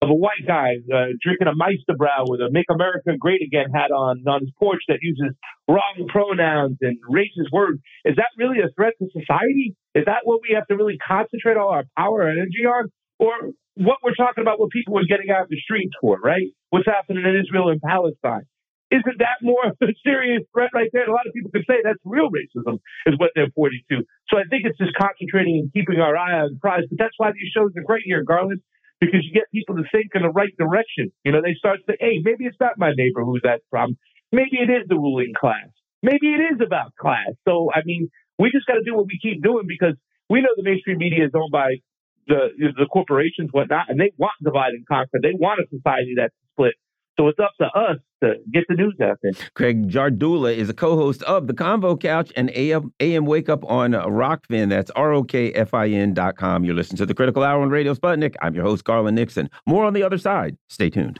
of 0.00 0.10
a 0.10 0.14
white 0.14 0.46
guy 0.46 0.76
uh, 0.94 1.12
drinking 1.20 1.48
a 1.48 1.54
Meister 1.54 1.92
Brau 1.98 2.24
with 2.30 2.40
a 2.40 2.48
"Make 2.50 2.66
America 2.70 3.12
Great 3.18 3.42
Again" 3.42 3.70
hat 3.74 3.90
on 3.90 4.22
on 4.28 4.40
his 4.40 4.50
porch 4.56 4.80
that 4.86 5.00
uses 5.02 5.34
wrong 5.66 6.06
pronouns 6.08 6.78
and 6.80 6.96
racist 7.10 7.50
words. 7.52 7.80
Is 8.04 8.14
that 8.16 8.28
really 8.38 8.60
a 8.60 8.70
threat 8.76 8.94
to 9.00 9.08
society? 9.10 9.74
Is 9.96 10.04
that 10.06 10.20
what 10.22 10.40
we 10.40 10.54
have 10.54 10.66
to 10.68 10.76
really 10.76 10.98
concentrate 10.98 11.56
all 11.56 11.70
our 11.70 11.84
power 11.98 12.28
and 12.28 12.38
energy 12.38 12.64
on? 12.64 12.92
Or 13.18 13.32
what 13.78 13.98
we're 14.02 14.18
talking 14.18 14.42
about, 14.42 14.58
what 14.58 14.70
people 14.70 14.98
are 14.98 15.06
getting 15.06 15.30
out 15.30 15.46
of 15.46 15.48
the 15.48 15.60
streets 15.62 15.94
for, 16.00 16.18
right? 16.18 16.50
What's 16.70 16.86
happening 16.86 17.22
in 17.22 17.38
Israel 17.38 17.70
and 17.70 17.80
Palestine. 17.80 18.42
isn't 18.90 19.18
that 19.20 19.38
more 19.42 19.70
of 19.70 19.76
a 19.82 19.94
serious 20.02 20.42
threat 20.52 20.70
right 20.74 20.90
there? 20.92 21.06
a 21.06 21.12
lot 21.12 21.26
of 21.26 21.32
people 21.32 21.50
could 21.52 21.64
say 21.68 21.78
that's 21.84 22.02
real 22.04 22.28
racism, 22.32 22.80
is 23.06 23.14
what 23.18 23.30
they're 23.34 23.52
pointing 23.54 23.84
to. 23.90 24.02
So 24.30 24.38
I 24.38 24.44
think 24.50 24.64
it's 24.66 24.78
just 24.78 24.96
concentrating 24.98 25.62
and 25.62 25.72
keeping 25.72 26.00
our 26.00 26.16
eye 26.16 26.42
on 26.42 26.54
the 26.54 26.58
prize. 26.58 26.84
But 26.90 26.98
that's 26.98 27.14
why 27.18 27.30
these 27.30 27.52
shows 27.54 27.70
are 27.76 27.84
great 27.84 28.02
here, 28.04 28.24
Garland, 28.24 28.60
because 29.00 29.22
you 29.22 29.32
get 29.32 29.46
people 29.54 29.76
to 29.76 29.84
think 29.92 30.10
in 30.14 30.22
the 30.22 30.34
right 30.34 30.52
direction. 30.58 31.12
You 31.24 31.32
know, 31.32 31.42
they 31.42 31.54
start 31.54 31.78
to 31.78 31.92
say, 31.92 31.96
hey, 32.00 32.18
maybe 32.24 32.44
it's 32.50 32.58
not 32.58 32.78
my 32.78 32.92
neighbor 32.96 33.22
who's 33.22 33.44
that 33.44 33.60
problem. 33.70 33.98
Maybe 34.32 34.58
it 34.58 34.70
is 34.72 34.88
the 34.88 34.96
ruling 34.96 35.32
class. 35.38 35.70
Maybe 36.02 36.34
it 36.34 36.42
is 36.54 36.58
about 36.64 36.94
class. 36.98 37.30
So, 37.46 37.70
I 37.70 37.80
mean, 37.84 38.10
we 38.38 38.50
just 38.50 38.66
got 38.66 38.74
to 38.74 38.84
do 38.84 38.94
what 38.94 39.06
we 39.06 39.18
keep 39.20 39.42
doing 39.42 39.66
because 39.66 39.94
we 40.30 40.40
know 40.40 40.52
the 40.56 40.62
mainstream 40.62 40.98
media 40.98 41.24
is 41.24 41.32
owned 41.34 41.52
by 41.52 41.80
the 42.28 42.48
the 42.76 42.86
corporations, 42.86 43.50
whatnot, 43.52 43.86
and 43.88 43.98
they 43.98 44.12
want 44.16 44.32
divide 44.42 44.70
and 44.70 44.86
conquer. 44.86 45.18
They 45.22 45.32
want 45.32 45.60
a 45.60 45.64
society 45.74 46.14
that's 46.16 46.34
split. 46.52 46.74
So 47.18 47.26
it's 47.26 47.40
up 47.40 47.50
to 47.60 47.66
us 47.66 47.96
to 48.22 48.34
get 48.52 48.62
the 48.68 48.76
news 48.76 48.94
out 49.02 49.18
there. 49.22 49.32
Craig 49.54 49.88
Jardula 49.90 50.54
is 50.54 50.68
a 50.68 50.74
co-host 50.74 51.20
of 51.24 51.48
the 51.48 51.52
Convo 51.52 52.00
Couch 52.00 52.32
and 52.36 52.48
AM, 52.54 52.92
AM 53.00 53.26
Wake 53.26 53.48
Up 53.48 53.64
on 53.68 53.90
Rokfin. 53.90 54.68
That's 54.68 54.90
R-O-K-F-I-N 54.92 56.14
dot 56.14 56.36
com. 56.36 56.64
You're 56.64 56.76
listening 56.76 56.98
to 56.98 57.06
the 57.06 57.14
Critical 57.14 57.42
Hour 57.42 57.62
on 57.62 57.70
Radio 57.70 57.94
Sputnik. 57.94 58.36
I'm 58.40 58.54
your 58.54 58.64
host, 58.64 58.84
Garland 58.84 59.16
Nixon. 59.16 59.50
More 59.66 59.84
on 59.84 59.94
the 59.94 60.04
other 60.04 60.18
side. 60.18 60.56
Stay 60.68 60.90
tuned. 60.90 61.18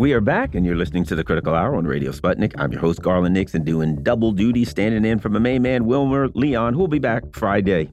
We 0.00 0.14
are 0.14 0.22
back, 0.22 0.54
and 0.54 0.64
you're 0.64 0.76
listening 0.76 1.04
to 1.04 1.14
the 1.14 1.22
Critical 1.22 1.54
Hour 1.54 1.76
on 1.76 1.84
Radio 1.84 2.10
Sputnik. 2.10 2.54
I'm 2.56 2.72
your 2.72 2.80
host, 2.80 3.02
Garland 3.02 3.34
Nixon, 3.34 3.64
doing 3.64 4.02
double 4.02 4.32
duty, 4.32 4.64
standing 4.64 5.04
in 5.04 5.18
for 5.18 5.28
my 5.28 5.38
main 5.38 5.60
man, 5.60 5.84
Wilmer 5.84 6.30
Leon, 6.30 6.72
who 6.72 6.78
will 6.78 6.88
be 6.88 6.98
back 6.98 7.22
Friday. 7.34 7.90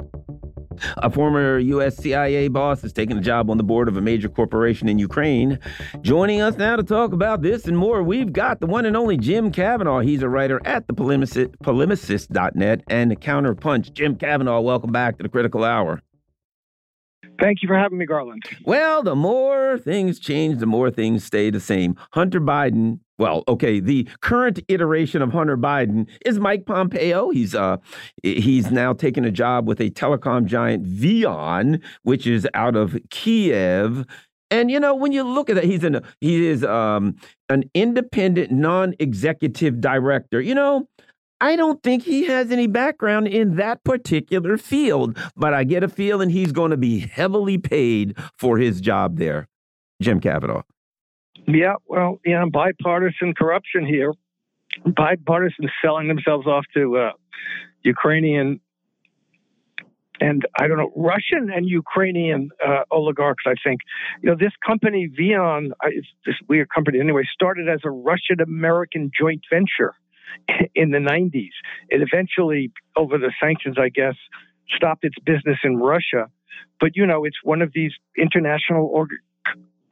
A 0.99 1.09
former 1.09 1.59
U.S. 1.59 1.97
CIA 1.97 2.47
boss 2.47 2.81
is 2.85 2.93
taking 2.93 3.17
a 3.17 3.21
job 3.21 3.49
on 3.49 3.57
the 3.57 3.63
board 3.63 3.89
of 3.89 3.97
a 3.97 4.01
major 4.01 4.29
corporation 4.29 4.87
in 4.87 4.99
Ukraine. 4.99 5.59
Joining 5.99 6.39
us 6.39 6.55
now 6.55 6.77
to 6.77 6.83
talk 6.83 7.11
about 7.11 7.41
this 7.41 7.65
and 7.65 7.77
more, 7.77 8.01
we've 8.01 8.31
got 8.31 8.61
the 8.61 8.67
one 8.67 8.85
and 8.85 8.95
only 8.95 9.17
Jim 9.17 9.51
Kavanagh. 9.51 10.03
He's 10.03 10.21
a 10.21 10.29
writer 10.29 10.61
at 10.63 10.87
the 10.87 10.93
polemicist, 10.93 11.57
polemicist.net 11.57 12.83
and 12.87 13.19
Counterpunch. 13.19 13.91
Jim 13.91 14.15
Kavanagh, 14.15 14.61
welcome 14.61 14.93
back 14.93 15.17
to 15.17 15.23
the 15.23 15.29
Critical 15.29 15.65
Hour. 15.65 16.01
Thank 17.39 17.61
you 17.61 17.67
for 17.67 17.77
having 17.77 17.97
me, 17.97 18.05
Garland. 18.05 18.43
Well, 18.63 19.03
the 19.03 19.15
more 19.15 19.77
things 19.77 20.19
change, 20.19 20.59
the 20.59 20.65
more 20.65 20.89
things 20.89 21.23
stay 21.23 21.49
the 21.49 21.59
same. 21.59 21.95
Hunter 22.11 22.41
Biden, 22.41 22.99
well, 23.17 23.43
okay, 23.47 23.79
the 23.79 24.07
current 24.21 24.59
iteration 24.67 25.21
of 25.21 25.31
Hunter 25.31 25.57
Biden 25.57 26.07
is 26.25 26.39
Mike 26.39 26.65
Pompeo. 26.65 27.29
He's 27.29 27.53
uh 27.55 27.77
he's 28.23 28.71
now 28.71 28.93
taken 28.93 29.25
a 29.25 29.31
job 29.31 29.67
with 29.67 29.79
a 29.79 29.89
telecom 29.89 30.45
giant 30.45 30.85
VEON, 30.85 31.81
which 32.03 32.27
is 32.27 32.47
out 32.53 32.75
of 32.75 32.97
Kiev. 33.09 34.05
And 34.49 34.71
you 34.71 34.79
know, 34.79 34.95
when 34.95 35.11
you 35.11 35.23
look 35.23 35.49
at 35.49 35.55
that, 35.55 35.65
he's 35.65 35.83
an 35.83 36.01
he 36.21 36.47
is 36.47 36.63
um 36.63 37.15
an 37.49 37.69
independent, 37.73 38.51
non-executive 38.51 39.81
director. 39.81 40.41
You 40.41 40.55
know, 40.55 40.87
I 41.39 41.55
don't 41.55 41.83
think 41.83 42.03
he 42.03 42.25
has 42.25 42.51
any 42.51 42.67
background 42.67 43.27
in 43.27 43.55
that 43.57 43.83
particular 43.83 44.57
field, 44.57 45.17
but 45.35 45.53
I 45.53 45.63
get 45.63 45.83
a 45.83 45.87
feeling 45.87 46.29
he's 46.29 46.51
going 46.51 46.71
to 46.71 46.77
be 46.77 46.99
heavily 46.99 47.57
paid 47.57 48.17
for 48.37 48.57
his 48.57 48.81
job 48.81 49.17
there. 49.17 49.47
Jim 50.01 50.19
Kavanagh. 50.19 50.63
Yeah, 51.47 51.75
well, 51.85 52.19
yeah, 52.25 52.43
bipartisan 52.51 53.33
corruption 53.35 53.85
here. 53.85 54.13
Bipartisan 54.85 55.69
selling 55.83 56.07
themselves 56.07 56.47
off 56.47 56.65
to 56.73 56.97
uh, 56.97 57.11
Ukrainian 57.83 58.59
and 60.19 60.41
I 60.59 60.67
don't 60.67 60.77
know 60.77 60.91
Russian 60.95 61.51
and 61.53 61.67
Ukrainian 61.69 62.49
uh, 62.65 62.83
oligarchs. 62.89 63.43
I 63.45 63.53
think 63.63 63.81
you 64.21 64.29
know 64.29 64.35
this 64.35 64.53
company 64.65 65.07
VEON, 65.15 65.73
it's 65.83 66.07
this 66.25 66.35
weird 66.49 66.69
company 66.73 66.99
anyway, 66.99 67.21
started 67.31 67.69
as 67.69 67.81
a 67.83 67.91
Russian 67.91 68.41
American 68.41 69.11
joint 69.17 69.41
venture 69.51 69.93
in 70.75 70.91
the 70.91 70.99
90s. 70.99 71.49
It 71.89 72.01
eventually, 72.01 72.71
over 72.95 73.17
the 73.17 73.31
sanctions, 73.41 73.77
I 73.79 73.89
guess, 73.89 74.15
stopped 74.75 75.03
its 75.03 75.15
business 75.25 75.57
in 75.63 75.77
Russia. 75.77 76.29
But, 76.79 76.95
you 76.95 77.05
know, 77.05 77.25
it's 77.25 77.37
one 77.43 77.61
of 77.61 77.71
these 77.73 77.91
international 78.17 78.87
org- 78.87 79.09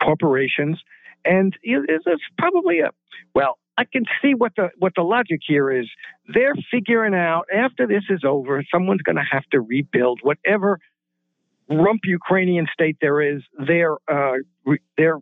corporations. 0.04 0.80
And 1.24 1.58
it's 1.64 2.24
probably 2.38 2.80
a, 2.80 2.92
well, 3.34 3.58
I 3.78 3.84
can 3.86 4.06
see 4.22 4.34
what 4.36 4.54
the 4.56 4.70
what 4.78 4.94
the 4.96 5.02
logic 5.02 5.42
here 5.46 5.70
is. 5.72 5.90
They're 6.34 6.54
figuring 6.72 7.14
out 7.14 7.46
after 7.54 7.88
this 7.88 8.04
is 8.10 8.22
over, 8.26 8.64
someone's 8.74 9.02
going 9.02 9.18
to 9.18 9.26
have 9.30 9.44
to 9.52 9.60
rebuild 9.60 10.20
whatever 10.22 10.80
rump 11.70 12.02
Ukrainian 12.06 12.68
state 12.72 12.98
there 13.02 13.22
is. 13.22 13.42
They're 13.68 13.98
uh, 14.08 14.38
their 14.98 15.18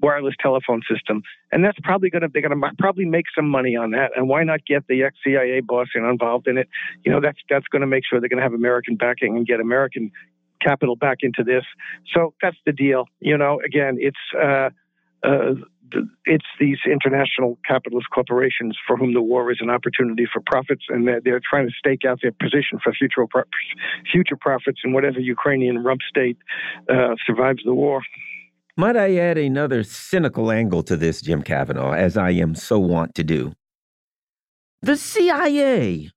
wireless 0.00 0.34
telephone 0.40 0.82
system, 0.90 1.22
and 1.52 1.64
that's 1.64 1.78
probably 1.82 2.10
going 2.10 2.22
to 2.22 2.28
they're 2.32 2.42
going 2.42 2.60
to 2.60 2.70
probably 2.78 3.04
make 3.04 3.26
some 3.34 3.48
money 3.48 3.76
on 3.76 3.90
that. 3.92 4.12
And 4.16 4.28
why 4.28 4.44
not 4.44 4.64
get 4.66 4.86
the 4.88 5.02
ex 5.02 5.16
CIA 5.24 5.60
boss 5.60 5.88
involved 5.94 6.48
in 6.48 6.58
it? 6.58 6.68
You 7.04 7.12
know, 7.12 7.20
that's 7.20 7.38
that's 7.48 7.66
going 7.68 7.80
to 7.80 7.86
make 7.86 8.04
sure 8.08 8.20
they're 8.20 8.28
going 8.28 8.38
to 8.38 8.42
have 8.42 8.54
American 8.54 8.96
backing 8.96 9.36
and 9.36 9.46
get 9.46 9.60
American 9.60 10.10
capital 10.62 10.96
back 10.96 11.18
into 11.20 11.44
this. 11.44 11.64
So 12.14 12.34
that's 12.42 12.56
the 12.66 12.72
deal. 12.72 13.06
You 13.20 13.38
know, 13.38 13.60
again, 13.64 13.96
it's. 14.00 14.16
Uh, 14.38 14.70
uh, 15.24 15.54
it's 16.24 16.44
these 16.60 16.78
international 16.90 17.58
capitalist 17.66 18.08
corporations 18.14 18.76
for 18.86 18.96
whom 18.96 19.14
the 19.14 19.22
war 19.22 19.50
is 19.50 19.58
an 19.60 19.70
opportunity 19.70 20.26
for 20.30 20.40
profits, 20.44 20.84
and 20.88 21.06
they're, 21.06 21.20
they're 21.20 21.40
trying 21.48 21.66
to 21.66 21.72
stake 21.78 22.04
out 22.06 22.20
their 22.22 22.32
position 22.32 22.78
for 22.82 22.92
future 22.92 23.26
future 24.10 24.36
profits 24.36 24.80
in 24.84 24.92
whatever 24.92 25.20
Ukrainian 25.20 25.82
rump 25.82 26.00
state 26.08 26.36
uh, 26.88 27.14
survives 27.26 27.60
the 27.64 27.74
war. 27.74 28.02
Might 28.78 28.96
I 28.96 29.16
add 29.16 29.38
another 29.38 29.82
cynical 29.82 30.52
angle 30.52 30.84
to 30.84 30.96
this, 30.96 31.20
Jim 31.20 31.42
Kavanagh, 31.42 31.96
as 31.96 32.16
I 32.16 32.30
am 32.30 32.54
so 32.54 32.78
wont 32.78 33.12
to 33.16 33.24
do? 33.24 33.52
The 34.82 34.96
CIA 34.96 36.12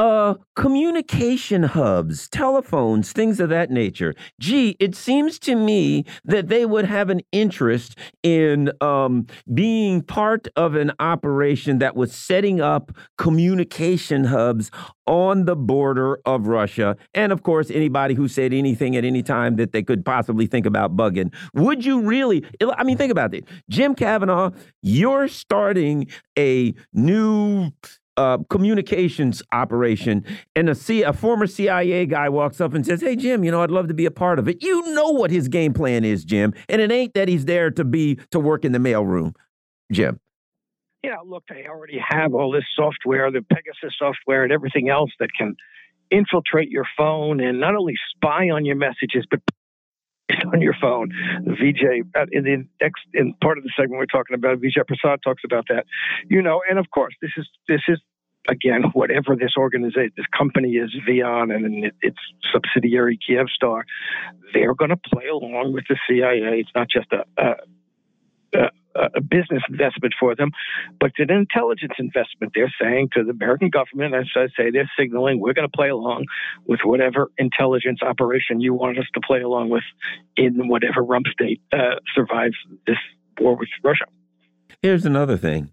uh, 0.00 0.34
communication 0.56 1.62
hubs, 1.62 2.26
telephones, 2.30 3.12
things 3.12 3.38
of 3.38 3.50
that 3.50 3.70
nature. 3.70 4.14
Gee, 4.40 4.74
it 4.80 4.96
seems 4.96 5.38
to 5.40 5.54
me 5.54 6.06
that 6.24 6.48
they 6.48 6.64
would 6.64 6.86
have 6.86 7.10
an 7.10 7.20
interest 7.32 7.98
in 8.22 8.72
um, 8.80 9.26
being 9.52 10.00
part 10.00 10.48
of 10.56 10.74
an 10.74 10.92
operation 11.00 11.80
that 11.80 11.96
was 11.96 12.14
setting 12.14 12.62
up 12.62 12.92
communication 13.18 14.24
hubs 14.24 14.70
on 15.06 15.44
the 15.44 15.56
border 15.56 16.18
of 16.24 16.46
Russia. 16.46 16.96
And 17.12 17.30
of 17.30 17.42
course, 17.42 17.70
anybody 17.70 18.14
who 18.14 18.26
said 18.26 18.54
anything 18.54 18.96
at 18.96 19.04
any 19.04 19.22
time 19.22 19.56
that 19.56 19.72
they 19.72 19.82
could 19.82 20.06
possibly 20.06 20.46
think 20.46 20.64
about 20.64 20.96
bugging. 20.96 21.30
Would 21.52 21.84
you 21.84 22.00
really? 22.00 22.42
I 22.74 22.84
mean, 22.84 22.96
think 22.96 23.12
about 23.12 23.34
it. 23.34 23.44
Jim 23.68 23.94
Kavanagh, 23.94 24.52
you're 24.80 25.28
starting 25.28 26.06
a 26.38 26.72
new 26.94 27.70
uh, 28.20 28.38
communications 28.50 29.42
operation, 29.50 30.24
and 30.54 30.68
a, 30.68 30.74
C 30.74 31.02
a 31.02 31.12
former 31.12 31.46
CIA 31.46 32.04
guy 32.04 32.28
walks 32.28 32.60
up 32.60 32.74
and 32.74 32.84
says, 32.84 33.00
"Hey, 33.00 33.16
Jim, 33.16 33.44
you 33.44 33.50
know, 33.50 33.62
I'd 33.62 33.70
love 33.70 33.88
to 33.88 33.94
be 33.94 34.04
a 34.04 34.10
part 34.10 34.38
of 34.38 34.46
it." 34.46 34.62
You 34.62 34.92
know 34.92 35.10
what 35.10 35.30
his 35.30 35.48
game 35.48 35.72
plan 35.72 36.04
is, 36.04 36.22
Jim, 36.24 36.52
and 36.68 36.82
it 36.82 36.92
ain't 36.92 37.14
that 37.14 37.28
he's 37.28 37.46
there 37.46 37.70
to 37.70 37.82
be 37.82 38.16
to 38.30 38.38
work 38.38 38.66
in 38.66 38.72
the 38.72 38.78
mailroom, 38.78 39.34
Jim. 39.90 40.20
Yeah, 41.02 41.16
look, 41.24 41.44
they 41.48 41.64
already 41.66 41.98
have 42.06 42.34
all 42.34 42.52
this 42.52 42.66
software, 42.76 43.30
the 43.32 43.40
Pegasus 43.40 43.96
software, 43.98 44.44
and 44.44 44.52
everything 44.52 44.90
else 44.90 45.10
that 45.18 45.30
can 45.36 45.56
infiltrate 46.10 46.68
your 46.68 46.84
phone 46.98 47.40
and 47.40 47.58
not 47.58 47.74
only 47.74 47.94
spy 48.14 48.50
on 48.50 48.66
your 48.66 48.76
messages, 48.76 49.24
but 49.30 49.40
on 50.52 50.60
your 50.60 50.74
phone. 50.80 51.10
Vijay 51.46 52.02
uh, 52.16 52.26
in 52.32 52.44
the 52.44 52.66
next 52.80 53.02
in 53.14 53.34
part 53.42 53.58
of 53.58 53.64
the 53.64 53.70
segment 53.76 53.98
we're 53.98 54.06
talking 54.06 54.34
about, 54.34 54.58
Vijay 54.58 54.84
Prashad 54.84 55.18
talks 55.22 55.42
about 55.44 55.66
that. 55.68 55.86
You 56.28 56.42
know, 56.42 56.62
and 56.68 56.78
of 56.78 56.90
course, 56.90 57.14
this 57.20 57.32
is 57.36 57.48
this 57.68 57.82
is 57.88 57.98
again, 58.48 58.84
whatever 58.92 59.36
this 59.36 59.52
organization, 59.56 60.12
this 60.16 60.26
company 60.36 60.72
is, 60.72 60.90
VEON 61.06 61.50
and 61.50 61.92
its 62.02 62.18
subsidiary 62.52 63.18
Kyivstar, 63.18 63.82
they're 64.52 64.74
going 64.74 64.90
to 64.90 64.96
play 64.96 65.26
along 65.28 65.72
with 65.72 65.84
the 65.88 65.96
CIA. 66.08 66.60
It's 66.60 66.70
not 66.74 66.88
just 66.88 67.08
a, 67.12 67.24
a, 67.36 67.54
a 68.58 68.70
a 68.94 69.20
business 69.20 69.62
investment 69.68 70.14
for 70.18 70.34
them, 70.34 70.50
but 70.98 71.12
it's 71.16 71.30
an 71.30 71.36
intelligence 71.36 71.92
investment. 71.98 72.52
They're 72.54 72.72
saying 72.80 73.10
to 73.14 73.24
the 73.24 73.30
American 73.30 73.70
government, 73.70 74.14
as 74.14 74.26
I 74.34 74.46
say, 74.56 74.70
they're 74.70 74.90
signaling 74.98 75.40
we're 75.40 75.54
going 75.54 75.68
to 75.68 75.76
play 75.76 75.88
along 75.88 76.26
with 76.66 76.80
whatever 76.84 77.30
intelligence 77.38 78.00
operation 78.02 78.60
you 78.60 78.74
want 78.74 78.98
us 78.98 79.06
to 79.14 79.20
play 79.20 79.40
along 79.42 79.70
with 79.70 79.84
in 80.36 80.68
whatever 80.68 81.02
rump 81.02 81.26
state 81.32 81.60
uh, 81.72 81.96
survives 82.14 82.56
this 82.86 82.96
war 83.40 83.56
with 83.56 83.68
Russia. 83.82 84.06
Here's 84.82 85.04
another 85.04 85.36
thing, 85.36 85.72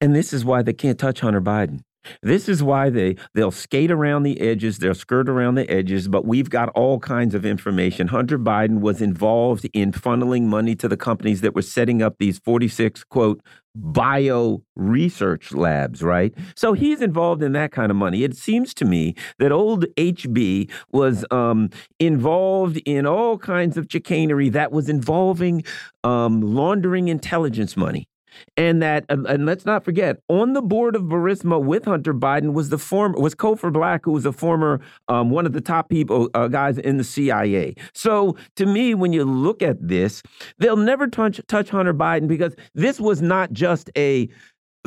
and 0.00 0.14
this 0.14 0.32
is 0.32 0.44
why 0.44 0.62
they 0.62 0.72
can't 0.72 0.98
touch 0.98 1.20
Hunter 1.20 1.40
Biden. 1.40 1.82
This 2.22 2.48
is 2.48 2.62
why 2.62 2.90
they 2.90 3.16
they'll 3.34 3.50
skate 3.50 3.90
around 3.90 4.22
the 4.22 4.40
edges, 4.40 4.78
they'll 4.78 4.94
skirt 4.94 5.28
around 5.28 5.54
the 5.54 5.70
edges, 5.70 6.08
but 6.08 6.26
we've 6.26 6.50
got 6.50 6.68
all 6.70 6.98
kinds 6.98 7.34
of 7.34 7.44
information. 7.44 8.08
Hunter 8.08 8.38
Biden 8.38 8.80
was 8.80 9.02
involved 9.02 9.68
in 9.72 9.92
funneling 9.92 10.44
money 10.44 10.74
to 10.76 10.88
the 10.88 10.96
companies 10.96 11.40
that 11.40 11.54
were 11.54 11.62
setting 11.62 12.02
up 12.02 12.16
these 12.18 12.38
46 12.38 13.04
quote 13.04 13.40
bio 13.74 14.62
research 14.74 15.52
labs, 15.52 16.02
right? 16.02 16.34
So 16.56 16.72
he's 16.72 17.00
involved 17.00 17.42
in 17.42 17.52
that 17.52 17.70
kind 17.72 17.90
of 17.90 17.96
money. 17.96 18.24
It 18.24 18.36
seems 18.36 18.74
to 18.74 18.84
me 18.84 19.14
that 19.38 19.52
old 19.52 19.84
HB 19.96 20.70
was 20.92 21.24
um, 21.30 21.70
involved 21.98 22.78
in 22.84 23.06
all 23.06 23.38
kinds 23.38 23.76
of 23.76 23.86
chicanery 23.88 24.48
that 24.50 24.72
was 24.72 24.88
involving 24.88 25.62
um, 26.02 26.40
laundering 26.40 27.08
intelligence 27.08 27.76
money 27.76 28.08
and 28.56 28.82
that 28.82 29.04
and 29.08 29.46
let's 29.46 29.64
not 29.64 29.84
forget 29.84 30.18
on 30.28 30.52
the 30.52 30.62
board 30.62 30.96
of 30.96 31.02
Burisma 31.02 31.62
with 31.62 31.84
Hunter 31.84 32.14
Biden 32.14 32.52
was 32.52 32.68
the 32.68 32.78
former 32.78 33.18
was 33.18 33.34
Cofer 33.34 33.72
Black 33.72 34.04
who 34.04 34.12
was 34.12 34.26
a 34.26 34.32
former 34.32 34.80
um, 35.08 35.30
one 35.30 35.46
of 35.46 35.52
the 35.52 35.60
top 35.60 35.88
people 35.88 36.28
uh, 36.34 36.48
guys 36.48 36.78
in 36.78 36.96
the 36.96 37.04
CIA. 37.04 37.74
So 37.94 38.36
to 38.56 38.66
me, 38.66 38.94
when 38.94 39.12
you 39.12 39.24
look 39.24 39.62
at 39.62 39.76
this, 39.86 40.22
they'll 40.58 40.76
never 40.76 41.06
touch 41.06 41.40
touch 41.48 41.70
Hunter 41.70 41.94
Biden 41.94 42.28
because 42.28 42.54
this 42.74 43.00
was 43.00 43.22
not 43.22 43.52
just 43.52 43.90
a 43.96 44.28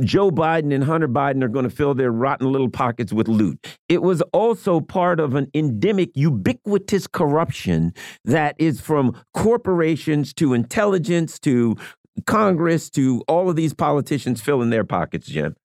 Joe 0.01 0.31
Biden 0.31 0.73
and 0.73 0.83
Hunter 0.83 1.07
Biden 1.07 1.43
are 1.43 1.47
going 1.47 1.69
to 1.69 1.69
fill 1.69 1.93
their 1.93 2.11
rotten 2.11 2.51
little 2.51 2.69
pockets 2.69 3.13
with 3.13 3.27
loot. 3.27 3.77
It 3.89 4.01
was 4.01 4.21
also 4.33 4.79
part 4.79 5.19
of 5.19 5.35
an 5.35 5.51
endemic, 5.53 6.09
ubiquitous 6.15 7.05
corruption 7.05 7.93
that 8.25 8.55
is 8.57 8.81
from 8.81 9.15
corporations 9.33 10.33
to 10.35 10.53
intelligence 10.53 11.37
to 11.39 11.75
Congress 12.25 12.89
to 12.91 13.23
all 13.27 13.49
of 13.49 13.55
these 13.55 13.73
politicians 13.73 14.41
filling 14.41 14.69
their 14.69 14.83
pockets, 14.83 15.27
Jim. 15.27 15.55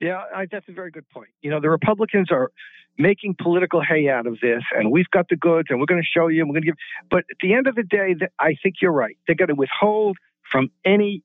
Yeah, 0.00 0.22
I, 0.34 0.46
that's 0.50 0.68
a 0.68 0.72
very 0.72 0.90
good 0.90 1.08
point. 1.08 1.30
You 1.42 1.50
know, 1.50 1.60
the 1.60 1.70
Republicans 1.70 2.28
are 2.30 2.50
making 2.98 3.36
political 3.40 3.82
hay 3.82 4.08
out 4.08 4.26
of 4.26 4.38
this, 4.40 4.62
and 4.72 4.90
we've 4.90 5.10
got 5.10 5.28
the 5.28 5.36
goods, 5.36 5.68
and 5.70 5.80
we're 5.80 5.86
going 5.86 6.02
to 6.02 6.06
show 6.06 6.28
you, 6.28 6.40
and 6.40 6.50
we're 6.50 6.54
going 6.54 6.62
to 6.62 6.66
give. 6.66 6.76
But 7.10 7.20
at 7.30 7.36
the 7.40 7.54
end 7.54 7.66
of 7.66 7.74
the 7.74 7.82
day, 7.82 8.14
I 8.38 8.56
think 8.62 8.76
you're 8.80 8.92
right. 8.92 9.16
They're 9.26 9.36
going 9.36 9.48
to 9.48 9.54
withhold 9.54 10.16
from 10.50 10.70
any 10.84 11.22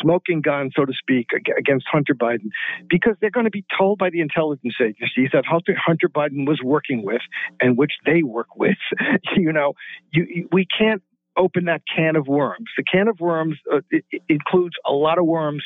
smoking 0.00 0.42
gun, 0.42 0.70
so 0.76 0.84
to 0.84 0.92
speak, 0.92 1.28
against 1.56 1.86
Hunter 1.90 2.14
Biden, 2.14 2.50
because 2.88 3.14
they're 3.20 3.30
going 3.30 3.44
to 3.44 3.50
be 3.50 3.64
told 3.76 3.98
by 3.98 4.10
the 4.10 4.20
intelligence 4.20 4.74
agencies 4.80 5.30
that 5.32 5.44
Hunter, 5.46 5.74
Hunter 5.74 6.08
Biden 6.08 6.46
was 6.46 6.60
working 6.62 7.02
with, 7.02 7.22
and 7.60 7.78
which 7.78 7.92
they 8.04 8.22
work 8.22 8.56
with. 8.56 8.76
you 9.36 9.52
know, 9.52 9.74
you, 10.12 10.48
we 10.52 10.66
can't 10.66 11.02
open 11.36 11.66
that 11.66 11.82
can 11.94 12.16
of 12.16 12.26
worms. 12.26 12.68
The 12.76 12.84
can 12.84 13.08
of 13.08 13.20
worms 13.20 13.56
uh, 13.72 13.80
includes 14.28 14.76
a 14.86 14.92
lot 14.92 15.18
of 15.18 15.26
worms 15.26 15.62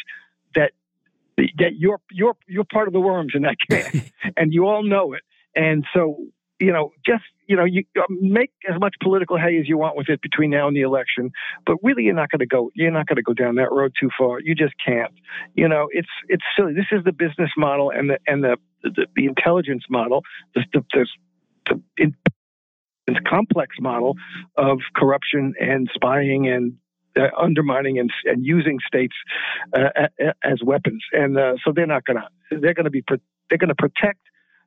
that 0.54 0.72
that 1.36 1.76
you're 1.76 2.00
you're 2.10 2.36
you're 2.46 2.64
part 2.64 2.86
of 2.86 2.92
the 2.92 3.00
worms 3.00 3.32
in 3.34 3.42
that 3.42 3.56
can, 3.68 4.04
and 4.36 4.52
you 4.52 4.66
all 4.66 4.82
know 4.82 5.12
it. 5.14 5.22
And 5.56 5.84
so 5.92 6.18
you 6.60 6.72
know, 6.72 6.92
just 7.04 7.24
you 7.46 7.56
know, 7.56 7.64
you 7.64 7.84
uh, 7.96 8.02
make 8.08 8.50
as 8.72 8.80
much 8.80 8.94
political 9.02 9.36
hay 9.36 9.58
as 9.58 9.68
you 9.68 9.76
want 9.76 9.96
with 9.96 10.08
it 10.08 10.22
between 10.22 10.50
now 10.50 10.66
and 10.66 10.76
the 10.76 10.82
election, 10.82 11.30
but 11.66 11.76
really, 11.82 12.04
you're 12.04 12.14
not 12.14 12.30
going 12.30 12.40
to 12.40 12.46
go. 12.46 12.70
You're 12.74 12.90
not 12.90 13.06
going 13.06 13.16
to 13.16 13.22
go 13.22 13.34
down 13.34 13.56
that 13.56 13.72
road 13.72 13.92
too 13.98 14.08
far. 14.16 14.40
You 14.40 14.54
just 14.54 14.74
can't. 14.84 15.12
You 15.54 15.68
know, 15.68 15.88
it's 15.90 16.08
it's 16.28 16.44
silly. 16.56 16.74
This 16.74 16.86
is 16.92 17.04
the 17.04 17.12
business 17.12 17.50
model 17.56 17.90
and 17.90 18.10
the 18.10 18.18
and 18.26 18.42
the 18.42 18.56
the, 18.82 19.06
the 19.16 19.26
intelligence 19.26 19.84
model. 19.90 20.22
The, 20.54 20.64
the, 20.72 21.06
the, 21.66 21.82
the 21.96 22.12
this 23.06 23.16
complex 23.28 23.76
model 23.80 24.16
of 24.56 24.78
corruption 24.96 25.54
and 25.60 25.90
spying 25.94 26.48
and 26.48 26.74
uh, 27.16 27.28
undermining 27.40 27.98
and, 27.98 28.10
and 28.24 28.44
using 28.44 28.78
states 28.86 29.14
uh, 29.76 30.08
as 30.42 30.60
weapons. 30.64 31.02
And 31.12 31.38
uh, 31.38 31.54
so 31.64 31.72
they're 31.74 31.86
not 31.86 32.04
going 32.04 32.18
to 32.18 32.58
they're 32.60 32.74
going 32.74 32.84
to 32.84 32.90
be 32.90 33.04
they're 33.48 33.58
going 33.58 33.68
to 33.68 33.74
protect 33.74 34.20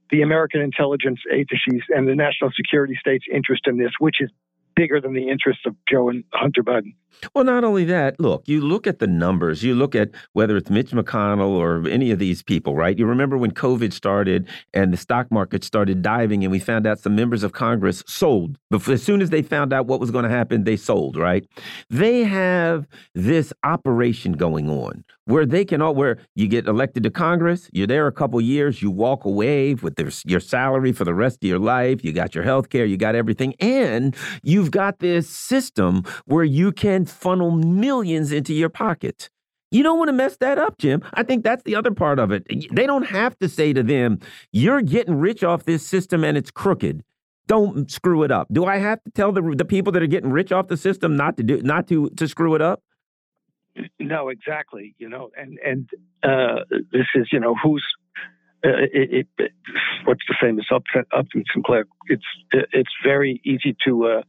the 0.09 0.21
American 0.21 0.61
intelligence 0.61 1.19
agencies 1.33 1.83
and 1.89 2.07
the 2.07 2.15
national 2.15 2.51
security 2.55 2.97
state's 2.99 3.25
interest 3.31 3.63
in 3.65 3.77
this, 3.77 3.91
which 3.99 4.21
is 4.21 4.29
bigger 4.77 5.01
than 5.01 5.13
the 5.13 5.27
interests 5.27 5.63
of 5.65 5.75
Joe 5.89 6.07
and 6.07 6.23
Hunter 6.31 6.63
Biden. 6.63 6.93
Well, 7.33 7.43
not 7.43 7.63
only 7.63 7.83
that, 7.85 8.19
look, 8.19 8.43
you 8.45 8.61
look 8.61 8.85
at 8.85 8.99
the 8.99 9.07
numbers, 9.07 9.63
you 9.63 9.73
look 9.73 9.95
at 9.95 10.11
whether 10.33 10.55
it's 10.55 10.69
Mitch 10.69 10.91
McConnell 10.91 11.49
or 11.49 11.87
any 11.89 12.11
of 12.11 12.19
these 12.19 12.43
people, 12.43 12.75
right? 12.75 12.97
You 12.97 13.07
remember 13.07 13.37
when 13.37 13.51
COVID 13.51 13.91
started 13.91 14.47
and 14.73 14.93
the 14.93 14.97
stock 14.97 15.31
market 15.31 15.63
started 15.63 16.03
diving, 16.03 16.43
and 16.43 16.51
we 16.51 16.59
found 16.59 16.85
out 16.85 16.99
some 16.99 17.15
members 17.15 17.41
of 17.41 17.53
Congress 17.53 18.03
sold. 18.05 18.57
But 18.69 18.87
as 18.87 19.01
soon 19.01 19.21
as 19.21 19.31
they 19.31 19.41
found 19.41 19.73
out 19.73 19.87
what 19.87 19.99
was 19.99 20.11
going 20.11 20.23
to 20.23 20.29
happen, 20.29 20.63
they 20.63 20.77
sold, 20.77 21.17
right? 21.17 21.43
They 21.89 22.23
have 22.23 22.85
this 23.15 23.51
operation 23.63 24.33
going 24.33 24.69
on 24.69 25.03
where 25.27 25.45
they 25.45 25.65
can 25.65 25.81
all 25.81 25.93
where 25.93 26.17
you 26.35 26.47
get 26.47 26.67
elected 26.67 27.03
to 27.03 27.11
Congress, 27.11 27.69
you're 27.73 27.85
there 27.85 28.07
a 28.07 28.11
couple 28.13 28.39
years, 28.39 28.81
you 28.81 28.89
walk 28.89 29.25
away 29.25 29.73
with 29.73 29.95
their, 29.95 30.09
your 30.25 30.39
salary 30.39 30.93
for 30.93 31.03
the 31.03 31.13
rest 31.13 31.43
of 31.43 31.47
your 31.47 31.59
life, 31.59 32.01
you 32.03 32.13
got 32.13 32.33
your 32.33 32.45
health 32.45 32.69
care, 32.69 32.85
you 32.85 32.95
got 32.95 33.13
everything, 33.13 33.53
and 33.59 34.15
you've 34.41 34.66
got 34.69 34.99
this 34.99 35.29
system 35.29 36.03
where 36.25 36.43
you 36.43 36.71
can 36.71 37.05
funnel 37.05 37.51
millions 37.51 38.31
into 38.31 38.53
your 38.53 38.69
pocket. 38.69 39.29
You 39.71 39.83
don't 39.83 39.97
want 39.97 40.07
to 40.07 40.13
mess 40.13 40.37
that 40.37 40.57
up, 40.57 40.77
Jim. 40.77 41.03
I 41.13 41.23
think 41.23 41.43
that's 41.43 41.63
the 41.63 41.75
other 41.75 41.91
part 41.91 42.19
of 42.19 42.31
it. 42.31 42.45
They 42.71 42.85
don't 42.85 43.07
have 43.07 43.37
to 43.39 43.49
say 43.49 43.73
to 43.73 43.83
them, 43.83 44.19
"You're 44.51 44.81
getting 44.81 45.15
rich 45.15 45.43
off 45.43 45.65
this 45.65 45.85
system 45.85 46.23
and 46.23 46.37
it's 46.37 46.51
crooked." 46.51 47.03
Don't 47.47 47.89
screw 47.89 48.23
it 48.23 48.31
up. 48.31 48.47
Do 48.51 48.65
I 48.65 48.77
have 48.77 49.03
to 49.03 49.11
tell 49.11 49.31
the 49.31 49.41
the 49.41 49.65
people 49.65 49.91
that 49.93 50.03
are 50.03 50.07
getting 50.07 50.31
rich 50.31 50.51
off 50.51 50.67
the 50.67 50.77
system 50.77 51.15
not 51.15 51.37
to 51.37 51.43
do 51.43 51.61
not 51.61 51.87
to 51.89 52.09
to 52.11 52.27
screw 52.27 52.55
it 52.55 52.61
up? 52.61 52.81
No, 53.99 54.29
exactly. 54.29 54.95
You 54.97 55.09
know, 55.09 55.31
and 55.37 55.59
and 55.65 55.89
uh, 56.23 56.63
this 56.91 57.07
is 57.15 57.27
you 57.31 57.39
know 57.39 57.55
who's 57.61 57.85
uh, 58.65 58.69
it, 58.91 59.27
it, 59.37 59.51
what's 60.05 60.23
the 60.27 60.35
famous 60.41 60.65
Upton, 60.73 61.05
Upton 61.13 61.43
Sinclair? 61.53 61.85
It's 62.07 62.25
it's 62.51 62.91
very 63.03 63.41
easy 63.45 63.75
to 63.85 64.05
uh, 64.07 64.21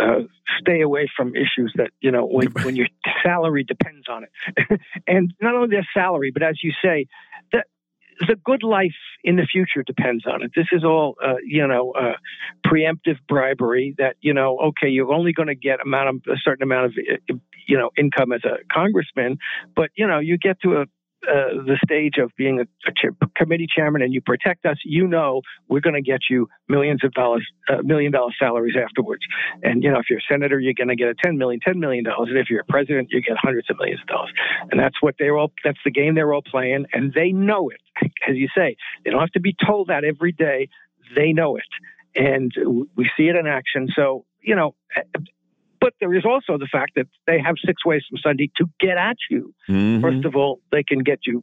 uh, 0.00 0.20
stay 0.60 0.80
away 0.80 1.08
from 1.16 1.34
issues 1.34 1.72
that 1.76 1.90
you 2.00 2.10
know 2.10 2.26
when 2.26 2.48
when 2.62 2.76
your 2.76 2.88
salary 3.24 3.64
depends 3.64 4.06
on 4.08 4.24
it, 4.24 4.80
and 5.06 5.32
not 5.40 5.54
only 5.54 5.68
their 5.68 5.88
salary, 5.94 6.30
but 6.32 6.42
as 6.42 6.58
you 6.62 6.72
say, 6.82 7.06
that 7.52 7.66
the 8.26 8.36
good 8.44 8.62
life 8.62 8.96
in 9.22 9.36
the 9.36 9.46
future 9.50 9.82
depends 9.84 10.24
on 10.26 10.42
it. 10.42 10.50
This 10.54 10.66
is 10.72 10.84
all, 10.84 11.16
uh, 11.24 11.34
you 11.44 11.66
know, 11.66 11.92
uh, 11.92 12.14
preemptive 12.66 13.18
bribery. 13.28 13.94
That 13.98 14.16
you 14.20 14.34
know, 14.34 14.58
okay, 14.68 14.88
you're 14.88 15.12
only 15.12 15.32
going 15.32 15.48
to 15.48 15.54
get 15.54 15.80
amount 15.80 16.08
of 16.08 16.32
a 16.32 16.38
certain 16.42 16.62
amount 16.62 16.86
of, 16.86 17.38
you 17.66 17.78
know, 17.78 17.90
income 17.96 18.32
as 18.32 18.42
a 18.44 18.56
congressman, 18.72 19.38
but 19.74 19.90
you 19.96 20.06
know, 20.06 20.18
you 20.18 20.38
get 20.38 20.60
to 20.62 20.82
a 20.82 20.86
uh, 21.26 21.64
the 21.66 21.78
stage 21.84 22.14
of 22.18 22.30
being 22.36 22.60
a, 22.60 22.66
a 22.86 23.26
committee 23.36 23.66
chairman 23.68 24.02
and 24.02 24.14
you 24.14 24.20
protect 24.20 24.64
us, 24.64 24.76
you 24.84 25.06
know 25.06 25.42
we're 25.68 25.80
going 25.80 25.94
to 25.94 26.02
get 26.02 26.20
you 26.30 26.48
millions 26.68 27.02
of 27.02 27.12
dollars, 27.12 27.46
uh, 27.68 27.82
million 27.82 28.12
dollar 28.12 28.30
salaries 28.38 28.76
afterwards. 28.80 29.22
And 29.62 29.82
you 29.82 29.90
know, 29.90 29.98
if 29.98 30.06
you're 30.08 30.20
a 30.20 30.32
senator, 30.32 30.60
you're 30.60 30.74
going 30.74 30.88
to 30.88 30.96
get 30.96 31.08
a 31.08 31.14
ten 31.14 31.36
million, 31.36 31.60
ten 31.60 31.80
million 31.80 32.04
dollars, 32.04 32.28
and 32.30 32.38
if 32.38 32.48
you're 32.50 32.60
a 32.60 32.64
president, 32.64 33.08
you 33.10 33.20
get 33.20 33.36
hundreds 33.36 33.68
of 33.68 33.76
millions 33.78 34.00
of 34.00 34.06
dollars. 34.06 34.32
And 34.70 34.78
that's 34.78 35.00
what 35.00 35.16
they're 35.18 35.36
all. 35.36 35.52
That's 35.64 35.78
the 35.84 35.90
game 35.90 36.14
they're 36.14 36.32
all 36.32 36.42
playing, 36.42 36.86
and 36.92 37.12
they 37.12 37.32
know 37.32 37.70
it. 37.70 37.80
As 38.28 38.36
you 38.36 38.48
say, 38.56 38.76
they 39.04 39.10
don't 39.10 39.20
have 39.20 39.32
to 39.32 39.40
be 39.40 39.56
told 39.66 39.88
that 39.88 40.04
every 40.04 40.32
day. 40.32 40.68
They 41.16 41.32
know 41.32 41.56
it, 41.56 41.64
and 42.14 42.52
we 42.96 43.10
see 43.16 43.28
it 43.28 43.36
in 43.36 43.46
action. 43.46 43.88
So 43.94 44.24
you 44.40 44.54
know, 44.54 44.74
but 45.88 45.94
there 46.00 46.14
is 46.14 46.26
also 46.26 46.58
the 46.58 46.68
fact 46.70 46.92
that 46.96 47.06
they 47.26 47.40
have 47.40 47.54
six 47.64 47.82
ways 47.82 48.02
from 48.06 48.18
Sunday 48.18 48.50
to 48.58 48.68
get 48.78 48.98
at 48.98 49.16
you. 49.30 49.54
Mm-hmm. 49.70 50.02
First 50.02 50.26
of 50.26 50.36
all, 50.36 50.60
they 50.70 50.82
can 50.82 50.98
get 50.98 51.20
you. 51.26 51.42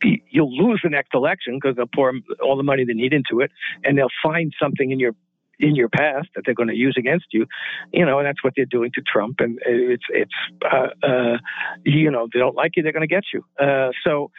You'll 0.00 0.56
lose 0.56 0.80
the 0.84 0.90
next 0.90 1.12
election 1.12 1.58
because 1.60 1.74
they'll 1.74 1.90
pour 1.92 2.12
all 2.40 2.56
the 2.56 2.62
money 2.62 2.84
they 2.84 2.92
need 2.92 3.12
into 3.12 3.40
it, 3.40 3.50
and 3.82 3.98
they'll 3.98 4.16
find 4.22 4.52
something 4.62 4.92
in 4.92 5.00
your 5.00 5.16
in 5.58 5.74
your 5.74 5.88
past 5.88 6.28
that 6.36 6.42
they're 6.44 6.54
going 6.54 6.68
to 6.68 6.76
use 6.76 6.94
against 6.96 7.26
you. 7.32 7.46
You 7.92 8.06
know, 8.06 8.18
and 8.18 8.26
that's 8.28 8.44
what 8.44 8.52
they're 8.54 8.64
doing 8.64 8.92
to 8.94 9.00
Trump. 9.00 9.40
And 9.40 9.58
it's 9.66 10.04
it's 10.08 10.38
uh, 10.70 10.90
uh, 11.02 11.38
you 11.84 12.12
know 12.12 12.28
they 12.32 12.38
don't 12.38 12.54
like 12.54 12.76
you, 12.76 12.84
they're 12.84 12.92
going 12.92 13.08
to 13.08 13.12
get 13.12 13.24
you. 13.32 13.44
Uh, 13.58 13.90
so 14.04 14.30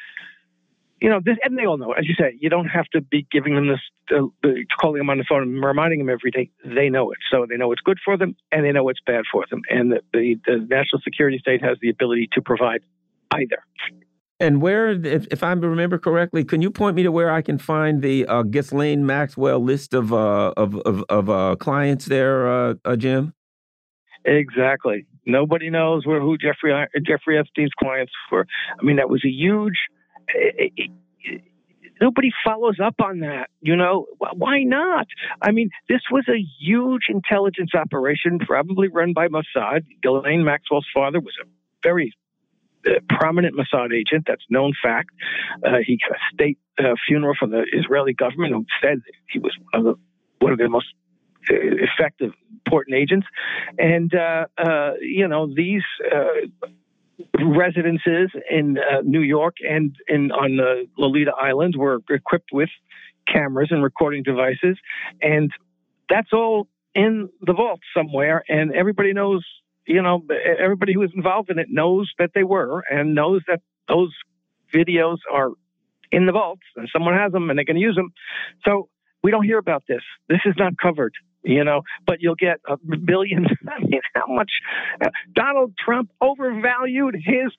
you 1.02 1.10
know, 1.10 1.20
this, 1.24 1.38
and 1.44 1.58
they 1.58 1.66
all 1.66 1.78
know, 1.78 1.92
it. 1.94 2.00
as 2.00 2.08
you 2.08 2.16
say, 2.18 2.38
you 2.40 2.50
don't 2.50 2.68
have 2.68 2.86
to 2.94 3.02
be 3.02 3.28
giving 3.32 3.56
them 3.56 3.68
this, 3.68 3.80
uh, 4.16 4.50
calling 4.80 5.00
them 5.00 5.10
on 5.10 5.18
the 5.18 5.26
phone 5.28 5.44
and 5.44 5.64
reminding 5.64 6.00
them 6.00 6.10
every 6.10 6.32
day. 6.32 6.50
They 6.64 6.90
know 6.90 7.12
it. 7.12 7.18
So 7.32 7.46
they 7.50 7.58
know 7.58 7.72
it's 7.72 7.82
good 7.82 7.98
for 8.04 8.18
them 8.18 8.36
and 8.52 8.66
they 8.66 8.72
know 8.72 8.88
it's 8.90 9.02
bad 9.06 9.26
for 9.32 9.46
them. 9.50 9.62
And 9.70 9.92
the, 9.92 10.02
the, 10.14 10.36
the 10.46 10.58
national 10.70 11.02
security 11.04 11.38
state 11.38 11.62
has 11.62 11.78
the 11.82 11.90
ability 11.90 12.30
to 12.34 12.42
provide 12.42 12.82
either. 13.34 13.64
And 14.40 14.62
where, 14.62 14.90
if, 14.90 15.28
if 15.32 15.44
I 15.44 15.52
remember 15.54 15.98
correctly, 15.98 16.44
can 16.44 16.62
you 16.62 16.70
point 16.70 16.96
me 16.96 17.04
to 17.04 17.12
where 17.12 17.32
I 17.32 17.42
can 17.42 17.58
find 17.58 18.02
the 18.02 18.26
uh, 18.26 18.44
Ghislaine 18.44 19.06
Maxwell 19.06 19.60
list 19.60 19.94
of 19.94 20.12
uh, 20.12 20.52
of 20.58 20.76
of, 20.80 21.06
of 21.08 21.30
uh, 21.30 21.56
clients 21.58 22.06
there, 22.06 22.46
uh, 22.50 22.74
uh, 22.84 22.98
Jim? 22.98 23.34
Exactly. 24.26 25.06
Nobody 25.26 25.70
knows 25.70 26.06
where 26.06 26.20
who 26.20 26.38
Jeffrey 26.38 26.74
Jeffrey 27.08 27.40
Epstein's 27.40 27.72
clients 27.80 28.12
were. 28.30 28.46
I 28.78 28.84
mean, 28.84 28.98
that 28.98 29.10
was 29.10 29.24
a 29.24 29.30
huge 29.30 29.78
nobody 32.02 32.32
follows 32.44 32.78
up 32.84 32.96
on 33.02 33.20
that. 33.20 33.50
You 33.62 33.76
know, 33.76 34.06
why 34.18 34.64
not? 34.64 35.08
I 35.42 35.52
mean, 35.52 35.70
this 35.90 36.02
was 36.12 36.26
a 36.30 36.44
huge 36.60 37.04
intelligence 37.10 37.72
operation, 37.74 38.40
probably 38.40 38.88
run 38.88 39.14
by 39.14 39.28
Mossad. 39.28 39.82
Ghislaine 40.02 40.44
Maxwell's 40.44 40.88
father 40.94 41.20
was 41.20 41.34
a 41.42 41.48
very 41.84 42.14
a 42.88 43.02
prominent 43.18 43.56
Mossad 43.56 43.94
agent. 43.94 44.26
That's 44.28 44.44
known 44.50 44.74
fact. 44.82 45.10
Uh, 45.66 45.78
he 45.86 45.98
got 45.98 46.18
a 46.18 46.22
state 46.34 46.60
uh, 46.78 46.96
funeral 47.08 47.34
from 47.38 47.52
the 47.52 47.66
Israeli 47.74 48.14
government 48.14 48.54
who 48.54 48.66
said 48.82 49.00
he 49.28 49.40
was 49.40 49.58
one 49.72 49.80
of 49.80 49.96
the 49.96 50.02
one 50.40 50.52
of 50.52 50.60
their 50.60 50.70
most 50.70 50.88
uh, 51.50 51.56
effective, 51.56 52.32
important 52.52 52.98
agents. 52.98 53.26
And 53.80 54.14
uh, 54.14 54.46
uh, 54.58 54.92
you 55.02 55.28
know 55.28 55.48
these 55.48 55.84
residences 57.40 58.30
in 58.50 58.78
uh, 58.78 59.02
New 59.04 59.22
York 59.22 59.56
and 59.68 59.96
in 60.08 60.32
on 60.32 60.58
the 60.58 60.88
Lolita 60.98 61.32
Island 61.40 61.76
were 61.78 62.00
equipped 62.10 62.50
with 62.52 62.70
cameras 63.28 63.70
and 63.72 63.84
recording 63.84 64.24
devices, 64.24 64.78
and 65.22 65.52
that's 66.10 66.32
all 66.34 66.68
in 66.94 67.30
the 67.42 67.54
vault 67.54 67.80
somewhere. 67.96 68.44
And 68.48 68.74
everybody 68.74 69.14
knows 69.14 69.44
you 69.88 70.02
know, 70.02 70.24
everybody 70.60 70.94
who 70.94 71.00
was 71.00 71.12
involved 71.16 71.50
in 71.50 71.60
it 71.60 71.68
knows 71.70 72.12
that 72.18 72.32
they 72.34 72.44
were 72.44 72.84
and 72.90 73.14
knows 73.14 73.42
that 73.48 73.62
those 73.88 74.12
videos 74.74 75.18
are 75.32 75.52
in 76.12 76.26
the 76.26 76.32
vaults 76.32 76.64
and 76.76 76.90
someone 76.92 77.14
has 77.14 77.32
them 77.32 77.50
and 77.50 77.60
they 77.60 77.66
can 77.66 77.78
use 77.78 77.96
them. 77.96 78.12
So 78.66 78.90
we 79.24 79.32
don't 79.32 79.44
hear 79.44 79.58
about 79.58 79.84
this. 79.88 80.02
This 80.28 80.40
is 80.46 80.56
not 80.58 80.74
covered, 80.78 81.14
you 81.46 81.64
know, 81.64 81.82
but 82.06 82.18
you'll 82.20 82.36
get 82.36 82.60
a 82.68 82.78
billion. 82.78 83.46
I 83.68 83.80
mean, 83.80 84.02
how 84.14 84.28
much 84.28 84.52
Donald 85.34 85.74
Trump 85.78 86.10
overvalued 86.22 87.16
his 87.16 87.52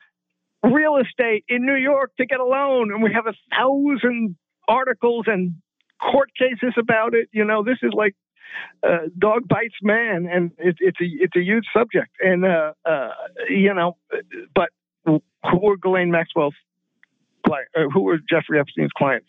real 0.63 0.97
estate 0.97 1.45
in 1.49 1.65
New 1.65 1.77
York 1.77 2.13
to 2.19 2.27
get 2.27 2.41
a 2.41 2.45
loan, 2.45 2.93
and 2.93 3.03
we 3.03 3.13
have 3.13 3.27
a 3.27 3.35
thousand 3.55 4.37
articles 4.69 5.25
and 5.29 5.55
court 6.01 6.31
cases 6.37 6.75
about 6.79 7.15
it. 7.15 7.29
You 7.33 7.45
know, 7.45 7.63
this 7.63 7.79
is 7.83 7.93
like 7.93 8.15
uh, 8.83 9.09
dog 9.19 9.49
bites 9.49 9.75
man, 9.83 10.29
and 10.31 10.53
it, 10.59 10.77
it's 10.81 11.01
a 11.01 11.05
it's 11.05 11.37
a 11.37 11.43
huge 11.43 11.65
subject. 11.73 12.11
And 12.21 12.45
uh, 12.45 12.73
uh, 12.85 13.11
you 13.49 13.75
know, 13.75 13.97
but 14.55 14.71
who 15.05 15.21
were 15.63 15.77
Ghislaine 15.77 16.11
Maxwell's 16.11 16.55
client? 17.47 17.69
Uh, 17.77 17.89
who 17.93 18.03
were 18.03 18.19
Jeffrey 18.29 18.59
Epstein's 18.59 18.93
clients? 18.97 19.29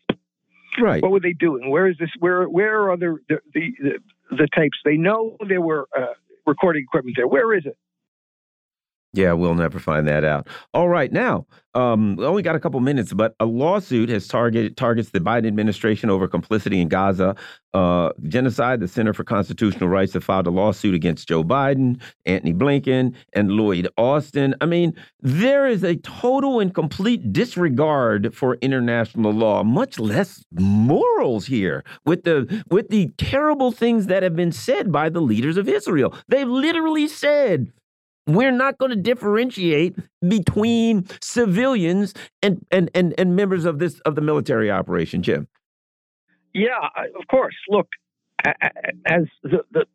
Right. 0.80 1.02
What 1.02 1.12
were 1.12 1.20
they 1.20 1.34
doing? 1.34 1.70
Where 1.70 1.88
is 1.88 1.98
this? 2.00 2.10
Where 2.20 2.46
where 2.46 2.92
are 2.92 2.98
the 2.98 3.18
the 3.28 3.40
the, 3.54 4.00
the 4.30 4.48
tapes? 4.56 4.78
They 4.84 4.98
know 4.98 5.38
there 5.48 5.62
were 5.62 5.88
uh, 5.98 6.14
recording 6.46 6.84
equipment 6.84 7.16
there. 7.18 7.28
Where 7.28 7.56
is 7.56 7.66
it? 7.66 7.78
Yeah, 9.14 9.34
we'll 9.34 9.56
never 9.56 9.80
find 9.80 10.08
that 10.08 10.24
out. 10.24 10.48
All 10.74 10.90
right, 10.90 11.12
now 11.12 11.46
um, 11.74 12.16
we 12.16 12.26
only 12.26 12.42
got 12.42 12.56
a 12.56 12.60
couple 12.60 12.80
minutes, 12.80 13.14
but 13.14 13.36
a 13.40 13.46
lawsuit 13.46 14.10
has 14.10 14.28
targeted 14.28 14.76
targets 14.76 15.12
the 15.12 15.20
Biden 15.20 15.48
administration 15.48 16.10
over 16.10 16.28
complicity 16.28 16.82
in 16.82 16.88
Gaza 16.88 17.36
uh, 17.74 18.12
genocide. 18.28 18.80
The 18.80 18.88
Center 18.88 19.14
for 19.14 19.24
Constitutional 19.24 19.88
Rights 19.88 20.14
have 20.14 20.24
filed 20.24 20.48
a 20.48 20.50
lawsuit 20.50 20.96
against 20.96 21.28
Joe 21.28 21.44
Biden, 21.44 22.02
Antony 22.26 22.54
Blinken, 22.54 23.14
and 23.34 23.52
Lloyd 23.52 23.88
Austin. 23.98 24.56
I 24.60 24.66
mean, 24.66 24.94
there 25.22 25.68
is 25.68 25.84
a 25.84 25.96
total 25.98 26.60
and 26.60 26.74
complete 26.74 27.32
disregard 27.32 28.36
for 28.36 28.56
international 28.56 29.32
law, 29.32 29.64
much 29.64 30.00
less 30.00 30.44
morals 30.52 31.46
here, 31.46 31.84
with 32.06 32.24
the 32.24 32.64
with 32.70 32.90
the 32.90 33.10
terrible 33.18 33.72
things 33.72 34.08
that 34.08 34.24
have 34.24 34.36
been 34.36 34.52
said 34.52 34.92
by 34.92 35.10
the 35.10 35.22
leaders 35.22 35.58
of 35.58 35.70
Israel. 35.70 36.14
They've 36.28 36.48
literally 36.48 37.08
said 37.08 37.72
we're 38.28 38.52
not 38.52 38.78
going 38.78 38.92
to 38.92 38.98
differentiate 38.98 39.96
between 40.28 41.08
civilians 41.22 42.14
and, 42.42 42.66
and, 42.72 42.90
and, 42.94 43.14
and 43.18 43.36
members 43.36 43.66
of 43.66 43.80
this 43.80 44.00
of 44.02 44.16
the 44.16 44.22
military 44.22 44.70
operation, 44.70 45.24
Jim. 45.24 45.48
Yeah, 46.54 46.90
of 47.20 47.28
course. 47.30 47.56
Look, 47.70 47.88
as 48.46 49.24
the 49.44 49.64
the, 49.72 49.86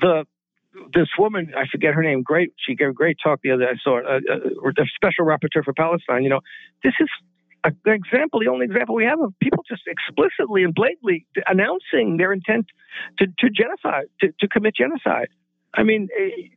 the 0.00 0.24
this 0.92 1.08
woman, 1.18 1.52
I 1.56 1.66
forget 1.70 1.94
her 1.94 2.02
name. 2.02 2.22
Great, 2.22 2.52
she 2.66 2.74
gave 2.74 2.88
a 2.88 2.92
great 2.92 3.16
talk 3.22 3.40
the 3.42 3.52
other. 3.52 3.68
I 3.68 3.74
saw 3.82 3.98
uh, 4.00 4.16
uh, 4.16 4.70
the 4.76 4.88
special 4.94 5.24
rapporteur 5.24 5.64
for 5.64 5.72
Palestine. 5.72 6.24
You 6.24 6.30
know, 6.30 6.40
this 6.82 6.94
is 7.00 7.08
an 7.64 7.76
example, 7.86 8.40
the 8.40 8.48
only 8.48 8.66
example 8.66 8.94
we 8.94 9.04
have 9.04 9.20
of 9.20 9.32
people 9.40 9.62
just 9.68 9.82
explicitly 9.86 10.64
and 10.64 10.74
blatantly 10.74 11.26
announcing 11.46 12.16
their 12.18 12.32
intent 12.32 12.66
to, 13.18 13.26
to 13.26 13.50
genocide, 13.50 14.06
to, 14.20 14.32
to 14.40 14.48
commit 14.48 14.74
genocide. 14.76 15.28
I 15.74 15.82
mean, 15.82 16.08
eh, 16.18 16.48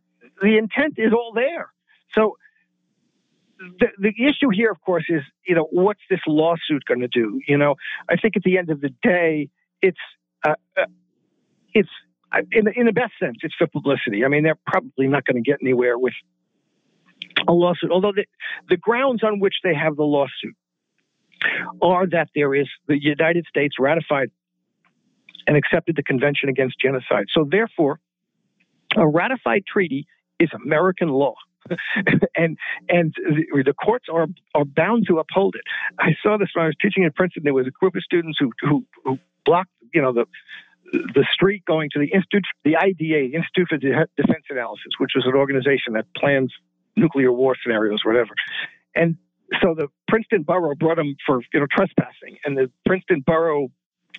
the 0.41 0.57
intent 0.57 0.95
is 0.97 1.13
all 1.13 1.31
there. 1.33 1.71
So 2.13 2.37
the, 3.79 3.87
the 3.99 4.13
issue 4.23 4.49
here, 4.53 4.71
of 4.71 4.79
course, 4.81 5.05
is 5.09 5.21
you 5.45 5.55
know 5.55 5.67
what's 5.71 6.01
this 6.09 6.19
lawsuit 6.27 6.83
going 6.85 7.01
to 7.01 7.07
do? 7.07 7.39
You 7.47 7.57
know, 7.57 7.75
I 8.09 8.15
think 8.15 8.37
at 8.37 8.43
the 8.43 8.57
end 8.57 8.69
of 8.69 8.81
the 8.81 8.89
day, 9.01 9.49
it's 9.81 9.97
uh, 10.45 10.53
uh, 10.77 10.85
it's 11.73 11.89
in 12.51 12.65
the, 12.65 12.71
in 12.75 12.85
the 12.85 12.93
best 12.93 13.13
sense, 13.19 13.37
it's 13.41 13.55
for 13.55 13.67
publicity. 13.67 14.25
I 14.25 14.27
mean, 14.27 14.43
they're 14.43 14.59
probably 14.65 15.07
not 15.07 15.25
going 15.25 15.41
to 15.41 15.49
get 15.49 15.59
anywhere 15.61 15.97
with 15.97 16.13
a 17.47 17.53
lawsuit. 17.53 17.91
Although 17.91 18.11
the, 18.13 18.25
the 18.69 18.77
grounds 18.77 19.23
on 19.23 19.39
which 19.39 19.55
they 19.63 19.73
have 19.73 19.95
the 19.95 20.03
lawsuit 20.03 20.55
are 21.81 22.07
that 22.07 22.29
there 22.35 22.53
is 22.53 22.67
the 22.87 23.01
United 23.01 23.45
States 23.47 23.75
ratified 23.79 24.29
and 25.45 25.55
accepted 25.55 25.95
the 25.95 26.03
Convention 26.03 26.49
Against 26.49 26.75
Genocide. 26.79 27.27
So 27.33 27.47
therefore, 27.49 27.99
a 28.95 29.07
ratified 29.07 29.63
treaty 29.65 30.07
is 30.39 30.49
American 30.53 31.09
law. 31.09 31.35
and 32.35 32.57
and 32.87 33.13
the, 33.17 33.63
the, 33.65 33.73
courts 33.73 34.05
are 34.11 34.27
are 34.55 34.63
bound 34.63 35.05
to 35.07 35.19
uphold 35.19 35.55
it. 35.55 35.63
I 35.99 36.15
saw 36.23 36.37
this 36.37 36.47
when 36.53 36.63
I 36.63 36.67
was 36.67 36.77
teaching 36.81 37.03
in 37.03 37.11
Princeton. 37.11 37.43
There 37.43 37.53
was 37.53 37.67
a 37.67 37.71
group 37.71 37.95
of 37.95 38.03
students 38.03 38.37
who 38.39 38.51
who, 38.61 38.85
who 39.03 39.19
blocked, 39.45 39.71
you 39.93 40.01
know, 40.01 40.13
the 40.13 40.25
the 40.91 41.25
street 41.33 41.65
going 41.65 41.89
to 41.91 41.99
the 41.99 42.07
institute, 42.07 42.45
the 42.63 42.77
IDA, 42.77 43.35
Institute 43.35 43.67
for 43.67 43.77
Defense 43.77 44.45
Analysis, 44.49 44.93
which 44.97 45.11
was 45.15 45.25
an 45.25 45.35
organization 45.35 45.93
that 45.93 46.05
plans 46.15 46.53
nuclear 46.95 47.31
war 47.31 47.55
scenarios, 47.61 47.99
whatever. 48.05 48.31
And 48.95 49.17
so 49.61 49.75
the 49.75 49.87
Princeton 50.07 50.43
borough 50.43 50.75
brought 50.75 50.97
them 50.97 51.15
for 51.25 51.41
you 51.53 51.59
know 51.59 51.67
trespassing, 51.71 52.37
and 52.45 52.57
the 52.57 52.71
Princeton 52.85 53.23
borough 53.25 53.69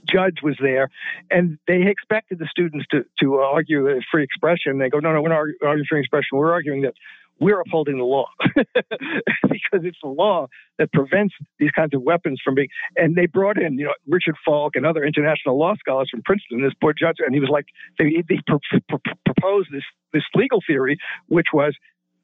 judge 0.06 0.38
was 0.42 0.56
there, 0.60 0.90
and 1.30 1.58
they 1.66 1.82
expected 1.86 2.38
the 2.38 2.46
students 2.50 2.86
to 2.90 3.04
to 3.20 3.36
argue 3.36 4.00
free 4.10 4.24
expression. 4.24 4.78
They 4.78 4.90
go, 4.90 4.98
no, 4.98 5.12
no, 5.12 5.22
we're 5.22 5.28
not 5.30 5.44
arguing 5.62 5.86
free 5.88 6.00
expression. 6.00 6.38
We're 6.38 6.52
arguing 6.52 6.82
that 6.82 6.94
we're 7.40 7.60
upholding 7.60 7.98
the 7.98 8.04
law 8.04 8.26
because 8.56 9.84
it's 9.84 9.98
the 10.02 10.08
law 10.08 10.48
that 10.78 10.92
prevents 10.92 11.34
these 11.58 11.70
kinds 11.70 11.94
of 11.94 12.02
weapons 12.02 12.40
from 12.44 12.54
being. 12.56 12.68
And 12.96 13.14
they 13.14 13.26
brought 13.26 13.60
in, 13.60 13.78
you 13.78 13.84
know, 13.84 13.94
Richard 14.08 14.34
Falk 14.44 14.74
and 14.74 14.84
other 14.84 15.04
international 15.04 15.58
law 15.58 15.74
scholars 15.78 16.08
from 16.10 16.22
Princeton, 16.24 16.62
this 16.62 16.72
poor 16.80 16.92
judge, 16.92 17.16
and 17.18 17.34
he 17.34 17.40
was 17.40 17.48
like, 17.48 17.66
they, 17.98 18.24
they 18.28 18.40
pr- 18.46 18.56
pr- 18.88 19.12
proposed 19.24 19.68
this 19.72 19.84
this 20.12 20.24
legal 20.34 20.60
theory, 20.66 20.96
which 21.28 21.48
was 21.52 21.76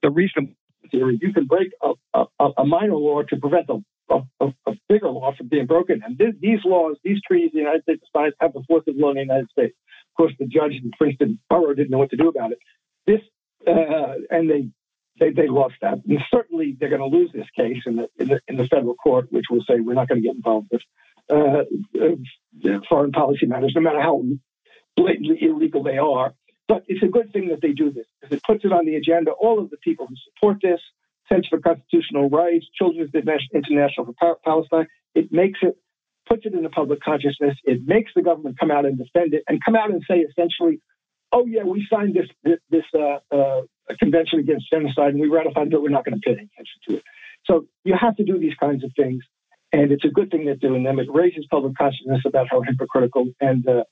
the 0.03 0.11
reason 0.11 0.57
theory. 0.91 1.19
You 1.21 1.33
can 1.33 1.47
break 1.47 1.71
a, 1.83 1.93
a, 2.15 2.51
a 2.59 2.65
minor 2.65 2.97
law 2.97 3.23
to 3.23 3.37
prevent 3.37 3.67
a 3.69 3.79
a, 4.11 4.21
a, 4.41 4.47
a, 4.67 4.73
bigger 4.89 5.09
law 5.09 5.33
from 5.37 5.49
being 5.49 5.67
broken. 5.67 6.03
And 6.05 6.19
this, 6.19 6.35
these 6.41 6.61
laws, 6.65 6.97
these 7.03 7.19
treaties, 7.27 7.51
the 7.53 7.61
United 7.61 7.83
States 7.83 8.03
signed 8.15 8.35
have 8.41 8.53
the 8.53 8.63
force 8.69 8.85
of 8.89 8.97
law 8.97 9.11
in 9.11 9.17
the 9.17 9.23
United 9.23 9.51
States. 9.51 9.75
Of 10.13 10.17
course, 10.17 10.33
the 10.39 10.47
judge 10.47 10.73
in 10.73 10.91
Princeton 10.97 11.39
Borough 11.49 11.75
didn't 11.75 11.91
know 11.91 11.99
what 11.99 12.11
to 12.11 12.17
do 12.17 12.29
about 12.29 12.53
it. 12.53 12.59
This, 13.07 13.21
uh, 13.67 14.15
and 14.31 14.51
they, 14.51 14.69
they 15.19 15.31
they 15.31 15.49
lost 15.49 15.75
that. 15.81 16.01
And 16.07 16.19
certainly, 16.33 16.77
they're 16.79 16.91
going 16.91 17.01
to 17.01 17.17
lose 17.17 17.31
this 17.33 17.47
case 17.57 17.83
in 17.87 17.97
the, 17.97 18.09
in 18.19 18.29
the 18.29 18.41
in 18.49 18.57
the 18.57 18.67
federal 18.67 18.95
court, 18.95 19.29
which 19.31 19.47
will 19.51 19.65
say 19.69 19.81
we're 19.81 19.95
not 19.95 20.09
going 20.09 20.23
to 20.23 20.27
get 20.27 20.37
involved 20.37 20.69
with 20.71 20.83
uh, 21.31 21.65
foreign 22.89 23.13
policy 23.13 23.47
matters, 23.47 23.73
no 23.75 23.81
matter 23.81 24.01
how 24.01 24.23
blatantly 24.97 25.39
illegal 25.43 25.83
they 25.83 25.99
are. 25.99 26.35
But 26.67 26.85
it's 26.89 27.03
a 27.03 27.09
good 27.09 27.33
thing 27.33 27.49
that 27.49 27.61
they 27.61 27.73
do 27.73 27.91
this 27.91 28.07
because 28.21 28.37
it 28.37 28.43
puts 28.47 28.65
it 28.65 28.73
on 28.73 28.87
the 28.87 28.97
agenda. 28.97 29.33
All 29.33 29.59
of 29.59 29.71
the 29.71 29.77
people 29.79 30.07
who 30.07 30.15
support 30.33 30.59
this, 30.63 30.81
Center 31.29 31.49
for 31.51 31.61
Constitutional 31.61 32.29
Rights, 32.29 32.67
Children's 32.77 33.11
International 33.15 34.07
for 34.19 34.37
Palestine. 34.45 34.87
It 35.15 35.33
makes 35.33 35.61
it, 35.63 35.77
puts 36.29 36.47
it 36.47 36.55
in 36.55 36.63
the 36.63 36.71
public 36.71 37.01
consciousness. 37.01 37.57
It 37.65 37.87
makes 37.87 38.13
the 38.15 38.23
government 38.23 38.59
come 38.59 38.71
out 38.71 38.87
and 38.87 38.99
defend 38.99 39.35
it 39.35 39.45
and 39.49 39.61
come 39.65 39.77
out 39.77 39.91
and 39.91 40.03
say 40.09 40.19
essentially, 40.19 40.81
oh, 41.33 41.47
yeah, 41.47 41.65
we 41.65 41.87
signed 41.93 42.15
this, 42.15 42.59
this 42.71 42.85
uh, 42.95 43.19
uh, 43.35 43.63
convention 43.99 44.39
against 44.39 44.71
genocide 44.71 45.11
and 45.11 45.21
we 45.21 45.29
ratified 45.29 45.67
it, 45.67 45.73
but 45.73 45.83
we're 45.83 45.89
not 45.89 46.05
going 46.05 46.15
to 46.15 46.21
pay 46.21 46.33
any 46.33 46.49
attention 46.53 46.81
to 46.89 46.97
it. 46.97 47.03
So 47.45 47.67
you 47.85 47.95
have 48.01 48.17
to 48.17 48.25
do 48.25 48.39
these 48.39 48.55
kinds 48.59 48.85
of 48.85 48.93
things. 48.97 49.23
And 49.73 49.91
it's 49.91 50.05
a 50.05 50.09
good 50.09 50.31
thing 50.31 50.45
they're 50.45 50.55
doing 50.55 50.85
them. 50.85 51.01
It 51.01 51.09
raises 51.13 51.47
public 51.51 51.77
consciousness 51.77 52.23
about 52.25 52.47
how 52.49 52.63
hypocritical 52.63 53.27
and 53.41 53.67
uh, 53.69 53.83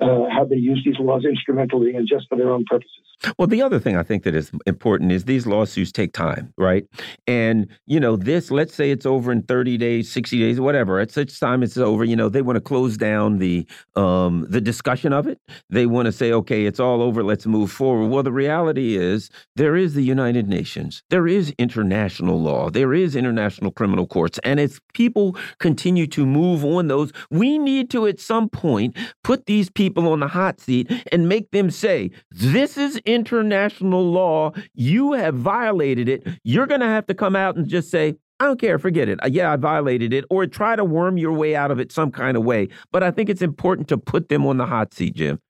uh, 0.00 0.28
how 0.30 0.46
they 0.48 0.56
use 0.56 0.82
these 0.84 0.98
laws 0.98 1.24
instrumentally 1.24 1.94
and 1.94 2.08
just 2.08 2.26
for 2.28 2.38
their 2.38 2.50
own 2.50 2.64
purposes. 2.68 3.04
Well, 3.38 3.48
the 3.48 3.62
other 3.62 3.78
thing 3.78 3.96
I 3.96 4.02
think 4.02 4.24
that 4.24 4.34
is 4.34 4.50
important 4.66 5.10
is 5.10 5.24
these 5.24 5.46
lawsuits 5.46 5.90
take 5.90 6.12
time, 6.12 6.52
right? 6.56 6.84
And, 7.26 7.66
you 7.86 7.98
know, 7.98 8.16
this, 8.16 8.50
let's 8.50 8.74
say 8.74 8.90
it's 8.90 9.06
over 9.06 9.32
in 9.32 9.42
30 9.42 9.78
days, 9.78 10.10
60 10.12 10.38
days, 10.38 10.60
whatever. 10.60 11.00
At 11.00 11.10
such 11.10 11.40
time 11.40 11.62
it's 11.62 11.76
over, 11.76 12.04
you 12.04 12.14
know, 12.14 12.28
they 12.28 12.42
want 12.42 12.56
to 12.56 12.60
close 12.60 12.96
down 12.96 13.38
the 13.38 13.66
um, 13.96 14.46
the 14.48 14.60
discussion 14.60 15.12
of 15.12 15.26
it. 15.26 15.40
They 15.70 15.86
want 15.86 16.06
to 16.06 16.12
say, 16.12 16.30
okay, 16.32 16.66
it's 16.66 16.78
all 16.78 17.02
over, 17.02 17.24
let's 17.24 17.46
move 17.46 17.72
forward. 17.72 18.08
Well, 18.08 18.22
the 18.22 18.32
reality 18.32 18.96
is 18.96 19.30
there 19.56 19.76
is 19.76 19.94
the 19.94 20.02
United 20.02 20.48
Nations. 20.48 21.02
There 21.10 21.26
is 21.26 21.54
international 21.58 22.40
law. 22.40 22.70
There 22.70 22.92
is 22.94 23.16
international 23.16 23.72
criminal 23.72 24.06
courts. 24.06 24.38
And 24.44 24.60
as 24.60 24.78
people 24.94 25.36
continue 25.58 26.06
to 26.08 26.26
move 26.26 26.64
on 26.64 26.88
those, 26.88 27.12
we 27.30 27.58
need 27.58 27.90
to 27.90 28.06
at 28.06 28.20
some 28.20 28.48
point 28.48 28.96
put 29.24 29.46
these 29.46 29.70
people 29.70 29.86
people 29.86 30.12
on 30.12 30.20
the 30.20 30.28
hot 30.28 30.60
seat 30.60 30.90
and 31.12 31.28
make 31.28 31.50
them 31.52 31.70
say, 31.70 32.10
This 32.30 32.76
is 32.76 33.00
international 33.06 34.04
law. 34.10 34.52
You 34.74 35.12
have 35.12 35.34
violated 35.34 36.08
it. 36.08 36.26
You're 36.42 36.66
going 36.66 36.80
to 36.80 36.86
have 36.86 37.06
to 37.06 37.14
come 37.14 37.36
out 37.36 37.56
and 37.56 37.66
just 37.66 37.90
say, 37.90 38.16
I 38.38 38.44
don't 38.44 38.60
care, 38.60 38.78
forget 38.78 39.08
it. 39.08 39.18
Uh, 39.22 39.28
yeah, 39.28 39.52
I 39.52 39.56
violated 39.56 40.12
it, 40.12 40.24
or 40.28 40.46
try 40.46 40.76
to 40.76 40.84
worm 40.84 41.16
your 41.16 41.32
way 41.32 41.56
out 41.56 41.70
of 41.70 41.80
it 41.80 41.90
some 41.90 42.10
kind 42.10 42.36
of 42.36 42.44
way. 42.44 42.68
But 42.92 43.02
I 43.02 43.10
think 43.10 43.30
it's 43.30 43.40
important 43.40 43.88
to 43.88 43.96
put 43.96 44.28
them 44.28 44.46
on 44.46 44.58
the 44.58 44.66
hot 44.66 44.92
seat, 44.92 45.14
Jim. 45.14 45.40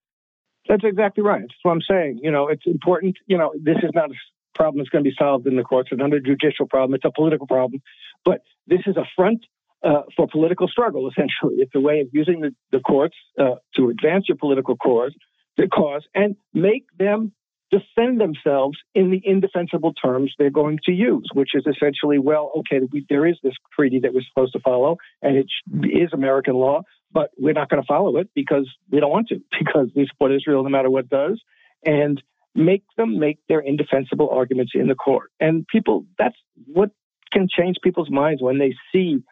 That's 0.69 0.85
exactly 0.85 1.25
right. 1.25 1.41
That's 1.41 1.55
what 1.63 1.73
I'm 1.73 1.83
saying. 1.89 2.21
You 2.23 2.31
know, 2.31 2.49
it's 2.49 2.67
important. 2.67 3.17
You 3.27 3.39
know, 3.39 3.53
this 3.61 3.77
is 3.83 3.91
not 3.95 4.11
a 4.11 4.15
problem 4.55 4.79
that's 4.79 4.89
going 4.91 5.05
to 5.05 5.11
be 5.11 5.17
solved 5.19 5.47
in 5.47 5.57
the 5.57 5.63
courts. 5.63 5.89
It's 5.91 5.99
not 5.99 6.13
a 6.13 6.21
judicial 6.21 6.67
problem. 6.67 6.95
It's 6.95 7.05
a 7.05 7.13
political 7.13 7.47
problem. 7.47 7.83
But 8.25 8.43
this 8.67 8.81
is 8.87 8.97
a 8.97 9.05
front 9.17 9.45
uh, 9.85 10.03
for 10.17 10.27
political 10.27 10.69
struggle, 10.69 11.09
essentially. 11.09 11.57
It's 11.57 11.75
a 11.75 11.81
way 11.81 12.01
of 12.01 12.09
using 12.13 12.41
the, 12.41 12.55
the 12.73 12.81
courts 12.81 13.17
uh, 13.39 13.57
to 13.77 13.91
advance 13.91 14.29
your 14.29 14.37
political 14.37 14.77
cause, 14.77 15.15
the 15.57 15.69
cause 15.69 16.05
and 16.15 16.37
make 16.55 16.87
them 16.99 17.33
defend 17.71 18.21
themselves 18.21 18.79
in 18.95 19.11
the 19.11 19.21
indefensible 19.25 19.93
terms 19.93 20.33
they're 20.39 20.51
going 20.51 20.79
to 20.85 20.93
use, 20.93 21.29
which 21.35 21.51
is 21.55 21.67
essentially, 21.67 22.19
well, 22.19 22.53
okay, 22.59 22.81
we, 22.93 23.05
there 23.09 23.27
is 23.27 23.37
this 23.43 23.55
treaty 23.75 24.01
that 24.01 24.15
we're 24.15 24.23
supposed 24.29 24.53
to 24.53 24.61
follow, 24.61 24.97
and 25.23 25.37
it 25.37 25.47
is 25.83 26.11
American 26.13 26.55
law, 26.55 26.83
but 27.13 27.31
we're 27.37 27.53
not 27.53 27.69
going 27.69 27.83
to 27.83 27.87
follow 27.87 28.19
it 28.19 28.29
because 28.35 28.69
we 28.91 29.01
don't 29.01 29.11
want 29.11 29.29
to, 29.29 29.41
because 29.59 29.89
we 29.95 30.07
support 30.07 30.33
Israel 30.33 30.63
no 30.63 30.71
matter 30.71 30.91
what 30.91 31.09
does, 31.09 31.41
and 31.85 32.23
make 32.55 32.85
them 32.97 33.19
make 33.19 33.39
their 33.49 33.61
indefensible 33.61 34.31
arguments 34.31 34.73
in 34.75 34.87
the 34.87 34.95
court. 34.95 35.31
And 35.41 35.67
people, 35.67 36.07
that's 36.19 36.37
what 36.67 36.91
can 37.33 37.49
change 37.49 37.77
people's 37.83 38.11
minds 38.11 38.41
when 38.41 38.59
they 38.59 38.75
see 38.93 39.23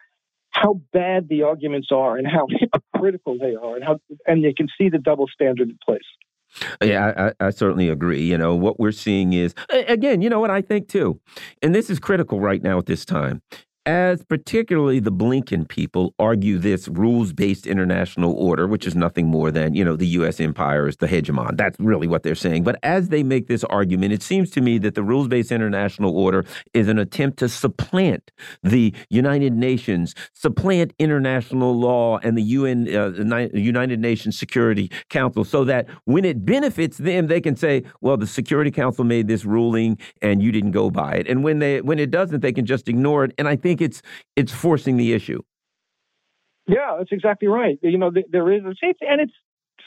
how 0.51 0.79
bad 0.93 1.27
the 1.27 1.43
arguments 1.43 1.89
are 1.91 2.17
and 2.17 2.27
how 2.27 2.47
hypocritical 2.59 3.37
they 3.37 3.55
are, 3.55 3.75
and 3.75 3.83
how 3.83 3.99
and 4.27 4.43
they 4.43 4.53
can 4.53 4.67
see 4.77 4.89
the 4.89 4.99
double 4.99 5.27
standard 5.27 5.69
in 5.69 5.77
place. 5.83 6.01
Yeah, 6.81 7.31
I, 7.39 7.47
I, 7.47 7.49
certainly 7.49 7.89
agree. 7.89 8.21
You 8.21 8.37
know, 8.37 8.55
what 8.55 8.79
we're 8.79 8.91
seeing 8.91 9.33
is, 9.33 9.53
again, 9.69 10.21
you 10.21 10.29
know 10.29 10.39
what 10.39 10.51
I 10.51 10.61
think 10.61 10.87
too, 10.87 11.19
and 11.61 11.75
this 11.75 11.89
is 11.89 11.99
critical 11.99 12.39
right 12.39 12.61
now 12.61 12.77
at 12.77 12.85
this 12.85 13.05
time 13.05 13.41
as 13.85 14.23
particularly 14.23 14.99
the 14.99 15.11
Blinken 15.11 15.67
people 15.67 16.13
argue 16.17 16.57
this 16.57 16.87
rules 16.87 17.33
based 17.33 17.67
international 17.67 18.33
order, 18.33 18.67
which 18.67 18.87
is 18.87 18.95
nothing 18.95 19.27
more 19.27 19.51
than, 19.51 19.75
you 19.75 19.85
know, 19.85 19.95
the 19.95 20.07
U.S. 20.07 20.39
empire 20.39 20.87
is 20.87 20.97
the 20.97 21.07
hegemon. 21.07 21.57
That's 21.57 21.79
really 21.79 22.07
what 22.07 22.23
they're 22.23 22.35
saying. 22.35 22.63
But 22.63 22.79
as 22.81 23.09
they 23.09 23.21
make 23.21 23.47
this 23.47 23.63
argument, 23.65 24.13
it 24.13 24.23
seems 24.23 24.49
to 24.51 24.61
me 24.61 24.79
that 24.79 24.95
the 24.95 25.03
rules 25.03 25.27
based 25.27 25.51
international 25.51 26.17
order 26.17 26.45
is 26.73 26.87
an 26.87 26.97
attempt 26.97 27.37
to 27.39 27.49
supplant 27.49 28.31
the 28.63 28.93
United 29.09 29.53
Nations, 29.53 30.15
supplant 30.33 30.93
international 30.97 31.77
law 31.77 32.17
and 32.23 32.37
the 32.37 32.43
UN, 32.43 32.87
uh, 32.95 33.47
United 33.53 33.99
Nations 33.99 34.37
Security 34.37 34.91
Council, 35.09 35.43
so 35.43 35.63
that 35.63 35.87
when 36.05 36.25
it 36.25 36.43
benefits 36.45 36.97
them, 36.97 37.27
they 37.27 37.41
can 37.41 37.55
say, 37.55 37.83
well, 38.01 38.17
the 38.17 38.27
Security 38.27 38.71
Council 38.71 39.03
made 39.03 39.27
this 39.27 39.45
ruling 39.45 39.97
and 40.21 40.41
you 40.41 40.51
didn't 40.51 40.71
go 40.71 40.89
by 40.89 41.13
it. 41.13 41.27
And 41.27 41.43
when 41.43 41.59
they 41.59 41.81
when 41.81 41.99
it 41.99 42.09
doesn't, 42.09 42.39
they 42.41 42.53
can 42.53 42.65
just 42.65 42.89
ignore 42.89 43.25
it. 43.25 43.33
And 43.37 43.47
I 43.47 43.55
think 43.55 43.74
think 43.75 43.89
it's 43.89 44.01
it's 44.35 44.51
forcing 44.51 44.97
the 44.97 45.13
issue. 45.13 45.41
Yeah, 46.67 46.95
that's 46.97 47.11
exactly 47.11 47.47
right. 47.47 47.77
You 47.81 47.97
know, 47.97 48.11
there 48.31 48.51
is, 48.51 48.63
and 48.63 49.21
it's 49.21 49.33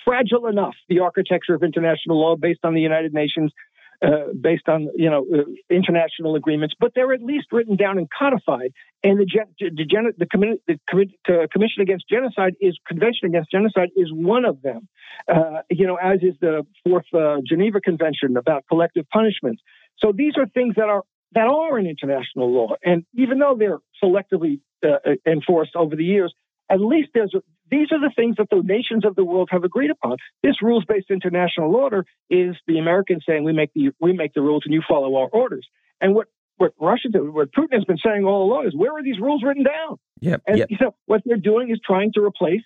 fragile 0.05 0.47
enough. 0.47 0.75
The 0.89 1.01
architecture 1.01 1.55
of 1.55 1.63
international 1.63 2.21
law, 2.21 2.37
based 2.37 2.61
on 2.63 2.75
the 2.75 2.81
United 2.81 3.13
Nations, 3.13 3.53
uh, 4.01 4.33
based 4.41 4.69
on 4.69 4.89
you 4.95 5.11
know 5.11 5.27
uh, 5.35 5.43
international 5.71 6.37
agreements, 6.37 6.75
but 6.79 6.93
they're 6.95 7.13
at 7.13 7.23
least 7.23 7.47
written 7.51 7.77
down 7.77 7.99
and 7.99 8.09
codified. 8.17 8.73
And 9.03 9.19
the 9.19 9.27
the, 9.59 9.71
the, 9.77 11.07
the 11.27 11.49
Commission 11.53 11.83
Against 11.83 12.09
Genocide 12.09 12.55
is 12.61 12.79
Convention 12.87 13.27
Against 13.27 13.51
Genocide 13.51 13.91
is 13.97 14.09
one 14.13 14.45
of 14.45 14.63
them. 14.63 14.89
Uh, 15.27 15.63
you 15.69 15.87
know, 15.87 15.97
as 15.97 16.21
is 16.23 16.35
the 16.41 16.65
Fourth 16.85 17.07
uh, 17.13 17.39
Geneva 17.45 17.81
Convention 17.81 18.37
about 18.37 18.65
collective 18.69 19.09
punishment. 19.09 19.59
So 19.99 20.13
these 20.15 20.35
are 20.37 20.47
things 20.47 20.77
that 20.77 20.89
are 20.89 21.03
that 21.33 21.47
are 21.47 21.79
in 21.79 21.87
international 21.87 22.53
law. 22.53 22.75
And 22.83 23.05
even 23.15 23.39
though 23.39 23.57
they're 23.59 23.79
selectively 24.03 24.61
uh, 24.83 25.15
enforced 25.27 25.77
over 25.77 25.97
the 25.97 26.05
years, 26.05 26.33
at 26.71 26.81
least 26.81 27.11
there's 27.15 27.35
these 27.71 27.89
are 27.93 28.01
the 28.01 28.13
things 28.15 28.37
that 28.37 28.49
the 28.51 28.63
nations 28.65 29.05
of 29.05 29.15
the 29.15 29.25
world 29.25 29.49
have 29.53 29.65
agreed 29.65 29.91
upon. 29.91 30.17
This 30.43 30.63
rules-based 30.63 31.11
international 31.11 31.75
order 31.75 32.07
is 32.31 32.57
the 32.67 32.79
Americans 32.79 33.25
saying 33.27 33.45
we 33.45 33.53
make 33.53 33.73
the 33.75 33.91
we 34.01 34.13
make 34.13 34.35
the 34.35 34.43
rules 34.43 34.63
and 34.65 34.75
you 34.75 34.83
follow 34.89 35.17
our 35.17 35.29
orders. 35.29 35.67
And 36.01 36.15
what 36.15 36.29
what 36.57 36.73
Russia 36.81 37.09
what 37.13 37.53
Putin 37.53 37.73
has 37.73 37.85
been 37.85 37.99
saying 38.05 38.25
all 38.25 38.45
along 38.45 38.67
is 38.67 38.77
where 38.77 38.97
are 38.97 39.03
these 39.03 39.19
rules 39.21 39.43
written 39.45 39.65
down? 39.65 39.99
Yep, 40.21 40.43
and 40.47 40.59
yep. 40.59 40.71
you 40.71 40.77
know 40.81 40.95
what 41.07 41.23
they're 41.25 41.37
doing 41.37 41.71
is 41.71 41.79
trying 41.85 42.13
to 42.15 42.21
replace 42.21 42.63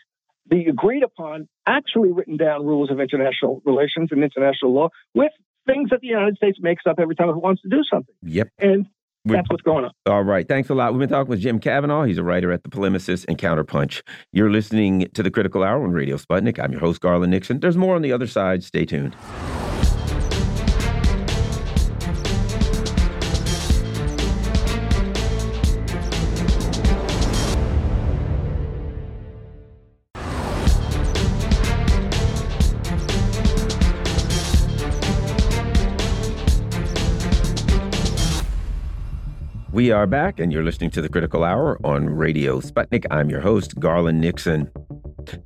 the 0.48 0.64
agreed 0.64 1.02
upon, 1.02 1.48
actually 1.66 2.10
written 2.10 2.36
down 2.36 2.66
rules 2.66 2.90
of 2.90 3.01
international 3.01 3.62
relations 3.64 4.09
and 4.10 4.24
international 4.24 4.72
law 4.72 4.89
with 5.14 5.32
things 5.66 5.90
that 5.90 6.01
the 6.01 6.09
United 6.09 6.36
States 6.36 6.59
makes 6.60 6.84
up 6.86 6.98
every 6.98 7.14
time 7.14 7.28
it 7.28 7.36
wants 7.36 7.62
to 7.62 7.68
do 7.68 7.82
something. 7.90 8.14
Yep. 8.22 8.48
And 8.59 8.86
that's 9.24 9.48
what's 9.48 9.62
going 9.62 9.84
on. 9.84 9.93
All 10.06 10.24
right. 10.24 10.48
Thanks 10.48 10.68
a 10.68 10.74
lot. 10.74 10.93
We've 10.93 11.01
been 11.01 11.09
talking 11.09 11.30
with 11.30 11.40
Jim 11.40 11.60
Kavanagh. 11.60 12.06
He's 12.06 12.18
a 12.18 12.24
writer 12.24 12.51
at 12.51 12.64
The 12.64 12.70
Polemicist 12.70 13.24
and 13.28 13.39
Counterpunch. 13.39 14.02
You're 14.32 14.51
listening 14.51 15.09
to 15.14 15.22
the 15.22 15.30
Critical 15.30 15.62
Hour 15.62 15.84
on 15.84 15.93
Radio 15.93 16.16
Sputnik. 16.16 16.59
I'm 16.59 16.72
your 16.72 16.80
host, 16.80 17.01
Garland 17.01 17.30
Nixon. 17.30 17.60
There's 17.60 17.76
more 17.76 17.94
on 17.94 18.02
the 18.02 18.12
other 18.12 18.26
side. 18.26 18.64
Stay 18.64 18.84
tuned. 18.84 19.14
We 39.82 39.90
are 39.90 40.06
back, 40.06 40.38
and 40.38 40.52
you're 40.52 40.62
listening 40.62 40.90
to 40.90 41.02
the 41.02 41.09
Critical 41.09 41.42
Hour 41.42 41.76
on 41.84 42.09
Radio 42.09 42.60
Sputnik. 42.60 43.04
I'm 43.10 43.28
your 43.28 43.40
host, 43.40 43.80
Garland 43.80 44.20
Nixon. 44.20 44.70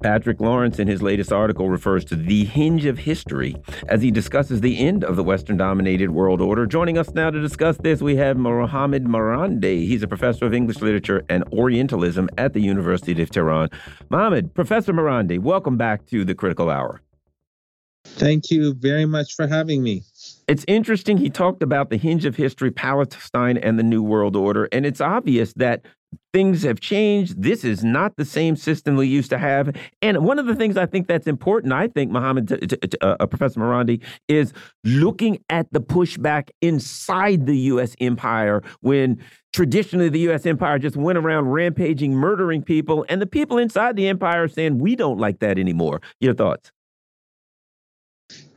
Patrick 0.02 0.42
Lawrence, 0.42 0.78
in 0.78 0.86
his 0.86 1.00
latest 1.00 1.32
article, 1.32 1.70
refers 1.70 2.04
to 2.04 2.16
the 2.16 2.44
hinge 2.44 2.84
of 2.84 2.98
history 2.98 3.56
as 3.88 4.02
he 4.02 4.10
discusses 4.10 4.60
the 4.60 4.78
end 4.78 5.04
of 5.04 5.16
the 5.16 5.24
Western 5.24 5.56
dominated 5.56 6.10
world 6.10 6.42
order. 6.42 6.66
Joining 6.66 6.98
us 6.98 7.14
now 7.14 7.30
to 7.30 7.40
discuss 7.40 7.78
this, 7.78 8.02
we 8.02 8.16
have 8.16 8.36
Mohammad 8.36 9.06
Marandi. 9.06 9.86
He's 9.86 10.02
a 10.02 10.06
professor 10.06 10.44
of 10.44 10.52
English 10.52 10.82
literature 10.82 11.24
and 11.30 11.42
Orientalism 11.50 12.28
at 12.36 12.52
the 12.52 12.60
University 12.60 13.22
of 13.22 13.30
Tehran. 13.30 13.70
Mohammad, 14.10 14.52
Professor 14.54 14.92
Marandi, 14.92 15.38
welcome 15.38 15.78
back 15.78 16.04
to 16.08 16.26
the 16.26 16.34
Critical 16.34 16.68
Hour. 16.68 17.00
Thank 18.14 18.50
you 18.50 18.74
very 18.74 19.06
much 19.06 19.34
for 19.34 19.46
having 19.46 19.82
me. 19.82 20.02
It's 20.48 20.64
interesting. 20.68 21.16
He 21.16 21.28
talked 21.28 21.62
about 21.62 21.90
the 21.90 21.96
hinge 21.96 22.24
of 22.24 22.36
history, 22.36 22.70
Palestine, 22.70 23.56
and 23.56 23.78
the 23.78 23.82
New 23.82 24.02
World 24.02 24.36
Order. 24.36 24.68
And 24.70 24.86
it's 24.86 25.00
obvious 25.00 25.52
that 25.54 25.84
things 26.32 26.62
have 26.62 26.80
changed. 26.80 27.42
This 27.42 27.64
is 27.64 27.82
not 27.82 28.16
the 28.16 28.24
same 28.24 28.54
system 28.54 28.96
we 28.96 29.08
used 29.08 29.30
to 29.30 29.38
have. 29.38 29.74
And 30.02 30.18
one 30.24 30.38
of 30.38 30.46
the 30.46 30.54
things 30.54 30.76
I 30.76 30.86
think 30.86 31.08
that's 31.08 31.26
important, 31.26 31.72
I 31.72 31.88
think, 31.88 32.12
Mohammed, 32.12 32.52
uh, 33.02 33.16
uh, 33.18 33.26
Professor 33.26 33.58
Marandi, 33.58 34.02
is 34.28 34.52
looking 34.84 35.42
at 35.50 35.66
the 35.72 35.80
pushback 35.80 36.50
inside 36.62 37.46
the 37.46 37.56
U.S. 37.58 37.96
empire 38.00 38.62
when 38.80 39.20
traditionally 39.52 40.08
the 40.08 40.20
U.S. 40.20 40.46
empire 40.46 40.78
just 40.78 40.96
went 40.96 41.18
around 41.18 41.46
rampaging, 41.46 42.12
murdering 42.14 42.62
people, 42.62 43.04
and 43.08 43.20
the 43.20 43.26
people 43.26 43.58
inside 43.58 43.96
the 43.96 44.06
empire 44.06 44.44
are 44.44 44.48
saying, 44.48 44.78
we 44.78 44.94
don't 44.94 45.18
like 45.18 45.40
that 45.40 45.58
anymore. 45.58 46.00
Your 46.20 46.34
thoughts? 46.34 46.70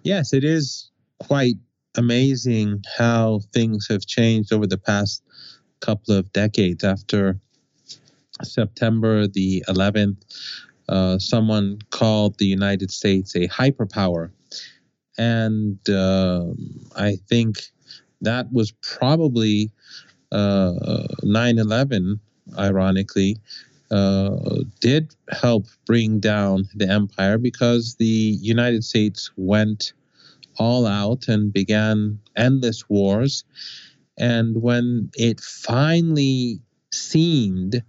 Yes, 0.04 0.34
it 0.34 0.44
is 0.44 0.90
quite 1.20 1.56
amazing 1.96 2.84
how 2.98 3.42
things 3.54 3.88
have 3.90 4.06
changed 4.06 4.54
over 4.54 4.66
the 4.66 4.78
past 4.78 5.24
couple 5.82 6.16
of 6.16 6.32
decades. 6.32 6.84
After 6.84 7.38
September 8.44 9.28
the 9.28 9.64
11th, 9.68 10.18
uh, 10.88 11.20
someone 11.20 11.80
called 11.92 12.38
the 12.38 12.46
United 12.46 12.92
States 12.92 13.36
a 13.36 13.48
hyperpower. 13.48 14.32
And 15.18 15.78
uh, 15.90 16.46
I 16.96 17.18
think 17.28 17.58
that 18.22 18.52
was 18.52 18.72
probably 18.82 19.72
uh, 20.32 21.08
9 21.24 21.58
11, 21.58 22.20
ironically, 22.58 23.38
uh, 23.92 24.64
did 24.80 25.16
help 25.32 25.66
bring 25.86 26.20
down 26.20 26.66
the 26.76 26.88
empire 26.90 27.38
because 27.38 27.96
the 27.96 28.06
United 28.06 28.84
States 28.84 29.32
went 29.36 29.94
all 30.58 30.86
out 30.86 31.28
and 31.28 31.54
began 31.54 32.20
endless 32.36 32.88
wars. 32.90 33.44
And 34.18 34.62
when 34.62 35.10
it 35.16 35.40
finally 35.40 36.62
seemed 36.92 37.82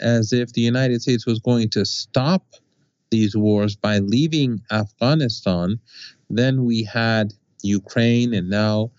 as 0.00 0.32
if 0.32 0.52
the 0.52 0.60
United 0.60 1.02
States 1.02 1.26
was 1.26 1.38
going 1.40 1.68
to 1.70 1.84
stop 1.84 2.54
these 3.10 3.36
wars 3.36 3.76
by 3.76 3.98
leaving 3.98 4.60
Afghanistan, 4.70 5.78
then 6.30 6.64
we 6.64 6.82
had 6.82 7.34
Ukraine 7.62 8.32
and 8.32 8.48
now 8.48 8.90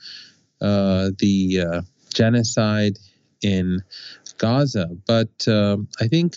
uh, 0.61 1.09
the 1.17 1.61
uh, 1.61 1.81
genocide 2.13 2.97
in 3.41 3.81
Gaza. 4.43 4.89
But 5.07 5.47
uh, 5.47 5.77
I 6.01 6.07
think 6.09 6.35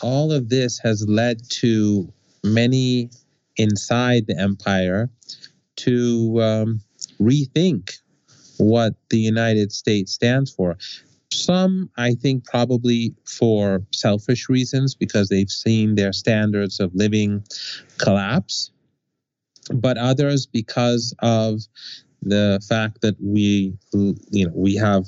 all 0.00 0.30
of 0.30 0.48
this 0.48 0.78
has 0.78 1.04
led 1.08 1.40
to 1.62 2.12
many 2.44 3.10
inside 3.56 4.28
the 4.28 4.38
empire 4.38 5.10
to 5.76 6.40
um, 6.40 6.80
rethink 7.20 7.98
what 8.58 8.94
the 9.10 9.18
United 9.18 9.72
States 9.72 10.12
stands 10.12 10.52
for. 10.52 10.78
Some, 11.32 11.90
I 11.96 12.14
think, 12.14 12.44
probably 12.44 13.14
for 13.24 13.82
selfish 13.92 14.48
reasons 14.48 14.94
because 14.94 15.28
they've 15.28 15.50
seen 15.50 15.96
their 15.96 16.12
standards 16.12 16.78
of 16.78 16.94
living 16.94 17.42
collapse, 17.98 18.70
but 19.74 19.98
others 19.98 20.46
because 20.46 21.12
of 21.18 21.62
the 22.22 22.60
fact 22.68 23.00
that 23.02 23.16
we, 23.20 23.74
you 24.30 24.46
know, 24.46 24.52
we 24.54 24.76
have 24.76 25.04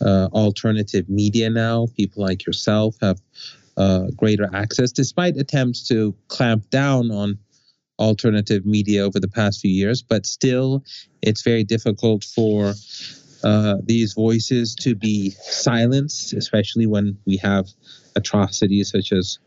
uh, 0.00 0.28
alternative 0.32 1.08
media 1.08 1.50
now. 1.50 1.88
People 1.96 2.22
like 2.22 2.46
yourself 2.46 2.96
have 3.00 3.20
uh, 3.76 4.06
greater 4.16 4.48
access, 4.54 4.92
despite 4.92 5.36
attempts 5.36 5.86
to 5.88 6.14
clamp 6.28 6.68
down 6.70 7.10
on 7.10 7.38
alternative 7.98 8.64
media 8.64 9.04
over 9.04 9.20
the 9.20 9.28
past 9.28 9.60
few 9.60 9.70
years. 9.70 10.02
But 10.02 10.26
still, 10.26 10.84
it's 11.22 11.42
very 11.42 11.64
difficult 11.64 12.24
for 12.24 12.74
uh, 13.44 13.76
these 13.84 14.12
voices 14.14 14.74
to 14.76 14.94
be 14.94 15.30
silenced, 15.42 16.32
especially 16.32 16.86
when 16.86 17.16
we 17.26 17.36
have 17.38 17.68
atrocities 18.16 18.90
such 18.90 19.12
as 19.12 19.38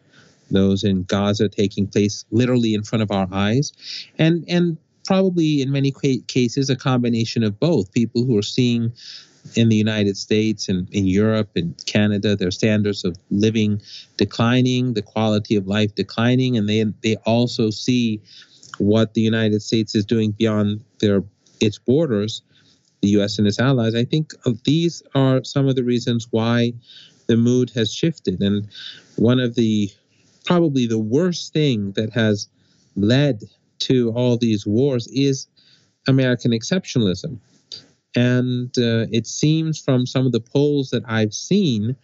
those 0.52 0.84
in 0.84 1.04
Gaza 1.04 1.50
taking 1.50 1.88
place 1.88 2.26
literally 2.32 2.74
in 2.74 2.84
front 2.84 3.02
of 3.02 3.12
our 3.12 3.28
eyes, 3.32 3.72
and 4.18 4.46
and 4.48 4.78
probably 5.06 5.62
in 5.62 5.72
many 5.72 5.92
cases 6.28 6.70
a 6.70 6.76
combination 6.76 7.44
of 7.44 7.60
both. 7.60 7.92
People 7.92 8.24
who 8.24 8.38
are 8.38 8.44
seeing 8.44 8.94
in 9.56 9.70
the 9.70 9.76
United 9.76 10.18
States 10.18 10.70
and 10.70 10.90
in 10.92 11.06
Europe 11.06 11.50
and 11.56 11.76
Canada 11.86 12.36
their 12.36 12.52
standards 12.52 13.04
of 13.04 13.18
living 13.30 13.82
declining, 14.18 14.94
the 14.94 15.02
quality 15.02 15.56
of 15.56 15.68
life 15.68 15.94
declining, 15.96 16.58
and 16.58 16.70
they 16.70 16.84
they 17.02 17.16
also 17.26 17.70
see 17.70 18.22
what 18.78 19.14
the 19.14 19.22
United 19.22 19.62
States 19.62 19.96
is 19.96 20.06
doing 20.06 20.32
beyond 20.32 20.82
their 21.00 21.24
its 21.60 21.78
borders 21.78 22.42
the 23.04 23.10
U.S. 23.10 23.38
and 23.38 23.46
its 23.46 23.60
allies. 23.60 23.94
I 23.94 24.06
think 24.06 24.34
these 24.64 25.04
are 25.14 25.44
some 25.44 25.68
of 25.68 25.76
the 25.76 25.84
reasons 25.84 26.28
why 26.32 26.72
the 27.28 27.36
mood 27.36 27.70
has 27.72 27.94
shifted. 27.94 28.42
And 28.42 28.68
one 29.18 29.40
of 29.40 29.56
the 29.56 29.92
probably 30.46 30.88
the 30.88 31.00
worst 31.00 31.54
thing 31.54 31.92
that 31.92 32.12
has 32.14 32.48
led 32.96 33.42
to 33.80 34.12
all 34.12 34.38
these 34.38 34.66
wars 34.66 35.08
is 35.08 35.48
American 36.08 36.52
exceptionalism. 36.52 37.38
And 38.16 38.70
uh, 38.78 39.08
it 39.12 39.26
seems 39.26 39.80
from 39.80 40.06
some 40.06 40.26
of 40.26 40.32
the 40.32 40.40
polls 40.40 40.90
that 40.92 41.04
I've 41.08 41.34
seen 41.34 41.96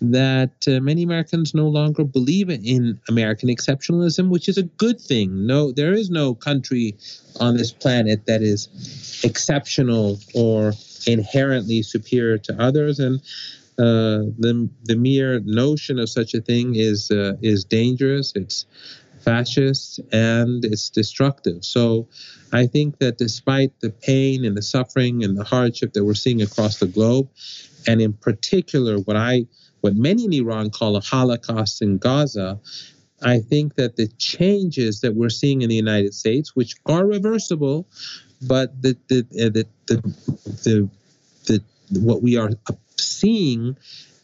that 0.00 0.66
uh, 0.66 0.80
many 0.80 1.02
Americans 1.02 1.54
no 1.54 1.68
longer 1.68 2.04
believe 2.04 2.50
in 2.50 3.00
American 3.08 3.48
exceptionalism, 3.48 4.28
which 4.28 4.48
is 4.48 4.58
a 4.58 4.62
good 4.62 5.00
thing. 5.00 5.46
No, 5.46 5.72
there 5.72 5.92
is 5.92 6.10
no 6.10 6.34
country 6.34 6.96
on 7.40 7.56
this 7.56 7.72
planet 7.72 8.26
that 8.26 8.42
is 8.42 8.68
exceptional 9.24 10.18
or 10.34 10.72
inherently 11.06 11.82
superior 11.82 12.38
to 12.38 12.60
others, 12.60 12.98
and 12.98 13.20
uh, 13.78 14.30
the 14.38 14.68
the 14.84 14.96
mere 14.96 15.40
notion 15.40 15.98
of 15.98 16.08
such 16.08 16.34
a 16.34 16.40
thing 16.40 16.74
is 16.74 17.10
uh, 17.10 17.34
is 17.42 17.64
dangerous. 17.64 18.32
It's 18.34 18.66
fascist 19.24 20.00
and 20.12 20.64
it's 20.64 20.90
destructive. 20.90 21.64
So 21.64 22.08
I 22.52 22.66
think 22.66 22.98
that 22.98 23.18
despite 23.18 23.72
the 23.80 23.90
pain 23.90 24.44
and 24.44 24.56
the 24.56 24.62
suffering 24.62 25.24
and 25.24 25.36
the 25.36 25.44
hardship 25.44 25.92
that 25.94 26.04
we're 26.04 26.14
seeing 26.14 26.42
across 26.42 26.78
the 26.78 26.86
globe, 26.86 27.28
and 27.86 28.00
in 28.00 28.12
particular 28.12 28.98
what 28.98 29.16
I 29.16 29.46
what 29.80 29.96
many 29.96 30.24
in 30.24 30.32
Iran 30.32 30.70
call 30.70 30.96
a 30.96 31.00
Holocaust 31.00 31.82
in 31.82 31.98
Gaza, 31.98 32.58
I 33.22 33.38
think 33.38 33.74
that 33.76 33.96
the 33.96 34.08
changes 34.18 35.00
that 35.00 35.14
we're 35.14 35.28
seeing 35.30 35.62
in 35.62 35.68
the 35.68 35.74
United 35.74 36.14
States, 36.14 36.56
which 36.56 36.74
are 36.86 37.06
reversible, 37.06 37.86
but 38.46 38.80
the 38.80 38.96
the 39.08 39.22
the, 39.30 39.66
the, 39.86 39.96
the, 40.64 40.90
the 41.46 42.00
what 42.00 42.22
we 42.22 42.36
are 42.36 42.50
seeing 42.96 43.76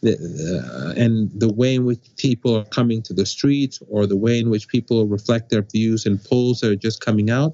uh, 0.03 0.93
and 0.97 1.29
the 1.39 1.51
way 1.53 1.75
in 1.75 1.85
which 1.85 1.99
people 2.17 2.57
are 2.57 2.65
coming 2.65 3.01
to 3.03 3.13
the 3.13 3.25
streets 3.25 3.79
or 3.87 4.07
the 4.07 4.17
way 4.17 4.39
in 4.39 4.49
which 4.49 4.67
people 4.67 5.05
reflect 5.07 5.49
their 5.49 5.61
views 5.61 6.05
in 6.05 6.17
polls 6.17 6.59
that 6.61 6.71
are 6.71 6.75
just 6.75 7.01
coming 7.01 7.29
out 7.29 7.53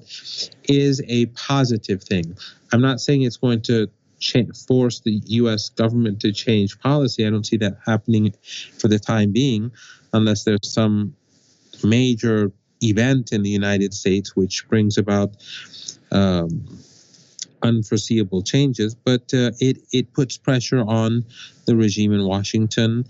is 0.64 1.02
a 1.08 1.26
positive 1.26 2.02
thing. 2.02 2.36
I'm 2.72 2.80
not 2.80 3.00
saying 3.00 3.22
it's 3.22 3.36
going 3.36 3.62
to 3.62 3.88
force 4.66 5.00
the 5.00 5.20
U.S. 5.26 5.68
government 5.68 6.20
to 6.20 6.32
change 6.32 6.78
policy. 6.80 7.26
I 7.26 7.30
don't 7.30 7.44
see 7.44 7.58
that 7.58 7.76
happening 7.86 8.34
for 8.78 8.88
the 8.88 8.98
time 8.98 9.32
being, 9.32 9.70
unless 10.12 10.44
there's 10.44 10.72
some 10.72 11.14
major 11.84 12.50
event 12.82 13.32
in 13.32 13.42
the 13.42 13.50
United 13.50 13.92
States 13.94 14.34
which 14.34 14.68
brings 14.68 14.98
about 14.98 15.36
um, 16.10 16.66
unforeseeable 17.62 18.42
changes. 18.42 18.94
But 18.94 19.32
uh, 19.34 19.52
it 19.60 19.78
it 19.92 20.12
puts 20.12 20.36
pressure 20.36 20.80
on 20.80 21.24
the 21.66 21.76
regime 21.76 22.12
in 22.12 22.24
Washington. 22.24 23.04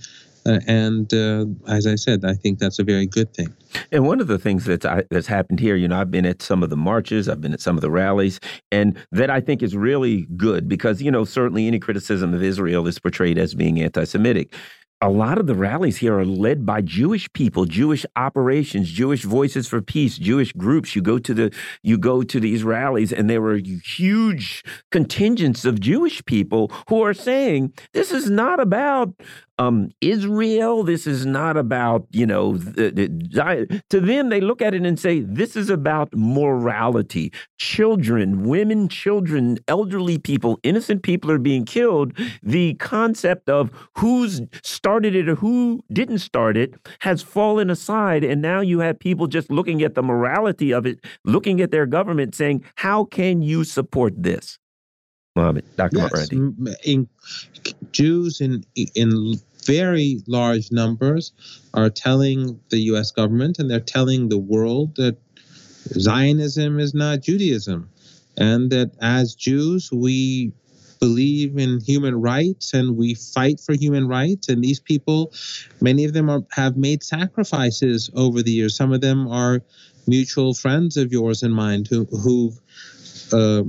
Uh, 0.47 0.61
and 0.67 1.13
uh, 1.13 1.45
as 1.67 1.87
I 1.87 1.97
said, 1.97 2.25
I 2.25 2.33
think 2.33 2.59
that's 2.59 2.79
a 2.79 2.85
very 2.85 3.07
good 3.07 3.35
thing. 3.35 3.53
And 3.93 4.07
one 4.07 4.19
of 4.21 4.29
the 4.29 4.39
things 4.39 4.65
that's 4.65 4.87
that's 5.11 5.27
happened 5.27 5.61
here, 5.61 5.77
you 5.77 5.89
know, 5.89 6.01
I've 6.01 6.11
been 6.11 6.25
at 6.25 6.41
some 6.41 6.63
of 6.63 6.71
the 6.71 6.77
marches, 6.77 7.29
I've 7.29 7.41
been 7.41 7.53
at 7.53 7.61
some 7.61 7.77
of 7.77 7.83
the 7.83 7.91
rallies, 7.91 8.41
and 8.73 8.97
that 9.13 9.29
I 9.29 9.41
think 9.41 9.63
is 9.63 9.77
really 9.77 10.27
good 10.37 10.69
because 10.69 11.03
you 11.03 11.11
know 11.11 11.25
certainly 11.25 11.67
any 11.67 11.79
criticism 11.79 12.33
of 12.33 12.43
Israel 12.43 12.87
is 12.87 12.99
portrayed 12.99 13.37
as 13.37 13.55
being 13.55 13.81
anti-Semitic 13.81 14.55
a 15.01 15.09
lot 15.09 15.39
of 15.39 15.47
the 15.47 15.55
rallies 15.55 15.99
here 15.99 16.19
are 16.19 16.25
led 16.25 16.67
by 16.67 16.81
Jewish 16.81 17.33
people, 17.33 17.67
Jewish 17.67 18.05
operations, 18.17 18.91
Jewish 18.91 19.23
voices 19.23 19.69
for 19.69 19.81
peace, 19.81 20.19
Jewish 20.19 20.53
groups. 20.53 20.97
You 20.97 21.03
go 21.03 21.19
to 21.19 21.35
the 21.35 21.55
you 21.83 21.99
go 21.99 22.23
to 22.23 22.41
these 22.41 22.65
rallies 22.65 23.13
and 23.13 23.31
there 23.31 23.41
were 23.41 23.57
huge 23.57 24.65
contingents 24.91 25.65
of 25.65 25.81
Jewish 25.81 26.25
people 26.25 26.73
who 26.89 27.03
are 27.03 27.15
saying 27.15 27.73
this 27.93 28.11
is 28.11 28.29
not 28.29 28.59
about 28.59 29.15
um, 29.59 29.91
Israel. 30.01 30.83
This 30.83 31.07
is 31.07 31.27
not 31.27 31.57
about, 31.57 32.07
you 32.11 32.27
know, 32.27 32.57
the, 32.57 32.91
the, 32.91 33.83
to 33.91 34.01
them, 34.01 34.29
they 34.29 34.41
look 34.41 34.63
at 34.63 34.75
it 34.75 34.83
and 34.83 34.99
say, 34.99 35.21
this 35.21 35.57
is 35.57 35.71
about 35.71 36.09
morality. 36.15 37.33
Children, 37.59 38.45
women, 38.45 38.89
children, 38.89 39.59
elderly 39.69 40.19
people, 40.19 40.59
innocent 40.63 41.03
people 41.03 41.31
are 41.31 41.39
being 41.39 41.65
killed. 41.65 42.13
The 42.43 42.75
concept 42.75 43.49
of 43.49 43.71
who's 43.97 44.41
started 44.63 45.15
it 45.15 45.29
or 45.29 45.35
who 45.35 45.83
didn't 45.93 46.19
start 46.19 46.57
it 46.57 46.75
has 47.01 47.23
fallen 47.23 47.71
aside. 47.71 48.25
And 48.25 48.41
now 48.41 48.61
you 48.61 48.81
have 48.81 48.99
people 48.99 49.27
just 49.27 49.51
looking 49.51 49.83
at 49.83 49.95
the 49.95 50.03
morality 50.03 50.73
of 50.73 50.87
it, 50.87 51.01
looking 51.25 51.61
at 51.61 51.71
their 51.71 51.87
government 51.87 52.35
saying, 52.35 52.65
how 52.77 53.05
can 53.05 53.43
you 53.43 53.65
support 53.65 54.15
this? 54.17 54.59
Mohammad, 55.39 55.65
Dr. 55.77 55.99
Yes, 55.99 56.31
in, 56.85 57.09
Jews 57.93 58.41
in 58.41 58.65
in 58.75 59.39
very 59.69 60.23
large 60.27 60.73
numbers 60.73 61.33
are 61.75 61.91
telling 61.91 62.59
the 62.71 62.79
U.S. 62.93 63.11
government 63.11 63.59
and 63.59 63.71
they're 63.71 63.81
telling 63.81 64.29
the 64.29 64.39
world 64.39 64.97
that 64.97 65.19
Zionism 65.93 66.81
is 66.81 66.95
not 66.95 67.21
Judaism, 67.21 67.91
and 68.39 68.71
that 68.71 68.93
as 69.01 69.35
Jews 69.35 69.91
we 69.93 70.53
believe 71.01 71.59
in 71.59 71.81
human 71.81 72.21
rights 72.21 72.75
and 72.75 72.97
we 72.97 73.15
fight 73.15 73.61
for 73.61 73.75
human 73.75 74.09
rights. 74.09 74.49
And 74.49 74.65
these 74.65 74.81
people, 74.81 75.33
many 75.81 76.05
of 76.05 76.13
them 76.13 76.29
are, 76.29 76.43
have 76.53 76.77
made 76.77 77.03
sacrifices 77.03 78.11
over 78.15 78.43
the 78.43 78.51
years. 78.51 78.77
Some 78.77 78.93
of 78.93 79.01
them 79.01 79.29
are 79.29 79.61
mutual 80.07 80.55
friends 80.55 80.97
of 80.97 81.13
yours 81.13 81.43
and 81.43 81.55
mine 81.55 81.85
who, 81.89 82.05
who've 82.07 82.59
uh, 83.33 83.63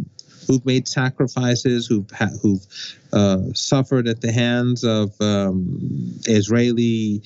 who've 0.50 0.66
made 0.66 0.88
sacrifices, 0.88 1.86
who've 1.86 2.10
who've 2.42 2.66
uh, 3.14 3.54
suffered 3.54 4.08
at 4.08 4.22
the 4.22 4.32
hands 4.32 4.84
of 4.84 5.14
um, 5.22 5.80
Israeli 6.26 7.22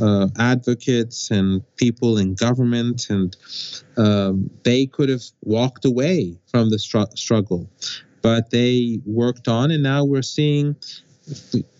uh, 0.00 0.28
advocates 0.38 1.30
and 1.30 1.62
people 1.76 2.18
in 2.18 2.34
government, 2.34 3.08
and 3.08 3.34
um, 3.96 4.50
they 4.62 4.84
could 4.84 5.08
have 5.08 5.22
walked 5.42 5.86
away 5.86 6.36
from 6.48 6.68
the 6.68 6.78
str- 6.78 7.14
struggle, 7.14 7.66
but 8.20 8.50
they 8.50 9.00
worked 9.06 9.48
on, 9.48 9.70
and 9.70 9.82
now 9.82 10.04
we're 10.04 10.20
seeing 10.20 10.76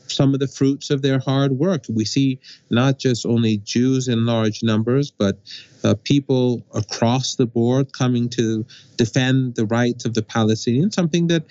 some 0.08 0.34
of 0.34 0.40
the 0.40 0.48
fruits 0.48 0.90
of 0.90 1.02
their 1.02 1.18
hard 1.18 1.52
work. 1.52 1.84
We 1.88 2.04
see 2.04 2.38
not 2.70 2.98
just 2.98 3.26
only 3.26 3.58
Jews 3.58 4.08
in 4.08 4.26
large 4.26 4.62
numbers, 4.62 5.10
but 5.10 5.38
uh, 5.84 5.94
people 6.04 6.64
across 6.74 7.36
the 7.36 7.46
board 7.46 7.92
coming 7.92 8.28
to 8.30 8.64
defend 8.96 9.54
the 9.54 9.66
rights 9.66 10.04
of 10.04 10.14
the 10.14 10.22
Palestinians, 10.22 10.94
something 10.94 11.28
that 11.28 11.44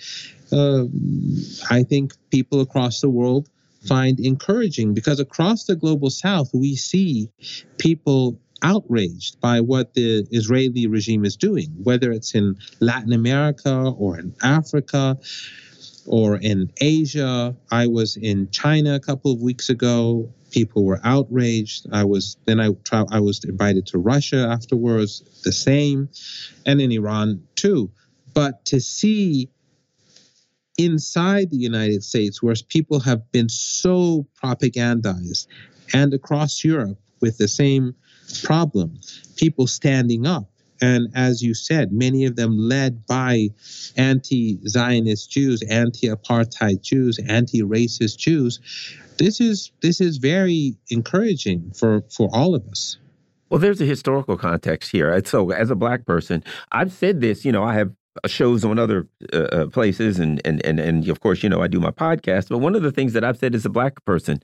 uh, 0.52 0.84
I 1.70 1.82
think 1.82 2.14
people 2.30 2.60
across 2.60 3.00
the 3.00 3.10
world 3.10 3.48
find 3.86 4.18
encouraging 4.20 4.94
because 4.94 5.20
across 5.20 5.64
the 5.64 5.76
global 5.76 6.10
south, 6.10 6.50
we 6.52 6.76
see 6.76 7.30
people 7.78 8.38
outraged 8.62 9.40
by 9.40 9.60
what 9.60 9.94
the 9.94 10.26
Israeli 10.30 10.86
regime 10.86 11.24
is 11.24 11.36
doing, 11.36 11.68
whether 11.82 12.10
it's 12.10 12.34
in 12.34 12.56
Latin 12.80 13.12
America 13.12 13.94
or 13.98 14.18
in 14.18 14.34
Africa 14.42 15.16
or 16.06 16.36
in 16.36 16.72
Asia. 16.80 17.54
I 17.70 17.86
was 17.86 18.16
in 18.16 18.50
China 18.50 18.94
a 18.94 19.00
couple 19.00 19.32
of 19.32 19.40
weeks 19.40 19.68
ago 19.68 20.32
people 20.50 20.84
were 20.84 21.00
outraged. 21.04 21.86
I 21.92 22.04
was 22.04 22.36
then 22.46 22.60
I 22.60 22.70
tra- 22.84 23.06
I 23.10 23.20
was 23.20 23.44
invited 23.44 23.86
to 23.88 23.98
Russia 23.98 24.48
afterwards, 24.50 25.22
the 25.44 25.52
same, 25.52 26.08
and 26.64 26.80
in 26.80 26.92
Iran 26.92 27.42
too. 27.56 27.90
But 28.34 28.64
to 28.66 28.80
see 28.80 29.50
inside 30.78 31.50
the 31.50 31.56
United 31.56 32.02
States, 32.02 32.42
where 32.42 32.54
people 32.68 33.00
have 33.00 33.30
been 33.32 33.48
so 33.48 34.26
propagandized, 34.42 35.46
and 35.92 36.12
across 36.12 36.64
Europe 36.64 36.98
with 37.20 37.38
the 37.38 37.48
same 37.48 37.94
problem, 38.42 38.98
people 39.36 39.66
standing 39.66 40.26
up. 40.26 40.50
And 40.80 41.08
as 41.14 41.42
you 41.42 41.54
said, 41.54 41.92
many 41.92 42.24
of 42.24 42.36
them 42.36 42.58
led 42.58 43.06
by 43.06 43.48
anti 43.96 44.58
Zionist 44.66 45.30
Jews, 45.30 45.62
anti 45.62 46.08
apartheid 46.08 46.82
Jews, 46.82 47.18
anti 47.28 47.62
racist 47.62 48.18
Jews. 48.18 48.60
This 49.18 49.40
is 49.40 49.70
this 49.80 50.00
is 50.00 50.18
very 50.18 50.76
encouraging 50.90 51.72
for, 51.74 52.02
for 52.10 52.28
all 52.32 52.54
of 52.54 52.66
us. 52.68 52.98
Well, 53.48 53.60
there's 53.60 53.80
a 53.80 53.84
historical 53.84 54.36
context 54.36 54.90
here. 54.90 55.22
So, 55.24 55.50
as 55.50 55.70
a 55.70 55.76
black 55.76 56.04
person, 56.04 56.42
I've 56.72 56.92
said 56.92 57.20
this. 57.20 57.44
You 57.44 57.52
know, 57.52 57.62
I 57.62 57.74
have 57.74 57.92
shows 58.26 58.64
on 58.64 58.78
other 58.78 59.06
uh, 59.32 59.36
uh, 59.36 59.66
places, 59.68 60.18
and 60.18 60.40
and 60.44 60.64
and 60.66 60.80
and 60.80 61.08
of 61.08 61.20
course, 61.20 61.42
you 61.42 61.48
know, 61.48 61.62
I 61.62 61.68
do 61.68 61.80
my 61.80 61.90
podcast. 61.90 62.48
But 62.48 62.58
one 62.58 62.74
of 62.74 62.82
the 62.82 62.92
things 62.92 63.12
that 63.12 63.24
I've 63.24 63.38
said 63.38 63.54
as 63.54 63.64
a 63.64 63.70
black 63.70 64.04
person 64.04 64.42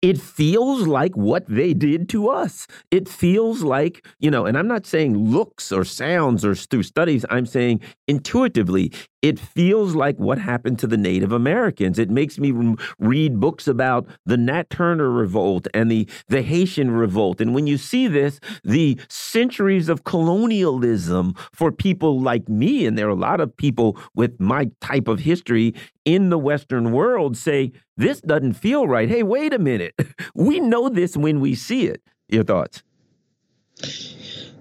it 0.00 0.20
feels 0.20 0.86
like 0.86 1.16
what 1.16 1.44
they 1.46 1.74
did 1.74 2.08
to 2.10 2.28
us. 2.28 2.66
It 2.90 3.08
feels 3.08 3.62
like, 3.62 4.06
you 4.20 4.30
know, 4.30 4.46
and 4.46 4.56
I'm 4.56 4.68
not 4.68 4.86
saying 4.86 5.16
looks 5.16 5.72
or 5.72 5.84
sounds 5.84 6.44
or 6.44 6.54
through 6.54 6.84
studies, 6.84 7.24
I'm 7.30 7.46
saying 7.46 7.80
intuitively, 8.06 8.92
it 9.22 9.38
feels 9.38 9.94
like 9.94 10.16
what 10.18 10.38
happened 10.38 10.78
to 10.78 10.86
the 10.86 10.96
Native 10.96 11.32
Americans. 11.32 11.98
It 11.98 12.10
makes 12.10 12.38
me 12.38 12.76
read 12.98 13.40
books 13.40 13.66
about 13.66 14.06
the 14.24 14.36
Nat 14.36 14.70
Turner 14.70 15.10
revolt 15.10 15.66
and 15.74 15.90
the, 15.90 16.08
the 16.28 16.42
Haitian 16.42 16.90
revolt. 16.90 17.40
And 17.40 17.54
when 17.54 17.66
you 17.66 17.78
see 17.78 18.06
this, 18.06 18.38
the 18.62 18.98
centuries 19.08 19.88
of 19.88 20.04
colonialism 20.04 21.34
for 21.52 21.72
people 21.72 22.20
like 22.20 22.48
me, 22.48 22.86
and 22.86 22.96
there 22.96 23.06
are 23.06 23.10
a 23.10 23.14
lot 23.14 23.40
of 23.40 23.56
people 23.56 23.98
with 24.14 24.38
my 24.38 24.70
type 24.80 25.08
of 25.08 25.20
history 25.20 25.74
in 26.04 26.30
the 26.30 26.38
Western 26.38 26.92
world 26.92 27.36
say, 27.36 27.72
this 27.96 28.20
doesn't 28.20 28.54
feel 28.54 28.86
right. 28.86 29.08
Hey, 29.08 29.22
wait 29.22 29.52
a 29.52 29.58
minute. 29.58 29.94
We 30.34 30.60
know 30.60 30.88
this 30.88 31.16
when 31.16 31.40
we 31.40 31.54
see 31.54 31.86
it. 31.86 32.02
Your 32.28 32.44
thoughts? 32.44 32.82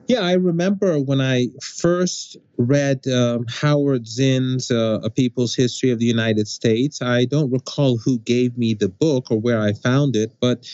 Yeah, 0.08 0.22
I 0.22 0.34
remember 0.34 1.00
when 1.00 1.20
I 1.20 1.48
first 1.62 2.38
read 2.58 3.06
um, 3.08 3.46
Howard 3.50 4.08
Zinn's 4.08 4.72
uh, 4.72 5.00
A 5.04 5.10
People's 5.10 5.54
History 5.54 5.92
of 5.92 6.00
the 6.00 6.06
United 6.06 6.48
States. 6.48 7.02
I 7.02 7.26
don't 7.26 7.52
recall 7.52 7.98
who 7.98 8.18
gave 8.20 8.58
me 8.58 8.74
the 8.74 8.88
book 8.88 9.30
or 9.30 9.38
where 9.38 9.60
I 9.60 9.74
found 9.74 10.16
it, 10.16 10.32
but 10.40 10.66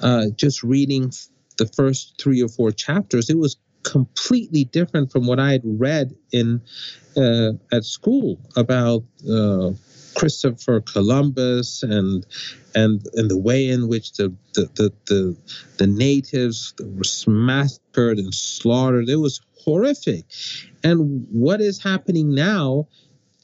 uh, 0.00 0.26
just 0.36 0.62
reading 0.62 1.12
the 1.56 1.66
first 1.66 2.20
three 2.20 2.42
or 2.42 2.48
four 2.48 2.72
chapters, 2.72 3.30
it 3.30 3.38
was 3.38 3.56
completely 3.84 4.64
different 4.64 5.10
from 5.10 5.26
what 5.26 5.40
I 5.40 5.52
had 5.52 5.62
read 5.64 6.14
in 6.30 6.60
uh, 7.16 7.52
at 7.72 7.84
school 7.84 8.38
about 8.54 9.02
uh, 9.30 9.70
Christopher 10.14 10.80
Columbus 10.80 11.82
and 11.82 12.26
and 12.74 13.06
and 13.14 13.30
the 13.30 13.38
way 13.38 13.68
in 13.68 13.88
which 13.88 14.12
the 14.12 14.34
the 14.54 14.70
the 14.74 14.92
the, 15.06 15.36
the 15.78 15.86
natives 15.86 16.74
were 16.80 17.32
massacred 17.32 18.18
and 18.18 18.34
slaughtered 18.34 19.08
it 19.08 19.16
was 19.16 19.40
horrific. 19.64 20.24
And 20.82 21.26
what 21.30 21.60
is 21.60 21.82
happening 21.82 22.34
now 22.34 22.88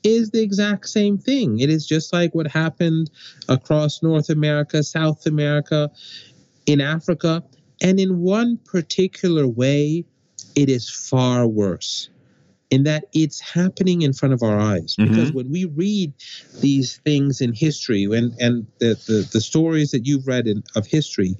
is 0.02 0.30
the 0.30 0.42
exact 0.42 0.88
same 0.88 1.18
thing. 1.18 1.60
It 1.60 1.70
is 1.70 1.86
just 1.86 2.12
like 2.12 2.34
what 2.34 2.46
happened 2.46 3.10
across 3.48 4.02
north 4.02 4.30
america 4.30 4.82
south 4.82 5.26
america 5.26 5.90
in 6.66 6.80
africa 6.80 7.42
and 7.82 7.98
in 7.98 8.20
one 8.20 8.58
particular 8.64 9.46
way 9.46 10.04
it 10.54 10.68
is 10.68 10.88
far 10.88 11.46
worse 11.46 12.08
in 12.70 12.84
that 12.84 13.04
it's 13.12 13.40
happening 13.40 14.02
in 14.02 14.12
front 14.12 14.32
of 14.32 14.42
our 14.42 14.58
eyes. 14.58 14.96
Mm-hmm. 14.96 15.10
Because 15.12 15.32
when 15.32 15.50
we 15.50 15.64
read 15.64 16.12
these 16.60 16.98
things 16.98 17.40
in 17.40 17.52
history 17.52 18.04
and, 18.04 18.32
and 18.40 18.66
the, 18.78 18.94
the, 19.06 19.28
the 19.32 19.40
stories 19.40 19.90
that 19.90 20.06
you've 20.06 20.26
read 20.26 20.46
in, 20.46 20.62
of 20.76 20.86
history, 20.86 21.36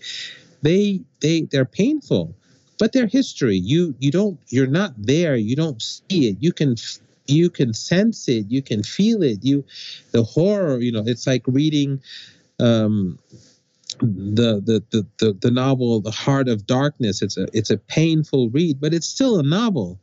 they 0.62 1.00
they 1.20 1.42
they're 1.50 1.64
painful, 1.64 2.34
but 2.78 2.92
they're 2.92 3.06
history. 3.06 3.56
You 3.56 3.94
you 3.98 4.10
don't 4.10 4.38
you're 4.48 4.66
not 4.66 4.92
there. 4.98 5.36
You 5.36 5.56
don't 5.56 5.80
see 5.80 6.28
it. 6.28 6.36
You 6.40 6.52
can 6.52 6.74
you 7.26 7.48
can 7.48 7.72
sense 7.72 8.28
it. 8.28 8.50
You 8.50 8.60
can 8.60 8.82
feel 8.82 9.22
it. 9.22 9.38
You 9.42 9.64
the 10.10 10.22
horror. 10.22 10.80
You 10.80 10.92
know, 10.92 11.04
it's 11.06 11.26
like 11.26 11.44
reading. 11.46 12.02
Um, 12.58 13.18
the, 14.00 14.60
the 14.64 14.82
the 14.90 15.06
the 15.18 15.32
the 15.40 15.50
novel 15.50 16.00
The 16.00 16.10
Heart 16.10 16.48
of 16.48 16.66
Darkness. 16.66 17.22
It's 17.22 17.36
a 17.36 17.46
it's 17.52 17.70
a 17.70 17.78
painful 17.78 18.50
read, 18.50 18.80
but 18.80 18.94
it's 18.94 19.06
still 19.06 19.38
a 19.38 19.42
novel. 19.42 19.98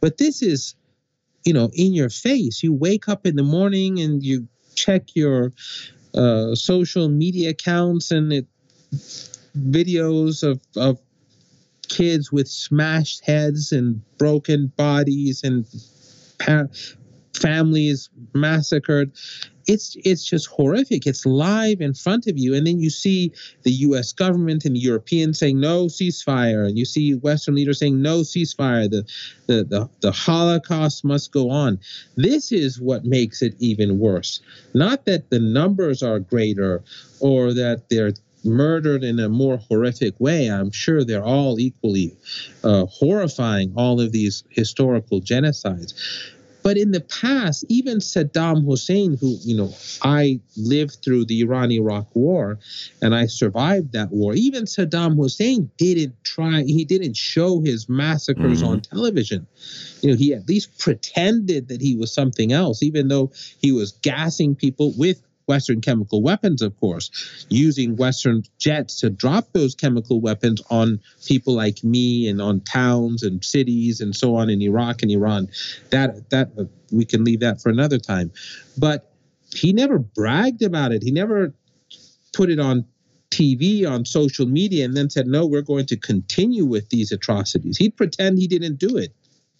But 0.00 0.18
this 0.18 0.42
is, 0.42 0.74
you 1.44 1.52
know, 1.52 1.70
in 1.72 1.94
your 1.94 2.10
face. 2.10 2.62
You 2.62 2.72
wake 2.72 3.08
up 3.08 3.26
in 3.26 3.36
the 3.36 3.42
morning 3.42 4.00
and 4.00 4.22
you 4.22 4.48
check 4.74 5.14
your 5.14 5.52
uh, 6.14 6.54
social 6.54 7.08
media 7.08 7.50
accounts 7.50 8.10
and 8.10 8.32
it 8.32 8.46
videos 9.56 10.42
of 10.42 10.60
of 10.76 10.98
kids 11.88 12.32
with 12.32 12.48
smashed 12.48 13.24
heads 13.24 13.72
and 13.72 14.00
broken 14.18 14.72
bodies 14.76 15.42
and 15.44 15.66
pa- 16.38 16.66
families 17.34 18.10
massacred 18.34 19.12
it's 19.66 19.96
it's 20.04 20.24
just 20.24 20.46
horrific. 20.48 21.06
It's 21.06 21.24
live 21.24 21.80
in 21.80 21.94
front 21.94 22.26
of 22.26 22.38
you, 22.38 22.54
and 22.54 22.66
then 22.66 22.80
you 22.80 22.90
see 22.90 23.32
the 23.62 23.70
U.S. 23.70 24.12
government 24.12 24.64
and 24.64 24.76
Europeans 24.76 25.38
saying 25.38 25.60
no 25.60 25.86
ceasefire, 25.86 26.66
and 26.66 26.78
you 26.78 26.84
see 26.84 27.14
Western 27.14 27.54
leaders 27.54 27.78
saying 27.78 28.00
no 28.00 28.20
ceasefire. 28.20 28.90
The 28.90 29.06
the 29.46 29.64
the, 29.64 29.88
the 30.00 30.12
Holocaust 30.12 31.04
must 31.04 31.32
go 31.32 31.50
on. 31.50 31.78
This 32.16 32.52
is 32.52 32.80
what 32.80 33.04
makes 33.04 33.42
it 33.42 33.54
even 33.58 33.98
worse. 33.98 34.40
Not 34.74 35.06
that 35.06 35.30
the 35.30 35.40
numbers 35.40 36.02
are 36.02 36.18
greater 36.18 36.82
or 37.20 37.52
that 37.54 37.88
they're 37.88 38.12
murdered 38.44 39.02
in 39.02 39.18
a 39.18 39.28
more 39.28 39.56
horrific 39.56 40.20
way. 40.20 40.48
I'm 40.48 40.70
sure 40.70 41.02
they're 41.02 41.24
all 41.24 41.58
equally 41.58 42.14
uh, 42.62 42.84
horrifying, 42.86 43.72
all 43.74 44.02
of 44.02 44.12
these 44.12 44.44
historical 44.50 45.22
genocides. 45.22 45.94
But 46.64 46.78
in 46.78 46.92
the 46.92 47.02
past, 47.02 47.66
even 47.68 47.98
Saddam 47.98 48.64
Hussein, 48.64 49.18
who, 49.20 49.36
you 49.42 49.54
know, 49.54 49.74
I 50.00 50.40
lived 50.56 51.04
through 51.04 51.26
the 51.26 51.42
Iran 51.42 51.70
Iraq 51.70 52.06
war 52.14 52.58
and 53.02 53.14
I 53.14 53.26
survived 53.26 53.92
that 53.92 54.10
war, 54.10 54.34
even 54.34 54.64
Saddam 54.64 55.14
Hussein 55.14 55.70
didn't 55.76 56.14
try, 56.24 56.62
he 56.62 56.86
didn't 56.86 57.18
show 57.18 57.60
his 57.60 57.86
massacres 57.86 58.62
mm-hmm. 58.62 58.72
on 58.72 58.80
television. 58.80 59.46
You 60.00 60.10
know, 60.10 60.16
he 60.16 60.32
at 60.32 60.48
least 60.48 60.78
pretended 60.78 61.68
that 61.68 61.82
he 61.82 61.96
was 61.96 62.10
something 62.10 62.50
else, 62.50 62.82
even 62.82 63.08
though 63.08 63.30
he 63.60 63.70
was 63.70 63.92
gassing 64.00 64.54
people 64.54 64.94
with 64.96 65.20
Western 65.46 65.80
chemical 65.80 66.22
weapons, 66.22 66.62
of 66.62 66.78
course, 66.80 67.46
using 67.48 67.96
Western 67.96 68.42
jets 68.58 69.00
to 69.00 69.10
drop 69.10 69.52
those 69.52 69.74
chemical 69.74 70.20
weapons 70.20 70.62
on 70.70 71.00
people 71.26 71.54
like 71.54 71.84
me 71.84 72.28
and 72.28 72.40
on 72.40 72.60
towns 72.60 73.22
and 73.22 73.44
cities 73.44 74.00
and 74.00 74.14
so 74.16 74.36
on 74.36 74.48
in 74.48 74.62
Iraq 74.62 75.02
and 75.02 75.10
Iran. 75.10 75.48
That 75.90 76.30
that 76.30 76.50
uh, 76.58 76.64
we 76.90 77.04
can 77.04 77.24
leave 77.24 77.40
that 77.40 77.60
for 77.60 77.68
another 77.68 77.98
time. 77.98 78.32
But 78.78 79.10
he 79.52 79.72
never 79.72 79.98
bragged 79.98 80.62
about 80.62 80.92
it. 80.92 81.02
He 81.02 81.10
never 81.10 81.52
put 82.32 82.50
it 82.50 82.58
on 82.58 82.84
TV, 83.30 83.88
on 83.88 84.04
social 84.04 84.46
media, 84.46 84.84
and 84.84 84.96
then 84.96 85.10
said, 85.10 85.26
no, 85.26 85.46
we're 85.46 85.62
going 85.62 85.86
to 85.86 85.96
continue 85.96 86.64
with 86.64 86.88
these 86.90 87.10
atrocities. 87.12 87.76
He'd 87.76 87.96
pretend 87.96 88.38
he 88.38 88.46
didn't 88.46 88.78
do 88.78 88.96
it. 88.96 89.12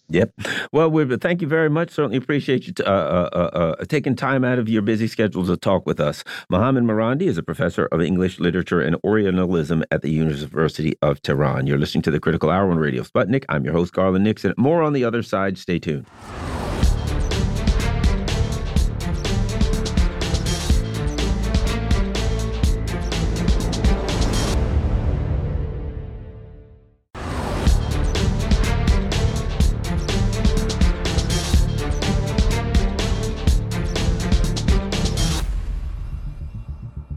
Yep. 0.09 0.33
Well, 0.71 0.91
we 0.91 1.17
thank 1.17 1.41
you 1.41 1.47
very 1.47 1.69
much. 1.69 1.89
Certainly 1.91 2.17
appreciate 2.17 2.67
you 2.67 2.73
uh, 2.85 2.89
uh, 2.89 3.29
uh, 3.33 3.37
uh, 3.57 3.85
taking 3.85 4.15
time 4.15 4.43
out 4.43 4.59
of 4.59 4.69
your 4.69 4.81
busy 4.81 5.07
schedule 5.07 5.45
to 5.47 5.57
talk 5.57 5.85
with 5.85 5.99
us. 5.99 6.23
Mohammad 6.49 6.83
Marandi 6.83 7.23
is 7.23 7.37
a 7.37 7.43
professor 7.43 7.87
of 7.87 8.01
English 8.01 8.39
literature 8.39 8.81
and 8.81 8.97
Orientalism 9.03 9.83
at 9.91 10.01
the 10.03 10.11
University 10.11 10.93
of 11.01 11.21
Tehran. 11.21 11.65
You're 11.65 11.79
listening 11.79 12.03
to 12.03 12.11
the 12.11 12.19
Critical 12.19 12.49
Hour 12.51 12.69
on 12.69 12.77
Radio 12.77 13.03
Sputnik. 13.03 13.45
I'm 13.49 13.65
your 13.65 13.73
host, 13.73 13.93
Garland 13.93 14.23
Nixon. 14.23 14.53
More 14.57 14.83
on 14.83 14.93
the 14.93 15.03
other 15.03 15.23
side. 15.23 15.57
Stay 15.57 15.79
tuned. 15.79 16.05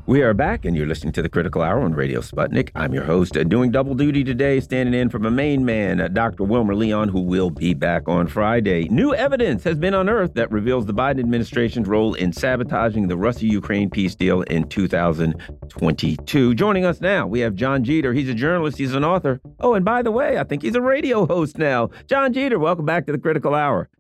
We 0.09 0.23
are 0.23 0.33
back, 0.33 0.65
and 0.65 0.75
you're 0.75 0.87
listening 0.87 1.13
to 1.13 1.21
the 1.21 1.29
Critical 1.29 1.61
Hour 1.61 1.83
on 1.83 1.93
Radio 1.93 2.23
Sputnik. 2.23 2.71
I'm 2.75 2.95
your 2.95 3.05
host, 3.05 3.37
uh, 3.37 3.45
doing 3.45 3.71
double 3.71 3.95
duty 3.95 4.25
today, 4.25 4.59
standing 4.59 4.99
in 4.99 5.11
from 5.11 5.27
a 5.27 5.31
main 5.31 5.67
man, 5.67 6.01
uh, 6.01 6.09
Dr. 6.09 6.45
Wilmer 6.45 6.75
Leon, 6.75 7.11
who 7.11 7.21
will 7.21 7.51
be 7.51 7.75
back 7.75 8.09
on 8.09 8.27
Friday. 8.27 8.89
New 8.89 9.15
evidence 9.15 9.65
has 9.65 9.77
been 9.77 9.93
unearthed 9.93 10.35
that 10.37 10.51
reveals 10.51 10.87
the 10.87 10.95
Biden 10.95 11.19
administration's 11.19 11.87
role 11.87 12.15
in 12.15 12.33
sabotaging 12.33 13.09
the 13.09 13.19
Russia 13.19 13.45
Ukraine 13.45 13.91
peace 13.91 14.15
deal 14.15 14.41
in 14.45 14.67
2022. 14.71 16.55
Joining 16.55 16.87
us 16.87 17.03
now, 17.03 17.27
we 17.27 17.41
have 17.41 17.55
John 17.55 17.85
Jeter. 17.85 18.15
He's 18.15 18.31
a 18.31 18.35
journalist, 18.35 18.79
he's 18.79 18.95
an 18.95 19.05
author. 19.05 19.43
Oh, 19.61 19.75
and 19.75 19.85
by 19.85 20.01
the 20.01 20.11
way, 20.11 20.39
I 20.39 20.45
think 20.45 20.63
he's 20.63 20.75
a 20.75 20.81
radio 20.81 21.27
host 21.27 21.59
now. 21.59 21.91
John 22.07 22.33
Jeter, 22.33 22.59
welcome 22.59 22.87
back 22.87 23.05
to 23.05 23.13
the 23.13 23.19
Critical 23.19 23.55
Hour. 23.55 23.91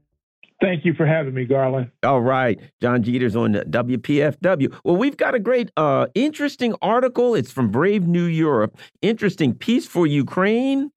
Thank 0.60 0.84
you 0.84 0.92
for 0.92 1.06
having 1.06 1.34
me, 1.34 1.44
Garland. 1.44 1.92
All 2.02 2.20
right. 2.20 2.58
John 2.80 3.04
Jeter's 3.04 3.36
on 3.36 3.52
WPFW. 3.54 4.76
Well, 4.82 4.96
we've 4.96 5.16
got 5.16 5.36
a 5.36 5.38
great, 5.38 5.70
uh, 5.76 6.06
interesting 6.16 6.74
article. 6.82 7.36
It's 7.36 7.52
from 7.52 7.70
Brave 7.70 8.08
New 8.08 8.24
Europe. 8.24 8.76
Interesting 9.00 9.54
peace 9.54 9.86
for 9.86 10.04
Ukraine 10.04 10.90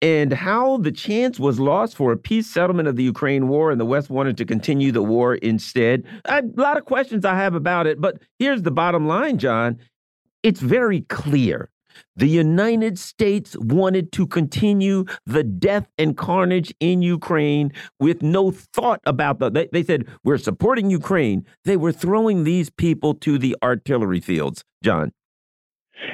and 0.00 0.32
how 0.32 0.78
the 0.78 0.90
chance 0.90 1.38
was 1.38 1.60
lost 1.60 1.94
for 1.94 2.10
a 2.10 2.16
peace 2.16 2.46
settlement 2.46 2.88
of 2.88 2.96
the 2.96 3.02
Ukraine 3.02 3.48
war 3.48 3.70
and 3.70 3.78
the 3.78 3.84
West 3.84 4.08
wanted 4.08 4.38
to 4.38 4.46
continue 4.46 4.90
the 4.92 5.02
war 5.02 5.34
instead. 5.36 6.04
A 6.24 6.42
lot 6.56 6.78
of 6.78 6.86
questions 6.86 7.26
I 7.26 7.34
have 7.36 7.54
about 7.54 7.86
it, 7.86 8.00
but 8.00 8.16
here's 8.38 8.62
the 8.62 8.70
bottom 8.70 9.06
line, 9.06 9.36
John. 9.36 9.78
It's 10.42 10.60
very 10.60 11.02
clear 11.02 11.68
the 12.16 12.28
United 12.28 12.98
States 12.98 13.56
wanted 13.58 14.12
to 14.12 14.26
continue 14.26 15.04
the 15.26 15.44
death 15.44 15.88
and 15.98 16.16
carnage 16.16 16.74
in 16.80 17.02
Ukraine 17.02 17.72
with 18.00 18.22
no 18.22 18.50
thought 18.50 19.00
about 19.06 19.38
the. 19.38 19.50
They, 19.50 19.68
they, 19.72 19.82
said, 19.82 20.06
We're 20.24 20.38
supporting 20.38 20.90
Ukraine. 20.90 21.46
They 21.64 21.76
were 21.76 21.92
throwing 21.92 22.44
these 22.44 22.70
people 22.70 23.14
to 23.14 23.38
the 23.38 23.56
artillery 23.62 24.20
fields, 24.20 24.64
John. 24.82 25.12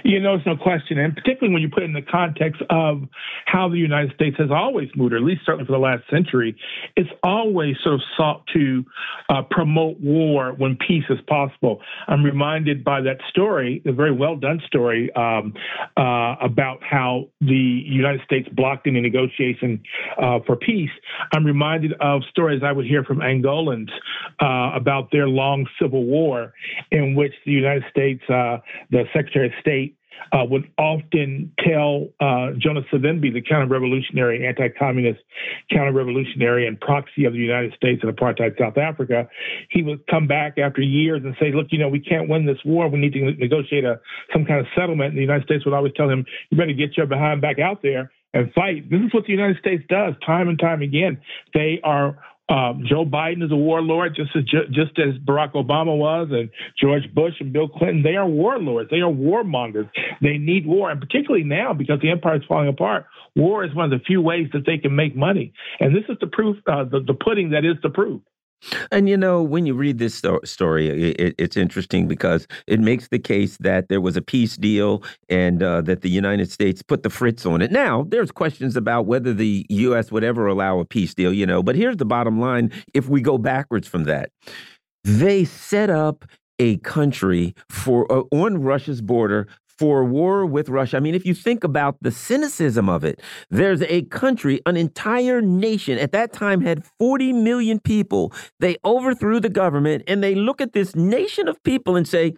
You 0.04 0.20
know, 0.20 0.34
it's 0.34 0.46
no 0.46 0.56
question, 0.56 0.98
and 0.98 1.14
particularly 1.14 1.52
when 1.52 1.62
you 1.62 1.68
put 1.68 1.82
it 1.82 1.86
in 1.86 1.92
the 1.92 2.02
context 2.02 2.60
of 2.68 3.02
how 3.46 3.68
the 3.68 3.78
United 3.78 4.12
States 4.14 4.36
has 4.38 4.50
always 4.50 4.88
moved, 4.96 5.12
or 5.12 5.16
at 5.16 5.22
least 5.22 5.42
certainly 5.46 5.66
for 5.66 5.72
the 5.72 5.78
last 5.78 6.02
century, 6.10 6.56
it's 6.96 7.10
always 7.22 7.76
sort 7.82 7.94
of 7.94 8.00
sought 8.16 8.46
to 8.54 8.84
uh, 9.28 9.42
promote 9.50 9.98
war 10.00 10.52
when 10.56 10.76
peace 10.76 11.04
is 11.10 11.18
possible. 11.26 11.80
I'm 12.06 12.24
reminded 12.24 12.84
by 12.84 13.00
that 13.02 13.18
story, 13.30 13.82
a 13.86 13.92
very 13.92 14.12
well 14.12 14.36
done 14.36 14.60
story 14.66 15.10
um, 15.14 15.54
uh, 15.96 16.34
about 16.40 16.82
how 16.82 17.28
the 17.40 17.54
United 17.54 18.20
States 18.24 18.48
blocked 18.52 18.86
any 18.86 19.00
negotiation 19.00 19.82
uh, 20.20 20.40
for 20.46 20.56
peace. 20.56 20.90
I'm 21.32 21.44
reminded 21.44 21.92
of 22.00 22.22
stories 22.30 22.62
I 22.64 22.72
would 22.72 22.86
hear 22.86 23.04
from 23.04 23.18
Angolans 23.18 23.90
uh, 24.40 24.72
about 24.74 25.10
their 25.12 25.28
long 25.28 25.66
civil 25.80 26.04
war, 26.04 26.52
in 26.90 27.14
which 27.14 27.32
the 27.46 27.52
United 27.52 27.84
States, 27.90 28.22
uh, 28.28 28.58
the 28.90 29.04
Secretary 29.14 29.46
of 29.46 29.52
State, 29.60 29.67
uh, 30.32 30.44
would 30.44 30.70
often 30.78 31.52
tell 31.58 32.08
uh, 32.20 32.50
Jonas 32.58 32.84
Savimbi, 32.92 33.32
the 33.32 33.40
counter-revolutionary, 33.40 34.46
anti-communist 34.46 35.20
counter-revolutionary 35.70 36.66
and 36.66 36.80
proxy 36.80 37.24
of 37.24 37.32
the 37.32 37.38
United 37.38 37.72
States 37.74 38.02
and 38.02 38.14
apartheid 38.14 38.58
South 38.58 38.78
Africa, 38.78 39.28
he 39.70 39.82
would 39.82 40.06
come 40.06 40.26
back 40.26 40.58
after 40.58 40.82
years 40.82 41.22
and 41.24 41.34
say, 41.40 41.52
"Look, 41.52 41.68
you 41.70 41.78
know, 41.78 41.88
we 41.88 42.00
can't 42.00 42.28
win 42.28 42.46
this 42.46 42.58
war. 42.64 42.88
We 42.88 42.98
need 42.98 43.12
to 43.14 43.32
negotiate 43.32 43.84
a 43.84 44.00
some 44.32 44.44
kind 44.44 44.60
of 44.60 44.66
settlement." 44.76 45.10
And 45.10 45.18
the 45.18 45.22
United 45.22 45.44
States 45.44 45.64
would 45.64 45.74
always 45.74 45.92
tell 45.96 46.10
him, 46.10 46.24
"You 46.50 46.58
better 46.58 46.72
get 46.72 46.96
your 46.96 47.06
behind 47.06 47.40
back 47.40 47.58
out 47.58 47.82
there." 47.82 48.10
And 48.34 48.52
fight. 48.52 48.90
This 48.90 49.00
is 49.00 49.14
what 49.14 49.24
the 49.24 49.32
United 49.32 49.56
States 49.58 49.82
does 49.88 50.12
time 50.24 50.48
and 50.48 50.58
time 50.58 50.82
again. 50.82 51.18
They 51.54 51.80
are 51.82 52.18
um, 52.48 52.84
Joe 52.88 53.04
Biden 53.04 53.44
is 53.44 53.52
a 53.52 53.56
warlord, 53.56 54.16
just 54.16 54.30
as 54.34 54.44
just 54.44 54.98
as 54.98 55.18
Barack 55.22 55.52
Obama 55.52 55.96
was, 55.96 56.28
and 56.30 56.48
George 56.80 57.02
Bush 57.14 57.34
and 57.40 57.52
Bill 57.52 57.68
Clinton. 57.68 58.02
They 58.02 58.16
are 58.16 58.26
warlords. 58.26 58.88
They 58.90 59.00
are 59.00 59.12
warmongers. 59.12 59.90
They 60.22 60.38
need 60.38 60.66
war, 60.66 60.90
and 60.90 61.00
particularly 61.00 61.44
now 61.44 61.74
because 61.74 62.00
the 62.00 62.10
empire 62.10 62.36
is 62.36 62.42
falling 62.48 62.68
apart. 62.68 63.06
War 63.36 63.64
is 63.64 63.74
one 63.74 63.92
of 63.92 63.98
the 63.98 64.04
few 64.04 64.22
ways 64.22 64.48
that 64.54 64.64
they 64.64 64.78
can 64.78 64.96
make 64.96 65.14
money, 65.14 65.52
and 65.78 65.94
this 65.94 66.04
is 66.08 66.16
the 66.20 66.26
proof, 66.26 66.56
uh, 66.66 66.84
the, 66.84 67.00
the 67.00 67.14
pudding 67.14 67.50
that 67.50 67.64
is 67.66 67.76
the 67.82 67.90
proof. 67.90 68.22
And 68.90 69.08
you 69.08 69.16
know, 69.16 69.42
when 69.42 69.66
you 69.66 69.74
read 69.74 69.98
this 69.98 70.14
sto 70.14 70.40
story, 70.44 71.12
it, 71.12 71.34
it's 71.38 71.56
interesting 71.56 72.08
because 72.08 72.46
it 72.66 72.80
makes 72.80 73.08
the 73.08 73.18
case 73.18 73.56
that 73.58 73.88
there 73.88 74.00
was 74.00 74.16
a 74.16 74.22
peace 74.22 74.56
deal 74.56 75.02
and 75.28 75.62
uh, 75.62 75.80
that 75.82 76.02
the 76.02 76.10
United 76.10 76.50
States 76.50 76.82
put 76.82 77.02
the 77.02 77.10
fritz 77.10 77.46
on 77.46 77.62
it. 77.62 77.70
Now, 77.70 78.04
there's 78.08 78.30
questions 78.30 78.76
about 78.76 79.06
whether 79.06 79.32
the 79.32 79.66
U.S. 79.68 80.10
would 80.10 80.24
ever 80.24 80.46
allow 80.46 80.80
a 80.80 80.84
peace 80.84 81.14
deal, 81.14 81.32
you 81.32 81.46
know, 81.46 81.62
but 81.62 81.76
here's 81.76 81.96
the 81.96 82.04
bottom 82.04 82.40
line 82.40 82.72
if 82.94 83.08
we 83.08 83.20
go 83.20 83.38
backwards 83.38 83.86
from 83.86 84.04
that, 84.04 84.30
they 85.04 85.44
set 85.44 85.90
up 85.90 86.24
a 86.58 86.76
country 86.78 87.54
for 87.68 88.10
uh, 88.12 88.22
on 88.32 88.62
Russia's 88.62 89.00
border 89.00 89.46
for 89.78 90.04
war 90.04 90.44
with 90.44 90.68
Russia. 90.68 90.96
I 90.96 91.00
mean, 91.00 91.14
if 91.14 91.24
you 91.24 91.34
think 91.34 91.64
about 91.64 91.96
the 92.00 92.10
cynicism 92.10 92.88
of 92.88 93.04
it, 93.04 93.20
there's 93.48 93.82
a 93.82 94.02
country, 94.02 94.60
an 94.66 94.76
entire 94.76 95.40
nation 95.40 95.98
at 95.98 96.12
that 96.12 96.32
time 96.32 96.60
had 96.60 96.84
40 96.98 97.32
million 97.32 97.78
people. 97.78 98.32
They 98.60 98.76
overthrew 98.84 99.40
the 99.40 99.48
government 99.48 100.02
and 100.06 100.22
they 100.22 100.34
look 100.34 100.60
at 100.60 100.72
this 100.72 100.96
nation 100.96 101.48
of 101.48 101.62
people 101.62 101.96
and 101.96 102.06
say, 102.06 102.34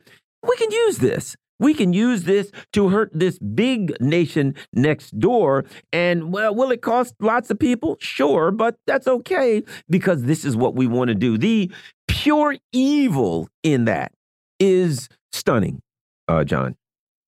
we 0.47 0.57
can 0.57 0.71
use 0.71 0.99
this. 0.99 1.37
We 1.59 1.75
can 1.75 1.93
use 1.93 2.25
this 2.25 2.51
to 2.73 2.89
hurt 2.89 3.11
this 3.13 3.39
big 3.39 3.95
nation 4.01 4.55
next 4.73 5.19
door. 5.19 5.67
And 5.93 6.33
well, 6.33 6.55
will 6.55 6.71
it 6.71 6.81
cost 6.81 7.15
lots 7.21 7.51
of 7.51 7.59
people? 7.59 7.99
Sure, 8.01 8.51
but 8.51 8.77
that's 8.87 9.07
okay 9.07 9.63
because 9.89 10.23
this 10.23 10.45
is 10.45 10.57
what 10.57 10.75
we 10.75 10.87
want 10.87 11.09
to 11.09 11.15
do. 11.15 11.37
The 11.37 11.71
pure 12.09 12.57
evil 12.73 13.49
in 13.63 13.85
that 13.85 14.13
is 14.59 15.11
stunning, 15.33 15.81
uh, 16.29 16.45
John. 16.45 16.77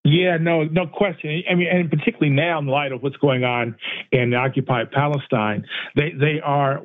Yeah, 0.04 0.36
no, 0.40 0.64
no 0.64 0.88
question. 0.88 1.44
I 1.48 1.54
mean, 1.54 1.68
and 1.68 1.88
particularly 1.88 2.34
now 2.34 2.58
in 2.58 2.66
light 2.66 2.90
of 2.90 3.04
what's 3.04 3.16
going 3.18 3.44
on 3.44 3.76
in 4.10 4.34
occupied 4.34 4.90
Palestine, 4.90 5.64
they 5.94 6.10
they 6.10 6.40
are 6.42 6.80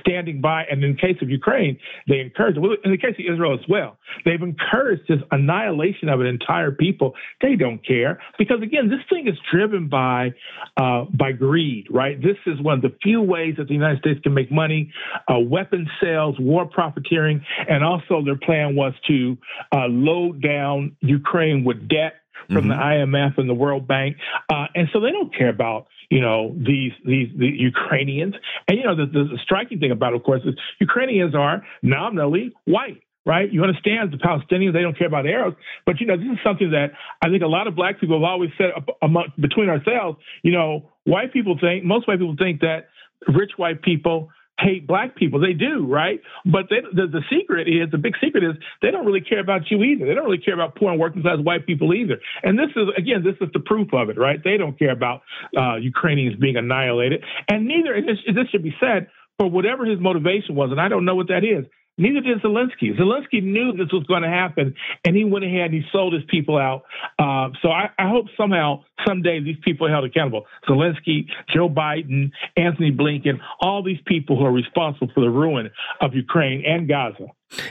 standing 0.00 0.40
by. 0.40 0.64
And 0.70 0.82
in 0.82 0.92
the 0.92 0.98
case 0.98 1.18
of 1.20 1.28
Ukraine, 1.28 1.78
they 2.08 2.20
encourage. 2.20 2.56
Well, 2.58 2.74
in 2.82 2.90
the 2.90 2.96
case 2.96 3.16
of 3.18 3.30
Israel 3.30 3.52
as 3.52 3.68
well, 3.68 3.98
they've 4.24 4.40
encouraged 4.40 5.02
this 5.08 5.18
annihilation 5.30 6.08
of 6.08 6.20
an 6.20 6.26
entire 6.26 6.70
people. 6.70 7.12
They 7.42 7.54
don't 7.54 7.86
care 7.86 8.18
because 8.38 8.62
again, 8.62 8.88
this 8.88 9.00
thing 9.10 9.28
is 9.28 9.38
driven 9.52 9.88
by 9.90 10.32
uh, 10.78 11.04
by 11.12 11.32
greed, 11.32 11.88
right? 11.90 12.16
This 12.18 12.38
is 12.46 12.58
one 12.62 12.76
of 12.76 12.82
the 12.82 12.96
few 13.02 13.20
ways 13.20 13.56
that 13.58 13.68
the 13.68 13.74
United 13.74 13.98
States 13.98 14.20
can 14.22 14.32
make 14.32 14.50
money: 14.50 14.90
uh, 15.28 15.38
weapon 15.38 15.86
sales, 16.02 16.36
war 16.38 16.64
profiteering, 16.64 17.44
and 17.68 17.84
also 17.84 18.24
their 18.24 18.38
plan 18.38 18.74
was 18.74 18.94
to 19.08 19.36
uh, 19.70 19.84
load 19.86 20.40
down 20.40 20.96
Ukraine 21.02 21.62
with 21.62 21.86
debt 21.90 22.14
from 22.48 22.64
mm-hmm. 22.64 22.68
the 22.68 22.74
IMF 22.74 23.38
and 23.38 23.48
the 23.48 23.54
World 23.54 23.86
Bank, 23.86 24.16
uh, 24.50 24.66
and 24.74 24.88
so 24.92 25.00
they 25.00 25.10
don't 25.10 25.34
care 25.36 25.48
about 25.48 25.86
you 26.10 26.20
know 26.20 26.54
these 26.56 26.92
these 27.04 27.28
the 27.36 27.46
Ukrainians. 27.46 28.34
And 28.68 28.78
you 28.78 28.84
know 28.84 28.96
the, 28.96 29.06
the, 29.06 29.24
the 29.24 29.38
striking 29.42 29.80
thing 29.80 29.90
about, 29.90 30.12
it, 30.12 30.16
of 30.16 30.22
course, 30.22 30.42
is 30.44 30.54
Ukrainians 30.80 31.34
are 31.34 31.62
nominally 31.82 32.52
white 32.64 33.02
right? 33.26 33.50
You 33.50 33.62
understand 33.62 34.12
the 34.12 34.18
Palestinians, 34.18 34.72
they 34.72 34.82
don't 34.82 34.96
care 34.98 35.06
about 35.06 35.26
Arabs. 35.26 35.56
But, 35.86 36.00
you 36.00 36.06
know, 36.06 36.16
this 36.16 36.26
is 36.26 36.38
something 36.44 36.70
that 36.72 36.92
I 37.22 37.28
think 37.28 37.42
a 37.42 37.46
lot 37.46 37.66
of 37.66 37.74
black 37.74 37.98
people 38.00 38.16
have 38.16 38.22
always 38.22 38.50
said 38.58 38.72
among, 39.02 39.32
between 39.40 39.68
ourselves. 39.68 40.18
You 40.42 40.52
know, 40.52 40.90
white 41.04 41.32
people 41.32 41.56
think, 41.58 41.84
most 41.84 42.06
white 42.06 42.18
people 42.18 42.36
think 42.38 42.60
that 42.60 42.88
rich 43.28 43.52
white 43.56 43.82
people 43.82 44.28
hate 44.58 44.86
black 44.86 45.16
people. 45.16 45.40
They 45.40 45.52
do, 45.52 45.86
right? 45.86 46.20
But 46.44 46.66
they, 46.70 46.76
the, 46.92 47.06
the 47.08 47.22
secret 47.30 47.66
is, 47.68 47.90
the 47.90 47.98
big 47.98 48.14
secret 48.22 48.44
is, 48.44 48.54
they 48.82 48.90
don't 48.90 49.04
really 49.04 49.20
care 49.20 49.40
about 49.40 49.70
you 49.70 49.82
either. 49.82 50.06
They 50.06 50.14
don't 50.14 50.24
really 50.24 50.38
care 50.38 50.54
about 50.54 50.76
poor 50.76 50.90
and 50.90 51.00
working 51.00 51.22
class 51.22 51.38
white 51.42 51.66
people 51.66 51.92
either. 51.92 52.20
And 52.42 52.58
this 52.58 52.70
is, 52.76 52.88
again, 52.96 53.24
this 53.24 53.34
is 53.40 53.52
the 53.52 53.60
proof 53.60 53.92
of 53.92 54.10
it, 54.10 54.18
right? 54.18 54.38
They 54.42 54.56
don't 54.56 54.78
care 54.78 54.92
about 54.92 55.22
uh, 55.56 55.76
Ukrainians 55.76 56.36
being 56.36 56.56
annihilated. 56.56 57.24
And 57.48 57.66
neither, 57.66 58.00
this, 58.00 58.18
this 58.26 58.48
should 58.50 58.62
be 58.62 58.74
said, 58.80 59.08
for 59.38 59.50
whatever 59.50 59.84
his 59.84 59.98
motivation 59.98 60.54
was, 60.54 60.70
and 60.70 60.80
I 60.80 60.88
don't 60.88 61.04
know 61.04 61.16
what 61.16 61.28
that 61.28 61.42
is, 61.44 61.66
Neither 61.96 62.20
did 62.20 62.42
Zelensky. 62.42 62.98
Zelensky 62.98 63.42
knew 63.42 63.72
this 63.72 63.92
was 63.92 64.04
going 64.08 64.22
to 64.22 64.28
happen, 64.28 64.74
and 65.04 65.16
he 65.16 65.24
went 65.24 65.44
ahead 65.44 65.66
and 65.66 65.74
he 65.74 65.82
sold 65.92 66.12
his 66.12 66.24
people 66.28 66.58
out. 66.58 66.82
Uh, 67.18 67.50
so 67.62 67.68
I, 67.68 67.90
I, 67.98 68.08
hope 68.08 68.26
somehow, 68.36 68.82
someday, 69.06 69.40
these 69.40 69.58
people 69.62 69.86
are 69.86 69.90
held 69.90 70.04
accountable. 70.04 70.46
Zelensky, 70.68 71.26
Joe 71.52 71.68
Biden, 71.68 72.32
Antony 72.56 72.90
Blinken, 72.90 73.38
all 73.60 73.82
these 73.82 74.00
people 74.06 74.36
who 74.36 74.44
are 74.44 74.52
responsible 74.52 75.08
for 75.14 75.20
the 75.20 75.30
ruin 75.30 75.70
of 76.00 76.14
Ukraine 76.14 76.64
and 76.66 76.88
Gaza. 76.88 77.26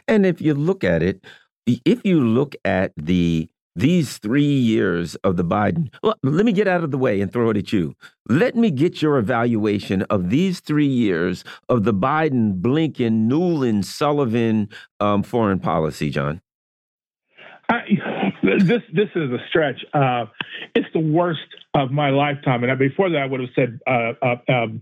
And 0.08 0.26
if 0.26 0.40
you 0.40 0.54
look 0.54 0.86
at 0.86 1.04
it, 1.04 1.24
if 1.66 2.06
you 2.06 2.22
look 2.22 2.56
at 2.64 2.94
the 2.96 3.50
these 3.76 4.18
three 4.18 4.44
years 4.44 5.16
of 5.16 5.38
the 5.38 5.44
Biden. 5.44 5.94
Well, 6.04 6.16
let 6.24 6.46
me 6.46 6.52
get 6.52 6.68
out 6.68 6.84
of 6.84 6.92
the 6.92 6.98
way 6.98 7.22
and 7.22 7.32
throw 7.32 7.50
it 7.50 7.58
at 7.58 7.74
you. 7.74 7.96
Let 8.30 8.56
me 8.56 8.72
get 8.72 9.02
your 9.02 9.18
evaluation 9.18 10.04
of 10.04 10.30
these 10.30 10.60
three 10.60 10.88
years 10.88 11.44
of 11.70 11.84
the 11.84 11.94
Biden, 11.94 12.62
Blinken, 12.62 13.28
Nuland, 13.28 13.86
Sullivan 13.86 14.70
um, 15.00 15.24
foreign 15.24 15.60
policy, 15.60 16.10
John. 16.10 16.42
I, 17.70 17.82
this 18.44 18.82
this 18.94 19.10
is 19.16 19.32
a 19.32 19.40
stretch. 19.48 19.84
Uh, 19.94 20.26
it's 20.76 20.88
the 20.94 21.00
worst 21.00 21.40
of 21.74 21.92
my 21.92 22.10
lifetime. 22.10 22.64
And 22.64 22.78
before 22.78 23.10
that, 23.10 23.18
I 23.18 23.26
would 23.26 23.40
have 23.40 23.50
said 23.56 23.80
uh, 23.88 24.14
uh, 24.22 24.52
um, 24.52 24.82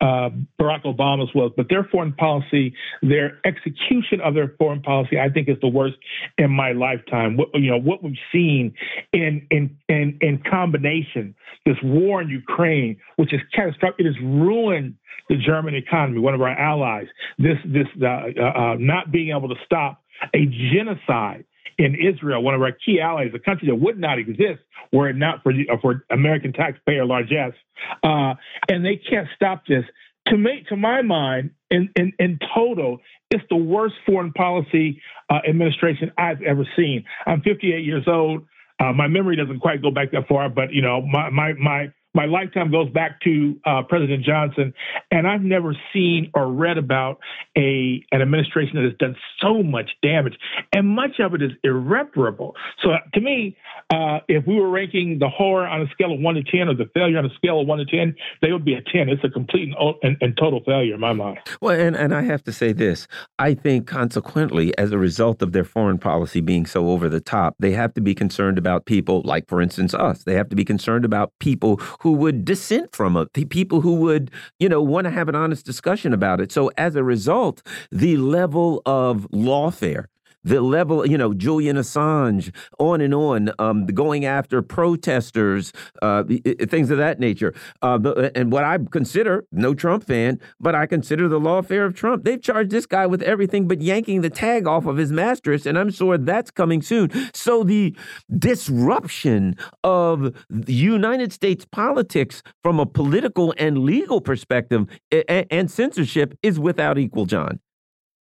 uh, 0.00 0.30
Barack 0.60 0.84
Obama's 0.84 1.32
was. 1.34 1.52
But 1.56 1.68
their 1.68 1.84
foreign 1.84 2.14
policy, 2.14 2.74
their 3.02 3.38
execution 3.44 4.20
of 4.24 4.34
their 4.34 4.54
foreign 4.58 4.82
policy, 4.82 5.18
I 5.18 5.28
think 5.28 5.48
is 5.48 5.58
the 5.60 5.68
worst 5.68 5.96
in 6.38 6.50
my 6.50 6.72
lifetime. 6.72 7.36
What, 7.36 7.48
you 7.54 7.70
know 7.70 7.78
what 7.78 8.02
we've 8.02 8.14
seen 8.32 8.74
in 9.12 9.46
in 9.50 9.76
in, 9.88 10.18
in 10.20 10.42
combination, 10.50 11.34
this 11.66 11.76
war 11.82 12.22
in 12.22 12.28
Ukraine, 12.28 12.96
which 13.16 13.34
is 13.34 13.40
catastrophic. 13.54 14.00
It 14.00 14.06
has 14.06 14.16
ruined 14.22 14.96
the 15.28 15.36
German 15.36 15.74
economy, 15.74 16.18
one 16.18 16.34
of 16.34 16.40
our 16.40 16.48
allies. 16.48 17.06
This 17.38 17.58
this 17.66 17.86
uh, 18.00 18.06
uh, 18.06 18.76
not 18.78 19.12
being 19.12 19.36
able 19.36 19.48
to 19.50 19.60
stop 19.66 20.02
a 20.34 20.46
genocide 20.72 21.44
in 21.78 21.94
Israel, 21.94 22.42
one 22.42 22.54
of 22.54 22.62
our 22.62 22.72
key 22.72 23.00
allies, 23.00 23.30
a 23.34 23.38
country 23.38 23.68
that 23.68 23.76
would 23.76 23.98
not 23.98 24.18
exist 24.18 24.60
were 24.92 25.08
it 25.08 25.16
not 25.16 25.42
for 25.42 25.52
uh, 25.52 25.76
for 25.80 26.04
American 26.10 26.52
taxpayer 26.52 27.04
largesse, 27.04 27.54
uh, 28.02 28.34
and 28.68 28.84
they 28.84 28.96
can't 28.96 29.28
stop 29.34 29.62
this. 29.66 29.84
To 30.28 30.36
me, 30.36 30.64
to 30.68 30.76
my 30.76 31.02
mind, 31.02 31.50
in 31.70 31.90
in, 31.96 32.12
in 32.18 32.38
total, 32.54 32.98
it's 33.30 33.44
the 33.50 33.56
worst 33.56 33.94
foreign 34.06 34.32
policy 34.32 35.00
uh, 35.30 35.40
administration 35.48 36.12
I've 36.18 36.42
ever 36.42 36.66
seen. 36.76 37.04
I'm 37.26 37.40
58 37.42 37.84
years 37.84 38.04
old. 38.06 38.46
Uh, 38.78 38.92
my 38.92 39.06
memory 39.08 39.36
doesn't 39.36 39.60
quite 39.60 39.82
go 39.82 39.90
back 39.90 40.12
that 40.12 40.28
far, 40.28 40.48
but 40.48 40.72
you 40.72 40.82
know, 40.82 41.02
my 41.02 41.30
my 41.30 41.52
my 41.54 41.92
my 42.14 42.26
lifetime 42.26 42.70
goes 42.70 42.90
back 42.90 43.20
to 43.22 43.58
uh, 43.64 43.82
President 43.88 44.24
Johnson, 44.24 44.74
and 45.10 45.26
I've 45.26 45.42
never 45.42 45.74
seen 45.92 46.30
or 46.34 46.52
read 46.52 46.78
about 46.78 47.18
a 47.56 48.04
an 48.12 48.20
administration 48.20 48.76
that 48.76 48.84
has 48.84 48.98
done 48.98 49.16
so 49.40 49.62
much 49.62 49.90
damage, 50.02 50.34
and 50.72 50.88
much 50.88 51.20
of 51.20 51.34
it 51.34 51.42
is 51.42 51.52
irreparable. 51.64 52.54
So 52.82 52.90
to 53.14 53.20
me, 53.20 53.56
uh, 53.90 54.20
if 54.28 54.46
we 54.46 54.56
were 54.56 54.70
ranking 54.70 55.18
the 55.18 55.28
horror 55.28 55.66
on 55.66 55.82
a 55.82 55.88
scale 55.88 56.12
of 56.12 56.20
one 56.20 56.34
to 56.34 56.42
ten, 56.42 56.68
or 56.68 56.74
the 56.74 56.90
failure 56.94 57.18
on 57.18 57.24
a 57.24 57.34
scale 57.34 57.60
of 57.60 57.66
one 57.66 57.78
to 57.78 57.84
ten, 57.84 58.14
they 58.42 58.52
would 58.52 58.64
be 58.64 58.74
a 58.74 58.82
ten. 58.82 59.08
It's 59.08 59.24
a 59.24 59.30
complete 59.30 59.74
and, 59.74 59.94
and, 60.02 60.16
and 60.20 60.36
total 60.36 60.62
failure 60.64 60.94
in 60.94 61.00
my 61.00 61.12
mind. 61.12 61.38
Well, 61.60 61.78
and 61.78 61.96
and 61.96 62.14
I 62.14 62.22
have 62.22 62.44
to 62.44 62.52
say 62.52 62.72
this: 62.72 63.06
I 63.38 63.54
think 63.54 63.86
consequently, 63.86 64.76
as 64.76 64.92
a 64.92 64.98
result 64.98 65.40
of 65.40 65.52
their 65.52 65.64
foreign 65.64 65.98
policy 65.98 66.40
being 66.40 66.66
so 66.66 66.88
over 66.88 67.08
the 67.08 67.20
top, 67.20 67.54
they 67.58 67.72
have 67.72 67.94
to 67.94 68.00
be 68.00 68.14
concerned 68.14 68.58
about 68.58 68.84
people 68.84 69.22
like, 69.24 69.48
for 69.48 69.62
instance, 69.62 69.94
us. 69.94 70.24
They 70.24 70.34
have 70.34 70.48
to 70.50 70.56
be 70.56 70.64
concerned 70.64 71.04
about 71.04 71.32
people 71.38 71.80
who 72.02 72.12
would 72.12 72.44
dissent 72.44 72.94
from 72.94 73.16
it, 73.16 73.32
people 73.48 73.80
who 73.80 73.94
would, 73.94 74.28
you 74.58 74.68
know, 74.68 74.82
want 74.82 75.04
to 75.04 75.10
have 75.10 75.28
an 75.28 75.36
honest 75.36 75.64
discussion 75.64 76.12
about 76.12 76.40
it. 76.40 76.50
So 76.50 76.72
as 76.76 76.96
a 76.96 77.04
result, 77.04 77.62
the 77.92 78.16
level 78.16 78.82
of 78.86 79.28
lawfare 79.30 80.06
the 80.44 80.60
level, 80.60 81.06
you 81.06 81.18
know, 81.18 81.34
Julian 81.34 81.76
Assange, 81.76 82.54
on 82.78 83.00
and 83.00 83.14
on, 83.14 83.50
um, 83.58 83.86
going 83.86 84.24
after 84.24 84.62
protesters, 84.62 85.72
uh, 86.00 86.24
things 86.68 86.90
of 86.90 86.98
that 86.98 87.20
nature. 87.20 87.54
Uh, 87.80 88.30
and 88.34 88.52
what 88.52 88.64
I 88.64 88.78
consider, 88.90 89.44
no 89.52 89.74
Trump 89.74 90.04
fan, 90.04 90.40
but 90.60 90.74
I 90.74 90.86
consider 90.86 91.28
the 91.28 91.40
lawfare 91.40 91.86
of 91.86 91.94
Trump. 91.94 92.24
They've 92.24 92.40
charged 92.40 92.70
this 92.70 92.86
guy 92.86 93.06
with 93.06 93.22
everything 93.22 93.68
but 93.68 93.80
yanking 93.80 94.20
the 94.20 94.30
tag 94.30 94.66
off 94.66 94.86
of 94.86 94.96
his 94.96 95.12
mattress, 95.12 95.66
and 95.66 95.78
I'm 95.78 95.90
sure 95.90 96.18
that's 96.18 96.50
coming 96.50 96.82
soon. 96.82 97.10
So 97.34 97.62
the 97.62 97.96
disruption 98.36 99.56
of 99.84 100.34
United 100.66 101.32
States 101.32 101.64
politics 101.64 102.42
from 102.62 102.80
a 102.80 102.86
political 102.86 103.54
and 103.58 103.78
legal 103.78 104.20
perspective 104.20 104.86
and 105.28 105.70
censorship 105.70 106.36
is 106.42 106.58
without 106.58 106.98
equal, 106.98 107.26
John. 107.26 107.60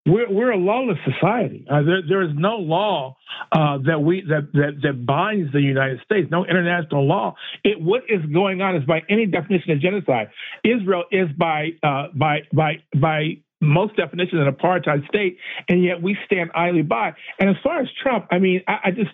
We're, 0.05 0.31
we're 0.31 0.51
a 0.51 0.57
lawless 0.57 0.99
society. 1.05 1.65
Uh, 1.71 1.83
there, 1.83 2.03
there 2.09 2.23
is 2.23 2.31
no 2.35 2.57
law 2.57 3.17
uh, 3.53 3.79
that 3.87 4.03
we 4.03 4.23
that, 4.29 4.53
that 4.53 4.81
that 4.83 5.07
binds 5.07 5.53
the 5.53 5.61
United 5.61 6.01
States. 6.05 6.29
No 6.31 6.45
international 6.45 7.07
law. 7.07 7.37
It 7.63 7.81
what 7.81 8.03
is 8.09 8.21
going 8.33 8.61
on 8.63 8.75
is 8.75 8.85
by 8.85 9.03
any 9.09 9.27
definition 9.27 9.71
of 9.71 9.81
genocide. 9.81 10.31
Israel 10.65 11.05
is 11.13 11.29
by 11.39 11.71
uh, 11.85 12.09
by 12.15 12.41
by 12.53 12.83
by 13.01 13.43
most 13.61 13.97
definitions 13.97 14.43
an 14.45 14.53
apartheid 14.53 15.07
state, 15.07 15.39
and 15.69 15.85
yet 15.85 16.03
we 16.03 16.17
stand 16.27 16.51
idly 16.53 16.83
by. 16.83 17.13
And 17.39 17.49
as 17.49 17.57
far 17.63 17.81
as 17.81 17.87
Trump, 18.03 18.27
I 18.33 18.41
mean, 18.41 18.63
I, 18.67 18.79
I 18.87 18.91
just 18.91 19.11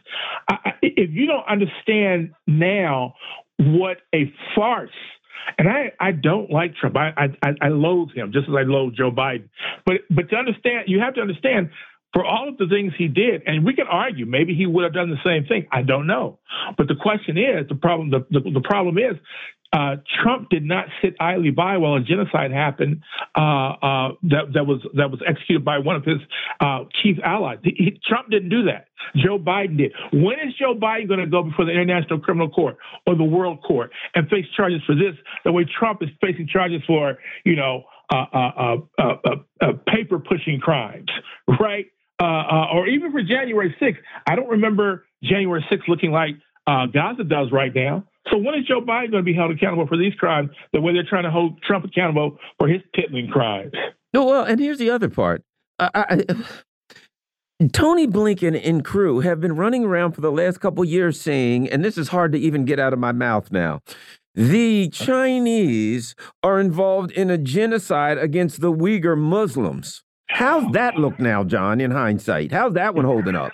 I, 0.49 0.71
if 0.81 1.11
you 1.11 1.27
don't 1.27 1.47
understand 1.47 2.33
now 2.47 3.15
what 3.59 3.99
a 4.15 4.33
farce 4.57 4.91
and 5.59 5.69
I, 5.69 5.93
I 6.01 6.13
don't 6.13 6.51
like 6.51 6.75
Trump. 6.77 6.97
I, 6.97 7.29
I, 7.43 7.49
I 7.61 7.69
loathe 7.69 8.11
him 8.15 8.33
just 8.33 8.49
as 8.49 8.55
I 8.55 8.63
loathe 8.63 8.95
Joe 8.95 9.11
Biden. 9.11 9.49
But 9.87 9.97
but 10.11 10.31
to 10.31 10.37
understand, 10.37 10.85
you 10.87 11.01
have 11.01 11.15
to 11.15 11.21
understand 11.21 11.71
for 12.13 12.25
all 12.25 12.49
of 12.49 12.57
the 12.57 12.67
things 12.69 12.93
he 12.97 13.09
did, 13.09 13.43
and 13.47 13.65
we 13.65 13.75
can 13.75 13.87
argue 13.87 14.25
maybe 14.27 14.55
he 14.55 14.67
would 14.67 14.85
have 14.85 14.95
done 14.95 15.11
the 15.11 15.23
same 15.25 15.45
thing. 15.47 15.67
I 15.71 15.83
don't 15.83 16.07
know. 16.07 16.39
But 16.77 16.89
the 16.89 16.95
question 16.95 17.37
is, 17.37 17.69
the 17.69 17.75
problem 17.75 18.11
the, 18.11 18.27
the, 18.31 18.51
the 18.51 18.61
problem 18.61 18.99
is 18.99 19.17
uh, 19.73 19.97
Trump 20.23 20.49
did 20.49 20.65
not 20.65 20.87
sit 21.03 21.15
idly 21.21 21.51
by 21.51 21.77
while 21.77 21.95
a 21.95 22.01
genocide 22.01 22.51
happened 22.51 23.03
uh, 23.37 23.41
uh, 23.41 24.09
that, 24.23 24.53
that 24.55 24.67
was 24.67 24.81
that 24.95 25.11
was 25.11 25.21
executed 25.27 25.65
by 25.65 25.79
one 25.79 25.95
of 25.97 26.05
his 26.05 26.19
uh, 26.61 26.85
chief 27.03 27.19
allies. 27.23 27.59
He, 27.63 28.01
Trump 28.07 28.31
didn't 28.31 28.49
do 28.49 28.65
that. 28.65 28.87
Joe 29.17 29.39
Biden 29.39 29.77
did. 29.77 29.93
When 30.13 30.39
is 30.41 30.55
Joe 30.59 30.75
Biden 30.75 31.09
going 31.09 31.21
to 31.21 31.27
go 31.27 31.43
before 31.43 31.67
the 31.67 31.73
International 31.73 32.19
Criminal 32.19 32.49
Court 32.49 32.77
or 33.07 33.15
the 33.15 33.25
World 33.25 33.63
Court 33.63 33.91
and 34.15 34.29
face 34.29 34.47
charges 34.57 34.81
for 34.87 34.95
this? 34.95 35.15
The 35.45 35.53
way 35.53 35.67
Trump 35.79 36.03
is 36.03 36.09
facing 36.21 36.49
charges 36.49 36.81
for, 36.87 37.19
you 37.45 37.57
know, 37.57 37.85
uh, 38.11 38.79
uh, 38.99 39.73
paper 39.87 40.19
pushing 40.19 40.61
crimes, 40.61 41.11
right? 41.61 41.87
or 42.21 42.89
even 42.89 43.13
for 43.13 43.23
January 43.23 43.75
6th. 43.81 43.99
I 44.27 44.35
don't 44.35 44.49
remember 44.49 45.05
January 45.23 45.65
6th 45.71 45.87
looking 45.89 46.11
like 46.11 46.35
Gaza 46.67 47.25
does 47.25 47.53
right 47.53 47.73
now. 47.75 48.05
So 48.31 48.39
when 48.39 48.55
is 48.55 48.67
Joe 48.67 48.81
Biden 48.81 49.11
going 49.11 49.23
to 49.23 49.23
be 49.23 49.35
held 49.35 49.51
accountable 49.51 49.87
for 49.87 49.97
these 49.97 50.15
crimes 50.15 50.51
the 50.73 50.81
way 50.81 50.93
they're 50.93 51.07
trying 51.09 51.25
to 51.25 51.31
hold 51.31 51.63
Trump 51.63 51.85
accountable 51.85 52.39
for 52.59 52.69
his 52.69 52.83
piddling 52.95 53.29
crimes? 53.29 53.73
No, 54.13 54.25
well, 54.25 54.45
and 54.45 54.61
here's 54.61 54.79
the 54.79 54.91
other 54.91 55.09
part. 55.09 55.43
I, 55.79 55.91
I, 55.95 56.25
Tony 57.73 58.07
Blinken 58.07 58.61
and 58.63 58.85
crew 58.85 59.21
have 59.21 59.41
been 59.41 59.57
running 59.57 59.85
around 59.85 60.13
for 60.13 60.21
the 60.21 60.33
last 60.33 60.59
couple 60.61 60.85
years 60.85 61.21
saying, 61.21 61.69
and 61.69 61.85
this 61.85 61.99
is 61.99 62.09
hard 62.09 62.33
to 62.33 62.39
even 62.39 62.65
get 62.65 62.79
out 62.79 62.93
of 62.93 62.99
my 62.99 63.13
mouth 63.13 63.51
now. 63.51 63.81
The 64.35 64.89
Chinese 64.91 66.15
are 66.43 66.61
involved 66.61 67.11
in 67.13 67.31
a 67.31 67.39
genocide 67.39 68.19
against 68.19 68.61
the 68.61 68.73
Uyghur 68.73 69.19
Muslims. 69.19 70.05
How's 70.29 70.71
that 70.73 70.97
look 70.97 71.19
now, 71.19 71.43
John, 71.43 71.81
in 71.81 71.91
hindsight? 71.91 72.53
How's 72.53 72.75
that 72.75 72.95
one 72.95 73.05
holding 73.05 73.35
up? 73.35 73.53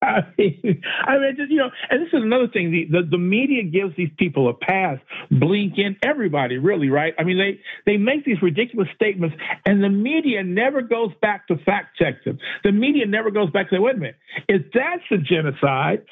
I 0.02 0.22
mean, 0.38 0.82
I 1.06 1.32
just 1.36 1.50
you 1.50 1.58
know, 1.58 1.70
and 1.90 2.00
this 2.00 2.08
is 2.08 2.22
another 2.22 2.48
thing. 2.48 2.70
The, 2.70 2.86
the, 2.86 3.06
the 3.10 3.18
media 3.18 3.62
gives 3.62 3.94
these 3.96 4.08
people 4.16 4.48
a 4.48 4.54
pass. 4.54 4.98
Blinken, 5.30 5.96
everybody, 6.02 6.56
really, 6.56 6.88
right? 6.88 7.12
I 7.18 7.24
mean, 7.24 7.36
they 7.36 7.60
they 7.84 7.98
make 7.98 8.24
these 8.24 8.40
ridiculous 8.40 8.88
statements, 8.94 9.36
and 9.66 9.84
the 9.84 9.90
media 9.90 10.42
never 10.42 10.80
goes 10.80 11.10
back 11.20 11.46
to 11.48 11.56
fact 11.58 11.98
check 11.98 12.24
them. 12.24 12.38
The 12.64 12.72
media 12.72 13.04
never 13.04 13.30
goes 13.30 13.50
back 13.50 13.68
to 13.68 13.76
say, 13.76 13.78
wait 13.78 13.96
a 13.96 13.98
minute, 13.98 14.16
if 14.48 14.62
that's 14.72 15.02
a 15.10 15.18
genocide, 15.18 16.06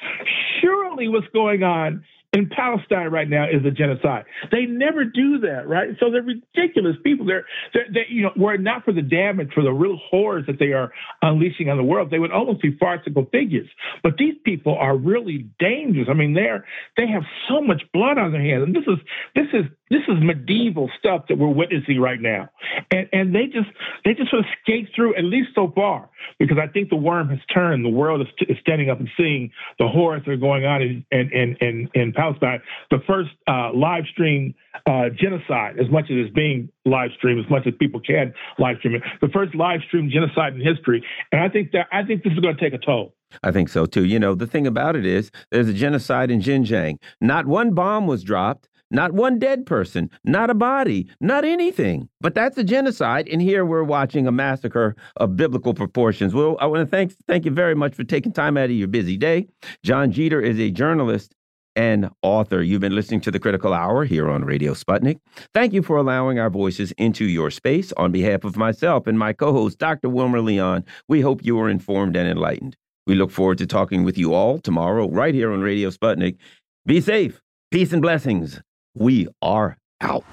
surely 0.61 1.07
what's 1.07 1.27
going 1.33 1.63
on 1.63 2.03
in 2.31 2.47
Palestine 2.47 3.07
right 3.07 3.27
now 3.27 3.45
is 3.45 3.65
a 3.65 3.71
genocide. 3.71 4.25
They 4.51 4.65
never 4.65 5.03
do 5.03 5.39
that, 5.39 5.67
right? 5.67 5.89
So 5.99 6.11
they're 6.11 6.21
ridiculous 6.21 6.95
people. 7.03 7.25
They're, 7.25 7.45
they're 7.73 7.87
they, 7.91 8.05
you 8.09 8.21
know, 8.21 8.31
were 8.35 8.53
it 8.53 8.61
not 8.61 8.85
for 8.85 8.93
the 8.93 9.01
damage, 9.01 9.49
for 9.53 9.63
the 9.63 9.71
real 9.71 9.97
horrors 10.09 10.45
that 10.45 10.59
they 10.59 10.73
are 10.73 10.91
unleashing 11.23 11.69
on 11.69 11.77
the 11.77 11.83
world, 11.83 12.11
they 12.11 12.19
would 12.19 12.31
almost 12.31 12.61
be 12.61 12.77
farcical 12.79 13.25
figures. 13.31 13.67
But 14.03 14.17
these 14.17 14.35
people 14.45 14.77
are 14.77 14.95
really 14.95 15.49
dangerous. 15.59 16.07
I 16.09 16.13
mean, 16.13 16.35
they're 16.35 16.65
they 16.97 17.07
have 17.07 17.23
so 17.47 17.61
much 17.61 17.81
blood 17.93 18.19
on 18.19 18.31
their 18.31 18.41
hands, 18.43 18.63
and 18.63 18.75
this 18.75 18.85
is 18.87 18.99
this 19.33 19.47
is 19.53 19.65
this 19.89 20.01
is 20.07 20.15
medieval 20.21 20.89
stuff 20.99 21.25
that 21.29 21.37
we're 21.37 21.47
witnessing 21.47 21.99
right 21.99 22.21
now, 22.21 22.49
and 22.91 23.07
and 23.11 23.35
they 23.35 23.45
just 23.45 23.69
they 24.05 24.13
just 24.13 24.29
sort 24.29 24.41
of 24.41 24.45
skate 24.61 24.89
through 24.95 25.15
at 25.15 25.23
least 25.23 25.49
so 25.55 25.71
far 25.75 26.09
because 26.37 26.57
I 26.61 26.67
think 26.67 26.89
the 26.89 26.95
worm 26.95 27.29
has 27.29 27.39
turned. 27.53 27.83
The 27.83 27.89
world 27.89 28.21
is, 28.21 28.27
is 28.47 28.57
standing 28.61 28.89
up 28.89 28.99
and 28.99 29.09
seeing 29.17 29.51
the 29.79 29.87
horrors 29.87 30.23
that 30.25 30.31
are 30.31 30.37
going 30.37 30.65
on 30.65 30.81
in 30.81 31.05
in 31.11 31.31
in, 31.31 31.57
in, 31.61 31.89
in 31.93 32.13
Palestine. 32.13 32.61
The 32.91 32.99
first 33.07 33.31
uh, 33.47 33.71
live 33.73 34.03
stream 34.11 34.53
uh, 34.85 35.09
genocide, 35.17 35.79
as 35.79 35.89
much 35.91 36.05
as 36.05 36.17
it's 36.17 36.33
being 36.33 36.69
live 36.85 37.11
streamed, 37.17 37.43
as 37.43 37.49
much 37.49 37.65
as 37.67 37.73
people 37.79 37.99
can 37.99 38.33
live 38.57 38.77
stream 38.77 38.95
it, 38.95 39.03
the 39.21 39.29
first 39.29 39.55
live 39.55 39.81
stream 39.87 40.09
genocide 40.09 40.53
in 40.53 40.61
history, 40.61 41.03
and 41.31 41.41
I 41.41 41.49
think 41.49 41.71
that 41.71 41.87
I 41.91 42.03
think 42.03 42.23
this 42.23 42.33
is 42.33 42.39
going 42.39 42.55
to 42.55 42.61
take 42.61 42.73
a 42.73 42.83
toll. 42.83 43.15
I 43.43 43.51
think 43.51 43.69
so 43.69 43.85
too. 43.85 44.05
You 44.05 44.19
know, 44.19 44.35
the 44.35 44.47
thing 44.47 44.65
about 44.65 44.95
it 44.95 45.05
is, 45.05 45.31
there's 45.51 45.67
a 45.67 45.73
genocide 45.73 46.31
in 46.31 46.41
Xinjiang. 46.41 46.97
Not 47.21 47.45
one 47.45 47.73
bomb 47.73 48.07
was 48.07 48.23
dropped. 48.23 48.68
Not 48.91 49.11
one 49.11 49.37
dead 49.37 49.65
person, 49.65 50.09
not 50.23 50.49
a 50.49 50.55
body, 50.55 51.07
not 51.21 51.45
anything. 51.45 52.09
But 52.21 52.33
that's 52.33 52.57
a 52.57 52.63
genocide. 52.63 53.27
And 53.29 53.41
here 53.41 53.63
we're 53.63 53.83
watching 53.83 54.25
a 54.25 54.31
massacre 54.31 54.95
of 55.17 55.35
biblical 55.35 55.73
proportions. 55.73 56.33
Well, 56.33 56.57
I 56.59 56.65
want 56.65 56.81
to 56.81 56.89
thank 56.89 57.13
thank 57.27 57.45
you 57.45 57.51
very 57.51 57.75
much 57.75 57.93
for 57.93 58.03
taking 58.03 58.31
time 58.31 58.57
out 58.57 58.65
of 58.65 58.71
your 58.71 58.87
busy 58.87 59.17
day. 59.17 59.47
John 59.83 60.11
Jeter 60.11 60.41
is 60.41 60.59
a 60.59 60.71
journalist 60.71 61.35
and 61.75 62.09
author. 62.23 62.61
You've 62.61 62.81
been 62.81 62.95
listening 62.95 63.21
to 63.21 63.31
the 63.31 63.39
Critical 63.39 63.73
Hour 63.73 64.05
here 64.05 64.29
on 64.29 64.43
Radio 64.43 64.73
Sputnik. 64.73 65.19
Thank 65.53 65.71
you 65.71 65.83
for 65.83 65.97
allowing 65.97 66.39
our 66.39 66.49
voices 66.49 66.91
into 66.93 67.25
your 67.25 67.51
space. 67.51 67.93
On 67.93 68.11
behalf 68.11 68.43
of 68.43 68.57
myself 68.57 69.07
and 69.07 69.19
my 69.19 69.33
co 69.33 69.53
host, 69.53 69.77
Dr. 69.77 70.09
Wilmer 70.09 70.41
Leon, 70.41 70.83
we 71.07 71.21
hope 71.21 71.45
you 71.45 71.59
are 71.59 71.69
informed 71.69 72.15
and 72.15 72.27
enlightened. 72.27 72.75
We 73.07 73.15
look 73.15 73.31
forward 73.31 73.59
to 73.59 73.67
talking 73.67 74.03
with 74.03 74.17
you 74.17 74.33
all 74.33 74.59
tomorrow, 74.59 75.09
right 75.09 75.33
here 75.33 75.51
on 75.51 75.61
Radio 75.61 75.89
Sputnik. 75.89 76.37
Be 76.85 77.01
safe. 77.01 77.41
Peace 77.71 77.93
and 77.93 78.01
blessings. 78.01 78.59
We 78.99 79.29
are 79.41 79.77
out. 80.01 80.25